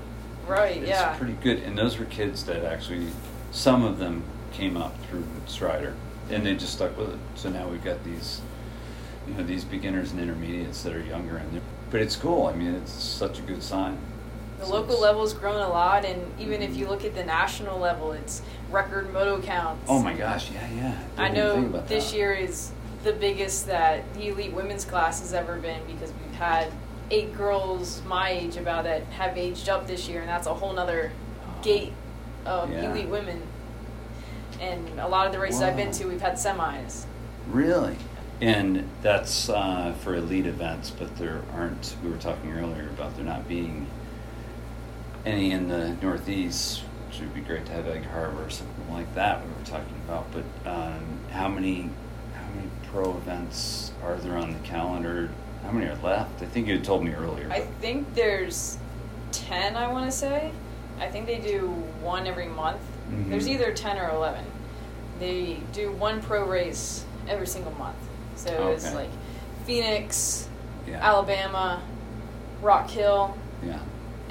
Right, 0.48 0.78
it's 0.78 0.90
yeah. 0.90 1.16
pretty 1.18 1.34
good. 1.34 1.60
And 1.64 1.78
those 1.78 1.98
were 2.00 2.06
kids 2.06 2.46
that 2.46 2.64
actually 2.66 3.08
some 3.52 3.84
of 3.84 4.00
them 4.00 4.24
came 4.52 4.78
up 4.78 4.96
through 5.10 5.24
Strider, 5.48 5.94
and 6.30 6.46
they 6.46 6.56
just 6.56 6.74
stuck 6.74 6.98
with 6.98 7.10
it. 7.12 7.20
So 7.36 7.50
now 7.50 7.68
we've 7.68 7.84
got 7.84 8.04
these, 8.04 8.42
you 9.28 9.34
know, 9.36 9.44
these 9.44 9.64
beginners 9.64 10.12
and 10.12 10.20
intermediates 10.20 10.82
that 10.84 10.96
are 10.96 11.02
younger, 11.02 11.38
and 11.38 11.52
they're- 11.54 11.62
but 11.92 12.02
it's 12.02 12.16
cool. 12.16 12.48
I 12.48 12.54
mean, 12.54 12.74
it's 12.76 12.92
such 12.92 13.38
a 13.40 13.42
good 13.44 13.62
sign. 13.62 13.98
The 14.60 14.66
So 14.66 14.74
local 14.74 15.00
level's 15.00 15.34
grown 15.34 15.60
a 15.62 15.70
lot, 15.70 16.04
and 16.04 16.22
even 16.40 16.62
if 16.62 16.72
Mhm. 16.72 16.76
you 16.78 16.88
look 16.90 17.06
at 17.06 17.16
the 17.16 17.24
national 17.24 17.80
level, 17.80 18.12
it's 18.12 18.42
record 18.72 19.12
moto 19.14 19.40
counts. 19.42 19.86
Oh 19.88 20.00
my 20.02 20.14
gosh! 20.14 20.50
Yeah, 20.52 20.68
yeah. 20.76 20.94
I 21.18 21.30
think 21.32 21.36
know 21.72 21.82
this 21.88 22.12
year 22.14 22.34
is 22.34 22.72
the 23.04 23.14
biggest 23.14 23.68
that 23.68 24.04
the 24.16 24.30
elite 24.30 24.54
women's 24.54 24.84
class 24.84 25.22
has 25.22 25.34
ever 25.34 25.58
been 25.58 25.80
because 25.88 26.12
we've 26.12 26.29
had 26.40 26.72
eight 27.12 27.36
girls 27.36 28.02
my 28.08 28.30
age 28.30 28.56
about 28.58 28.86
that 28.86 29.04
have 29.06 29.38
aged 29.38 29.70
up 29.70 29.86
this 29.88 30.08
year, 30.08 30.22
and 30.22 30.30
that's 30.30 30.48
a 30.48 30.54
whole 30.54 30.74
nother 30.74 31.12
gate 31.62 31.94
of 32.46 32.72
Yeah. 32.72 32.92
elite 32.92 33.10
women. 33.10 33.42
And 34.62 35.00
a 35.00 35.08
lot 35.08 35.28
of 35.28 35.34
the 35.34 35.40
races 35.40 35.62
I've 35.62 35.76
been 35.76 35.92
to, 35.92 36.06
we've 36.06 36.22
had 36.22 36.34
semis. 36.34 37.06
Really? 37.50 37.96
And 38.42 38.88
that's 39.02 39.50
uh, 39.50 39.94
for 40.02 40.16
elite 40.16 40.46
events, 40.46 40.92
but 40.92 41.18
there 41.18 41.42
aren't, 41.54 41.96
we 42.04 42.10
were 42.10 42.18
talking 42.18 42.52
earlier 42.54 42.88
about 42.90 43.16
there 43.16 43.26
not 43.26 43.48
being 43.48 43.88
any 45.26 45.52
in 45.52 45.68
the 45.68 45.96
Northeast, 46.02 46.84
which 47.08 47.20
would 47.20 47.34
be 47.34 47.42
great 47.42 47.66
to 47.66 47.72
have 47.74 47.88
Egg 47.88 48.06
Harbor 48.06 48.46
or 48.46 48.50
something 48.50 48.94
like 48.94 49.14
that 49.16 49.46
we 49.46 49.52
were 49.52 49.66
talking 49.66 49.96
about. 50.08 50.28
But 50.32 50.70
um, 50.70 51.20
how 51.32 51.50
many 51.50 51.90
how 52.36 52.48
many 52.56 52.70
pro 52.92 53.12
events 53.18 53.92
are 54.04 54.16
there 54.16 54.38
on 54.38 54.52
the 54.54 54.60
calendar? 54.60 55.30
How 55.70 55.76
many 55.78 55.86
are 55.92 55.96
left? 55.98 56.42
I 56.42 56.48
think 56.48 56.66
you 56.68 56.74
had 56.78 56.84
told 56.84 57.04
me 57.04 57.14
earlier. 57.14 57.48
I 57.52 57.60
think 57.60 58.16
there's 58.16 58.80
10, 59.34 59.76
I 59.76 59.88
want 59.92 60.10
to 60.10 60.12
say. 60.12 60.52
I 61.00 61.08
think 61.10 61.28
they 61.28 61.38
do 61.38 61.68
one 62.02 62.26
every 62.26 62.48
month. 62.48 62.82
Mhm. 63.12 63.30
There's 63.30 63.48
either 63.48 63.72
10 63.72 64.00
or 64.00 64.10
11. 64.10 64.44
They 65.20 65.60
do 65.72 65.92
one 65.92 66.24
pro 66.24 66.44
race 66.48 67.06
every 67.28 67.46
single 67.46 67.72
month. 67.74 67.98
So 68.36 68.70
it's 68.70 68.88
Okay. 68.88 68.96
like 68.96 69.10
Phoenix, 69.68 70.50
yeah. 70.88 71.08
Alabama, 71.08 71.84
Rock 72.64 72.90
Hill, 72.90 73.36
Yeah. 73.64 73.78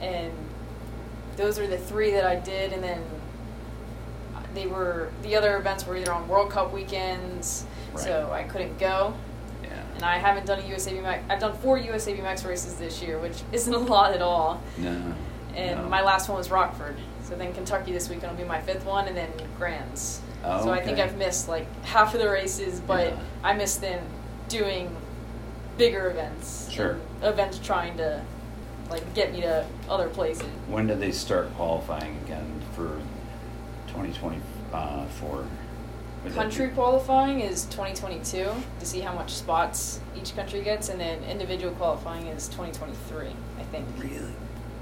and 0.00 0.32
those 1.36 1.56
are 1.60 1.68
the 1.68 1.78
three 1.78 2.10
that 2.14 2.26
I 2.26 2.34
did. 2.34 2.72
And 2.72 2.82
then 2.82 3.00
they 4.54 4.66
were, 4.66 5.10
the 5.22 5.36
other 5.36 5.56
events 5.56 5.86
were 5.86 5.96
either 5.96 6.10
on 6.12 6.26
World 6.26 6.50
Cup 6.50 6.72
weekends, 6.72 7.64
so 7.94 8.28
I 8.32 8.42
couldn't 8.42 8.80
go. 8.80 9.14
And 9.98 10.04
I 10.04 10.18
haven't 10.18 10.46
done 10.46 10.60
a 10.60 10.66
USA 10.68 10.92
BMX. 10.92 11.22
I've 11.28 11.40
done 11.40 11.56
four 11.58 11.76
USA 11.76 12.16
BMX 12.16 12.46
races 12.46 12.76
this 12.76 13.02
year, 13.02 13.18
which 13.18 13.42
isn't 13.52 13.74
a 13.74 13.78
lot 13.78 14.12
at 14.14 14.22
all. 14.22 14.62
No. 14.76 15.12
And 15.56 15.80
no. 15.80 15.88
my 15.88 16.02
last 16.02 16.28
one 16.28 16.38
was 16.38 16.52
Rockford. 16.52 16.94
So 17.24 17.34
then 17.34 17.52
Kentucky 17.52 17.90
this 17.92 18.08
weekend 18.08 18.30
will 18.30 18.44
be 18.44 18.48
my 18.48 18.60
fifth 18.60 18.84
one, 18.86 19.08
and 19.08 19.16
then 19.16 19.28
Grands. 19.58 20.20
Oh, 20.44 20.62
so 20.62 20.70
I 20.70 20.80
think. 20.80 21.00
I've 21.00 21.18
missed 21.18 21.48
like 21.48 21.66
half 21.84 22.14
of 22.14 22.20
the 22.20 22.30
races, 22.30 22.78
but 22.78 23.08
Yeah. 23.08 23.18
I 23.42 23.54
missed 23.54 23.80
them 23.80 24.04
doing 24.48 24.96
bigger 25.78 26.10
events. 26.12 26.70
Sure. 26.70 26.96
Events 27.22 27.58
trying 27.58 27.96
to 27.96 28.22
like 28.90 29.14
get 29.14 29.32
me 29.32 29.40
to 29.40 29.66
other 29.88 30.08
places. 30.08 30.46
When 30.68 30.86
do 30.86 30.94
they 30.94 31.10
start 31.10 31.52
qualifying 31.56 32.16
again 32.24 32.62
for 32.76 33.00
2024? 33.88 35.44
Would 36.24 36.32
that 36.32 36.36
Country 36.36 36.68
qualifying 36.68 37.40
is 37.40 37.64
2022 37.66 38.50
to 38.80 38.86
see 38.86 39.00
how 39.00 39.14
much 39.14 39.32
spots 39.34 40.00
each 40.16 40.34
country 40.34 40.62
gets, 40.62 40.88
and 40.88 41.00
then 41.00 41.22
individual 41.24 41.72
qualifying 41.74 42.26
is 42.26 42.48
2023, 42.48 43.28
I 43.58 43.62
think. 43.64 43.86
Really? 43.98 44.32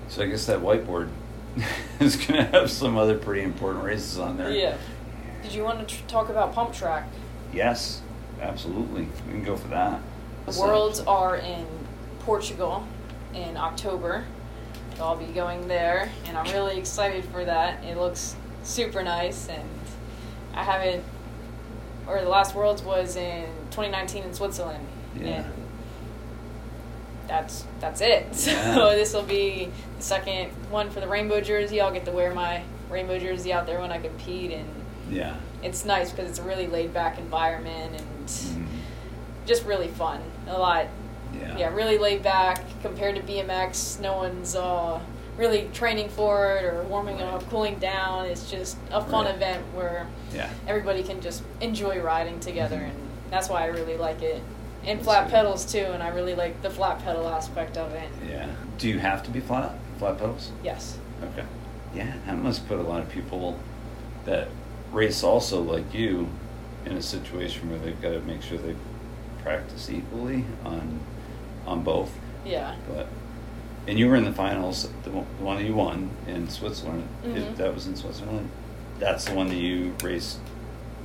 So 0.09 0.23
I 0.23 0.27
guess 0.27 0.47
that 0.47 0.61
whiteboard 0.61 1.11
is 2.01 2.17
going 2.17 2.35
to 2.35 2.45
have 2.45 2.71
some 2.71 2.97
other 2.97 3.19
pretty 3.19 3.43
important 3.43 3.85
races 3.85 4.19
on 4.19 4.37
there. 4.37 4.51
Yeah. 4.51 4.77
Did 5.43 5.53
you 5.53 5.63
want 5.63 5.87
to 5.87 5.95
tr- 5.95 6.07
talk 6.09 6.29
about 6.29 6.55
pump 6.55 6.73
track? 6.73 7.07
Yes, 7.53 8.03
absolutely. 8.41 9.09
We 9.27 9.33
can 9.33 9.45
go 9.45 9.57
for 9.57 9.69
that. 9.69 10.01
The 10.47 10.61
Worlds 10.61 11.01
are 11.01 11.37
in 11.37 11.67
Portugal 12.21 12.87
in 13.35 13.57
October. 13.57 14.25
So 14.97 15.05
I'll 15.05 15.17
be 15.17 15.27
going 15.27 15.69
there, 15.69 16.11
and 16.27 16.39
I'm 16.39 16.51
really 16.53 16.79
excited 16.79 17.25
for 17.27 17.45
that. 17.45 17.85
It 17.85 17.99
looks 17.99 18.35
super 18.63 19.03
nice, 19.03 19.49
and 19.49 19.69
I 20.55 20.63
haven't. 20.65 21.05
Or 22.07 22.21
the 22.21 22.29
last 22.29 22.55
Worlds 22.55 22.83
was 22.83 23.17
in 23.17 23.45
2019 23.71 24.23
in 24.25 24.33
Switzerland, 24.35 24.87
Yeah. 25.19 25.27
and 25.43 25.53
that's 27.27 27.65
that's 27.81 28.01
it. 28.01 28.27
Yeah. 28.47 28.75
So 28.75 28.91
this 28.91 29.13
will 29.13 29.23
be 29.23 29.71
the 29.97 30.03
second 30.03 30.51
one 30.71 30.91
for 30.91 31.01
the 31.01 31.09
rainbow 31.09 31.41
jersey. 31.41 31.81
I'll 31.81 31.93
get 31.93 32.05
to 32.05 32.13
wear 32.13 32.33
my 32.35 32.63
rainbow 32.91 33.19
jersey 33.19 33.53
out 33.53 33.67
there 33.67 33.81
when 33.81 33.91
I 33.91 33.99
compete, 33.99 34.53
and 34.53 34.69
Yeah. 35.11 35.35
it's 35.63 35.85
nice 35.85 36.11
because 36.11 36.31
it's 36.31 36.39
a 36.39 36.43
really 36.43 36.67
laid 36.69 36.95
back 36.95 37.19
environment 37.19 38.01
and 38.01 38.27
Mhm. 38.29 38.67
just 39.47 39.65
really 39.65 39.89
fun. 39.89 40.21
A 40.49 40.59
lot 40.59 40.87
Yeah. 41.35 41.59
yeah, 41.59 41.75
really 41.75 41.99
laid 41.99 42.23
back 42.23 42.63
compared 42.83 43.17
to 43.17 43.23
BMX. 43.23 43.99
No 44.01 44.17
one's 44.17 44.55
uh, 44.55 45.01
really 45.37 45.69
training 45.75 46.09
for 46.09 46.57
it 46.57 46.65
or 46.65 46.83
warming 46.85 47.17
Right. 47.17 47.35
up, 47.35 47.49
cooling 47.51 47.79
down. 47.79 48.27
It's 48.27 48.51
just 48.51 48.77
a 48.91 49.03
fun 49.03 49.27
Right. 49.27 49.35
event 49.35 49.63
where 49.75 50.07
Yeah. 50.35 50.49
everybody 50.67 51.03
can 51.03 51.21
just 51.21 51.43
enjoy 51.61 52.01
riding 52.01 52.41
together, 52.41 52.77
Mhm. 52.77 52.85
and 52.91 52.93
that's 53.31 53.49
why 53.49 53.63
I 53.63 53.67
really 53.67 53.97
like 53.97 54.23
it. 54.23 54.43
And 54.85 55.03
flat 55.03 55.29
pedals 55.31 55.65
too, 55.71 55.85
and 55.93 56.03
I 56.03 56.09
really 56.09 56.35
like 56.35 56.63
the 56.63 56.71
flat 56.71 57.05
pedal 57.05 57.29
aspect 57.29 57.77
of 57.77 57.93
it. 57.93 58.09
Yeah. 58.29 58.47
Do 58.79 58.89
you 58.89 58.99
have 59.01 59.23
to 59.25 59.31
be 59.31 59.41
flat? 59.41 59.73
Flat 59.99 60.19
pedals? 60.19 60.53
Yes. 60.63 60.99
Okay. 61.23 61.47
Yeah, 61.95 62.13
that 62.27 62.37
must 62.37 62.67
put 62.69 62.79
a 62.79 62.83
lot 62.83 63.01
of 63.01 63.09
people 63.11 63.57
that 64.27 64.49
race 64.93 65.23
also 65.23 65.61
like 65.61 65.93
you 65.93 66.29
in 66.85 66.93
a 66.93 67.03
situation 67.03 67.69
where 67.71 67.79
they've 67.79 68.01
got 68.01 68.11
to 68.11 68.21
make 68.21 68.43
sure 68.43 68.59
they 68.59 68.77
practice 69.43 69.91
equally 69.91 70.45
on 70.65 71.01
on 71.67 71.83
both. 71.83 72.11
Yeah. 72.45 72.75
But 72.89 73.09
and 73.89 73.99
you 73.99 74.09
were 74.09 74.17
in 74.17 74.25
the 74.25 74.33
finals, 74.33 74.89
the 75.05 75.11
one, 75.11 75.57
that 75.57 75.65
you 75.65 75.75
won 75.75 76.11
in 76.27 76.49
Switzerland. 76.49 77.07
If 77.25 77.31
Mhm. 77.37 77.57
that 77.57 77.75
was 77.75 77.87
in 77.87 77.97
Switzerland. 77.97 78.51
That's 78.99 79.25
the 79.27 79.35
one 79.35 79.49
that 79.49 79.57
you 79.57 79.95
raced. 80.03 80.39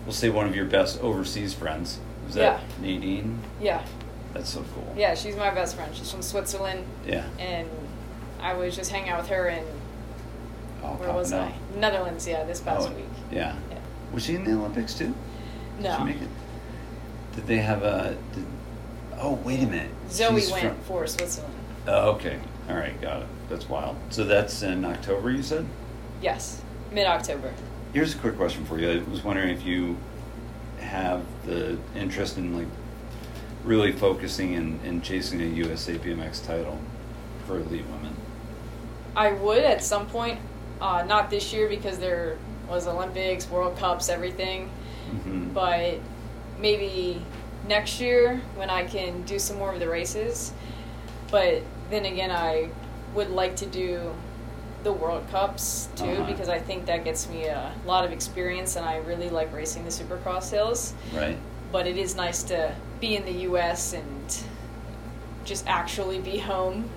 We'll 0.05 0.13
say 0.13 0.29
one 0.29 0.47
of 0.47 0.55
your 0.55 0.65
best 0.65 1.01
overseas 1.01 1.53
friends. 1.53 1.99
Was 2.25 2.35
that 2.35 2.61
Nadine? 2.81 3.39
Yeah. 3.61 3.81
That's 4.33 4.49
so 4.49 4.63
cool. 4.73 4.93
Yeah, 4.97 5.13
she's 5.13 5.35
my 5.35 5.49
best 5.51 5.75
friend. 5.75 5.93
She's 5.93 6.09
from 6.11 6.21
Switzerland, 6.21 6.85
Yeah. 7.05 7.25
and 7.37 7.67
I 8.41 8.53
was 8.53 8.75
just 8.75 8.89
hanging 8.91 9.09
out 9.09 9.19
with 9.21 9.29
her 9.29 9.49
in 9.49 9.63
Oh, 10.83 10.93
where 10.93 11.11
was. 11.11 11.31
I? 11.33 11.51
Netherlands. 11.77 12.25
Yeah, 12.27 12.43
this 12.45 12.61
past 12.61 12.87
Oh, 12.89 12.95
week. 12.95 13.05
Yeah. 13.31 13.55
Yeah. 13.69 13.77
Was 14.13 14.23
she 14.23 14.35
in 14.35 14.43
the 14.45 14.53
Olympics 14.53 14.93
too? 14.95 15.13
Did 15.77 15.83
No. 15.83 15.97
she 15.97 16.03
make 16.05 16.21
it? 16.21 16.29
Did 17.35 17.45
they 17.47 17.57
have 17.57 17.83
a? 17.83 18.15
Did, 18.33 18.45
oh 19.19 19.33
wait 19.43 19.61
a 19.61 19.67
minute. 19.67 19.91
Zoe 20.09 20.39
She's 20.39 20.51
went 20.51 20.63
from- 20.67 20.77
for 20.87 21.05
Switzerland. 21.07 21.53
Oh, 21.87 22.11
okay. 22.11 22.37
All 22.71 22.77
right, 22.77 22.99
got 23.01 23.23
it. 23.23 23.27
That's 23.49 23.67
wild. 23.67 23.97
So 24.09 24.23
that's 24.23 24.61
in 24.61 24.85
October, 24.85 25.29
you 25.29 25.43
said. 25.43 25.65
Yes, 26.21 26.61
mid 26.91 27.05
October. 27.05 27.53
Here's 27.93 28.15
a 28.15 28.17
quick 28.17 28.37
question 28.37 28.63
for 28.63 28.79
you. 28.79 28.89
I 28.89 29.09
was 29.09 29.23
wondering 29.23 29.49
if 29.49 29.65
you 29.65 29.97
have 30.79 31.23
the 31.45 31.77
interest 31.95 32.37
in 32.37 32.55
like 32.57 32.67
really 33.65 33.91
focusing 33.91 34.55
and, 34.55 34.79
and 34.85 35.03
chasing 35.03 35.41
a 35.41 35.45
USA 35.45 35.97
BMX 35.97 36.45
title 36.45 36.79
for 37.45 37.57
elite 37.57 37.85
women? 37.87 38.15
I 39.15 39.33
would 39.33 39.63
at 39.63 39.83
some 39.83 40.07
point, 40.07 40.39
uh, 40.79 41.03
not 41.05 41.29
this 41.29 41.51
year 41.51 41.67
because 41.67 41.99
there 41.99 42.37
was 42.69 42.87
Olympics, 42.87 43.49
World 43.49 43.77
Cups, 43.77 44.09
everything, 44.09 44.69
hmm 45.09 45.49
but 45.49 45.99
maybe 46.59 47.21
next 47.67 47.99
year 47.99 48.41
when 48.55 48.69
I 48.69 48.85
can 48.85 49.23
do 49.23 49.37
some 49.37 49.57
more 49.57 49.73
of 49.73 49.81
the 49.81 49.89
races. 49.89 50.53
But 51.29 51.63
then 51.91 52.05
again, 52.05 52.31
I 52.31 52.69
would 53.13 53.29
like 53.29 53.55
to 53.57 53.65
do 53.65 54.13
the 54.83 54.91
World 54.91 55.23
Cups 55.29 55.89
too 55.95 56.05
Uh-huh. 56.05 56.23
because 56.31 56.49
I 56.49 56.57
think 56.59 56.85
that 56.87 57.03
gets 57.03 57.29
me 57.29 57.45
a 57.45 57.71
lot 57.85 58.03
of 58.03 58.11
experience 58.11 58.75
and 58.77 58.85
I 58.85 58.97
really 58.97 59.29
like 59.29 59.53
racing 59.53 59.83
the 59.83 59.91
Supercross 59.91 60.49
hills. 60.49 60.93
Right. 61.13 61.37
But 61.71 61.85
it 61.87 61.97
is 61.97 62.15
nice 62.15 62.41
to 62.43 62.73
be 62.99 63.15
in 63.15 63.23
the 63.25 63.43
U.S. 63.49 63.93
and 63.93 64.43
just 65.45 65.65
actually 65.67 66.19
be 66.19 66.37
home. 66.37 66.89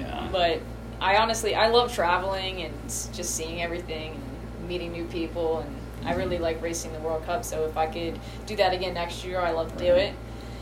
Yeah. 0.00 0.28
But 0.32 0.60
I 1.00 1.16
honestly, 1.18 1.54
I 1.54 1.68
love 1.68 1.94
traveling 1.94 2.62
and 2.62 2.74
just 2.88 3.34
seeing 3.36 3.62
everything 3.62 4.14
and 4.58 4.68
meeting 4.68 4.92
new 4.92 5.04
people. 5.04 5.60
And 5.60 5.76
I 6.08 6.14
really 6.14 6.38
like 6.38 6.60
racing 6.62 6.92
the 6.92 6.98
World 7.00 7.24
Cup. 7.26 7.44
So 7.44 7.64
if 7.66 7.76
I 7.76 7.86
could 7.86 8.18
do 8.46 8.56
that 8.56 8.72
again 8.72 8.94
next 8.94 9.24
year, 9.24 9.38
I 9.40 9.52
love 9.52 9.72
to 9.76 9.84
do 9.84 9.92
it, 9.94 10.14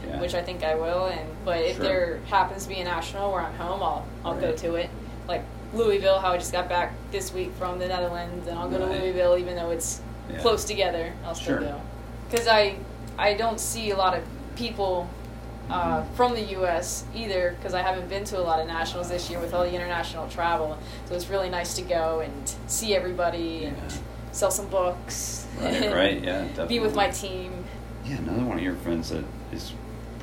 yeah. 0.09 0.21
which 0.21 0.35
I 0.35 0.43
think 0.43 0.65
I 0.65 0.75
will. 0.75 1.07
And 1.07 1.29
but 1.45 1.59
if 1.61 1.77
Sure. 1.77 1.85
there 1.85 2.21
happens 2.29 2.65
to 2.65 2.69
be 2.69 2.81
a 2.81 2.85
national 2.85 3.31
where 3.33 3.43
I'm 3.43 3.55
home, 3.55 3.83
I'll 3.83 4.05
I'll 4.25 4.37
go 4.41 4.53
to 4.53 4.75
it. 4.77 4.91
Like 5.27 5.43
Louisville, 5.75 6.19
how 6.19 6.33
I 6.33 6.39
just 6.39 6.53
got 6.53 6.69
back 6.69 6.93
this 7.13 7.33
week 7.33 7.53
from 7.59 7.79
the 7.79 7.87
Netherlands, 7.89 8.47
and 8.49 8.59
I'll 8.59 8.69
go 8.71 8.79
Right. 8.79 8.97
to 8.97 9.03
Louisville 9.03 9.37
even 9.39 9.55
though 9.57 9.71
it's 9.71 10.01
Yeah. 10.31 10.39
close 10.39 10.65
together. 10.65 11.13
I'll 11.25 11.35
still 11.35 11.59
Sure. 11.59 11.61
go 11.69 11.81
because 12.31 12.47
I 12.49 12.77
I 13.19 13.35
don't 13.35 13.59
see 13.61 13.91
a 13.91 13.97
lot 13.97 14.15
of 14.17 14.23
people 14.57 15.09
uh, 15.71 16.01
Mhm. 16.01 16.05
from 16.15 16.33
the 16.35 16.41
U.S. 16.59 17.05
either 17.15 17.55
because 17.59 17.75
I 17.75 17.83
haven't 17.83 18.09
been 18.09 18.25
to 18.25 18.39
a 18.39 18.41
lot 18.41 18.59
of 18.59 18.67
nationals 18.67 19.11
this 19.11 19.29
year 19.29 19.39
with 19.39 19.53
all 19.53 19.65
the 19.65 19.75
international 19.75 20.27
travel. 20.29 20.79
So 21.07 21.15
it's 21.15 21.29
really 21.29 21.51
nice 21.51 21.75
to 21.75 21.83
go 21.83 22.21
and 22.21 22.55
see 22.69 22.97
everybody 22.97 23.67
and 23.67 23.77
Yeah. 23.77 23.97
sell 24.33 24.51
some 24.51 24.67
books. 24.69 25.45
Right, 25.61 25.93
right, 26.03 26.25
yeah, 26.25 26.39
definitely. 26.45 26.69
Be 26.69 26.81
with 26.81 26.95
my 26.95 27.11
team. 27.11 27.65
Yeah, 28.07 28.17
another 28.17 28.45
one 28.45 28.57
of 28.57 28.65
your 28.65 28.77
friends 28.77 29.11
that 29.11 29.25
is 29.53 29.73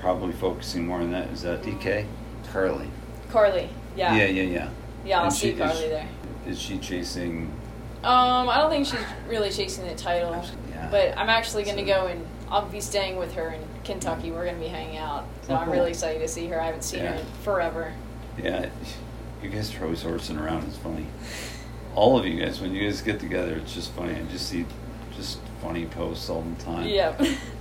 probably 0.06 0.34
focusing 0.34 0.86
more 0.86 0.99
on 0.99 1.10
that 1.10 1.27
is 1.32 1.41
that 1.41 1.64
DK? 1.64 2.06
Carly. 2.53 2.88
Carly, 3.32 3.68
yeah, 3.98 4.15
Yeah, 4.15 4.26
yeah, 4.27 4.44
yeah. 4.44 4.69
Yeah, 5.03 5.18
I'll 5.18 5.23
And 5.26 5.34
see 5.34 5.49
she- 5.52 5.57
Carly 5.57 5.73
is, 5.86 5.90
there. 5.90 6.07
Is 6.45 6.61
she 6.61 6.77
chasing? 6.77 7.52
Um, 8.03 8.48
I 8.48 8.60
don't 8.60 8.69
think 8.69 8.86
she's 8.86 8.99
really 9.27 9.49
chasing 9.49 9.88
the 9.88 9.95
title, 9.95 10.45
Yeah. 10.69 10.90
but 10.91 11.18
I'm 11.18 11.27
actually 11.30 11.64
going 11.64 11.77
to 11.77 11.91
So- 11.91 12.02
go 12.02 12.06
and 12.06 12.23
I'll 12.52 12.68
be 12.68 12.82
staying 12.82 13.18
with 13.18 13.34
her 13.34 13.49
in 13.49 13.61
Kentucky. 13.84 14.30
We're 14.30 14.44
going 14.45 14.57
to 14.57 14.61
be 14.61 14.68
hanging 14.68 14.98
out, 14.98 15.26
so 15.41 15.53
Oh, 15.53 15.57
I'm 15.57 15.65
cool. 15.65 15.73
really 15.73 15.90
excited 15.90 16.19
to 16.19 16.27
see 16.27 16.45
her. 16.49 16.61
I 16.61 16.68
haven't 16.68 16.84
seen 16.84 16.99
her 16.99 17.15
in 17.15 17.26
forever. 17.41 17.91
Yeah, 18.38 18.68
you 19.41 19.49
guys 19.49 19.76
are 19.76 19.86
always 19.86 20.03
horsing 20.03 20.38
around. 20.38 20.65
It's 20.65 20.77
funny. 20.77 21.07
All 21.95 22.15
of 22.15 22.27
you 22.27 22.40
guys, 22.40 22.61
when 22.61 22.76
you 22.76 22.88
guys 22.88 23.02
get 23.02 23.19
together, 23.19 23.53
it's 23.56 23.73
just 23.73 23.91
funny. 23.94 24.14
I 24.14 24.22
just 24.32 24.49
see 24.49 24.65
just 25.18 25.40
funny 25.64 25.88
posts 25.88 26.30
all 26.30 26.44
the 26.44 26.64
time. 26.64 26.86
Yeah. 26.86 27.14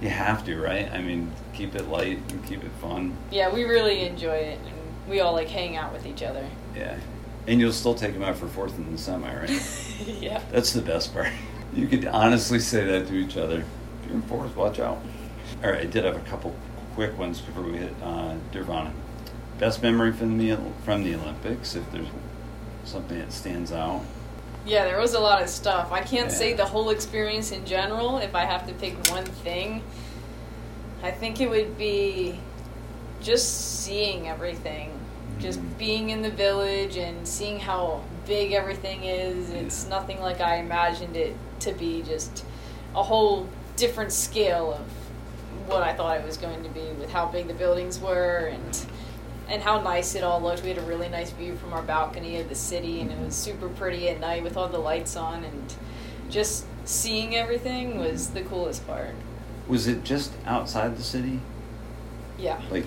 You 0.00 0.08
have 0.08 0.44
to, 0.46 0.60
right? 0.60 0.90
I 0.92 1.00
mean, 1.00 1.32
keep 1.52 1.74
it 1.74 1.88
light 1.88 2.18
and 2.30 2.44
keep 2.46 2.62
it 2.62 2.70
fun. 2.80 3.16
yeah, 3.30 3.52
we 3.52 3.64
really 3.64 4.02
enjoy 4.06 4.36
it, 4.36 4.58
and 4.60 5.10
we 5.10 5.20
all 5.20 5.32
like 5.32 5.48
hang 5.48 5.76
out 5.76 5.92
with 5.92 6.06
each 6.06 6.22
other. 6.22 6.46
Yeah. 6.76 6.98
And 7.46 7.58
you'll 7.60 7.72
still 7.72 7.94
take 7.94 8.12
them 8.12 8.22
out 8.22 8.36
for 8.36 8.46
fourth 8.46 8.76
in 8.76 8.92
the 8.92 8.98
semi, 8.98 9.34
right? 9.34 9.50
yeah. 10.20 10.40
That's 10.52 10.72
the 10.72 10.82
best 10.82 11.12
part. 11.14 11.28
You 11.74 11.86
could 11.88 12.06
honestly 12.06 12.60
say 12.60 12.84
that 12.84 13.08
to 13.08 13.14
each 13.14 13.36
other. 13.36 13.60
If 14.02 14.06
you're 14.06 14.14
in 14.16 14.22
fourth, 14.22 14.54
watch 14.54 14.78
out. 14.78 14.98
All 15.64 15.70
right, 15.70 15.80
I 15.80 15.86
did 15.86 16.04
have 16.04 16.16
a 16.16 16.20
couple 16.20 16.54
quick 16.94 17.16
ones 17.18 17.40
before 17.40 17.62
we 17.64 17.78
hit 17.78 17.94
uh, 18.02 18.34
Nirvana. 18.52 18.92
Best 19.58 19.82
memory 19.82 20.12
from 20.12 20.38
the 20.38 20.56
from 20.84 21.02
the 21.02 21.14
Olympics, 21.16 21.74
if 21.74 21.90
there's 21.90 22.06
something 22.84 23.18
that 23.18 23.32
stands 23.32 23.72
out. 23.72 24.02
Yeah, 24.68 24.84
there 24.84 24.98
was 24.98 25.14
a 25.14 25.18
lot 25.18 25.40
of 25.40 25.48
stuff. 25.48 25.92
I 25.92 26.02
can't 26.02 26.30
say 26.30 26.52
the 26.52 26.66
whole 26.66 26.90
experience 26.90 27.52
in 27.52 27.64
general. 27.64 28.18
If 28.18 28.34
I 28.34 28.44
have 28.44 28.66
to 28.66 28.74
pick 28.74 29.02
one 29.08 29.24
thing, 29.24 29.82
I 31.02 31.10
think 31.10 31.40
it 31.40 31.48
would 31.48 31.78
be 31.78 32.38
just 33.22 33.80
seeing 33.82 34.28
everything. 34.28 34.92
Just 35.38 35.58
Mhm. 35.60 35.78
being 35.78 36.10
in 36.10 36.20
the 36.20 36.28
village 36.28 36.98
and 36.98 37.26
seeing 37.26 37.58
how 37.60 38.02
big 38.26 38.52
everything 38.52 39.04
is. 39.04 39.48
It's 39.48 39.86
nothing 39.86 40.20
like 40.20 40.42
I 40.42 40.56
imagined 40.56 41.16
it 41.16 41.34
to 41.60 41.72
be. 41.72 42.02
Just 42.02 42.44
a 42.94 43.02
whole 43.02 43.46
different 43.76 44.12
scale 44.12 44.74
of 44.74 44.84
what 45.66 45.82
I 45.82 45.94
thought 45.94 46.18
it 46.18 46.26
was 46.26 46.36
going 46.36 46.62
to 46.62 46.68
be 46.68 46.92
with 47.00 47.10
how 47.10 47.24
big 47.24 47.48
the 47.48 47.54
buildings 47.54 47.98
were 47.98 48.50
and 48.52 48.86
and 49.48 49.62
how 49.62 49.80
nice 49.80 50.14
it 50.14 50.22
all 50.22 50.40
looked. 50.40 50.62
We 50.62 50.68
had 50.68 50.78
a 50.78 50.82
really 50.82 51.08
nice 51.08 51.30
view 51.30 51.56
from 51.56 51.72
our 51.72 51.82
balcony 51.82 52.38
of 52.40 52.48
the 52.48 52.54
city, 52.54 53.00
and 53.00 53.10
it 53.10 53.18
was 53.18 53.34
super 53.34 53.68
pretty 53.68 54.08
at 54.08 54.20
night 54.20 54.42
with 54.42 54.56
all 54.56 54.68
the 54.68 54.78
lights 54.78 55.16
on, 55.16 55.44
and 55.44 55.74
just 56.30 56.66
seeing 56.84 57.34
everything 57.34 57.98
was 57.98 58.28
the 58.30 58.42
coolest 58.42 58.86
part. 58.86 59.14
Was 59.66 59.86
it 59.86 60.04
just 60.04 60.32
outside 60.46 60.96
the 60.96 61.02
city, 61.02 61.40
Yeah. 62.38 62.60
like 62.70 62.86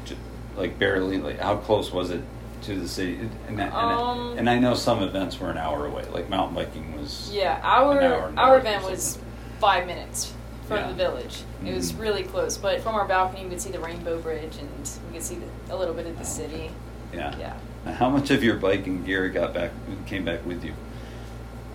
like 0.56 0.78
barely? 0.80 1.18
Like 1.20 1.40
how 1.40 1.58
close 1.58 1.92
was 1.92 2.10
it 2.12 2.22
to 2.64 2.76
the 2.80 2.88
city? 2.88 3.20
And 3.48 3.62
I, 3.62 3.66
and, 3.66 3.74
I, 3.74 3.94
Um, 3.94 4.38
and 4.38 4.50
I 4.50 4.60
know 4.60 4.74
some 4.74 5.02
events 5.04 5.40
were 5.40 5.50
an 5.50 5.58
hour 5.58 5.86
away. 5.86 6.06
Like 6.12 6.30
mountain 6.30 6.56
biking 6.56 7.00
was. 7.00 7.30
Yeah, 7.34 7.60
our 7.64 8.02
hour 8.02 8.34
our 8.38 8.58
event 8.58 8.84
was 8.84 9.18
five 9.60 9.86
minutes 9.88 10.34
from 10.68 10.78
Yeah. 10.78 10.88
the 10.88 10.94
village. 10.94 11.44
It 11.66 11.74
was 11.74 11.92
Mhm. 11.94 12.02
really 12.02 12.24
close, 12.24 12.58
but 12.58 12.82
from 12.82 12.96
our 12.96 13.06
balcony, 13.06 13.44
we 13.44 13.50
could 13.52 13.62
see 13.62 13.72
the 13.72 13.80
Rainbow 13.80 14.20
Bridge, 14.20 14.58
and 14.60 14.70
we 15.08 15.14
could 15.18 15.24
see 15.26 15.36
the, 15.68 15.74
a 15.74 15.76
little 15.76 15.94
bit 15.94 16.08
of 16.08 16.18
the 16.18 16.26
city. 16.26 16.72
Yeah. 17.14 17.34
Yeah. 17.38 17.54
Now, 17.86 17.94
how 17.94 18.10
much 18.10 18.30
of 18.32 18.44
your 18.44 18.56
biking 18.56 19.04
gear 19.04 19.28
got 19.30 19.54
back 19.54 19.72
came 20.06 20.24
back 20.26 20.46
with 20.46 20.64
you? 20.64 20.74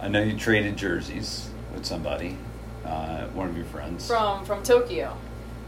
I 0.00 0.08
know 0.08 0.22
you 0.22 0.36
traded 0.38 0.76
jerseys 0.76 1.48
with 1.74 1.84
somebody, 1.84 2.36
uh, 2.84 3.24
one 3.34 3.48
of 3.48 3.56
your 3.56 3.66
friends. 3.66 4.06
From 4.06 4.44
from 4.44 4.62
Tokyo, 4.62 5.16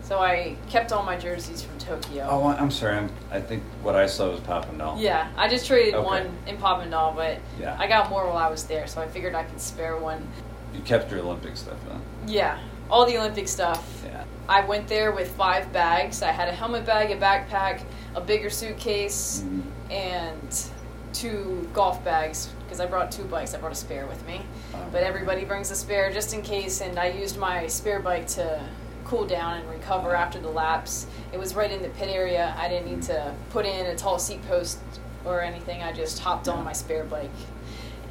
so 0.03 0.21
I 0.21 0.57
kept 0.71 0.93
all 0.93 1.03
my 1.03 1.17
jerseys 1.17 1.63
from 1.63 1.77
Tokyo. 1.79 2.27
Oh, 2.31 2.45
I'm 2.47 2.71
sorry. 2.71 2.97
I'm, 2.99 3.11
I 3.33 3.41
think 3.41 3.63
what 3.83 3.97
I 3.97 4.07
saw 4.07 4.31
was 4.31 4.41
Papendal. 4.41 4.95
Yeah, 5.01 5.29
I 5.37 5.49
just 5.49 5.67
traded 5.67 5.95
Okay. 5.95 6.07
one 6.07 6.29
in 6.47 6.57
Papendal, 6.57 7.15
but 7.17 7.39
Yeah. 7.61 7.77
I 7.79 7.87
got 7.89 8.09
more 8.11 8.27
while 8.27 8.37
I 8.39 8.49
was 8.49 8.65
there, 8.65 8.87
so 8.87 9.01
I 9.03 9.09
figured 9.09 9.35
I 9.35 9.43
could 9.45 9.61
spare 9.61 9.97
one. 9.97 10.29
You 10.75 10.81
kept 10.81 11.11
your 11.11 11.21
Olympic 11.21 11.57
stuff, 11.57 11.77
huh? 11.91 11.99
Yeah, 12.27 12.59
all 12.91 13.07
the 13.07 13.17
Olympic 13.19 13.49
stuff. 13.49 14.03
Yeah. 14.05 14.25
I 14.49 14.65
went 14.65 14.89
there 14.89 15.13
with 15.13 15.31
five 15.37 15.73
bags. 15.73 16.23
I 16.23 16.31
had 16.33 16.49
a 16.49 16.53
helmet 16.53 16.87
bag, 16.87 17.11
a 17.11 17.17
backpack, 17.17 17.83
a 18.15 18.21
bigger 18.21 18.49
suitcase, 18.51 19.45
Mhm. 19.45 19.63
and 19.91 20.65
two 21.13 21.69
golf 21.73 22.03
bags 22.05 22.49
because 22.65 22.81
I 22.81 22.87
brought 22.87 23.11
two 23.11 23.25
bikes. 23.25 23.55
I 23.55 23.59
brought 23.59 23.73
a 23.73 23.77
spare 23.77 24.07
with 24.07 24.25
me, 24.27 24.43
Oh. 24.75 24.79
but 24.93 25.03
everybody 25.03 25.45
brings 25.45 25.71
a 25.71 25.75
spare 25.77 26.13
just 26.13 26.33
in 26.35 26.43
case. 26.43 26.81
And 26.81 26.99
I 26.99 27.07
used 27.09 27.37
my 27.39 27.67
spare 27.67 28.01
bike 28.01 28.27
to 28.29 28.61
cool 29.05 29.25
down 29.27 29.55
and 29.59 29.69
recover 29.71 30.15
after 30.15 30.39
the 30.39 30.51
laps. 30.51 31.07
It 31.33 31.39
was 31.39 31.55
right 31.55 31.71
in 31.71 31.81
the 31.83 31.89
pit 31.89 32.09
area. 32.11 32.55
I 32.59 32.69
didn't 32.69 32.87
need 32.91 33.03
to 33.05 33.33
put 33.51 33.65
in 33.65 33.87
a 33.87 33.95
tall 33.97 34.19
seat 34.19 34.47
post 34.47 34.79
or 35.25 35.41
anything. 35.41 35.83
I 35.83 35.93
just 35.93 36.19
hopped 36.21 36.47
on 36.49 36.63
my 36.65 36.73
spare 36.75 37.05
bike, 37.05 37.31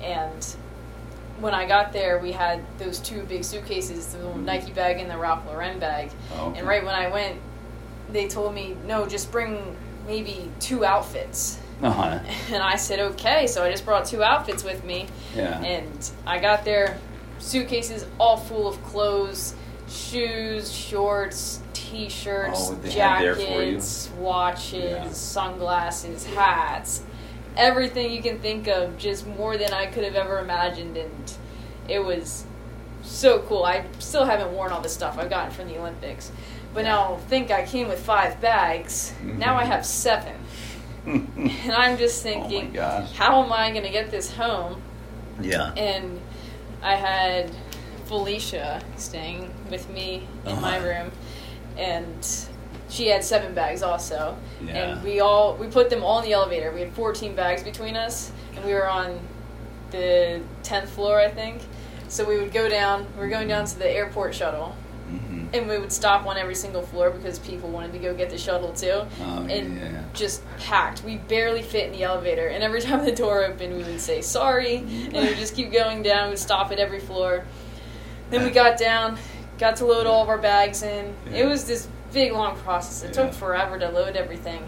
and 0.02 0.46
when 1.40 1.54
I 1.54 1.66
got 1.68 1.94
there, 1.94 2.20
we 2.20 2.32
had 2.32 2.62
those 2.80 3.00
two 3.00 3.24
big 3.24 3.44
suitcases, 3.44 4.08
the 4.14 4.36
Nike 4.36 4.72
bag 4.72 5.00
and 5.00 5.10
the 5.10 5.18
Ralph 5.18 5.46
Lauren 5.46 5.80
bag. 5.80 6.12
Oh, 6.36 6.48
okay. 6.50 6.60
And 6.60 6.68
right 6.68 6.84
when 6.84 6.96
I 6.96 7.10
went, 7.10 7.40
they 8.10 8.28
told 8.28 8.54
me, 8.56 8.76
no, 8.86 9.06
just 9.08 9.32
bring 9.32 9.76
maybe 10.08 10.50
two 10.60 10.84
outfits. 10.86 11.60
Uh-huh. 11.84 12.20
And 12.54 12.64
I 12.64 12.76
said, 12.76 13.00
okay. 13.00 13.46
So 13.48 13.64
I 13.64 13.70
just 13.72 13.86
brought 13.86 14.06
two 14.06 14.24
outfits 14.24 14.64
with 14.64 14.84
me. 14.84 15.08
Yeah. 15.36 15.62
And 15.62 16.12
I 16.26 16.40
got 16.40 16.66
there, 16.66 16.98
suitcases 17.40 18.06
all 18.20 18.38
full 18.38 18.68
of 18.68 18.82
clothes, 18.84 19.54
shoes, 19.88 20.72
shorts, 20.72 21.62
t 21.74 22.10
shirts, 22.10 22.60
Oh, 22.68 22.72
what 22.74 22.84
they 22.84 22.92
had 22.92 23.22
there 23.24 23.36
for 23.36 23.42
you? 23.42 23.48
jackets, 23.74 24.10
watches, 24.18 24.74
Yeah. 24.92 25.10
sunglasses, 25.12 26.26
hats, 26.26 27.04
everything 27.58 28.12
you 28.12 28.22
can 28.22 28.40
think 28.40 28.68
of, 28.68 28.98
just 28.98 29.26
more 29.28 29.58
than 29.58 29.74
I 29.74 29.88
could 29.88 30.04
have 30.04 30.16
ever 30.16 30.40
imagined. 30.40 30.96
And 30.98 31.34
it 31.88 32.00
was 32.00 32.46
so 33.04 33.40
cool. 33.40 33.64
I 33.64 33.86
still 34.00 34.26
haven't 34.26 34.52
worn 34.54 34.72
all 34.72 34.82
the 34.82 34.90
stuff 34.90 35.18
I've 35.18 35.30
gotten 35.30 35.52
from 35.52 35.68
the 35.68 35.78
Olympics. 35.78 36.32
But 36.74 36.84
now 36.84 37.18
think 37.28 37.50
I 37.52 37.66
came 37.66 37.88
with 37.88 38.00
five 38.00 38.40
bags. 38.42 39.14
Now 39.24 39.56
I 39.58 39.64
Mhm. 39.64 39.68
have 39.68 39.86
seven. 39.86 40.34
And 41.06 41.72
I'm 41.72 41.98
just 41.98 42.22
thinking, 42.30 42.78
Oh 42.78 43.08
how 43.16 43.44
am 43.44 43.52
I 43.54 43.72
going 43.72 43.84
to 43.84 43.90
get 43.92 44.12
this 44.12 44.32
home? 44.34 44.82
yeah. 45.42 45.72
And 45.76 46.20
I 46.84 46.96
had 46.96 47.50
Felicia 48.06 48.82
staying 48.98 49.54
with 49.70 49.90
me 49.90 50.28
in 50.46 50.62
my 50.62 50.78
Uh-huh. 50.78 50.88
room, 50.88 51.12
and 51.78 52.28
she 52.90 53.08
had 53.08 53.24
seven 53.24 53.54
bags 53.54 53.84
also. 53.84 54.38
Yeah. 54.64 54.74
And 54.74 55.04
we 55.04 55.20
all 55.20 55.56
we 55.56 55.68
put 55.68 55.90
them 55.90 56.04
all 56.04 56.20
in 56.20 56.26
the 56.26 56.34
elevator. 56.34 56.72
We 56.72 56.82
had 56.82 56.94
14 56.94 57.36
bags 57.36 57.64
between 57.64 57.96
us, 57.96 58.32
and 58.56 58.64
we 58.66 58.74
were 58.74 58.90
on 58.90 59.20
the 59.92 60.42
10th 60.64 60.88
floor, 60.88 61.20
I 61.20 61.30
think. 61.30 61.62
So 62.08 62.24
we 62.26 62.38
would 62.38 62.54
go 62.54 62.70
down. 62.70 63.06
We 63.16 63.22
were 63.22 63.30
going 63.30 63.48
down 63.48 63.66
to 63.66 63.78
the 63.78 63.90
airport 63.90 64.34
shuttle, 64.34 64.76
hmm 65.10 65.38
and 65.54 65.70
we 65.70 65.78
would 65.78 65.94
stop 65.94 66.26
on 66.26 66.36
every 66.38 66.56
single 66.56 66.82
floor 66.82 67.10
because 67.10 67.40
people 67.40 67.70
wanted 67.70 67.94
to 67.94 68.00
go 68.00 68.14
get 68.14 68.30
the 68.30 68.38
shuttle 68.38 68.74
too. 68.74 69.06
Oh, 69.22 69.48
and 69.50 69.78
yeah. 69.78 70.04
just 70.14 70.44
packed. 70.60 71.04
We 71.04 71.18
barely 71.18 71.62
fit 71.62 71.86
in 71.86 71.94
the 71.94 72.04
elevator, 72.04 72.48
and 72.48 72.64
every 72.64 72.82
time 72.88 73.06
the 73.06 73.14
door 73.14 73.46
opened, 73.46 73.78
we 73.78 73.84
would 73.84 74.02
say 74.02 74.22
sorry, 74.22 74.78
and 74.78 75.14
we 75.14 75.20
would 75.20 75.38
just 75.38 75.56
keep 75.56 75.72
going 75.72 76.04
down. 76.04 76.30
We'd 76.30 76.40
stop 76.40 76.72
at 76.72 76.80
every 76.80 77.00
floor. 77.00 77.46
Then 78.30 78.44
we 78.44 78.50
got 78.50 78.78
down, 78.78 79.18
got 79.58 79.78
to 79.78 79.86
load 79.86 80.06
all 80.06 80.22
of 80.22 80.28
our 80.28 80.38
bags 80.38 80.84
in. 80.84 81.16
Yeah. 81.32 81.44
It 81.44 81.46
was 81.46 81.66
this 81.66 81.88
big 82.14 82.32
long 82.32 82.56
process. 82.58 83.04
It 83.04 83.16
Yeah. 83.16 83.26
took 83.26 83.34
forever 83.34 83.78
to 83.80 83.90
load 83.90 84.16
everything. 84.16 84.64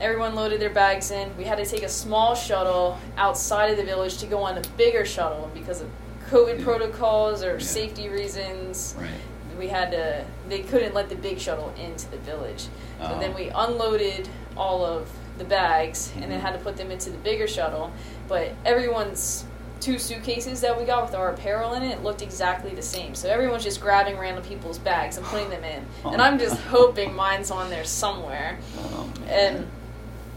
Everyone 0.00 0.34
loaded 0.34 0.60
their 0.60 0.70
bags 0.70 1.10
in. 1.10 1.36
We 1.36 1.44
had 1.44 1.58
to 1.58 1.66
take 1.66 1.82
a 1.82 1.88
small 1.88 2.34
shuttle 2.34 2.96
outside 3.18 3.70
of 3.70 3.76
the 3.76 3.84
village 3.84 4.16
to 4.18 4.26
go 4.26 4.42
on 4.42 4.56
a 4.56 4.62
bigger 4.76 5.04
shuttle 5.04 5.50
because 5.52 5.80
of 5.82 5.88
COVID 6.30 6.58
Yeah. 6.58 6.64
protocols 6.64 7.42
or 7.42 7.54
Yeah. 7.58 7.64
safety 7.64 8.08
reasons 8.08 8.94
Right. 8.98 9.10
we 9.58 9.68
had 9.68 9.90
to 9.90 10.24
they 10.48 10.60
couldn't 10.60 10.94
let 10.94 11.08
the 11.10 11.14
big 11.16 11.38
shuttle 11.38 11.72
into 11.78 12.08
the 12.10 12.16
village 12.18 12.62
so 12.98 13.12
Oh. 13.14 13.18
then 13.20 13.34
we 13.34 13.50
unloaded 13.54 14.28
all 14.56 14.84
of 14.84 15.08
the 15.38 15.44
bags 15.44 16.12
and 16.20 16.30
then 16.32 16.38
Mhm. 16.38 16.42
had 16.42 16.52
to 16.54 16.58
put 16.60 16.76
them 16.78 16.90
into 16.90 17.10
the 17.10 17.18
bigger 17.18 17.46
shuttle 17.46 17.90
but 18.26 18.52
everyone's 18.64 19.44
two 19.80 19.98
suitcases 19.98 20.60
that 20.60 20.78
we 20.78 20.84
got 20.84 21.04
with 21.04 21.14
our 21.14 21.30
apparel 21.30 21.72
in 21.74 21.82
it 21.82 22.02
looked 22.02 22.20
exactly 22.22 22.74
the 22.74 22.82
same 22.82 23.14
so 23.14 23.28
everyone's 23.28 23.64
just 23.64 23.80
grabbing 23.80 24.18
random 24.18 24.44
people's 24.44 24.78
bags 24.78 25.16
and 25.16 25.24
putting 25.26 25.48
them 25.50 25.64
in 25.64 25.84
and 26.04 26.20
i'm 26.20 26.38
just 26.38 26.56
hoping 26.68 27.14
mine's 27.14 27.50
on 27.50 27.70
there 27.70 27.84
somewhere 27.84 28.58
Oh, 28.78 29.10
and 29.26 29.66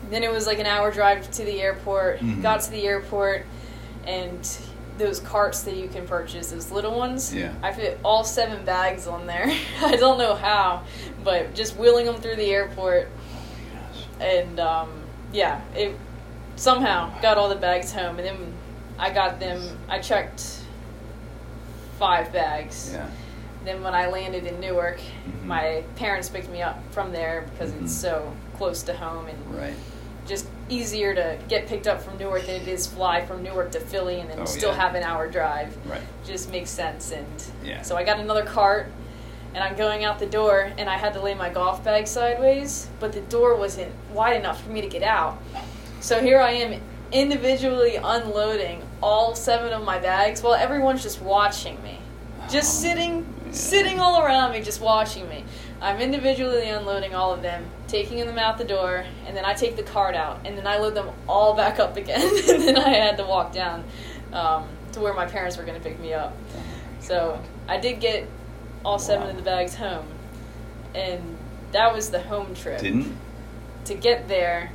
then 0.09 0.23
it 0.23 0.31
was 0.31 0.45
like 0.47 0.59
an 0.59 0.65
hour 0.65 0.91
drive 0.91 1.29
to 1.31 1.43
the 1.45 1.61
airport. 1.61 2.19
Mhm. 2.19 2.41
Got 2.43 2.61
to 2.61 2.71
the 2.71 2.83
airport, 2.85 3.45
and 4.05 4.47
those 4.99 5.19
carts 5.21 5.63
that 5.63 5.75
you 5.75 5.87
can 5.87 6.05
purchase, 6.05 6.51
those 6.51 6.69
little 6.71 6.95
ones. 6.95 7.33
Yeah. 7.33 7.53
I 7.63 7.71
fit 7.71 7.97
all 8.03 8.23
seven 8.23 8.63
bags 8.65 9.07
on 9.07 9.25
there. 9.25 9.51
I 9.81 9.95
don't 9.95 10.19
know 10.19 10.35
how, 10.35 10.83
but 11.23 11.55
just 11.55 11.77
wheeling 11.77 12.05
them 12.05 12.17
through 12.17 12.35
the 12.35 12.51
airport, 12.51 13.07
and 14.19 14.59
um, 14.59 14.89
yeah, 15.31 15.61
it 15.75 15.95
somehow 16.57 17.09
got 17.21 17.37
all 17.37 17.49
the 17.49 17.55
bags 17.55 17.91
home, 17.93 18.19
and 18.19 18.27
then 18.27 18.53
I 19.03 19.09
got 19.09 19.37
them. 19.37 19.59
I 19.89 19.99
checked 19.99 20.61
five 21.99 22.31
bags. 22.31 22.91
yeah. 22.93 23.05
Then 23.65 23.83
when 23.83 23.93
I 23.93 24.07
landed 24.07 24.45
in 24.45 24.59
Newark, 24.61 24.99
Mhm. 24.99 25.43
my 25.45 25.83
parents 25.97 26.29
picked 26.29 26.49
me 26.49 26.61
up 26.61 26.79
from 26.91 27.11
there 27.11 27.41
because 27.51 27.71
Mhm. 27.71 27.83
it's 27.83 27.93
so 27.93 28.31
close 28.57 28.81
to 28.83 28.93
home 28.93 29.27
and 29.27 29.55
Right. 29.59 29.73
just 30.25 30.47
easier 30.69 31.13
to 31.15 31.37
get 31.49 31.67
picked 31.67 31.85
up 31.87 32.01
from 32.01 32.17
Newark 32.17 32.45
than 32.45 32.55
it 32.61 32.67
is 32.67 32.87
fly 32.87 33.25
from 33.25 33.43
Newark 33.43 33.71
to 33.71 33.81
Philly 33.81 34.21
and 34.21 34.29
then 34.29 34.39
Oh, 34.41 34.45
still 34.45 34.71
yeah. 34.71 34.77
have 34.81 34.95
an 34.95 35.03
hour 35.03 35.27
drive. 35.27 35.75
Right. 35.85 36.01
Just 36.25 36.49
makes 36.49 36.69
sense. 36.69 37.11
And 37.11 37.43
Yeah. 37.61 37.81
so 37.81 37.97
I 37.97 38.03
got 38.05 38.19
another 38.19 38.43
cart 38.45 38.87
and 39.53 39.61
I'm 39.63 39.75
going 39.75 40.05
out 40.05 40.17
the 40.19 40.25
door 40.27 40.71
and 40.77 40.89
I 40.89 40.95
had 40.97 41.13
to 41.13 41.19
lay 41.21 41.33
my 41.33 41.49
golf 41.49 41.83
bag 41.83 42.07
sideways, 42.07 42.87
but 43.01 43.11
the 43.11 43.21
door 43.21 43.55
wasn't 43.55 43.91
wide 44.13 44.37
enough 44.37 44.61
for 44.63 44.69
me 44.71 44.79
to 44.79 44.87
get 44.87 45.03
out. 45.03 45.37
So 45.99 46.21
here 46.21 46.39
I 46.41 46.51
am 46.51 46.81
individually 47.13 47.95
unloading 47.95 48.81
all 49.01 49.35
seven 49.35 49.71
of 49.71 49.83
my 49.85 49.99
bags 49.99 50.41
while 50.41 50.55
everyone's 50.55 51.03
just 51.03 51.21
watching 51.21 51.81
me. 51.83 51.99
Just 52.49 52.81
sitting 52.81 53.25
yeah. 53.45 53.51
sitting 53.51 53.99
all 53.99 54.21
around 54.21 54.51
me 54.51 54.61
just 54.61 54.81
watching 54.81 55.29
me. 55.29 55.45
I'm 55.79 55.99
individually 55.99 56.69
unloading 56.69 57.13
all 57.13 57.33
of 57.33 57.41
them, 57.41 57.65
taking 57.87 58.25
them 58.25 58.39
out 58.39 58.57
the 58.57 58.63
door, 58.63 59.05
and 59.27 59.35
then 59.35 59.45
I 59.45 59.53
take 59.53 59.75
the 59.75 59.83
cart 59.83 60.15
out, 60.15 60.39
and 60.45 60.57
then 60.57 60.65
I 60.65 60.77
load 60.77 60.95
them 60.95 61.09
all 61.27 61.55
back 61.55 61.77
up 61.79 61.97
again, 61.97 62.21
and 62.49 62.61
then 62.63 62.77
I 62.77 62.89
had 62.89 63.17
to 63.17 63.25
walk 63.25 63.51
down 63.51 63.83
um, 64.31 64.67
to 64.93 65.01
where 65.01 65.13
my 65.13 65.25
parents 65.25 65.57
were 65.57 65.63
going 65.63 65.77
to 65.79 65.83
pick 65.83 65.99
me 65.99 66.13
up. 66.13 66.35
So 66.99 67.41
I 67.67 67.79
did 67.79 67.99
get 67.99 68.27
all 68.85 68.97
seven 68.97 69.25
Wow. 69.25 69.31
of 69.31 69.35
the 69.37 69.43
bags 69.43 69.75
home, 69.75 70.05
and 70.95 71.37
that 71.73 71.93
was 71.93 72.11
the 72.11 72.21
home 72.21 72.55
trip. 72.55 72.79
Didn't? 72.79 73.15
To 73.85 73.93
get 73.93 74.29
there, 74.29 74.71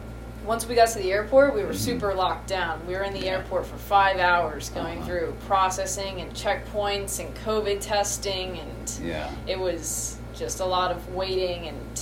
once 0.48 0.66
we 0.66 0.74
got 0.74 0.88
to 0.88 0.98
the 0.98 1.12
airport, 1.12 1.54
we 1.54 1.62
were 1.62 1.72
Mhm. 1.74 1.76
super 1.76 2.14
locked 2.14 2.48
down. 2.48 2.80
We 2.88 2.94
were 2.94 3.02
in 3.02 3.12
the 3.12 3.20
Yeah. 3.20 3.32
airport 3.32 3.66
for 3.66 3.76
five 3.76 4.18
hours 4.18 4.70
going 4.70 4.98
Uh-huh. 4.98 5.06
through 5.06 5.34
processing 5.46 6.22
and 6.22 6.32
checkpoints 6.32 7.20
and 7.20 7.34
COVID 7.44 7.80
testing, 7.82 8.58
and 8.58 8.90
Yeah. 9.04 9.28
it 9.46 9.58
was 9.58 10.16
just 10.34 10.60
a 10.60 10.64
lot 10.64 10.90
of 10.90 11.14
waiting 11.14 11.68
and 11.68 12.00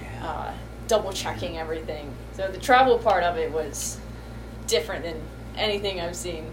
Yeah. 0.00 0.26
uh, 0.26 0.50
double 0.88 1.12
checking 1.12 1.58
everything. 1.58 2.10
So 2.32 2.48
the 2.48 2.58
travel 2.58 2.96
part 2.98 3.22
of 3.22 3.36
it 3.36 3.52
was 3.52 3.98
different 4.66 5.04
than 5.04 5.20
anything 5.54 6.00
I've 6.00 6.16
seen. 6.16 6.46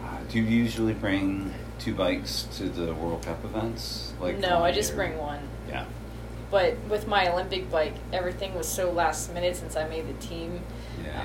Uh, 0.00 0.18
Do 0.30 0.38
you 0.38 0.44
usually 0.44 0.94
bring 0.94 1.54
two 1.80 1.92
bikes 1.94 2.46
to 2.56 2.68
the 2.68 2.94
World 2.94 3.22
Cup 3.22 3.44
events? 3.44 4.12
Like 4.20 4.38
no, 4.38 4.62
I 4.62 4.70
just 4.70 4.90
year? 4.90 4.96
bring 4.96 5.18
one. 5.18 5.40
Yeah. 6.50 6.58
But 6.82 6.90
with 6.90 7.06
my 7.06 7.30
Olympic 7.32 7.70
bike, 7.70 7.94
everything 8.12 8.54
was 8.54 8.68
so 8.68 8.90
last 8.90 9.32
minute 9.34 9.56
since 9.56 9.76
I 9.76 9.86
made 9.88 10.08
the 10.08 10.26
team 10.26 10.60
Yeah. 11.04 11.22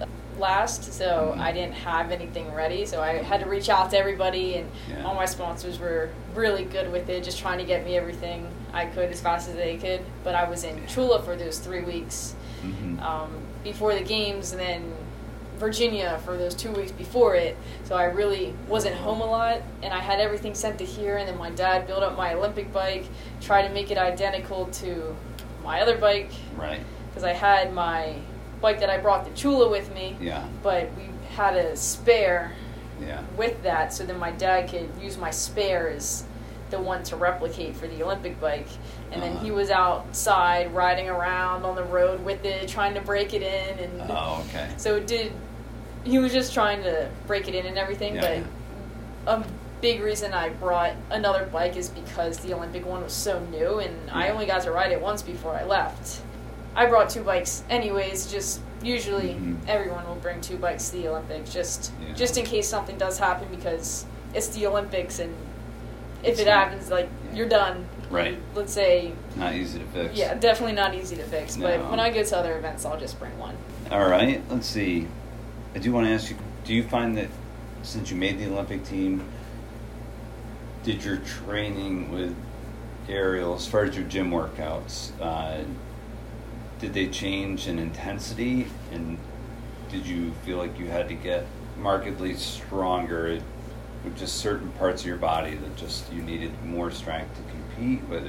uh, 0.00 0.06
last, 0.38 0.92
so 0.94 1.34
Mhm. 1.36 1.40
I 1.40 1.52
didn't 1.52 1.74
have 1.74 2.10
anything 2.10 2.52
ready. 2.54 2.86
So 2.86 3.00
I 3.02 3.22
had 3.22 3.40
to 3.40 3.46
reach 3.48 3.68
out 3.68 3.90
to 3.90 3.98
everybody, 3.98 4.56
and 4.56 4.70
Yeah. 4.88 5.04
all 5.04 5.14
my 5.14 5.26
sponsors 5.26 5.78
were 5.78 6.08
really 6.34 6.64
good 6.64 6.90
with 6.90 7.08
it, 7.10 7.22
just 7.22 7.38
trying 7.38 7.58
to 7.58 7.64
get 7.64 7.84
me 7.84 7.96
everything 7.96 8.48
I 8.72 8.86
could 8.86 9.10
as 9.10 9.20
fast 9.20 9.48
as 9.48 9.56
they 9.56 9.76
could. 9.76 10.00
But 10.24 10.34
I 10.34 10.48
was 10.48 10.64
in 10.64 10.86
Chula 10.86 11.22
for 11.22 11.36
those 11.36 11.58
three 11.58 11.82
weeks 11.82 12.34
hmm 12.62 12.98
um, 13.00 13.30
before 13.64 13.92
the 13.94 14.02
games, 14.02 14.52
and 14.52 14.60
then 14.60 14.92
Virginia 15.72 16.20
for 16.24 16.36
those 16.36 16.56
two 16.56 16.72
weeks 16.72 16.90
before 16.90 17.36
it. 17.36 17.56
So 17.84 17.94
I 17.94 18.04
really 18.06 18.52
wasn't 18.66 18.96
home 18.96 19.20
a 19.20 19.24
lot, 19.26 19.62
and 19.84 19.94
I 19.94 20.00
had 20.00 20.18
everything 20.18 20.56
sent 20.56 20.76
to 20.78 20.84
here. 20.84 21.18
And 21.18 21.28
then 21.28 21.38
my 21.38 21.50
dad 21.50 21.86
built 21.86 22.02
up 22.02 22.16
my 22.16 22.34
Olympic 22.34 22.72
bike, 22.72 23.04
tried 23.40 23.68
to 23.68 23.72
make 23.72 23.92
it 23.92 23.96
identical 23.96 24.66
to 24.82 25.14
my 25.64 25.80
other 25.80 25.96
bike 25.96 26.32
Right. 26.56 26.80
because 27.08 27.22
I 27.22 27.32
had 27.32 27.72
my 27.72 28.16
bike 28.60 28.80
that 28.80 28.90
I 28.90 28.98
brought 28.98 29.24
to 29.24 29.32
Chula 29.40 29.68
with 29.70 29.94
me, 29.94 30.16
Yeah. 30.20 30.42
but 30.64 30.88
we 30.96 31.04
had 31.36 31.54
a 31.56 31.76
spare 31.76 32.52
Yeah. 33.00 33.20
with 33.36 33.62
that, 33.62 33.92
so 33.92 34.04
then 34.04 34.18
my 34.18 34.32
dad 34.32 34.68
could 34.68 34.88
use 35.00 35.16
my 35.16 35.30
spare 35.30 35.88
as 35.90 36.24
the 36.70 36.78
one 36.80 37.04
to 37.04 37.14
replicate 37.16 37.76
for 37.76 37.86
the 37.86 38.02
Olympic 38.02 38.40
bike. 38.40 38.66
And 39.12 39.22
then 39.22 39.34
Uh-huh. 39.34 39.44
he 39.44 39.50
was 39.52 39.70
outside 39.70 40.74
riding 40.74 41.08
around 41.08 41.64
on 41.64 41.76
the 41.76 41.84
road 41.84 42.24
with 42.24 42.44
it, 42.44 42.66
trying 42.68 42.94
to 42.94 43.00
break 43.00 43.32
it 43.32 43.42
in, 43.42 43.78
and 43.78 44.10
Oh, 44.10 44.42
okay. 44.48 44.66
so 44.76 44.96
it 44.96 45.06
did. 45.06 45.32
He 46.04 46.18
was 46.18 46.32
just 46.32 46.52
trying 46.52 46.82
to 46.82 47.08
break 47.26 47.48
it 47.48 47.54
in 47.54 47.66
and 47.66 47.78
everything, 47.78 48.16
Yeah. 48.16 48.42
but 49.26 49.40
a 49.40 49.44
big 49.80 50.00
reason 50.02 50.32
I 50.32 50.48
brought 50.50 50.92
another 51.10 51.44
bike 51.52 51.76
is 51.76 51.88
because 51.88 52.38
the 52.38 52.54
Olympic 52.54 52.84
one 52.86 53.02
was 53.02 53.12
so 53.12 53.40
new, 53.50 53.78
and 53.78 54.10
I 54.10 54.28
only 54.30 54.46
got 54.46 54.62
to 54.62 54.72
ride 54.72 54.92
it 54.92 55.00
once 55.00 55.22
before 55.22 55.54
I 55.54 55.64
left. 55.64 56.20
I 56.74 56.86
brought 56.86 57.10
two 57.10 57.22
bikes 57.22 57.62
anyways. 57.68 58.26
Just 58.32 58.60
usually 58.82 59.34
Mhm. 59.34 59.58
everyone 59.68 60.06
will 60.08 60.16
bring 60.16 60.40
two 60.40 60.56
bikes 60.56 60.88
to 60.90 60.96
the 60.96 61.08
Olympics, 61.08 61.52
just 61.52 61.92
Yeah. 62.00 62.14
just 62.14 62.36
in 62.38 62.44
case 62.44 62.68
something 62.68 62.96
does 62.98 63.18
happen 63.18 63.46
because 63.50 64.06
it's 64.34 64.48
the 64.48 64.66
Olympics, 64.66 65.18
and 65.18 65.34
if 66.24 66.40
it 66.40 66.46
happens, 66.48 66.90
like 66.90 67.08
yeah. 67.30 67.36
you're 67.36 67.48
done. 67.48 67.86
Right. 68.10 68.38
Let's 68.54 68.72
say, 68.72 69.12
Not 69.36 69.54
easy 69.54 69.78
to 69.78 69.84
fix. 69.86 70.14
yeah, 70.14 70.34
definitely 70.34 70.74
not 70.74 70.94
easy 70.94 71.16
to 71.16 71.22
fix. 71.22 71.56
But 71.56 71.88
when 71.90 71.98
I 72.00 72.10
go 72.10 72.22
to 72.22 72.36
other 72.36 72.56
events, 72.58 72.84
I'll 72.84 72.98
just 72.98 73.18
bring 73.18 73.38
one. 73.38 73.54
All 73.90 74.06
right. 74.08 74.40
Let's 74.50 74.66
see. 74.66 75.08
I 75.74 75.78
do 75.78 75.92
want 75.92 76.06
to 76.06 76.12
ask 76.12 76.30
you. 76.30 76.36
Do 76.64 76.74
you 76.74 76.82
find 76.82 77.16
that 77.16 77.28
since 77.82 78.10
you 78.10 78.16
made 78.16 78.38
the 78.38 78.46
Olympic 78.46 78.84
team, 78.84 79.24
did 80.84 81.04
your 81.04 81.16
training 81.18 82.12
with 82.12 82.34
Ariel, 83.08 83.54
as 83.54 83.66
far 83.66 83.84
as 83.84 83.96
your 83.96 84.06
gym 84.06 84.30
workouts, 84.30 85.10
uh, 85.20 85.64
did 86.78 86.94
they 86.94 87.08
change 87.08 87.68
in 87.68 87.78
intensity, 87.78 88.66
and 88.92 89.18
did 89.90 90.06
you 90.06 90.32
feel 90.44 90.58
like 90.58 90.78
you 90.78 90.86
had 90.86 91.08
to 91.08 91.14
get 91.14 91.46
markedly 91.78 92.34
stronger 92.34 93.40
with 94.04 94.16
just 94.16 94.36
certain 94.36 94.70
parts 94.72 95.02
of 95.02 95.06
your 95.06 95.16
body 95.16 95.54
that 95.54 95.76
just 95.76 96.12
you 96.12 96.22
needed 96.22 96.52
more 96.64 96.90
strength 96.90 97.34
to 97.36 97.42
compete? 97.50 98.08
But 98.08 98.22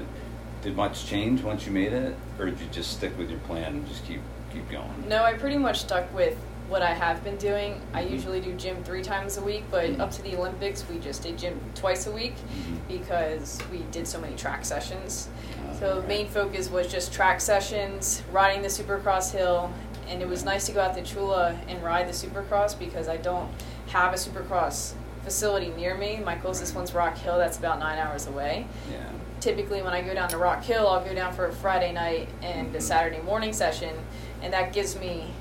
did 0.62 0.76
much 0.76 1.06
change 1.06 1.42
once 1.42 1.66
you 1.66 1.72
made 1.72 1.94
it, 1.94 2.16
or 2.40 2.46
did 2.46 2.60
you 2.60 2.68
just 2.72 2.94
stick 2.94 3.18
with 3.18 3.30
your 3.30 3.40
plan 3.40 3.74
and 3.74 3.88
just 3.88 4.06
keep 4.06 4.22
keep 4.52 4.70
going? 4.70 5.08
No, 5.08 5.24
I 5.24 5.34
pretty 5.34 5.58
much 5.58 5.82
stuck 5.82 6.12
with 6.14 6.38
what 6.70 6.82
I 6.82 6.94
have 6.94 7.24
been 7.24 7.38
doing. 7.38 7.80
I 7.94 8.02
usually 8.02 8.40
do 8.40 8.54
gym 8.54 8.84
three 8.84 9.04
times 9.04 9.38
a 9.38 9.42
week, 9.42 9.64
but 9.70 10.00
up 10.00 10.12
to 10.12 10.22
the 10.22 10.36
Olympics, 10.36 10.84
we 10.90 10.98
just 11.00 11.22
did 11.24 11.38
gym 11.38 11.60
twice 11.76 12.08
a 12.08 12.12
week 12.12 12.36
Mhm. 12.36 12.78
because 12.88 13.60
we 13.72 13.80
did 13.92 14.08
so 14.08 14.20
many 14.20 14.36
track 14.36 14.66
sessions. 14.66 15.28
Uh, 15.70 15.74
So 15.80 16.00
right. 16.00 16.08
main 16.08 16.28
focus 16.28 16.70
was 16.70 16.88
just 16.88 17.14
track 17.14 17.42
sessions, 17.42 18.22
riding 18.32 18.62
the 18.62 18.70
Supercross 18.70 19.32
hill, 19.32 19.70
and 20.10 20.22
it 20.22 20.28
was 20.28 20.44
nice 20.44 20.66
to 20.68 20.72
go 20.72 20.82
out 20.82 20.96
to 20.96 21.02
Chula 21.04 21.56
and 21.68 21.84
ride 21.84 22.08
the 22.08 22.14
Supercross 22.14 22.78
because 22.78 23.08
I 23.08 23.18
don't 23.18 23.50
have 23.88 24.14
a 24.14 24.18
Supercross 24.18 24.94
facility 25.24 25.70
near 25.78 25.96
me. 25.96 26.22
My 26.24 26.36
closest 26.36 26.76
one's 26.76 26.94
Rock 26.94 27.18
Hill, 27.18 27.38
that's 27.38 27.58
about 27.58 27.80
nine 27.80 27.98
hours 27.98 28.28
away 28.28 28.66
Yeah. 28.92 28.98
typically 29.40 29.82
when 29.82 29.94
I 29.94 30.02
go 30.02 30.14
down 30.14 30.30
to 30.30 30.38
Rock 30.38 30.64
Hill, 30.64 30.88
I'll 30.88 31.04
go 31.04 31.14
down 31.14 31.34
for 31.34 31.48
a 31.48 31.52
Friday 31.54 31.92
night 31.92 32.30
and 32.42 32.74
a 32.74 32.80
Mhm. 32.80 32.82
Saturday 32.82 33.20
morning 33.22 33.52
session, 33.54 33.94
and 34.42 34.52
that 34.54 34.72
gives 34.74 34.98
me 34.98 35.34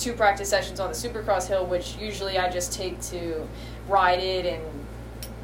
two 0.00 0.14
practice 0.14 0.48
sessions 0.48 0.80
on 0.80 0.88
the 0.88 0.96
Supercross 0.96 1.46
Hill, 1.46 1.66
which 1.66 1.96
usually 1.98 2.38
I 2.38 2.50
just 2.50 2.72
take 2.72 3.00
to 3.02 3.46
ride 3.86 4.18
it 4.18 4.46
and 4.46 4.62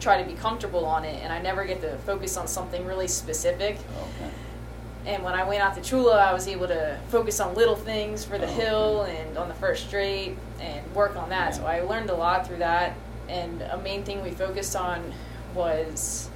try 0.01 0.21
to 0.21 0.29
be 0.29 0.35
comfortable 0.37 0.85
on 0.87 1.05
it, 1.05 1.23
and 1.23 1.33
I 1.33 1.41
never 1.41 1.65
get 1.65 1.81
to 1.83 1.97
focus 1.99 2.37
on 2.37 2.49
something 2.49 2.85
really 2.87 3.09
specific. 3.09 3.77
Okay. 3.77 4.31
And 5.07 5.23
when 5.23 5.35
I 5.35 5.45
went 5.45 5.63
out 5.63 5.75
to 5.77 5.83
Chula, 5.83 6.17
I 6.17 6.33
was 6.33 6.49
able 6.49 6.67
to 6.69 6.99
focus 7.09 7.39
on 7.39 7.55
little 7.55 7.77
things 7.77 8.25
for 8.25 8.39
the 8.39 8.47
Oh, 8.47 8.51
hill 8.55 9.03
and 9.03 9.39
on 9.39 9.49
the 9.49 9.55
first 9.55 9.87
straight 9.87 10.37
and 10.61 10.95
work 10.95 11.17
on 11.17 11.29
that. 11.29 11.53
Yeah. 11.53 11.59
So 11.59 11.67
I 11.67 11.81
learned 11.83 12.11
a 12.11 12.15
lot 12.15 12.47
through 12.47 12.59
that. 12.59 12.95
And 13.29 13.63
a 13.63 13.77
main 13.79 14.03
thing 14.05 14.23
we 14.23 14.31
focused 14.31 14.75
on 14.75 15.13
was 15.55 16.29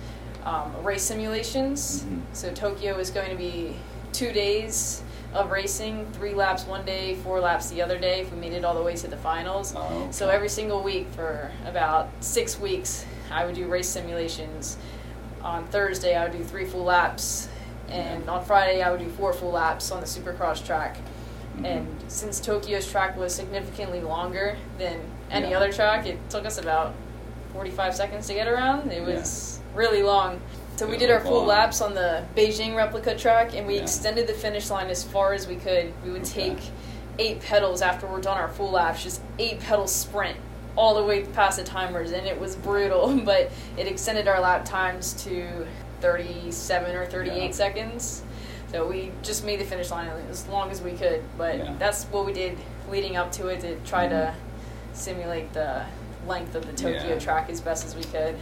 um, 0.45 0.73
race 0.83 1.03
simulations. 1.03 2.03
Mhm. 2.05 2.21
So 2.33 2.53
Tokyo 2.53 2.99
is 2.99 3.11
going 3.11 3.31
to 3.31 3.37
be 3.37 3.77
two 4.13 4.33
days 4.33 5.03
of 5.33 5.51
racing, 5.51 6.07
three 6.13 6.35
laps 6.35 6.65
one 6.65 6.85
day, 6.85 7.15
four 7.17 7.41
laps 7.41 7.71
the 7.71 7.81
other 7.83 7.99
day 7.99 8.21
if 8.21 8.33
we 8.33 8.39
made 8.39 8.53
it 8.53 8.65
all 8.65 8.75
the 8.75 8.83
way 8.83 8.97
to 8.97 9.07
the 9.09 9.17
finals. 9.17 9.75
Oh, 9.77 9.83
okay. 10.03 10.13
So 10.13 10.29
every 10.29 10.49
single 10.49 10.83
week 10.83 11.07
for 11.15 11.51
about 11.67 12.09
six 12.21 12.59
weeks, 12.59 13.05
I 13.31 13.45
would 13.45 13.55
do 13.55 13.67
race 13.67 13.89
simulations. 13.89 14.77
On 15.43 15.65
Thursday, 15.69 16.17
I 16.17 16.25
would 16.25 16.33
do 16.37 16.43
three 16.43 16.65
full 16.67 16.85
laps, 16.85 17.49
and 17.89 18.25
Yeah. 18.25 18.31
on 18.33 18.45
Friday, 18.45 18.83
I 18.83 18.91
would 18.91 19.01
do 19.01 19.09
four 19.11 19.33
full 19.33 19.53
laps 19.53 19.91
on 19.93 20.01
the 20.01 20.07
Supercross 20.07 20.65
track. 20.65 20.97
Mhm. 21.59 21.65
And 21.65 22.05
since 22.09 22.41
Tokyo's 22.41 22.91
track 22.91 23.17
was 23.17 23.35
significantly 23.35 24.01
longer 24.01 24.57
than 24.79 24.99
any 25.31 25.51
Yeah. 25.51 25.57
other 25.59 25.73
track, 25.73 26.07
it 26.07 26.19
took 26.29 26.45
us 26.45 26.59
about 26.59 26.93
45 27.53 27.95
seconds 27.95 28.27
to 28.27 28.35
get 28.35 28.49
around. 28.49 28.93
It 28.93 29.05
was 29.05 29.61
really 29.75 30.03
long. 30.03 30.41
So 30.81 30.87
we 30.87 30.97
did 30.97 31.11
our 31.11 31.21
full 31.21 31.45
laps 31.45 31.83
on 31.83 31.93
the 31.93 32.25
Beijing 32.35 32.75
replica 32.75 33.15
track, 33.15 33.55
and 33.55 33.67
we 33.67 33.77
Yeah. 33.77 33.83
extended 33.83 34.27
the 34.27 34.33
finish 34.33 34.71
line 34.71 34.89
as 34.89 35.05
far 35.05 35.35
as 35.35 35.47
we 35.47 35.57
could. 35.57 35.93
We 36.03 36.11
would 36.11 36.23
Okay. 36.23 36.55
take 36.55 36.59
eight 37.19 37.43
pedals 37.43 37.83
after 37.83 38.07
we're 38.07 38.23
done 38.23 38.39
our 38.39 38.49
full 38.49 38.71
laps, 38.71 39.03
just 39.03 39.21
eight 39.39 39.61
pedal 39.61 39.87
sprint 39.87 40.39
all 40.77 40.95
the 40.95 41.03
way 41.03 41.23
past 41.23 41.59
the 41.59 41.65
timers, 41.65 42.13
and 42.13 42.27
it 42.27 42.41
was 42.41 42.57
brutal. 42.57 43.09
But 43.27 43.51
it 43.77 43.89
extended 43.89 44.27
our 44.27 44.41
lap 44.41 44.65
times 44.65 45.13
to 45.25 45.67
37 46.01 46.97
or 46.97 47.05
38 47.05 47.49
Yeah. 47.49 47.51
seconds. 47.51 48.23
So 48.73 48.87
we 48.87 49.13
just 49.21 49.45
made 49.45 49.61
the 49.61 49.67
finish 49.67 49.91
line 49.91 50.09
as 50.31 50.47
long 50.47 50.71
as 50.71 50.81
we 50.81 50.93
could. 50.93 51.23
But 51.37 51.59
Yeah. 51.59 51.73
that's 51.79 52.05
what 52.05 52.25
we 52.25 52.33
did 52.33 52.57
leading 52.91 53.19
up 53.19 53.31
to 53.33 53.49
it 53.49 53.61
to 53.61 53.75
try 53.85 54.09
to 54.09 54.33
Mhm. 54.33 54.97
simulate 54.97 55.53
the 55.53 55.83
length 56.27 56.55
of 56.55 56.65
the 56.67 56.73
Tokyo 56.73 57.19
track 57.19 57.51
as 57.51 57.61
best 57.61 57.85
as 57.85 57.95
we 57.95 58.05
could. 58.05 58.37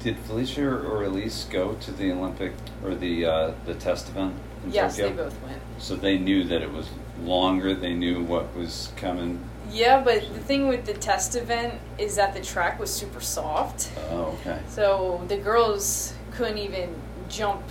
Did 0.00 0.18
Felicia 0.18 0.66
or 0.66 1.04
Elise 1.04 1.44
go 1.50 1.74
to 1.74 1.90
the 1.92 2.10
Olympic 2.12 2.52
or 2.84 2.94
the 2.94 3.26
uh, 3.26 3.52
the 3.66 3.74
test 3.74 4.08
event 4.08 4.34
in 4.64 4.72
Yes, 4.72 4.96
Tokyo? 4.96 5.10
they 5.10 5.22
both 5.24 5.42
went. 5.42 5.60
So 5.78 5.94
they 5.96 6.16
knew 6.18 6.44
that 6.44 6.62
it 6.62 6.72
was 6.72 6.88
longer. 7.22 7.74
They 7.74 7.92
knew 7.92 8.22
what 8.22 8.54
was 8.56 8.92
coming. 8.96 9.42
Yeah, 9.70 10.02
but 10.02 10.22
the 10.32 10.40
thing 10.40 10.68
with 10.68 10.86
the 10.86 10.94
test 10.94 11.36
event 11.36 11.74
is 11.98 12.16
that 12.16 12.34
the 12.34 12.40
track 12.40 12.80
was 12.80 12.90
super 12.92 13.20
soft. 13.20 13.90
Oh, 14.10 14.36
okay. 14.40 14.60
So 14.68 15.22
the 15.28 15.36
girls 15.36 16.14
couldn't 16.32 16.58
even 16.58 16.94
jump 17.28 17.62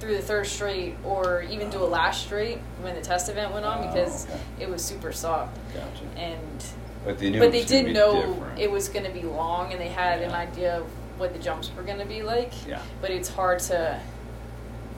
through 0.00 0.16
the 0.16 0.22
third 0.22 0.46
straight 0.46 0.96
or 1.04 1.42
even 1.42 1.70
do 1.70 1.78
a 1.78 1.86
last 1.86 2.24
straight 2.24 2.58
when 2.82 2.94
the 2.94 3.00
test 3.00 3.30
event 3.30 3.52
went 3.54 3.64
on 3.64 3.78
Oh, 3.84 3.86
because 3.92 4.26
okay. 4.26 4.38
it 4.60 4.68
was 4.68 4.84
super 4.84 5.12
soft. 5.12 5.56
Gotcha. 5.72 6.04
And 6.20 6.64
But 7.04 7.18
they 7.18 7.30
knew. 7.30 7.38
but 7.38 7.48
it 7.48 7.52
they 7.52 7.64
did 7.64 7.86
be 7.86 7.92
know 7.94 8.20
different. 8.34 8.58
it 8.58 8.70
was 8.70 8.88
going 8.90 9.06
to 9.06 9.12
be 9.12 9.22
long 9.22 9.72
and 9.72 9.80
they 9.80 9.88
had 9.88 10.20
an 10.20 10.32
idea 10.32 10.78
of 10.80 10.86
what 11.18 11.32
the 11.32 11.38
jumps 11.38 11.70
were 11.76 11.82
going 11.82 11.98
to 11.98 12.04
be 12.06 12.22
like. 12.22 12.52
Yeah. 12.66 12.80
But 13.00 13.10
it's 13.10 13.28
hard 13.28 13.58
to 13.60 14.00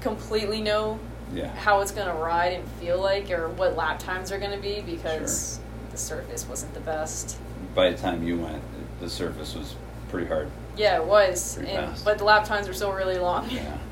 completely 0.01 0.61
know 0.61 0.99
Yeah. 1.35 1.49
how 1.57 1.81
it's 1.81 1.91
going 1.91 2.07
to 2.09 2.15
ride 2.15 2.53
and 2.55 2.69
feel 2.81 3.01
like 3.01 3.31
or 3.31 3.49
what 3.51 3.77
lap 3.77 3.99
times 3.99 4.33
are 4.33 4.39
going 4.39 4.53
to 4.53 4.59
be 4.63 4.81
because 4.81 5.61
the 5.91 5.99
surface 5.99 6.47
wasn't 6.49 6.73
the 6.75 6.81
best. 6.81 7.39
By 7.75 7.91
the 7.91 7.99
time 7.99 8.23
you 8.23 8.39
went, 8.39 8.63
the 9.01 9.09
surface 9.11 9.55
was 9.55 9.75
pretty 10.09 10.27
hard. 10.29 10.51
Yeah, 10.77 10.97
it 10.97 11.05
was. 11.05 11.59
And, 11.59 11.95
but 12.05 12.19
the 12.19 12.25
lap 12.25 12.45
times 12.45 12.67
were 12.69 12.75
still 12.75 12.93
really 12.93 13.19
long. 13.19 13.51
Yeah. 13.51 13.79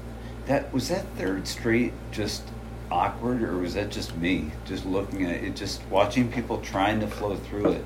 That 0.47 0.73
was 0.73 0.89
that 0.91 1.05
third 1.19 1.49
straight 1.49 1.93
just 2.13 2.45
awkward, 2.89 3.43
or 3.43 3.59
was 3.59 3.75
that 3.75 3.91
just 3.91 4.17
me? 4.17 4.53
Just 4.65 4.87
looking 4.87 5.25
at 5.25 5.43
it, 5.43 5.57
just 5.57 5.85
watching 5.91 6.31
people 6.31 6.59
trying 6.59 7.01
to 7.01 7.09
flow 7.09 7.35
through 7.35 7.73
it. 7.73 7.85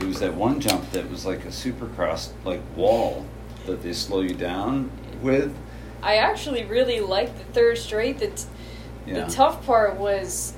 There 0.00 0.08
was 0.08 0.18
that 0.18 0.34
one 0.34 0.58
jump 0.58 0.90
that 0.90 1.08
was 1.08 1.24
like 1.24 1.44
a 1.44 1.50
supercross 1.50 2.30
like 2.44 2.62
wall 2.74 3.24
that 3.70 3.82
they 3.82 3.92
slow 3.92 4.20
you 4.20 4.34
down 4.34 4.90
with. 5.22 5.54
I 6.02 6.16
actually 6.16 6.64
really 6.64 7.00
liked 7.00 7.38
the 7.38 7.44
third 7.52 7.78
straight. 7.78 8.18
The, 8.18 8.28
t- 8.28 8.44
Yeah. 9.06 9.24
the 9.24 9.30
tough 9.32 9.64
part 9.66 9.96
was 9.96 10.54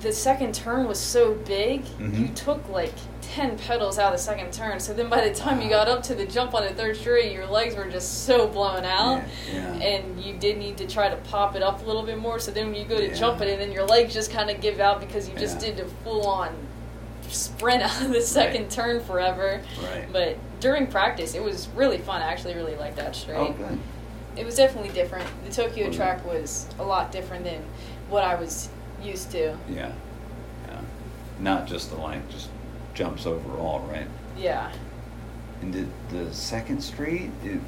the 0.00 0.12
second 0.12 0.54
turn 0.54 0.86
was 0.86 0.98
so 1.00 1.34
big, 1.34 1.84
Mhm. 1.98 2.18
you 2.18 2.28
took 2.28 2.68
like 2.68 2.92
10 3.22 3.58
pedals 3.58 3.98
out 3.98 4.12
of 4.12 4.18
the 4.18 4.22
second 4.22 4.52
turn. 4.52 4.78
So 4.78 4.92
then 4.92 5.08
by 5.08 5.26
the 5.26 5.34
time 5.34 5.60
you 5.60 5.68
got 5.68 5.88
up 5.88 6.02
to 6.04 6.14
the 6.14 6.26
jump 6.26 6.54
on 6.54 6.62
the 6.64 6.70
third 6.70 6.96
straight, 6.96 7.32
your 7.32 7.46
legs 7.46 7.74
were 7.74 7.86
just 7.86 8.24
so 8.24 8.46
blown 8.46 8.84
out. 8.84 9.22
Yeah, 9.52 9.74
yeah. 9.76 9.84
And 9.84 10.20
you 10.22 10.34
did 10.34 10.58
need 10.58 10.76
to 10.78 10.86
try 10.86 11.08
to 11.08 11.16
pop 11.16 11.56
it 11.56 11.62
up 11.62 11.82
a 11.82 11.86
little 11.86 12.02
bit 12.02 12.18
more. 12.18 12.38
So 12.38 12.50
then 12.50 12.66
when 12.66 12.74
you 12.76 12.84
go 12.84 12.96
to 12.98 13.08
Yeah. 13.08 13.14
jump 13.14 13.40
it, 13.40 13.48
and 13.48 13.60
then 13.60 13.72
your 13.72 13.84
legs 13.86 14.12
just 14.14 14.30
kind 14.30 14.50
of 14.50 14.60
give 14.60 14.80
out 14.80 15.00
because 15.00 15.28
you 15.28 15.34
just 15.36 15.58
did 15.58 15.80
a 15.80 15.84
full 16.04 16.26
on 16.26 16.50
sprint 17.36 17.82
out 17.82 18.02
of 18.02 18.12
the 18.12 18.20
second 18.20 18.62
Right. 18.62 18.70
turn 18.70 19.00
forever. 19.00 19.60
Right. 19.82 20.06
But 20.12 20.36
during 20.60 20.86
practice, 20.86 21.34
it 21.34 21.42
was 21.42 21.68
really 21.76 21.98
fun. 21.98 22.22
I 22.22 22.26
actually 22.26 22.54
really 22.54 22.76
liked 22.76 22.96
that 22.96 23.14
straight 23.14 23.36
Oh, 23.38 23.52
good. 23.52 23.78
it 24.36 24.44
was 24.44 24.56
definitely 24.56 24.90
different. 24.90 25.26
The 25.44 25.52
Tokyo 25.52 25.90
track 25.90 26.24
was 26.24 26.66
a 26.78 26.82
lot 26.84 27.12
different 27.12 27.44
than 27.44 27.62
what 28.08 28.24
I 28.24 28.34
was 28.36 28.68
used 29.02 29.30
to. 29.32 29.56
Yeah. 29.68 29.92
Yeah. 30.68 30.80
Not 31.40 31.66
just 31.66 31.90
the 31.90 31.96
length, 32.00 32.30
just 32.30 32.48
jumps 32.94 33.26
overall, 33.26 33.80
right? 33.90 34.06
Yeah. 34.38 34.72
And 35.60 35.72
did 35.72 35.88
the 36.10 36.32
second 36.34 36.82
straight, 36.82 37.30
it 37.44 37.60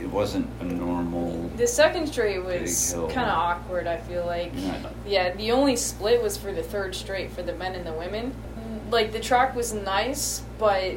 it 0.00 0.10
wasn't 0.10 0.48
a 0.60 0.64
normal. 0.64 1.48
The 1.56 1.68
second 1.68 2.08
straight 2.08 2.44
was 2.44 2.92
kind 2.94 3.30
of 3.30 3.38
awkward, 3.38 3.86
I 3.86 3.96
feel 3.98 4.26
like. 4.26 4.50
Yeah. 4.56 4.90
Yeah, 5.06 5.34
the 5.36 5.52
only 5.52 5.76
split 5.76 6.20
was 6.20 6.36
for 6.36 6.52
the 6.52 6.64
third 6.64 6.96
straight 6.96 7.30
for 7.30 7.44
the 7.44 7.54
men 7.54 7.76
and 7.76 7.86
the 7.86 7.92
women. 7.92 8.34
Like, 8.94 9.10
the 9.10 9.18
track 9.18 9.56
was 9.56 9.72
nice, 9.74 10.40
but 10.56 10.92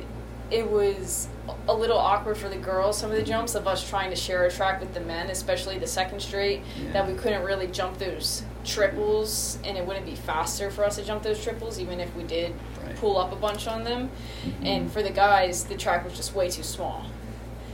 it 0.51 0.69
was 0.69 1.27
a 1.67 1.73
little 1.73 1.97
awkward 1.97 2.37
for 2.37 2.47
the 2.47 2.55
girls, 2.55 2.95
some 2.95 3.09
of 3.09 3.17
the 3.17 3.23
jumps, 3.23 3.55
of 3.55 3.67
us 3.67 3.89
trying 3.89 4.11
to 4.11 4.15
share 4.15 4.45
a 4.45 4.51
track 4.51 4.79
with 4.79 4.93
the 4.93 4.99
men, 4.99 5.31
especially 5.31 5.79
the 5.79 5.87
second 5.87 6.19
straight, 6.21 6.61
Yeah. 6.77 6.91
that 6.93 7.07
we 7.07 7.15
couldn't 7.15 7.41
really 7.43 7.65
jump 7.65 7.97
those 7.97 8.43
triples, 8.63 9.57
and 9.65 9.75
it 9.79 9.85
wouldn't 9.87 10.05
be 10.05 10.13
faster 10.13 10.69
for 10.69 10.85
us 10.85 10.97
to 10.97 11.03
jump 11.03 11.23
those 11.23 11.43
triples, 11.43 11.79
even 11.79 11.99
if 11.99 12.15
we 12.15 12.21
did 12.21 12.53
Right. 12.85 12.95
pull 12.97 13.17
up 13.17 13.33
a 13.33 13.35
bunch 13.35 13.67
on 13.67 13.83
them. 13.83 14.11
Mhm. 14.45 14.65
And 14.67 14.91
for 14.91 15.01
the 15.01 15.09
guys, 15.09 15.63
the 15.63 15.75
track 15.75 16.05
was 16.05 16.13
just 16.15 16.35
way 16.35 16.51
too 16.51 16.61
small. 16.63 17.01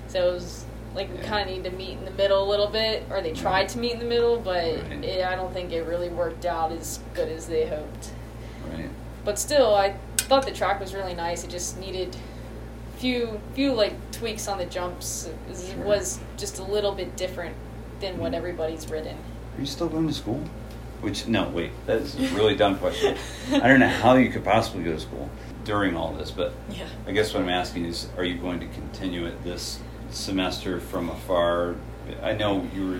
So 0.08 0.30
it 0.30 0.32
was 0.34 0.64
like 0.95 1.10
we 1.12 1.18
Yeah. 1.18 1.28
kind 1.28 1.50
of 1.50 1.54
need 1.58 1.66
to 1.70 1.76
meet 1.76 1.98
in 1.98 2.06
the 2.06 2.12
middle 2.12 2.41
a 2.41 2.50
little 2.50 2.68
bit, 2.68 3.04
or 3.12 3.20
they 3.20 3.34
tried 3.34 3.68
to 3.70 3.78
meet 3.78 3.91
in 3.91 4.00
the 4.00 4.06
middle, 4.06 4.38
but 4.38 4.64
Right. 4.64 5.04
it, 5.04 5.26
I 5.26 5.36
don't 5.36 5.54
think 5.54 5.74
it 5.74 5.82
really 5.84 6.08
worked 6.10 6.45
out 6.45 6.72
as 6.72 7.00
good 7.14 7.28
as 7.28 7.48
they 7.48 7.66
hoped. 7.66 8.12
Right. 8.72 8.90
But 9.26 9.40
still, 9.40 9.74
I 9.74 9.94
thought 10.28 10.45
the 10.45 10.52
track 10.52 10.80
was 10.80 10.94
really 10.94 11.14
nice. 11.14 11.44
It 11.44 11.50
just 11.50 11.80
needed 11.80 12.16
few 12.98 13.40
few 13.54 13.74
like 13.74 13.94
tweaks 14.12 14.48
on 14.48 14.58
the 14.58 14.66
jumps. 14.66 15.26
It 15.26 15.36
was, 15.50 15.70
Sure. 15.70 15.84
was 15.84 16.20
just 16.38 16.60
a 16.60 16.64
little 16.64 16.94
bit 16.94 17.16
different 17.18 17.56
than 18.00 18.18
what 18.18 18.32
Mhm. 18.32 18.36
everybody's 18.38 18.90
ridden. 18.90 19.18
Are 19.58 19.60
you 19.60 19.66
still 19.66 19.88
going 19.88 20.08
to 20.08 20.14
school? 20.14 20.41
Which 21.02 21.28
no, 21.28 21.50
wait, 21.50 21.72
that's 21.86 22.16
a 22.16 22.22
really 22.30 22.56
dumb 22.56 22.78
question. 22.78 23.18
I 23.54 23.68
don't 23.68 23.80
know 23.80 23.90
how 23.90 24.16
you 24.16 24.30
could 24.30 24.44
possibly 24.45 24.84
go 24.84 24.94
to 24.94 25.00
school 25.00 25.30
during 25.66 25.95
all 25.98 26.14
this, 26.14 26.32
but 26.32 26.54
Yeah. 26.70 26.86
I 27.08 27.12
guess 27.12 27.34
what 27.34 27.44
I'm 27.44 27.50
asking 27.50 27.86
is, 27.86 28.08
are 28.18 28.24
you 28.24 28.36
going 28.38 28.60
to 28.62 28.68
continue 28.68 29.26
it 29.26 29.44
this 29.44 29.80
semester 30.12 30.80
from 30.80 31.10
afar? 31.10 31.76
I 32.22 32.34
know 32.34 32.66
you 32.74 32.88
were 32.88 33.00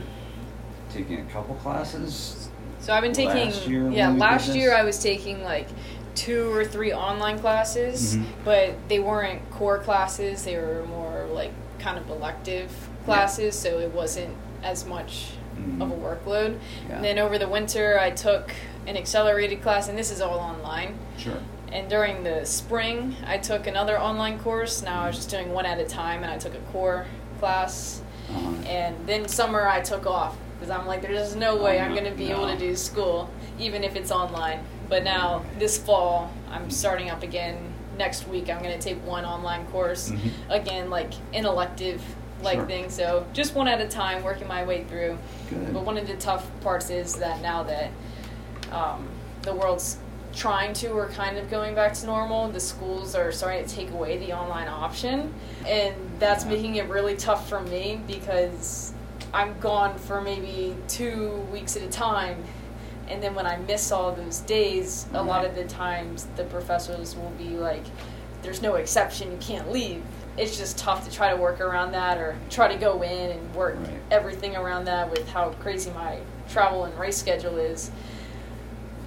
taking 0.94 1.20
a 1.20 1.24
couple 1.32 1.56
classes. 1.56 2.50
So 2.80 2.94
I've 2.94 3.02
been 3.04 3.14
taking 3.14 3.48
Last 3.48 3.68
year 3.68 3.90
yeah, 3.90 4.08
when 4.08 4.16
we 4.16 4.20
did 4.20 4.20
last 4.20 4.56
year 4.56 4.76
I 4.76 4.84
was 4.84 5.00
taking 5.00 5.41
like 5.44 5.68
two 6.15 6.52
or 6.53 6.64
three 6.65 6.94
online 6.94 7.40
classes, 7.40 8.15
Mhm. 8.18 8.26
but 8.45 8.72
they 8.88 8.99
weren't 8.99 9.49
core 9.52 9.80
classes. 9.80 10.44
They 10.44 10.56
were 10.57 10.84
more 10.88 11.26
like 11.31 11.52
kind 11.80 11.98
of 11.98 12.10
elective 12.10 12.72
classes, 13.06 13.57
so 13.57 13.80
it 13.80 13.91
wasn't 13.94 14.35
as 14.64 14.85
much 14.85 15.31
of 15.80 15.91
a 15.91 15.95
workload. 15.95 16.57
Yeah. 16.90 16.95
And 16.95 17.03
then 17.06 17.19
over 17.19 17.38
the 17.38 17.48
winter 17.48 17.99
I 17.99 18.10
took 18.11 18.52
an 18.88 18.98
accelerated 18.98 19.61
class 19.61 19.88
and 19.88 19.98
this 19.98 20.11
is 20.11 20.19
all 20.22 20.40
online. 20.40 20.98
Sure. 21.18 21.38
And 21.72 21.90
during 21.90 22.23
the 22.23 22.45
spring, 22.45 23.15
I 23.26 23.38
took 23.38 23.65
another 23.68 23.99
online 23.99 24.40
course. 24.40 24.81
Now 24.84 25.03
I 25.03 25.07
was 25.07 25.15
just 25.15 25.30
doing 25.30 25.52
one 25.53 25.65
at 25.65 25.80
a 25.80 25.85
time, 25.85 26.22
and 26.23 26.31
I 26.31 26.38
took 26.38 26.53
a 26.53 26.60
core 26.72 27.07
class. 27.40 28.02
Uh-huh. 28.30 28.52
And 28.68 28.95
then 29.07 29.27
summer, 29.27 29.68
I 29.68 29.81
took 29.81 30.06
off 30.06 30.35
because 30.60 30.69
I'm 30.69 30.85
like, 30.85 31.02
there's 31.02 31.35
no 31.35 31.56
way 31.56 31.80
Oh, 31.80 31.84
I'm 31.84 31.91
going 31.94 32.06
to 32.06 32.11
be 32.11 32.30
able 32.31 32.48
to 32.48 32.57
do 32.57 32.76
school, 32.76 33.30
even 33.60 33.84
if 33.84 33.95
it's 33.95 34.11
online. 34.11 34.60
But 34.90 35.04
now, 35.04 35.44
this 35.60 35.78
fall, 35.78 36.32
I'm 36.52 36.70
starting 36.70 37.10
up 37.10 37.24
again. 37.24 37.58
Next 37.98 38.28
week, 38.28 38.50
I'm 38.50 38.60
going 38.62 38.78
to 38.78 38.82
take 38.84 39.04
one 39.06 39.24
online 39.26 39.66
course. 39.68 40.10
Mhm. 40.10 40.32
Again, 40.50 40.90
like 40.90 41.14
an 41.34 41.46
elective 41.46 42.02
like 42.42 42.58
Sure. 42.58 42.66
thing. 42.66 42.90
So 42.90 43.26
just 43.34 43.56
one 43.56 43.68
at 43.70 43.80
a 43.80 43.88
time, 43.88 44.22
working 44.24 44.48
my 44.48 44.66
way 44.66 44.84
through. 44.84 45.18
Good. 45.50 45.74
But 45.74 45.84
one 45.86 45.98
of 45.98 46.08
the 46.08 46.16
tough 46.16 46.46
parts 46.62 46.90
is 46.90 47.16
that 47.16 47.42
now 47.42 47.64
that 47.64 47.90
um, 48.72 49.08
the 49.44 49.54
world's 49.54 49.98
trying 50.34 50.74
to 50.74 50.88
or 50.88 51.08
kind 51.10 51.38
of 51.38 51.50
going 51.50 51.76
back 51.76 51.94
to 51.94 52.06
normal, 52.08 52.50
the 52.50 52.60
schools 52.60 53.14
are 53.16 53.32
starting 53.32 53.64
to 53.66 53.74
take 53.76 53.92
away 53.92 54.18
the 54.18 54.34
online 54.34 54.68
option. 54.68 55.34
And 55.66 55.94
that's 56.20 56.44
Yeah. 56.44 56.52
making 56.52 56.76
it 56.76 56.90
really 56.90 57.16
tough 57.16 57.48
for 57.48 57.62
me 57.62 58.02
because 58.08 58.94
I'm 59.34 59.58
gone 59.60 59.98
for 60.00 60.20
maybe 60.20 60.76
two 60.88 61.46
weeks 61.52 61.78
at 61.78 61.84
a 61.84 61.88
time. 61.90 62.44
And 63.10 63.22
then 63.22 63.36
when 63.36 63.46
I 63.46 63.58
miss 63.58 63.92
all 63.92 64.12
those 64.14 64.40
days, 64.40 65.06
a 65.14 65.22
lot 65.22 65.46
of 65.46 65.56
the 65.56 65.66
times 65.66 66.28
the 66.36 66.46
professors 66.46 67.16
will 67.16 67.32
be 67.38 67.50
like, 67.58 67.84
there's 68.42 68.62
no 68.62 68.76
exception, 68.76 69.32
you 69.32 69.38
can't 69.40 69.72
leave. 69.72 70.02
It's 70.38 70.58
just 70.58 70.78
tough 70.78 71.06
to 71.08 71.12
try 71.12 71.30
to 71.30 71.36
work 71.36 71.62
around 71.62 71.92
that 71.92 72.18
or 72.18 72.36
try 72.50 72.68
to 72.68 72.76
go 72.80 73.02
in 73.04 73.32
and 73.32 73.56
work 73.56 73.78
Right. 73.80 74.00
everything 74.10 74.56
around 74.56 74.86
that 74.86 75.12
with 75.12 75.28
how 75.30 75.50
crazy 75.60 75.92
my 75.92 76.20
travel 76.50 76.86
and 76.86 76.98
race 76.98 77.18
schedule 77.18 77.58
is. 77.58 77.92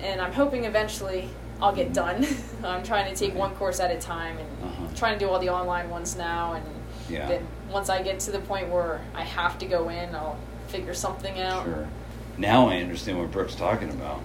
And 0.01 0.21
I'm 0.21 0.33
hoping 0.33 0.65
eventually 0.65 1.29
I'll 1.61 1.75
get 1.75 1.93
done. 1.93 2.27
I'm 2.65 2.83
trying 2.83 3.13
to 3.13 3.19
take 3.19 3.35
one 3.35 3.55
course 3.57 3.81
at 3.81 3.91
a 3.91 3.99
time 3.99 4.39
and 4.39 4.49
Uh-huh. 4.63 4.87
trying 4.95 5.19
to 5.19 5.25
do 5.25 5.31
all 5.31 5.39
the 5.41 5.49
online 5.49 5.91
ones 5.91 6.17
now. 6.17 6.53
And 6.53 6.65
Yeah. 7.09 7.27
then 7.29 7.47
once 7.71 7.89
I 7.89 8.03
get 8.03 8.21
to 8.21 8.31
the 8.31 8.41
point 8.41 8.69
where 8.69 9.01
I 9.15 9.23
have 9.23 9.59
to 9.59 9.67
go 9.67 9.89
in, 9.89 10.15
I'll 10.15 10.37
figure 10.69 10.95
something 10.95 11.41
out. 11.41 11.65
Sure. 11.65 11.89
Now 12.39 12.69
I 12.69 12.79
understand 12.79 13.19
what 13.19 13.31
Brooke's 13.31 13.55
talking 13.55 13.91
about. 13.91 14.21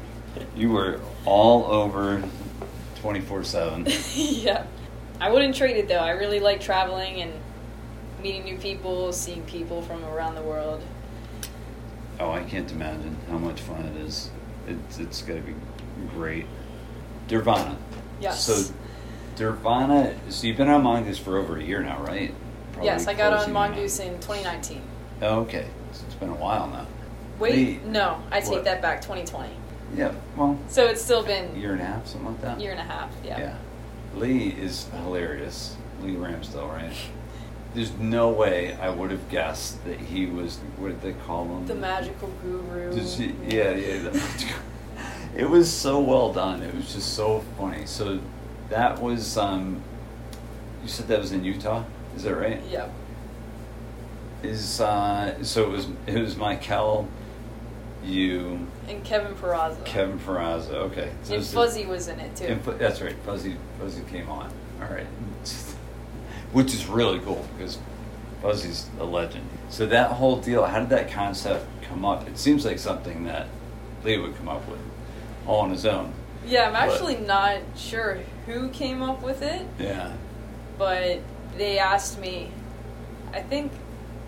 You 0.56 0.72
were 0.72 1.00
all 1.26 1.66
over 1.66 2.24
24 2.98 3.44
7. 3.44 3.88
yeah. 4.14 4.66
I 5.20 5.32
wouldn't 5.32 5.56
trade 5.56 5.78
it 5.78 5.88
though. 5.88 6.00
I 6.00 6.12
really 6.12 6.40
like 6.40 6.62
traveling 6.62 7.22
and 7.22 7.32
meeting 8.22 8.44
new 8.44 8.58
people, 8.58 9.14
seeing 9.14 9.44
people 9.44 9.82
from 9.82 10.04
around 10.06 10.36
the 10.36 10.42
world. 10.42 10.84
Oh, 12.20 12.32
I 12.32 12.44
can't 12.44 12.72
imagine 12.72 13.18
how 13.30 13.38
much 13.38 13.62
fun 13.62 13.86
it 13.86 13.98
is. 13.98 14.30
It's, 14.68 15.00
it's 15.00 15.22
going 15.22 15.42
to 15.42 15.48
be 15.48 15.56
great. 16.14 16.46
Dirvana. 17.28 17.78
Yes. 18.20 18.44
So, 18.44 18.74
Dirvana, 19.36 20.16
so 20.30 20.46
you've 20.46 20.58
been 20.58 20.70
on 20.70 20.84
Mongoose 20.84 21.18
for 21.18 21.38
over 21.38 21.58
a 21.58 21.64
year 21.64 21.82
now, 21.82 22.00
right? 22.04 22.34
Probably 22.74 22.88
yes, 22.88 23.08
I 23.08 23.14
got 23.14 23.34
on 23.34 23.52
Mongoose 23.52 24.00
in 24.00 24.14
2019. 24.20 24.82
Oh, 25.22 25.40
okay. 25.42 25.68
So 25.94 26.04
it's 26.06 26.16
been 26.16 26.30
a 26.30 26.36
while 26.36 26.68
now. 26.68 26.88
Wait, 27.42 27.84
no, 27.86 28.22
I 28.32 28.40
take 28.40 28.52
What? 28.52 28.64
that 28.66 28.82
back. 28.82 29.02
2020. 29.02 29.50
Yeah, 29.96 30.14
well, 30.38 30.58
So 30.70 30.86
it's 30.86 31.02
still 31.02 31.24
been 31.24 31.54
year 31.60 31.74
and 31.74 31.82
a 31.82 31.86
half, 31.86 32.08
something 32.08 32.32
like 32.32 32.42
that. 32.42 32.60
year 32.62 32.72
and 32.72 32.80
a 32.80 32.84
half. 32.84 33.10
Yeah. 33.26 33.40
Yeah. 33.40 33.56
Lee 34.16 34.50
is 34.50 34.88
hilarious. 35.04 35.76
Lee 36.02 36.16
Ramsdale, 36.16 36.70
right? 36.72 36.94
There's 37.74 37.92
no 37.98 38.30
way 38.30 38.76
I 38.76 38.90
would 38.90 39.12
have 39.12 39.30
guessed 39.30 39.84
that 39.86 40.00
he 40.00 40.26
was, 40.28 40.60
what 40.78 40.90
did 40.90 41.02
they 41.02 41.14
call 41.26 41.46
him? 41.46 41.66
The 41.68 41.76
magical 41.76 42.30
guru. 42.42 42.94
Did 42.94 43.08
she, 43.08 43.36
yeah, 43.48 43.72
yeah. 43.72 44.04
The 44.04 44.12
magical. 44.18 44.56
It 45.36 45.50
was 45.50 45.72
so 45.72 46.00
well 46.00 46.32
done. 46.34 46.62
It 46.62 46.74
was 46.76 46.94
just 46.94 47.14
so 47.16 47.44
funny. 47.58 47.86
So 47.86 48.20
that 48.70 49.02
was, 49.02 49.38
um, 49.38 49.82
you 50.84 50.90
said 50.90 51.08
that 51.08 51.20
was 51.20 51.32
in 51.32 51.44
Utah? 51.44 51.84
Is 52.16 52.24
that 52.24 52.36
right? 52.36 52.62
Yep. 52.70 52.92
Is, 54.44 54.82
uh, 54.82 55.42
so 55.44 55.64
it 55.64 55.70
was, 55.70 55.88
it 56.08 56.20
was 56.20 56.36
Michael, 56.36 57.08
you, 58.04 58.68
And 58.88 59.04
Kevin 59.04 59.34
Peraza. 59.36 59.84
Kevin 59.86 60.20
Peraza. 60.20 60.72
Okay. 60.74 61.12
So 61.24 61.36
And 61.36 61.46
Fuzzy 61.46 61.86
was 61.86 62.08
in 62.08 62.20
it 62.20 62.36
too. 62.36 62.46
And 62.46 62.64
that's 62.80 63.02
right. 63.02 63.16
Fuzzy 63.26 63.58
Fuzzy 63.80 64.02
came 64.10 64.30
on. 64.30 64.52
All 64.82 64.88
right, 64.88 65.06
which 66.54 66.74
is 66.74 66.88
really 66.88 67.20
cool 67.20 67.46
because 67.58 67.78
Fuzzy's 68.42 68.90
a 69.00 69.04
legend. 69.04 69.48
So 69.70 69.86
that 69.88 70.12
whole 70.12 70.38
deal, 70.38 70.66
how 70.66 70.80
did 70.80 70.90
that 70.90 71.12
concept 71.12 71.66
come 71.84 72.04
up? 72.04 72.28
It 72.28 72.38
seems 72.38 72.66
like 72.66 72.80
something 72.80 73.26
that 73.26 73.48
Lee 74.04 74.18
would 74.18 74.36
come 74.38 74.50
up 74.50 74.68
with 74.68 74.80
all 75.46 75.60
on 75.62 75.70
his 75.72 75.86
own. 75.86 76.14
yeah, 76.46 76.66
I'm 76.68 76.74
But- 76.74 76.90
actually 76.94 77.18
not 77.18 77.60
sure 77.76 78.20
who 78.48 78.70
came 78.70 79.02
up 79.04 79.22
with 79.22 79.42
it, 79.44 79.62
Yeah. 79.80 80.12
but 80.78 81.20
they 81.58 81.78
asked 81.78 82.20
me. 82.20 82.50
I 83.34 83.42
think, 83.42 83.72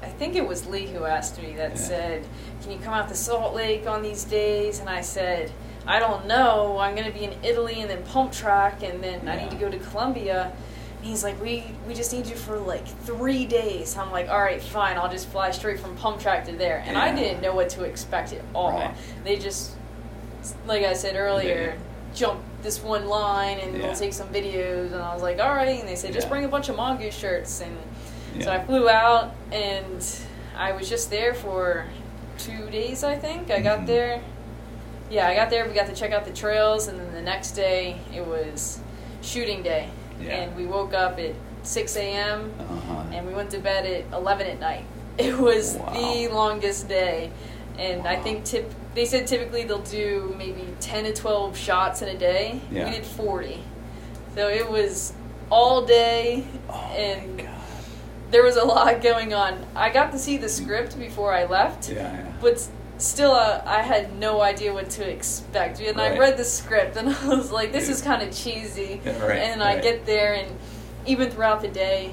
I 0.03 0.07
think 0.09 0.35
it 0.35 0.45
was 0.47 0.65
Lee 0.67 0.87
who 0.87 1.05
asked 1.05 1.41
me 1.41 1.53
that 1.53 1.71
Yeah. 1.71 1.77
said, 1.77 2.27
"Can 2.61 2.71
you 2.71 2.79
come 2.79 2.93
out 2.93 3.07
to 3.09 3.15
Salt 3.15 3.53
Lake 3.55 3.87
on 3.87 4.01
these 4.01 4.23
days?" 4.25 4.79
And 4.79 4.89
I 4.89 5.01
said, 5.01 5.51
"I 5.87 5.99
don't 5.99 6.27
know. 6.27 6.77
I'm 6.79 6.93
going 6.95 7.07
to 7.11 7.17
be 7.17 7.23
in 7.23 7.33
Italy 7.43 7.81
and 7.81 7.89
then 7.89 8.03
pump 8.03 8.31
track, 8.31 8.83
and 8.83 9.03
then 9.03 9.27
I 9.27 9.35
need 9.41 9.49
to 9.51 9.57
go 9.57 9.69
to 9.69 9.77
Colombia." 9.77 10.51
And 10.97 11.05
he's 11.05 11.23
like, 11.23 11.41
"We 11.41 11.65
we 11.87 11.93
just 11.93 12.11
need 12.13 12.25
you 12.27 12.35
for 12.35 12.57
like 12.57 12.85
three 13.05 13.45
days." 13.45 13.97
I'm 13.97 14.11
like, 14.11 14.29
"All 14.29 14.41
right, 14.41 14.61
fine. 14.61 14.97
I'll 14.97 15.09
just 15.11 15.27
fly 15.29 15.51
straight 15.51 15.79
from 15.79 15.95
pump 15.95 16.19
track 16.19 16.45
to 16.45 16.51
there." 16.53 16.83
And 16.85 16.97
I 16.97 17.13
didn't 17.15 17.41
know 17.41 17.53
what 17.55 17.69
to 17.69 17.83
expect 17.83 18.33
at 18.33 18.41
all. 18.53 18.71
Right. 18.71 18.91
They 19.23 19.37
just, 19.37 19.71
like 20.67 20.83
I 20.85 20.93
said 20.93 21.15
earlier, 21.15 21.75
Yeah. 21.75 22.15
jump 22.15 22.41
this 22.61 22.81
one 22.81 23.07
line 23.07 23.59
and 23.59 23.75
Yeah. 23.77 23.87
we'll 23.87 23.95
take 23.95 24.13
some 24.13 24.27
videos. 24.29 24.93
And 24.93 25.01
I 25.01 25.13
was 25.13 25.23
like, 25.23 25.39
"All 25.41 25.53
right." 25.53 25.79
And 25.79 25.87
they 25.87 25.95
said, 25.95 26.13
"Just 26.13 26.27
Yeah. 26.27 26.31
bring 26.31 26.45
a 26.45 26.47
bunch 26.49 26.69
of 26.69 26.75
mongoose 26.77 27.15
shirts." 27.15 27.59
And 27.61 27.75
so 28.41 28.51
I 28.51 28.63
flew 28.63 28.89
out 28.89 29.33
and 29.51 30.05
I 30.55 30.71
was 30.71 30.89
just 30.89 31.09
there 31.09 31.33
for 31.33 31.85
two 32.37 32.69
days, 32.69 33.03
I 33.03 33.15
think. 33.15 33.51
I 33.51 33.59
got 33.59 33.79
Mhm. 33.81 33.87
there. 33.87 34.21
Yeah, 35.09 35.27
I 35.27 35.35
got 35.35 35.49
there. 35.49 35.65
We 35.67 35.73
got 35.73 35.87
to 35.87 35.93
check 35.95 36.11
out 36.11 36.25
the 36.25 36.31
trails, 36.31 36.87
and 36.87 36.99
then 36.99 37.13
the 37.13 37.21
next 37.21 37.51
day 37.51 37.97
it 38.15 38.25
was 38.25 38.79
shooting 39.21 39.61
day, 39.61 39.89
Yeah. 40.19 40.31
and 40.35 40.55
we 40.55 40.65
woke 40.65 40.93
up 40.93 41.19
at 41.19 41.33
six 41.63 41.95
a.m. 41.95 42.51
Uh-huh. 42.59 43.03
and 43.13 43.27
we 43.27 43.33
went 43.33 43.49
to 43.51 43.59
bed 43.59 43.85
at 43.85 44.03
eleven 44.17 44.47
at 44.47 44.59
night. 44.59 44.85
It 45.17 45.37
was 45.37 45.75
Wow. 45.75 45.93
the 45.93 46.27
longest 46.29 46.87
day, 46.89 47.29
and 47.77 48.07
I 48.07 48.15
think 48.15 48.45
tip. 48.45 48.71
They 48.95 49.05
said 49.05 49.27
typically 49.27 49.63
they'll 49.63 49.77
do 49.79 50.33
maybe 50.37 50.67
ten 50.79 51.03
to 51.03 51.13
twelve 51.13 51.55
shots 51.55 52.01
in 52.01 52.09
a 52.09 52.17
day. 52.17 52.59
Yeah. 52.71 52.85
We 52.85 52.91
did 52.95 53.05
forty, 53.05 53.59
so 54.35 54.47
it 54.49 54.67
was 54.71 55.13
all 55.51 55.83
day, 55.85 56.45
Oh 56.69 56.73
and 56.97 57.37
my 57.37 57.43
god. 57.43 57.52
There 58.33 58.43
was 58.43 58.57
a 58.57 58.65
lot 58.65 59.01
going 59.01 59.33
on. 59.33 59.65
I 59.75 59.89
got 59.89 60.11
to 60.11 60.19
see 60.19 60.37
the 60.37 60.49
script 60.49 60.97
before 60.99 61.33
I 61.33 61.45
left, 61.45 61.89
Yeah, 61.89 61.95
yeah. 62.13 62.33
but 62.41 62.67
still, 62.97 63.31
uh, 63.31 63.61
I 63.65 63.81
had 63.81 64.17
no 64.17 64.41
idea 64.41 64.73
what 64.73 64.89
to 64.91 65.09
expect. 65.09 65.79
And 65.79 66.01
I 66.01 66.17
read 66.17 66.35
the 66.37 66.43
script, 66.43 66.97
and 66.97 67.09
I 67.23 67.27
was 67.27 67.51
like, 67.51 67.71
"This 67.71 67.85
Yeah. 67.87 67.93
is 67.95 68.01
kind 68.01 68.21
of 68.21 68.35
cheesy." 68.35 68.99
Right, 69.05 69.39
and 69.39 69.63
I 69.63 69.79
get 69.79 70.05
there, 70.05 70.33
and 70.33 70.49
even 71.05 71.29
throughout 71.29 71.61
the 71.61 71.67
day, 71.67 72.11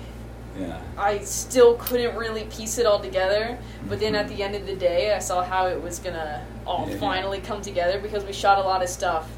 yeah. 0.58 0.80
I 0.98 1.18
still 1.20 1.74
couldn't 1.76 2.16
really 2.16 2.44
piece 2.44 2.76
it 2.78 2.84
all 2.86 3.00
together. 3.00 3.56
But 3.88 3.98
then 4.00 4.14
at 4.14 4.28
the 4.28 4.42
end 4.42 4.54
of 4.54 4.66
the 4.66 4.76
day, 4.76 5.14
I 5.14 5.20
saw 5.20 5.42
how 5.42 5.66
it 5.68 5.80
was 5.82 5.98
gonna 6.00 6.44
all 6.66 6.86
finally 6.98 7.40
come 7.40 7.62
together 7.62 7.98
because 7.98 8.24
we 8.24 8.32
shot 8.32 8.58
a 8.58 8.62
lot 8.62 8.82
of 8.82 8.88
stuff, 8.88 9.28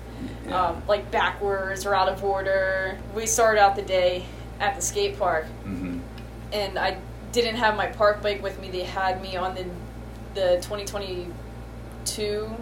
um, 0.50 0.82
like 0.88 1.10
backwards 1.10 1.86
or 1.86 1.94
out 1.94 2.08
of 2.08 2.24
order. 2.24 2.98
We 3.14 3.26
started 3.26 3.60
out 3.60 3.76
the 3.76 3.82
day 3.82 4.24
at 4.58 4.74
the 4.76 4.82
skate 4.82 5.18
park, 5.18 5.46
Mm-hmm. 5.66 5.98
And 6.52 6.78
I 6.78 6.98
didn't 7.32 7.56
have 7.56 7.76
my 7.76 7.86
park 7.86 8.22
bike 8.22 8.42
with 8.42 8.60
me. 8.60 8.70
They 8.70 8.82
had 8.84 9.20
me 9.22 9.36
on 9.36 9.54
the 9.54 9.64
the 10.34 10.56
2022 10.62 12.56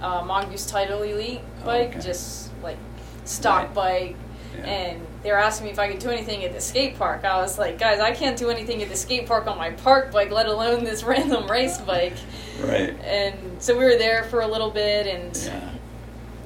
uh, 0.00 0.24
Mongoose 0.24 0.66
Title 0.66 1.02
Elite 1.02 1.40
bike, 1.64 1.90
Okay. 1.90 2.00
just 2.00 2.50
like 2.62 2.76
stock 3.24 3.66
Right. 3.66 3.74
bike. 3.74 4.16
Yeah. 4.58 4.64
And 4.66 5.06
they 5.22 5.30
were 5.30 5.38
asking 5.38 5.66
me 5.66 5.72
if 5.72 5.78
I 5.78 5.88
could 5.88 6.00
do 6.00 6.10
anything 6.10 6.44
at 6.44 6.52
the 6.52 6.60
skate 6.60 6.98
park. 6.98 7.24
I 7.24 7.40
was 7.40 7.58
like, 7.58 7.78
guys, 7.78 8.00
I 8.00 8.10
can't 8.10 8.36
do 8.36 8.50
anything 8.50 8.82
at 8.82 8.88
the 8.90 8.96
skate 8.96 9.26
park 9.26 9.46
on 9.46 9.56
my 9.56 9.70
park 9.70 10.10
bike, 10.12 10.30
let 10.30 10.46
alone 10.46 10.84
this 10.84 11.02
random 11.12 11.46
race 11.50 11.78
bike. 11.78 12.12
Right. 12.60 12.94
And 13.02 13.34
so 13.62 13.78
we 13.78 13.84
were 13.84 13.96
there 13.96 14.24
for 14.24 14.40
a 14.42 14.46
little 14.46 14.70
bit, 14.70 15.06
and 15.06 15.34
Yeah. 15.36 15.70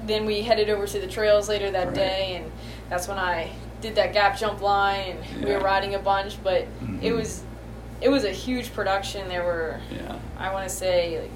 then 0.06 0.24
we 0.27 0.43
headed 0.43 0.68
over 0.70 0.86
to 0.86 1.01
the 1.01 1.06
trails 1.09 1.48
later 1.48 1.70
that 1.73 1.86
Right. 1.89 1.97
day, 1.97 2.36
and 2.36 2.52
that's 2.90 3.09
when 3.09 3.18
I 3.18 3.51
did 3.81 3.94
that 3.97 4.12
gap 4.12 4.39
jump 4.39 4.61
line, 4.62 5.19
and 5.35 5.44
we 5.44 5.53
were 5.53 5.61
riding 5.61 5.94
a 5.94 5.98
bunch. 5.98 6.43
But 6.43 6.62
it 6.62 6.69
Mhm. 7.03 7.16
was 7.16 7.43
it 8.01 8.09
was 8.11 8.24
a 8.24 8.31
huge 8.31 8.73
production. 8.74 9.28
There 9.28 9.43
were 9.44 9.81
Yeah. 9.90 10.16
I 10.39 10.53
want 10.53 10.69
to 10.69 10.74
say 10.74 11.19
like 11.20 11.31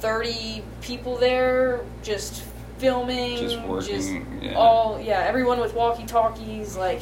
thirty 0.00 0.62
people 0.82 1.16
there, 1.16 1.80
just 2.02 2.42
filming, 2.78 3.38
Just 3.38 3.60
working, 3.62 4.40
yeah. 4.42 4.54
all 4.54 5.00
yeah, 5.00 5.20
everyone 5.26 5.60
with 5.60 5.74
walkie 5.74 6.04
talkies, 6.04 6.76
like 6.76 7.00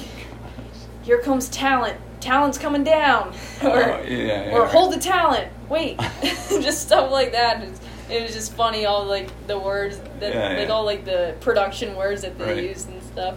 here 1.03 1.19
comes 1.19 1.49
talent. 1.49 1.97
Talent's 2.21 2.57
coming 2.57 2.85
down, 2.85 3.35
Oh, 3.63 3.71
or 3.71 3.81
yeah, 3.81 4.45
yeah, 4.47 4.51
or 4.57 4.67
hold 4.67 4.95
the 4.95 4.99
talent. 4.99 5.49
Wait, 5.69 5.99
just 6.23 6.83
stuff 6.83 7.11
like 7.11 7.33
that. 7.33 7.59
It's- 7.63 7.81
It 8.11 8.23
was 8.23 8.35
just 8.35 8.53
funny, 8.53 8.85
all 8.85 9.05
like 9.07 9.31
the 9.47 9.59
words 9.59 9.99
that, 10.21 10.35
Yeah, 10.35 10.49
like 10.59 10.69
yeah. 10.69 10.75
all 10.75 10.85
like 10.85 11.05
the 11.07 11.35
production 11.41 11.97
words 11.97 12.21
that 12.21 12.39
they 12.39 12.45
Right. 12.45 12.65
used 12.65 12.89
and 12.91 13.01
stuff. 13.15 13.37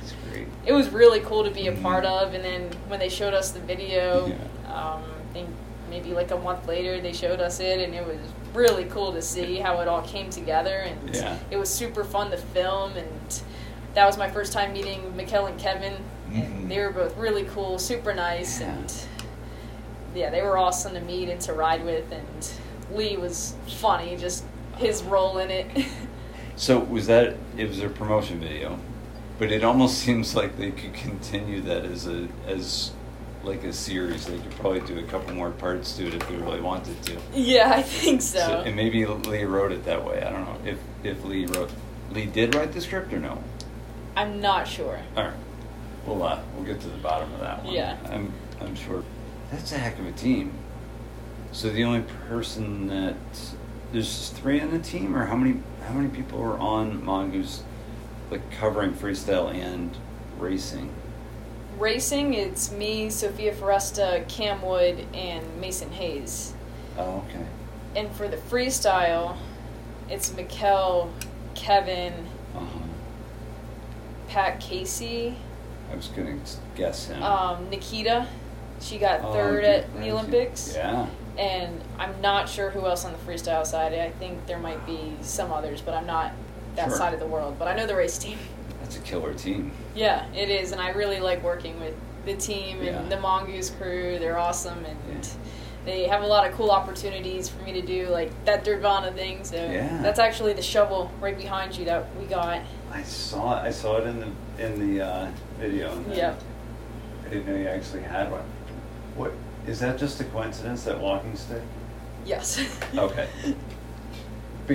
That's 0.00 0.14
great. 0.30 0.48
It 0.66 0.72
was 0.72 0.88
really 0.88 1.20
cool 1.20 1.44
to 1.44 1.50
be 1.50 1.68
a 1.68 1.72
part 1.72 2.04
of. 2.04 2.34
And 2.34 2.42
then 2.44 2.70
when 2.88 2.98
they 2.98 3.08
showed 3.08 3.34
us 3.34 3.50
the 3.50 3.60
video, 3.60 4.26
Yeah. 4.26 4.34
um, 4.74 5.02
I 5.04 5.32
think 5.32 5.48
maybe 5.90 6.12
like 6.12 6.30
a 6.30 6.38
month 6.38 6.66
later 6.66 7.00
they 7.00 7.12
showed 7.12 7.40
us 7.40 7.60
it, 7.60 7.80
and 7.80 7.94
it 7.94 8.06
was 8.06 8.18
really 8.54 8.84
cool 8.84 9.12
to 9.12 9.22
see 9.22 9.56
how 9.56 9.80
it 9.80 9.88
all 9.88 10.02
came 10.02 10.30
together. 10.30 10.84
And 10.86 11.14
Yeah. 11.14 11.36
it 11.50 11.56
was 11.58 11.68
super 11.68 12.02
fun 12.04 12.30
to 12.30 12.36
film. 12.38 12.92
And 12.96 13.42
that 13.94 14.06
was 14.06 14.16
my 14.16 14.30
first 14.30 14.52
time 14.52 14.72
meeting 14.72 15.12
Mikkel 15.16 15.48
and 15.48 15.58
Kevin. 15.58 15.94
Mhm. 16.30 16.44
And 16.44 16.70
they 16.70 16.78
were 16.80 16.90
both 16.90 17.16
really 17.16 17.44
cool, 17.44 17.78
super 17.78 18.14
nice, 18.14 18.60
Yeah. 18.60 18.68
and 18.70 18.92
yeah, 20.14 20.30
they 20.30 20.42
were 20.42 20.56
awesome 20.56 20.94
to 20.94 21.00
meet 21.00 21.28
and 21.28 21.40
to 21.42 21.52
ride 21.52 21.84
with. 21.84 22.10
And 22.10 22.50
Lee 22.96 23.16
was 23.16 23.54
funny, 23.68 24.16
just 24.16 24.44
his 24.78 25.02
role 25.02 25.38
in 25.38 25.50
it. 25.50 25.66
So 26.56 26.78
was 26.78 27.06
that 27.06 27.36
it 27.56 27.68
was 27.68 27.80
a 27.80 27.88
promotion 27.88 28.38
video, 28.38 28.78
but 29.40 29.50
it 29.50 29.64
almost 29.64 29.98
seems 29.98 30.36
like 30.36 30.56
they 30.58 30.70
could 30.70 30.92
continue 30.92 31.62
that 31.62 31.84
as 31.86 32.06
a 32.06 32.28
as 32.46 32.92
like 33.42 33.64
a 33.64 33.72
series. 33.72 34.26
They 34.26 34.38
could 34.38 34.50
probably 34.52 34.80
do 34.80 34.98
a 34.98 35.02
couple 35.04 35.34
more 35.34 35.50
parts 35.50 35.96
to 35.96 36.06
it 36.06 36.14
if 36.14 36.28
they 36.28 36.36
really 36.36 36.60
wanted 36.60 37.02
to. 37.04 37.16
Yeah, 37.34 37.72
I 37.74 37.82
think 37.82 38.20
so. 38.20 38.38
So- 38.38 38.60
and 38.66 38.76
maybe 38.76 39.04
Lee 39.06 39.44
wrote 39.44 39.72
it 39.72 39.84
that 39.86 40.04
way. 40.04 40.22
I 40.22 40.30
don't 40.30 40.44
know 40.44 40.58
if 40.70 40.78
if 41.02 41.24
Lee 41.24 41.46
wrote 41.46 41.70
Lee 42.12 42.26
did 42.26 42.54
write 42.54 42.72
the 42.72 42.80
script 42.82 43.12
or 43.14 43.18
no. 43.18 43.42
I'm 44.14 44.40
not 44.42 44.68
sure. 44.68 45.00
All 45.16 45.24
right, 45.24 45.32
we'll 46.06 46.22
uh, 46.22 46.40
we'll 46.54 46.64
get 46.66 46.80
to 46.82 46.88
the 46.88 46.98
bottom 46.98 47.32
of 47.32 47.40
that 47.40 47.64
one. 47.64 47.72
Yeah. 47.74 47.96
I'm 48.10 48.30
I'm 48.60 48.74
sure. 48.76 49.02
That's 49.50 49.72
a 49.72 49.78
heck 49.78 49.98
of 49.98 50.06
a 50.06 50.12
team. 50.12 50.52
So 51.52 51.70
the 51.70 51.82
only 51.82 52.02
person 52.28 52.88
that 52.88 53.16
there's 53.90 54.28
three 54.30 54.60
on 54.60 54.70
the 54.70 54.78
team, 54.78 55.16
or 55.16 55.24
how 55.26 55.34
many 55.36 55.60
how 55.88 55.94
many 55.94 56.08
people 56.10 56.40
are 56.42 56.58
on 56.58 57.02
Mongoose, 57.04 57.62
like 58.30 58.50
covering 58.52 58.92
freestyle 58.92 59.52
and 59.54 59.96
racing? 60.38 60.92
Racing, 61.78 62.34
it's 62.34 62.70
me, 62.70 63.08
Sophia 63.10 63.54
Foresta, 63.54 64.26
Cam 64.28 64.60
Wood, 64.62 65.06
and 65.14 65.44
Mason 65.60 65.90
Hayes. 65.92 66.52
Oh, 66.98 67.24
okay. 67.28 67.44
And 67.96 68.10
for 68.14 68.28
the 68.28 68.36
freestyle, 68.36 69.36
it's 70.08 70.30
Mikkel, 70.30 71.08
Kevin, 71.54 72.12
Uh 72.54 72.60
huh. 72.60 72.66
Pat 74.28 74.60
Casey, 74.60 75.36
I 75.92 75.96
was 75.96 76.06
gonna 76.08 76.36
guess 76.76 77.06
him. 77.08 77.22
um, 77.22 77.68
Nikita. 77.70 78.26
She 78.80 78.96
got 78.98 79.20
Oh, 79.24 79.32
third 79.32 79.64
at 79.64 79.92
the 80.00 80.10
Olympics. 80.10 80.74
Yeah. 80.74 81.06
And 81.36 81.80
I'm 81.98 82.20
not 82.20 82.48
sure 82.48 82.70
who 82.70 82.86
else 82.86 83.04
on 83.04 83.12
the 83.12 83.18
freestyle 83.18 83.66
side. 83.66 83.92
I 83.94 84.10
think 84.10 84.46
there 84.46 84.58
might 84.58 84.84
be 84.86 85.14
some 85.20 85.50
others, 85.52 85.80
but 85.82 85.94
I'm 85.94 86.06
not 86.06 86.32
that 86.76 86.88
Sure. 86.88 86.96
side 86.96 87.14
of 87.14 87.20
the 87.20 87.26
world. 87.26 87.56
But 87.58 87.68
I 87.68 87.74
know 87.74 87.86
the 87.86 87.96
race 87.96 88.18
team. 88.18 88.38
That's 88.82 88.96
a 88.96 89.00
killer 89.00 89.34
team. 89.34 89.72
Yeah, 89.94 90.24
it 90.34 90.48
is, 90.48 90.72
and 90.72 90.80
I 90.80 90.90
really 90.90 91.20
like 91.20 91.42
working 91.42 91.78
with 91.80 91.94
the 92.26 92.34
team 92.34 92.78
and 92.78 92.86
Yeah. 92.86 93.02
the 93.08 93.20
Mongoose 93.20 93.70
crew. 93.70 94.18
They're 94.18 94.38
awesome, 94.38 94.84
and 94.84 94.96
Yeah. 95.24 95.30
they 95.84 96.06
have 96.08 96.22
a 96.22 96.26
lot 96.26 96.46
of 96.46 96.54
cool 96.54 96.70
opportunities 96.70 97.48
for 97.48 97.62
me 97.62 97.72
to 97.72 97.82
do, 97.82 98.08
like 98.08 98.30
that 98.44 98.64
Dirvana 98.64 99.14
thing. 99.14 99.44
So 99.44 99.56
Yeah. 99.56 99.98
that's 100.02 100.18
actually 100.18 100.52
the 100.54 100.62
shovel 100.62 101.10
right 101.20 101.36
behind 101.36 101.76
you 101.76 101.84
that 101.86 102.04
we 102.18 102.26
got. 102.26 102.60
I 102.92 103.02
saw 103.02 103.58
it. 103.58 103.66
I 103.66 103.70
saw 103.70 103.98
it 103.98 104.06
in 104.06 104.20
the 104.20 104.64
in 104.64 104.96
the 104.96 105.02
uh, 105.06 105.26
video. 105.58 105.98
Yeah. 106.12 106.34
I 107.24 107.28
didn't 107.30 107.46
know 107.46 107.54
you 107.56 107.68
actually 107.68 108.02
had 108.02 108.30
one. 108.30 108.42
What 109.16 109.32
is 109.66 109.78
that? 109.80 109.96
Just 109.98 110.20
a 110.20 110.24
coincidence 110.24 110.82
that 110.84 110.98
walking 110.98 111.34
stick? 111.36 111.62
Yes. 112.26 112.60
Okay. 112.96 113.26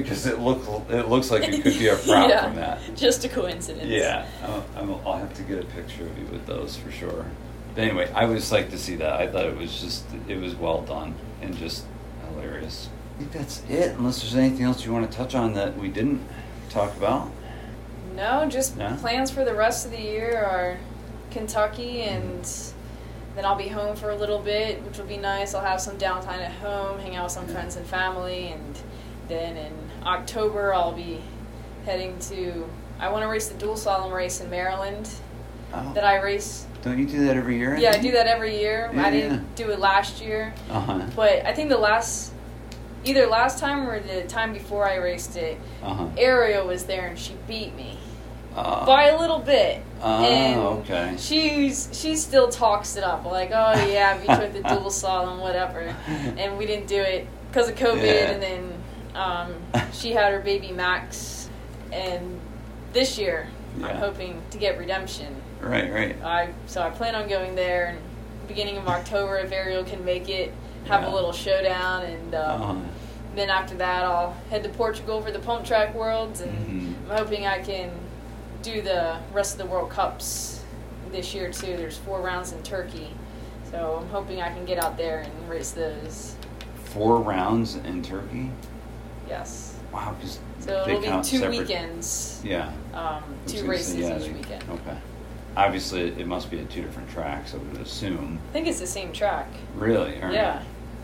Because 0.04 0.26
it 0.26 0.40
look 0.40 0.62
it 0.90 1.08
looks 1.08 1.32
like 1.32 1.44
it 1.44 1.62
could 1.64 1.78
be 1.78 1.88
a 1.88 1.96
prop 1.96 2.30
Yeah, 2.30 2.46
from 2.46 2.56
that. 2.56 2.80
Just 2.96 3.24
a 3.26 3.30
coincidence. 3.30 3.86
Yeah, 3.88 4.26
I'll, 4.44 4.66
I'll, 4.76 5.02
I'll 5.06 5.18
have 5.18 5.34
to 5.36 5.44
get 5.44 5.60
a 5.60 5.66
picture 5.68 6.04
of 6.06 6.18
you 6.18 6.26
with 6.26 6.46
those 6.46 6.76
for 6.76 6.92
sure. 6.92 7.26
But 7.74 7.84
anyway, 7.84 8.12
I 8.14 8.26
was 8.26 8.44
psyched 8.44 8.70
to 8.72 8.78
see 8.78 8.96
that. 8.98 9.14
I 9.20 9.28
thought 9.28 9.46
it 9.46 9.58
was 9.58 9.80
just 9.82 10.06
it 10.28 10.40
was 10.40 10.56
well 10.56 10.82
done 10.82 11.16
and 11.42 11.56
just 11.58 11.86
hilarious. 12.30 12.90
I 13.16 13.20
think 13.20 13.32
that's 13.32 13.64
it. 13.70 13.96
Unless 13.98 14.22
there's 14.22 14.36
anything 14.36 14.66
else 14.66 14.86
you 14.86 14.92
want 14.92 15.10
to 15.10 15.18
touch 15.18 15.36
on 15.36 15.54
that 15.54 15.78
we 15.78 15.88
didn't 15.88 16.22
talk 16.70 16.96
about. 16.98 17.32
No, 18.16 18.48
just 18.50 18.78
No? 18.78 18.96
plans 19.00 19.32
for 19.32 19.44
the 19.44 19.54
rest 19.54 19.86
of 19.86 19.92
the 19.92 20.02
year 20.02 20.38
are 20.44 20.78
Kentucky, 21.32 22.00
mm-hmm. 22.00 22.28
and 22.28 22.74
then 23.36 23.46
I'll 23.46 23.56
be 23.58 23.68
home 23.68 23.96
for 23.96 24.10
a 24.10 24.16
little 24.16 24.40
bit, 24.40 24.82
which 24.84 24.98
will 24.98 25.06
be 25.06 25.18
nice. 25.18 25.54
I'll 25.54 25.66
have 25.66 25.82
some 25.82 25.98
downtime 25.98 26.40
at 26.40 26.52
home, 26.54 27.00
hang 27.00 27.16
out 27.16 27.26
with 27.26 27.34
some 27.34 27.48
friends 27.48 27.76
and 27.76 27.86
family, 27.86 28.48
and 28.54 28.78
then 29.28 29.58
in 29.58 29.74
October 30.06 30.74
I'll 30.74 30.92
be 30.94 31.22
heading 31.86 32.18
to. 32.20 32.68
I 33.00 33.10
want 33.10 33.24
to 33.24 33.28
race 33.28 33.50
the 33.50 33.58
dual 33.58 33.76
slalom 33.76 34.14
race 34.14 34.40
in 34.42 34.50
Maryland 34.50 35.10
Oh, 35.74 35.92
that 35.94 36.06
I 36.06 36.22
race. 36.22 36.66
don't 36.84 36.98
you 36.98 37.06
do 37.06 37.26
that 37.26 37.36
every 37.36 37.58
year? 37.58 37.76
Yeah, 37.78 37.92
I 37.92 37.98
do 37.98 38.12
that 38.12 38.28
every 38.28 38.58
year. 38.58 38.90
Yeah, 38.94 39.06
I 39.06 39.12
didn't 39.12 39.34
yeah. 39.34 39.40
do 39.56 39.72
it 39.72 39.80
last 39.80 40.22
year, 40.22 40.54
Uh 40.70 40.80
huh. 40.80 41.02
but 41.16 41.46
I 41.46 41.54
think 41.54 41.70
the 41.70 41.78
last, 41.78 42.32
either 43.04 43.26
last 43.26 43.60
time 43.60 43.90
or 43.90 44.00
the 44.00 44.24
time 44.24 44.54
before 44.54 44.88
I 44.88 44.96
raced 44.96 45.36
it, 45.36 45.58
Uh 45.84 45.94
huh. 45.94 46.08
Ariel 46.18 46.68
was 46.68 46.86
there 46.86 47.08
and 47.08 47.20
she 47.20 47.34
beat 47.48 47.76
me 47.76 47.98
Uh, 48.56 48.86
by 48.86 49.06
a 49.08 49.20
little 49.20 49.40
bit. 49.40 49.84
Oh, 50.02 50.24
and 50.24 50.60
okay. 50.80 51.16
She's 51.18 51.90
she 51.92 52.16
still 52.16 52.48
talks 52.48 52.96
it 52.96 53.04
up 53.04 53.26
like, 53.26 53.50
oh 53.52 53.74
yeah, 53.88 54.18
we 54.22 54.28
took 54.28 54.54
the 54.54 54.62
dual 54.70 54.90
slalom, 54.92 55.42
whatever, 55.42 55.94
and 56.38 56.58
we 56.58 56.66
didn't 56.66 56.88
do 56.88 57.02
it 57.02 57.28
because 57.52 57.68
of 57.68 57.76
COVID. 57.76 58.06
Yeah. 58.06 58.32
And 58.32 58.42
then 58.42 58.72
um, 59.16 59.54
she 59.94 60.12
had 60.12 60.34
her 60.34 60.40
baby 60.42 60.72
Max, 60.72 61.50
and 61.92 62.40
this 62.94 63.18
year 63.18 63.48
Yeah. 63.80 63.88
I'm 63.88 63.98
hoping 63.98 64.42
to 64.52 64.58
get 64.58 64.78
redemption. 64.78 65.42
right, 65.62 65.92
right. 65.92 66.16
I 66.24 66.50
so 66.68 66.82
I 66.82 66.90
plan 66.90 67.16
on 67.16 67.28
going 67.28 67.56
there 67.56 67.88
and 67.88 68.00
beginning 68.48 68.78
of 68.78 68.88
October 68.88 69.38
if 69.38 69.52
Ariel 69.52 69.84
can 69.84 70.04
make 70.06 70.30
it, 70.30 70.54
have 70.88 71.02
Yeah. 71.02 71.10
a 71.10 71.14
little 71.14 71.32
showdown, 71.34 72.04
and 72.04 72.36
um, 72.36 72.62
Uh-huh. 72.62 72.76
then 73.36 73.50
after 73.50 73.76
that 73.76 74.04
I'll 74.06 74.36
head 74.50 74.64
to 74.64 74.70
Portugal 74.70 75.22
for 75.22 75.32
the 75.32 75.40
pump 75.40 75.66
track 75.66 75.94
worlds, 75.96 76.42
and 76.42 76.96
Mhm. 77.08 77.12
I'm 77.12 77.18
hoping 77.18 77.46
I 77.48 77.60
can 77.60 77.90
do 78.62 78.82
the 78.82 79.18
rest 79.34 79.54
of 79.54 79.58
the 79.60 79.66
World 79.66 79.90
Cups 79.90 80.62
this 81.12 81.34
year 81.34 81.52
too. 81.52 81.76
There's 81.78 81.98
four 81.98 82.20
rounds 82.22 82.52
in 82.52 82.62
Turkey, 82.64 83.10
so 83.72 84.00
I'm 84.02 84.10
hoping 84.10 84.42
I 84.42 84.50
can 84.54 84.66
get 84.66 84.84
out 84.84 84.96
there 84.98 85.20
and 85.20 85.50
race 85.50 85.72
those. 85.72 86.36
Four 86.86 87.18
rounds 87.20 87.76
in 87.76 88.02
Turkey. 88.04 88.52
Yes. 89.28 89.78
Wow, 89.92 90.16
because 90.20 90.40
so 90.60 90.86
it'll 90.88 91.00
be 91.02 91.08
two 91.28 91.38
separate. 91.40 91.60
weekends, 91.60 92.42
Yeah. 92.44 92.72
um, 92.94 93.24
two 93.48 93.66
races 93.66 93.96
yeah, 93.96 94.18
each 94.18 94.26
they- 94.26 94.34
weekend. 94.34 94.64
Okay. 94.70 94.98
Obviously, 95.58 96.10
it 96.10 96.28
must 96.28 96.52
be 96.52 96.60
at 96.60 96.70
two 96.70 96.82
different 96.82 97.10
tracks. 97.10 97.54
I 97.54 97.58
would 97.58 97.80
assume. 97.82 98.40
I 98.50 98.54
think 98.54 98.68
it's 98.68 98.80
the 98.82 98.88
same 98.88 99.14
track. 99.14 99.48
Really? 99.76 100.20
Right. 100.20 100.34
Yeah. 100.34 100.62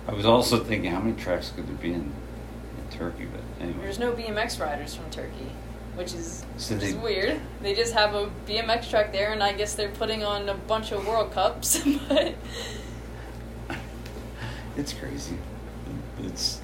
I 0.07 0.14
was 0.14 0.26
also 0.26 0.61
thinking, 0.61 0.91
how 0.91 0.99
many 0.99 1.15
tracks 1.15 1.52
could 1.56 1.68
there 1.68 1.76
be 1.76 1.93
in, 1.93 2.02
in 2.02 2.98
Turkey? 2.98 3.27
But 3.31 3.41
anyway. 3.64 3.80
There's 3.84 3.99
no 3.99 4.11
BMX 4.11 4.60
riders 4.60 4.93
from 4.93 5.10
Turkey, 5.10 5.52
which 5.95 6.14
is 6.14 6.45
So 6.57 6.76
which 6.76 6.84
is 6.84 6.95
weird. 6.95 7.39
They 7.61 7.73
just 7.73 7.93
have 7.93 8.14
a 8.14 8.30
BMX 8.45 8.89
track 8.89 9.14
there, 9.14 9.31
and 9.31 9.41
I 9.41 9.53
guess 9.53 9.73
they're 9.76 9.88
putting 9.89 10.23
on 10.26 10.49
a 10.49 10.56
bunch 10.56 10.91
of 10.91 11.07
World 11.07 11.31
Cups. 11.31 11.81
but 12.10 12.35
It's 14.77 14.93
crazy. 14.93 15.38
It's. 16.23 16.60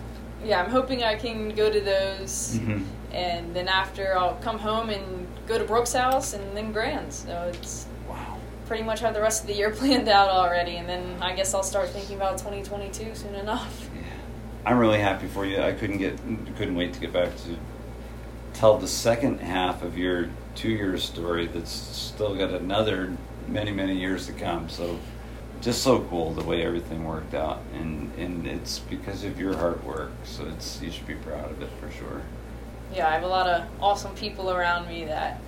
Yeah, 0.47 0.63
I'm 0.63 0.69
hoping 0.69 1.03
I 1.03 1.15
can 1.15 1.49
go 1.49 1.69
to 1.69 1.81
those, 1.81 2.57
Mhm. 2.61 2.83
and 3.11 3.53
then 3.53 3.67
after 3.67 4.17
I'll 4.17 4.35
come 4.35 4.57
home 4.59 4.89
and 4.89 5.27
go 5.45 5.57
to 5.57 5.65
Brooke's 5.65 5.91
house, 5.93 6.33
and 6.33 6.55
then 6.55 6.71
Grand. 6.71 7.11
So 7.11 7.51
it's 7.53 7.85
Wow. 8.09 8.37
pretty 8.65 8.83
much 8.83 9.01
have 9.01 9.13
the 9.13 9.21
rest 9.21 9.41
of 9.41 9.47
the 9.47 9.53
year 9.55 9.71
planned 9.79 10.07
out 10.07 10.29
already, 10.29 10.77
and 10.77 10.87
then 10.87 11.17
I 11.21 11.33
guess 11.35 11.53
I'll 11.53 11.63
start 11.63 11.89
thinking 11.89 12.15
about 12.15 12.37
2022 12.37 13.13
soon 13.13 13.35
enough. 13.35 13.89
Yeah. 13.93 14.01
I'm 14.65 14.77
really 14.79 14.99
happy 14.99 15.27
for 15.27 15.45
you. 15.45 15.61
I 15.61 15.73
couldn't 15.73 15.97
get 15.97 16.17
couldn't 16.57 16.75
wait 16.75 16.93
to 16.93 16.99
get 17.01 17.11
back 17.11 17.35
to 17.43 17.57
tell 18.53 18.77
the 18.77 18.87
second 18.87 19.39
half 19.41 19.83
of 19.83 19.97
your 19.97 20.29
two 20.55 20.69
year 20.69 20.97
story 20.97 21.47
that's 21.47 21.71
still 21.71 22.35
got 22.35 22.51
another 22.51 23.11
many, 23.49 23.71
many 23.71 23.95
years 23.95 24.25
to 24.27 24.31
come. 24.33 24.69
So 24.69 24.97
just 25.61 25.81
so 25.81 26.01
cool 26.09 26.31
the 26.33 26.43
way 26.43 26.63
everything 26.63 27.03
worked 27.03 27.33
out 27.33 27.61
and, 27.73 28.11
and 28.17 28.45
it's 28.47 28.79
because 28.79 29.23
of 29.23 29.39
your 29.39 29.55
hard 29.55 29.83
work. 29.83 30.11
So 30.23 30.45
it's 30.45 30.81
you 30.81 30.91
should 30.91 31.07
be 31.07 31.15
proud 31.15 31.51
of 31.51 31.61
it 31.61 31.69
for 31.81 31.89
sure. 31.91 32.21
Yeah, 32.93 33.07
I 33.07 33.11
have 33.11 33.23
a 33.23 33.27
lot 33.27 33.47
of 33.47 33.67
awesome 33.81 34.15
people 34.15 34.51
around 34.51 34.87
me 34.87 35.05
that 35.05 35.41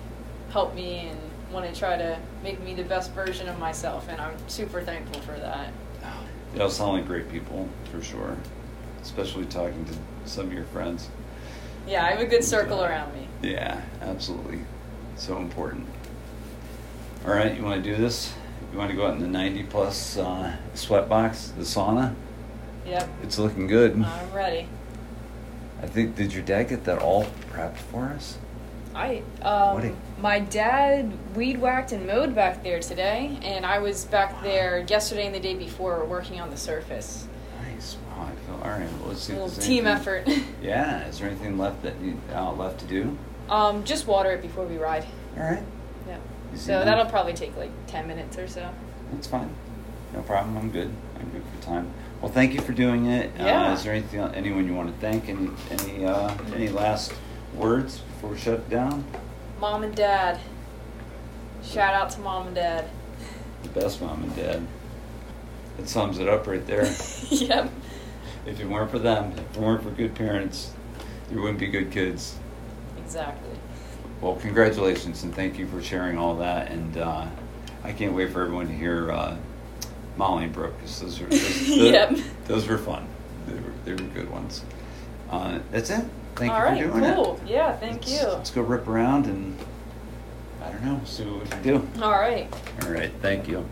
help 0.50 0.74
me 0.74 1.08
and 1.08 1.18
want 1.52 1.72
to 1.72 1.78
try 1.78 1.96
to 1.96 2.18
make 2.42 2.60
me 2.60 2.74
the 2.74 2.84
best 2.84 3.12
version 3.12 3.48
of 3.48 3.58
myself, 3.58 4.08
and 4.08 4.20
I'm 4.20 4.36
super 4.48 4.82
thankful 4.82 5.20
for 5.22 5.32
that. 5.32 5.72
They 6.52 6.60
all 6.60 6.70
sound 6.70 6.92
like 6.92 7.06
great 7.06 7.30
people 7.30 7.68
for 7.90 8.02
sure. 8.02 8.36
Especially 9.02 9.46
talking 9.46 9.84
to 9.86 9.94
some 10.28 10.46
of 10.46 10.52
your 10.52 10.64
friends. 10.64 11.08
Yeah, 11.86 12.04
I 12.04 12.10
have 12.10 12.20
a 12.20 12.26
good 12.26 12.44
circle 12.44 12.84
around 12.84 13.14
me. 13.14 13.26
Yeah, 13.42 13.80
absolutely. 14.02 14.60
So 15.16 15.38
important. 15.38 15.86
All 17.26 17.32
right, 17.32 17.56
you 17.56 17.62
want 17.62 17.82
to 17.82 17.90
do 17.90 17.96
this? 17.96 18.32
You 18.72 18.78
want 18.78 18.90
to 18.90 18.96
go 18.96 19.06
out 19.06 19.14
in 19.14 19.20
the 19.20 19.26
90 19.26 19.64
plus 19.64 20.16
uh, 20.16 20.56
sweat 20.74 21.08
box, 21.08 21.52
the 21.56 21.62
sauna? 21.64 22.14
Yep, 22.86 23.08
It's 23.22 23.38
looking 23.38 23.66
good. 23.66 24.00
I'm 24.02 24.32
ready. 24.32 24.66
I 25.82 25.86
think, 25.86 26.14
did 26.16 26.32
your 26.32 26.42
dad 26.42 26.64
get 26.68 26.84
that 26.84 26.98
all 26.98 27.24
prepped 27.52 27.76
for 27.76 28.04
us? 28.06 28.38
I 28.94 29.22
What 29.40 29.84
a- 29.84 29.88
um, 29.90 29.96
my 30.20 30.40
dad 30.40 31.12
weed 31.36 31.60
whacked 31.60 31.92
and 31.92 32.06
mowed 32.06 32.34
back 32.34 32.62
there 32.62 32.80
today, 32.80 33.38
and 33.42 33.64
I 33.64 33.78
was 33.78 34.04
back 34.04 34.42
there 34.42 34.84
yesterday 34.88 35.26
and 35.26 35.34
the 35.34 35.40
day 35.40 35.54
before 35.54 36.04
working 36.04 36.40
on 36.40 36.50
the 36.50 36.56
surface. 36.56 37.26
Nice. 37.62 37.96
Wow, 38.16 38.28
I 38.28 38.46
feel, 38.46 38.54
all 38.62 38.70
right, 38.70 38.88
well, 39.00 39.08
let's 39.08 39.22
see 39.22 39.32
A 39.34 39.36
little 39.44 39.62
team 39.62 39.86
anything- 39.86 40.22
effort. 40.26 40.42
Yeah, 40.62 41.06
is 41.06 41.18
there 41.18 41.28
anything 41.28 41.56
left 41.58 41.82
that 41.82 41.94
you 42.00 42.20
uh, 42.34 42.52
left 42.52 42.80
to 42.80 42.86
do? 42.86 43.16
um, 43.48 43.82
just 43.84 44.06
water 44.06 44.30
it 44.32 44.42
before 44.42 44.64
we 44.66 44.76
ride. 44.76 45.04
All 45.36 45.42
right. 45.44 45.62
So 46.54 46.72
enough. 46.74 46.84
that'll 46.84 47.06
probably 47.06 47.32
take 47.32 47.56
like 47.56 47.70
ten 47.86 48.06
minutes 48.06 48.36
or 48.38 48.46
so. 48.48 48.68
That's 49.12 49.26
fine. 49.26 49.50
No 50.12 50.22
problem. 50.22 50.56
I'm 50.56 50.70
good. 50.70 50.90
I'm 51.18 51.28
good 51.30 51.42
for 51.54 51.62
time. 51.62 51.90
Well, 52.20 52.30
thank 52.30 52.52
you 52.52 52.60
for 52.60 52.72
doing 52.72 53.06
it. 53.06 53.30
Uh, 53.38 53.44
Yeah. 53.44 53.72
is 53.72 53.84
there 53.84 53.92
anything, 53.94 54.20
anyone 54.34 54.66
you 54.66 54.74
want 54.74 54.92
to 54.94 55.00
thank? 55.00 55.28
Any, 55.28 55.50
any, 55.70 56.04
uh, 56.04 56.34
any 56.54 56.68
last 56.68 57.12
words 57.54 57.98
before 57.98 58.30
we 58.30 58.38
shut 58.38 58.68
down? 58.68 59.04
Mom 59.58 59.82
and 59.84 59.94
dad. 59.94 60.38
Shout 61.62 61.94
out 61.94 62.10
to 62.10 62.20
mom 62.20 62.46
and 62.48 62.56
dad. 62.56 62.88
The 63.62 63.68
best 63.68 64.00
mom 64.00 64.22
and 64.22 64.34
dad. 64.36 64.66
That 65.76 65.88
sums 65.88 66.18
it 66.18 66.28
up 66.28 66.46
right 66.46 66.66
there. 66.66 66.84
yep. 67.30 67.70
if 68.46 68.60
it 68.60 68.66
weren't 68.68 68.90
for 68.90 68.98
them, 68.98 69.32
if 69.32 69.56
it 69.56 69.60
weren't 69.60 69.82
for 69.82 69.90
good 69.90 70.14
parents, 70.14 70.72
there 71.30 71.40
wouldn't 71.40 71.60
be 71.60 71.68
good 71.68 71.90
kids. 71.90 72.36
Exactly. 72.98 73.49
Well, 74.20 74.34
congratulations 74.36 75.22
and 75.22 75.34
thank 75.34 75.58
you 75.58 75.66
for 75.66 75.82
sharing 75.82 76.18
all 76.18 76.36
that. 76.36 76.70
And 76.70 76.96
uh, 76.98 77.26
I 77.84 77.92
can't 77.92 78.12
wait 78.14 78.32
for 78.32 78.42
everyone 78.42 78.66
to 78.68 78.72
hear 78.74 79.10
uh, 79.10 79.36
Molly 80.16 80.44
and 80.44 80.52
Brooke 80.52 80.78
'cause 80.80 81.00
those, 81.00 81.20
are, 81.20 81.26
those, 81.28 81.68
Yep. 81.68 82.18
those 82.46 82.68
were 82.68 82.78
fun. 82.78 83.06
They 83.46 83.54
were, 83.54 83.72
they 83.84 83.92
were 83.92 84.10
good 84.10 84.30
ones. 84.30 84.62
Uh, 85.30 85.60
that's 85.70 85.90
it. 85.90 86.04
Thank 86.36 86.52
All 86.52 86.58
you 86.58 86.64
right, 86.64 86.82
for 86.92 87.00
doing 87.00 87.14
cool. 87.14 87.40
it. 87.44 87.50
Yeah, 87.50 87.76
thank 87.76 88.02
Let's- 88.06 88.20
you. 88.22 88.28
Let's 88.28 88.50
go 88.50 88.62
rip 88.62 88.86
around 88.86 89.26
and 89.26 89.56
I 90.62 90.70
don't 90.70 90.84
know, 90.84 91.00
see 91.06 91.24
what 91.24 91.42
we 91.44 91.48
can 91.48 91.62
do. 91.62 91.88
All 92.02 92.10
right. 92.10 92.52
All 92.84 92.90
right, 92.90 93.10
thank 93.22 93.48
you. 93.48 93.64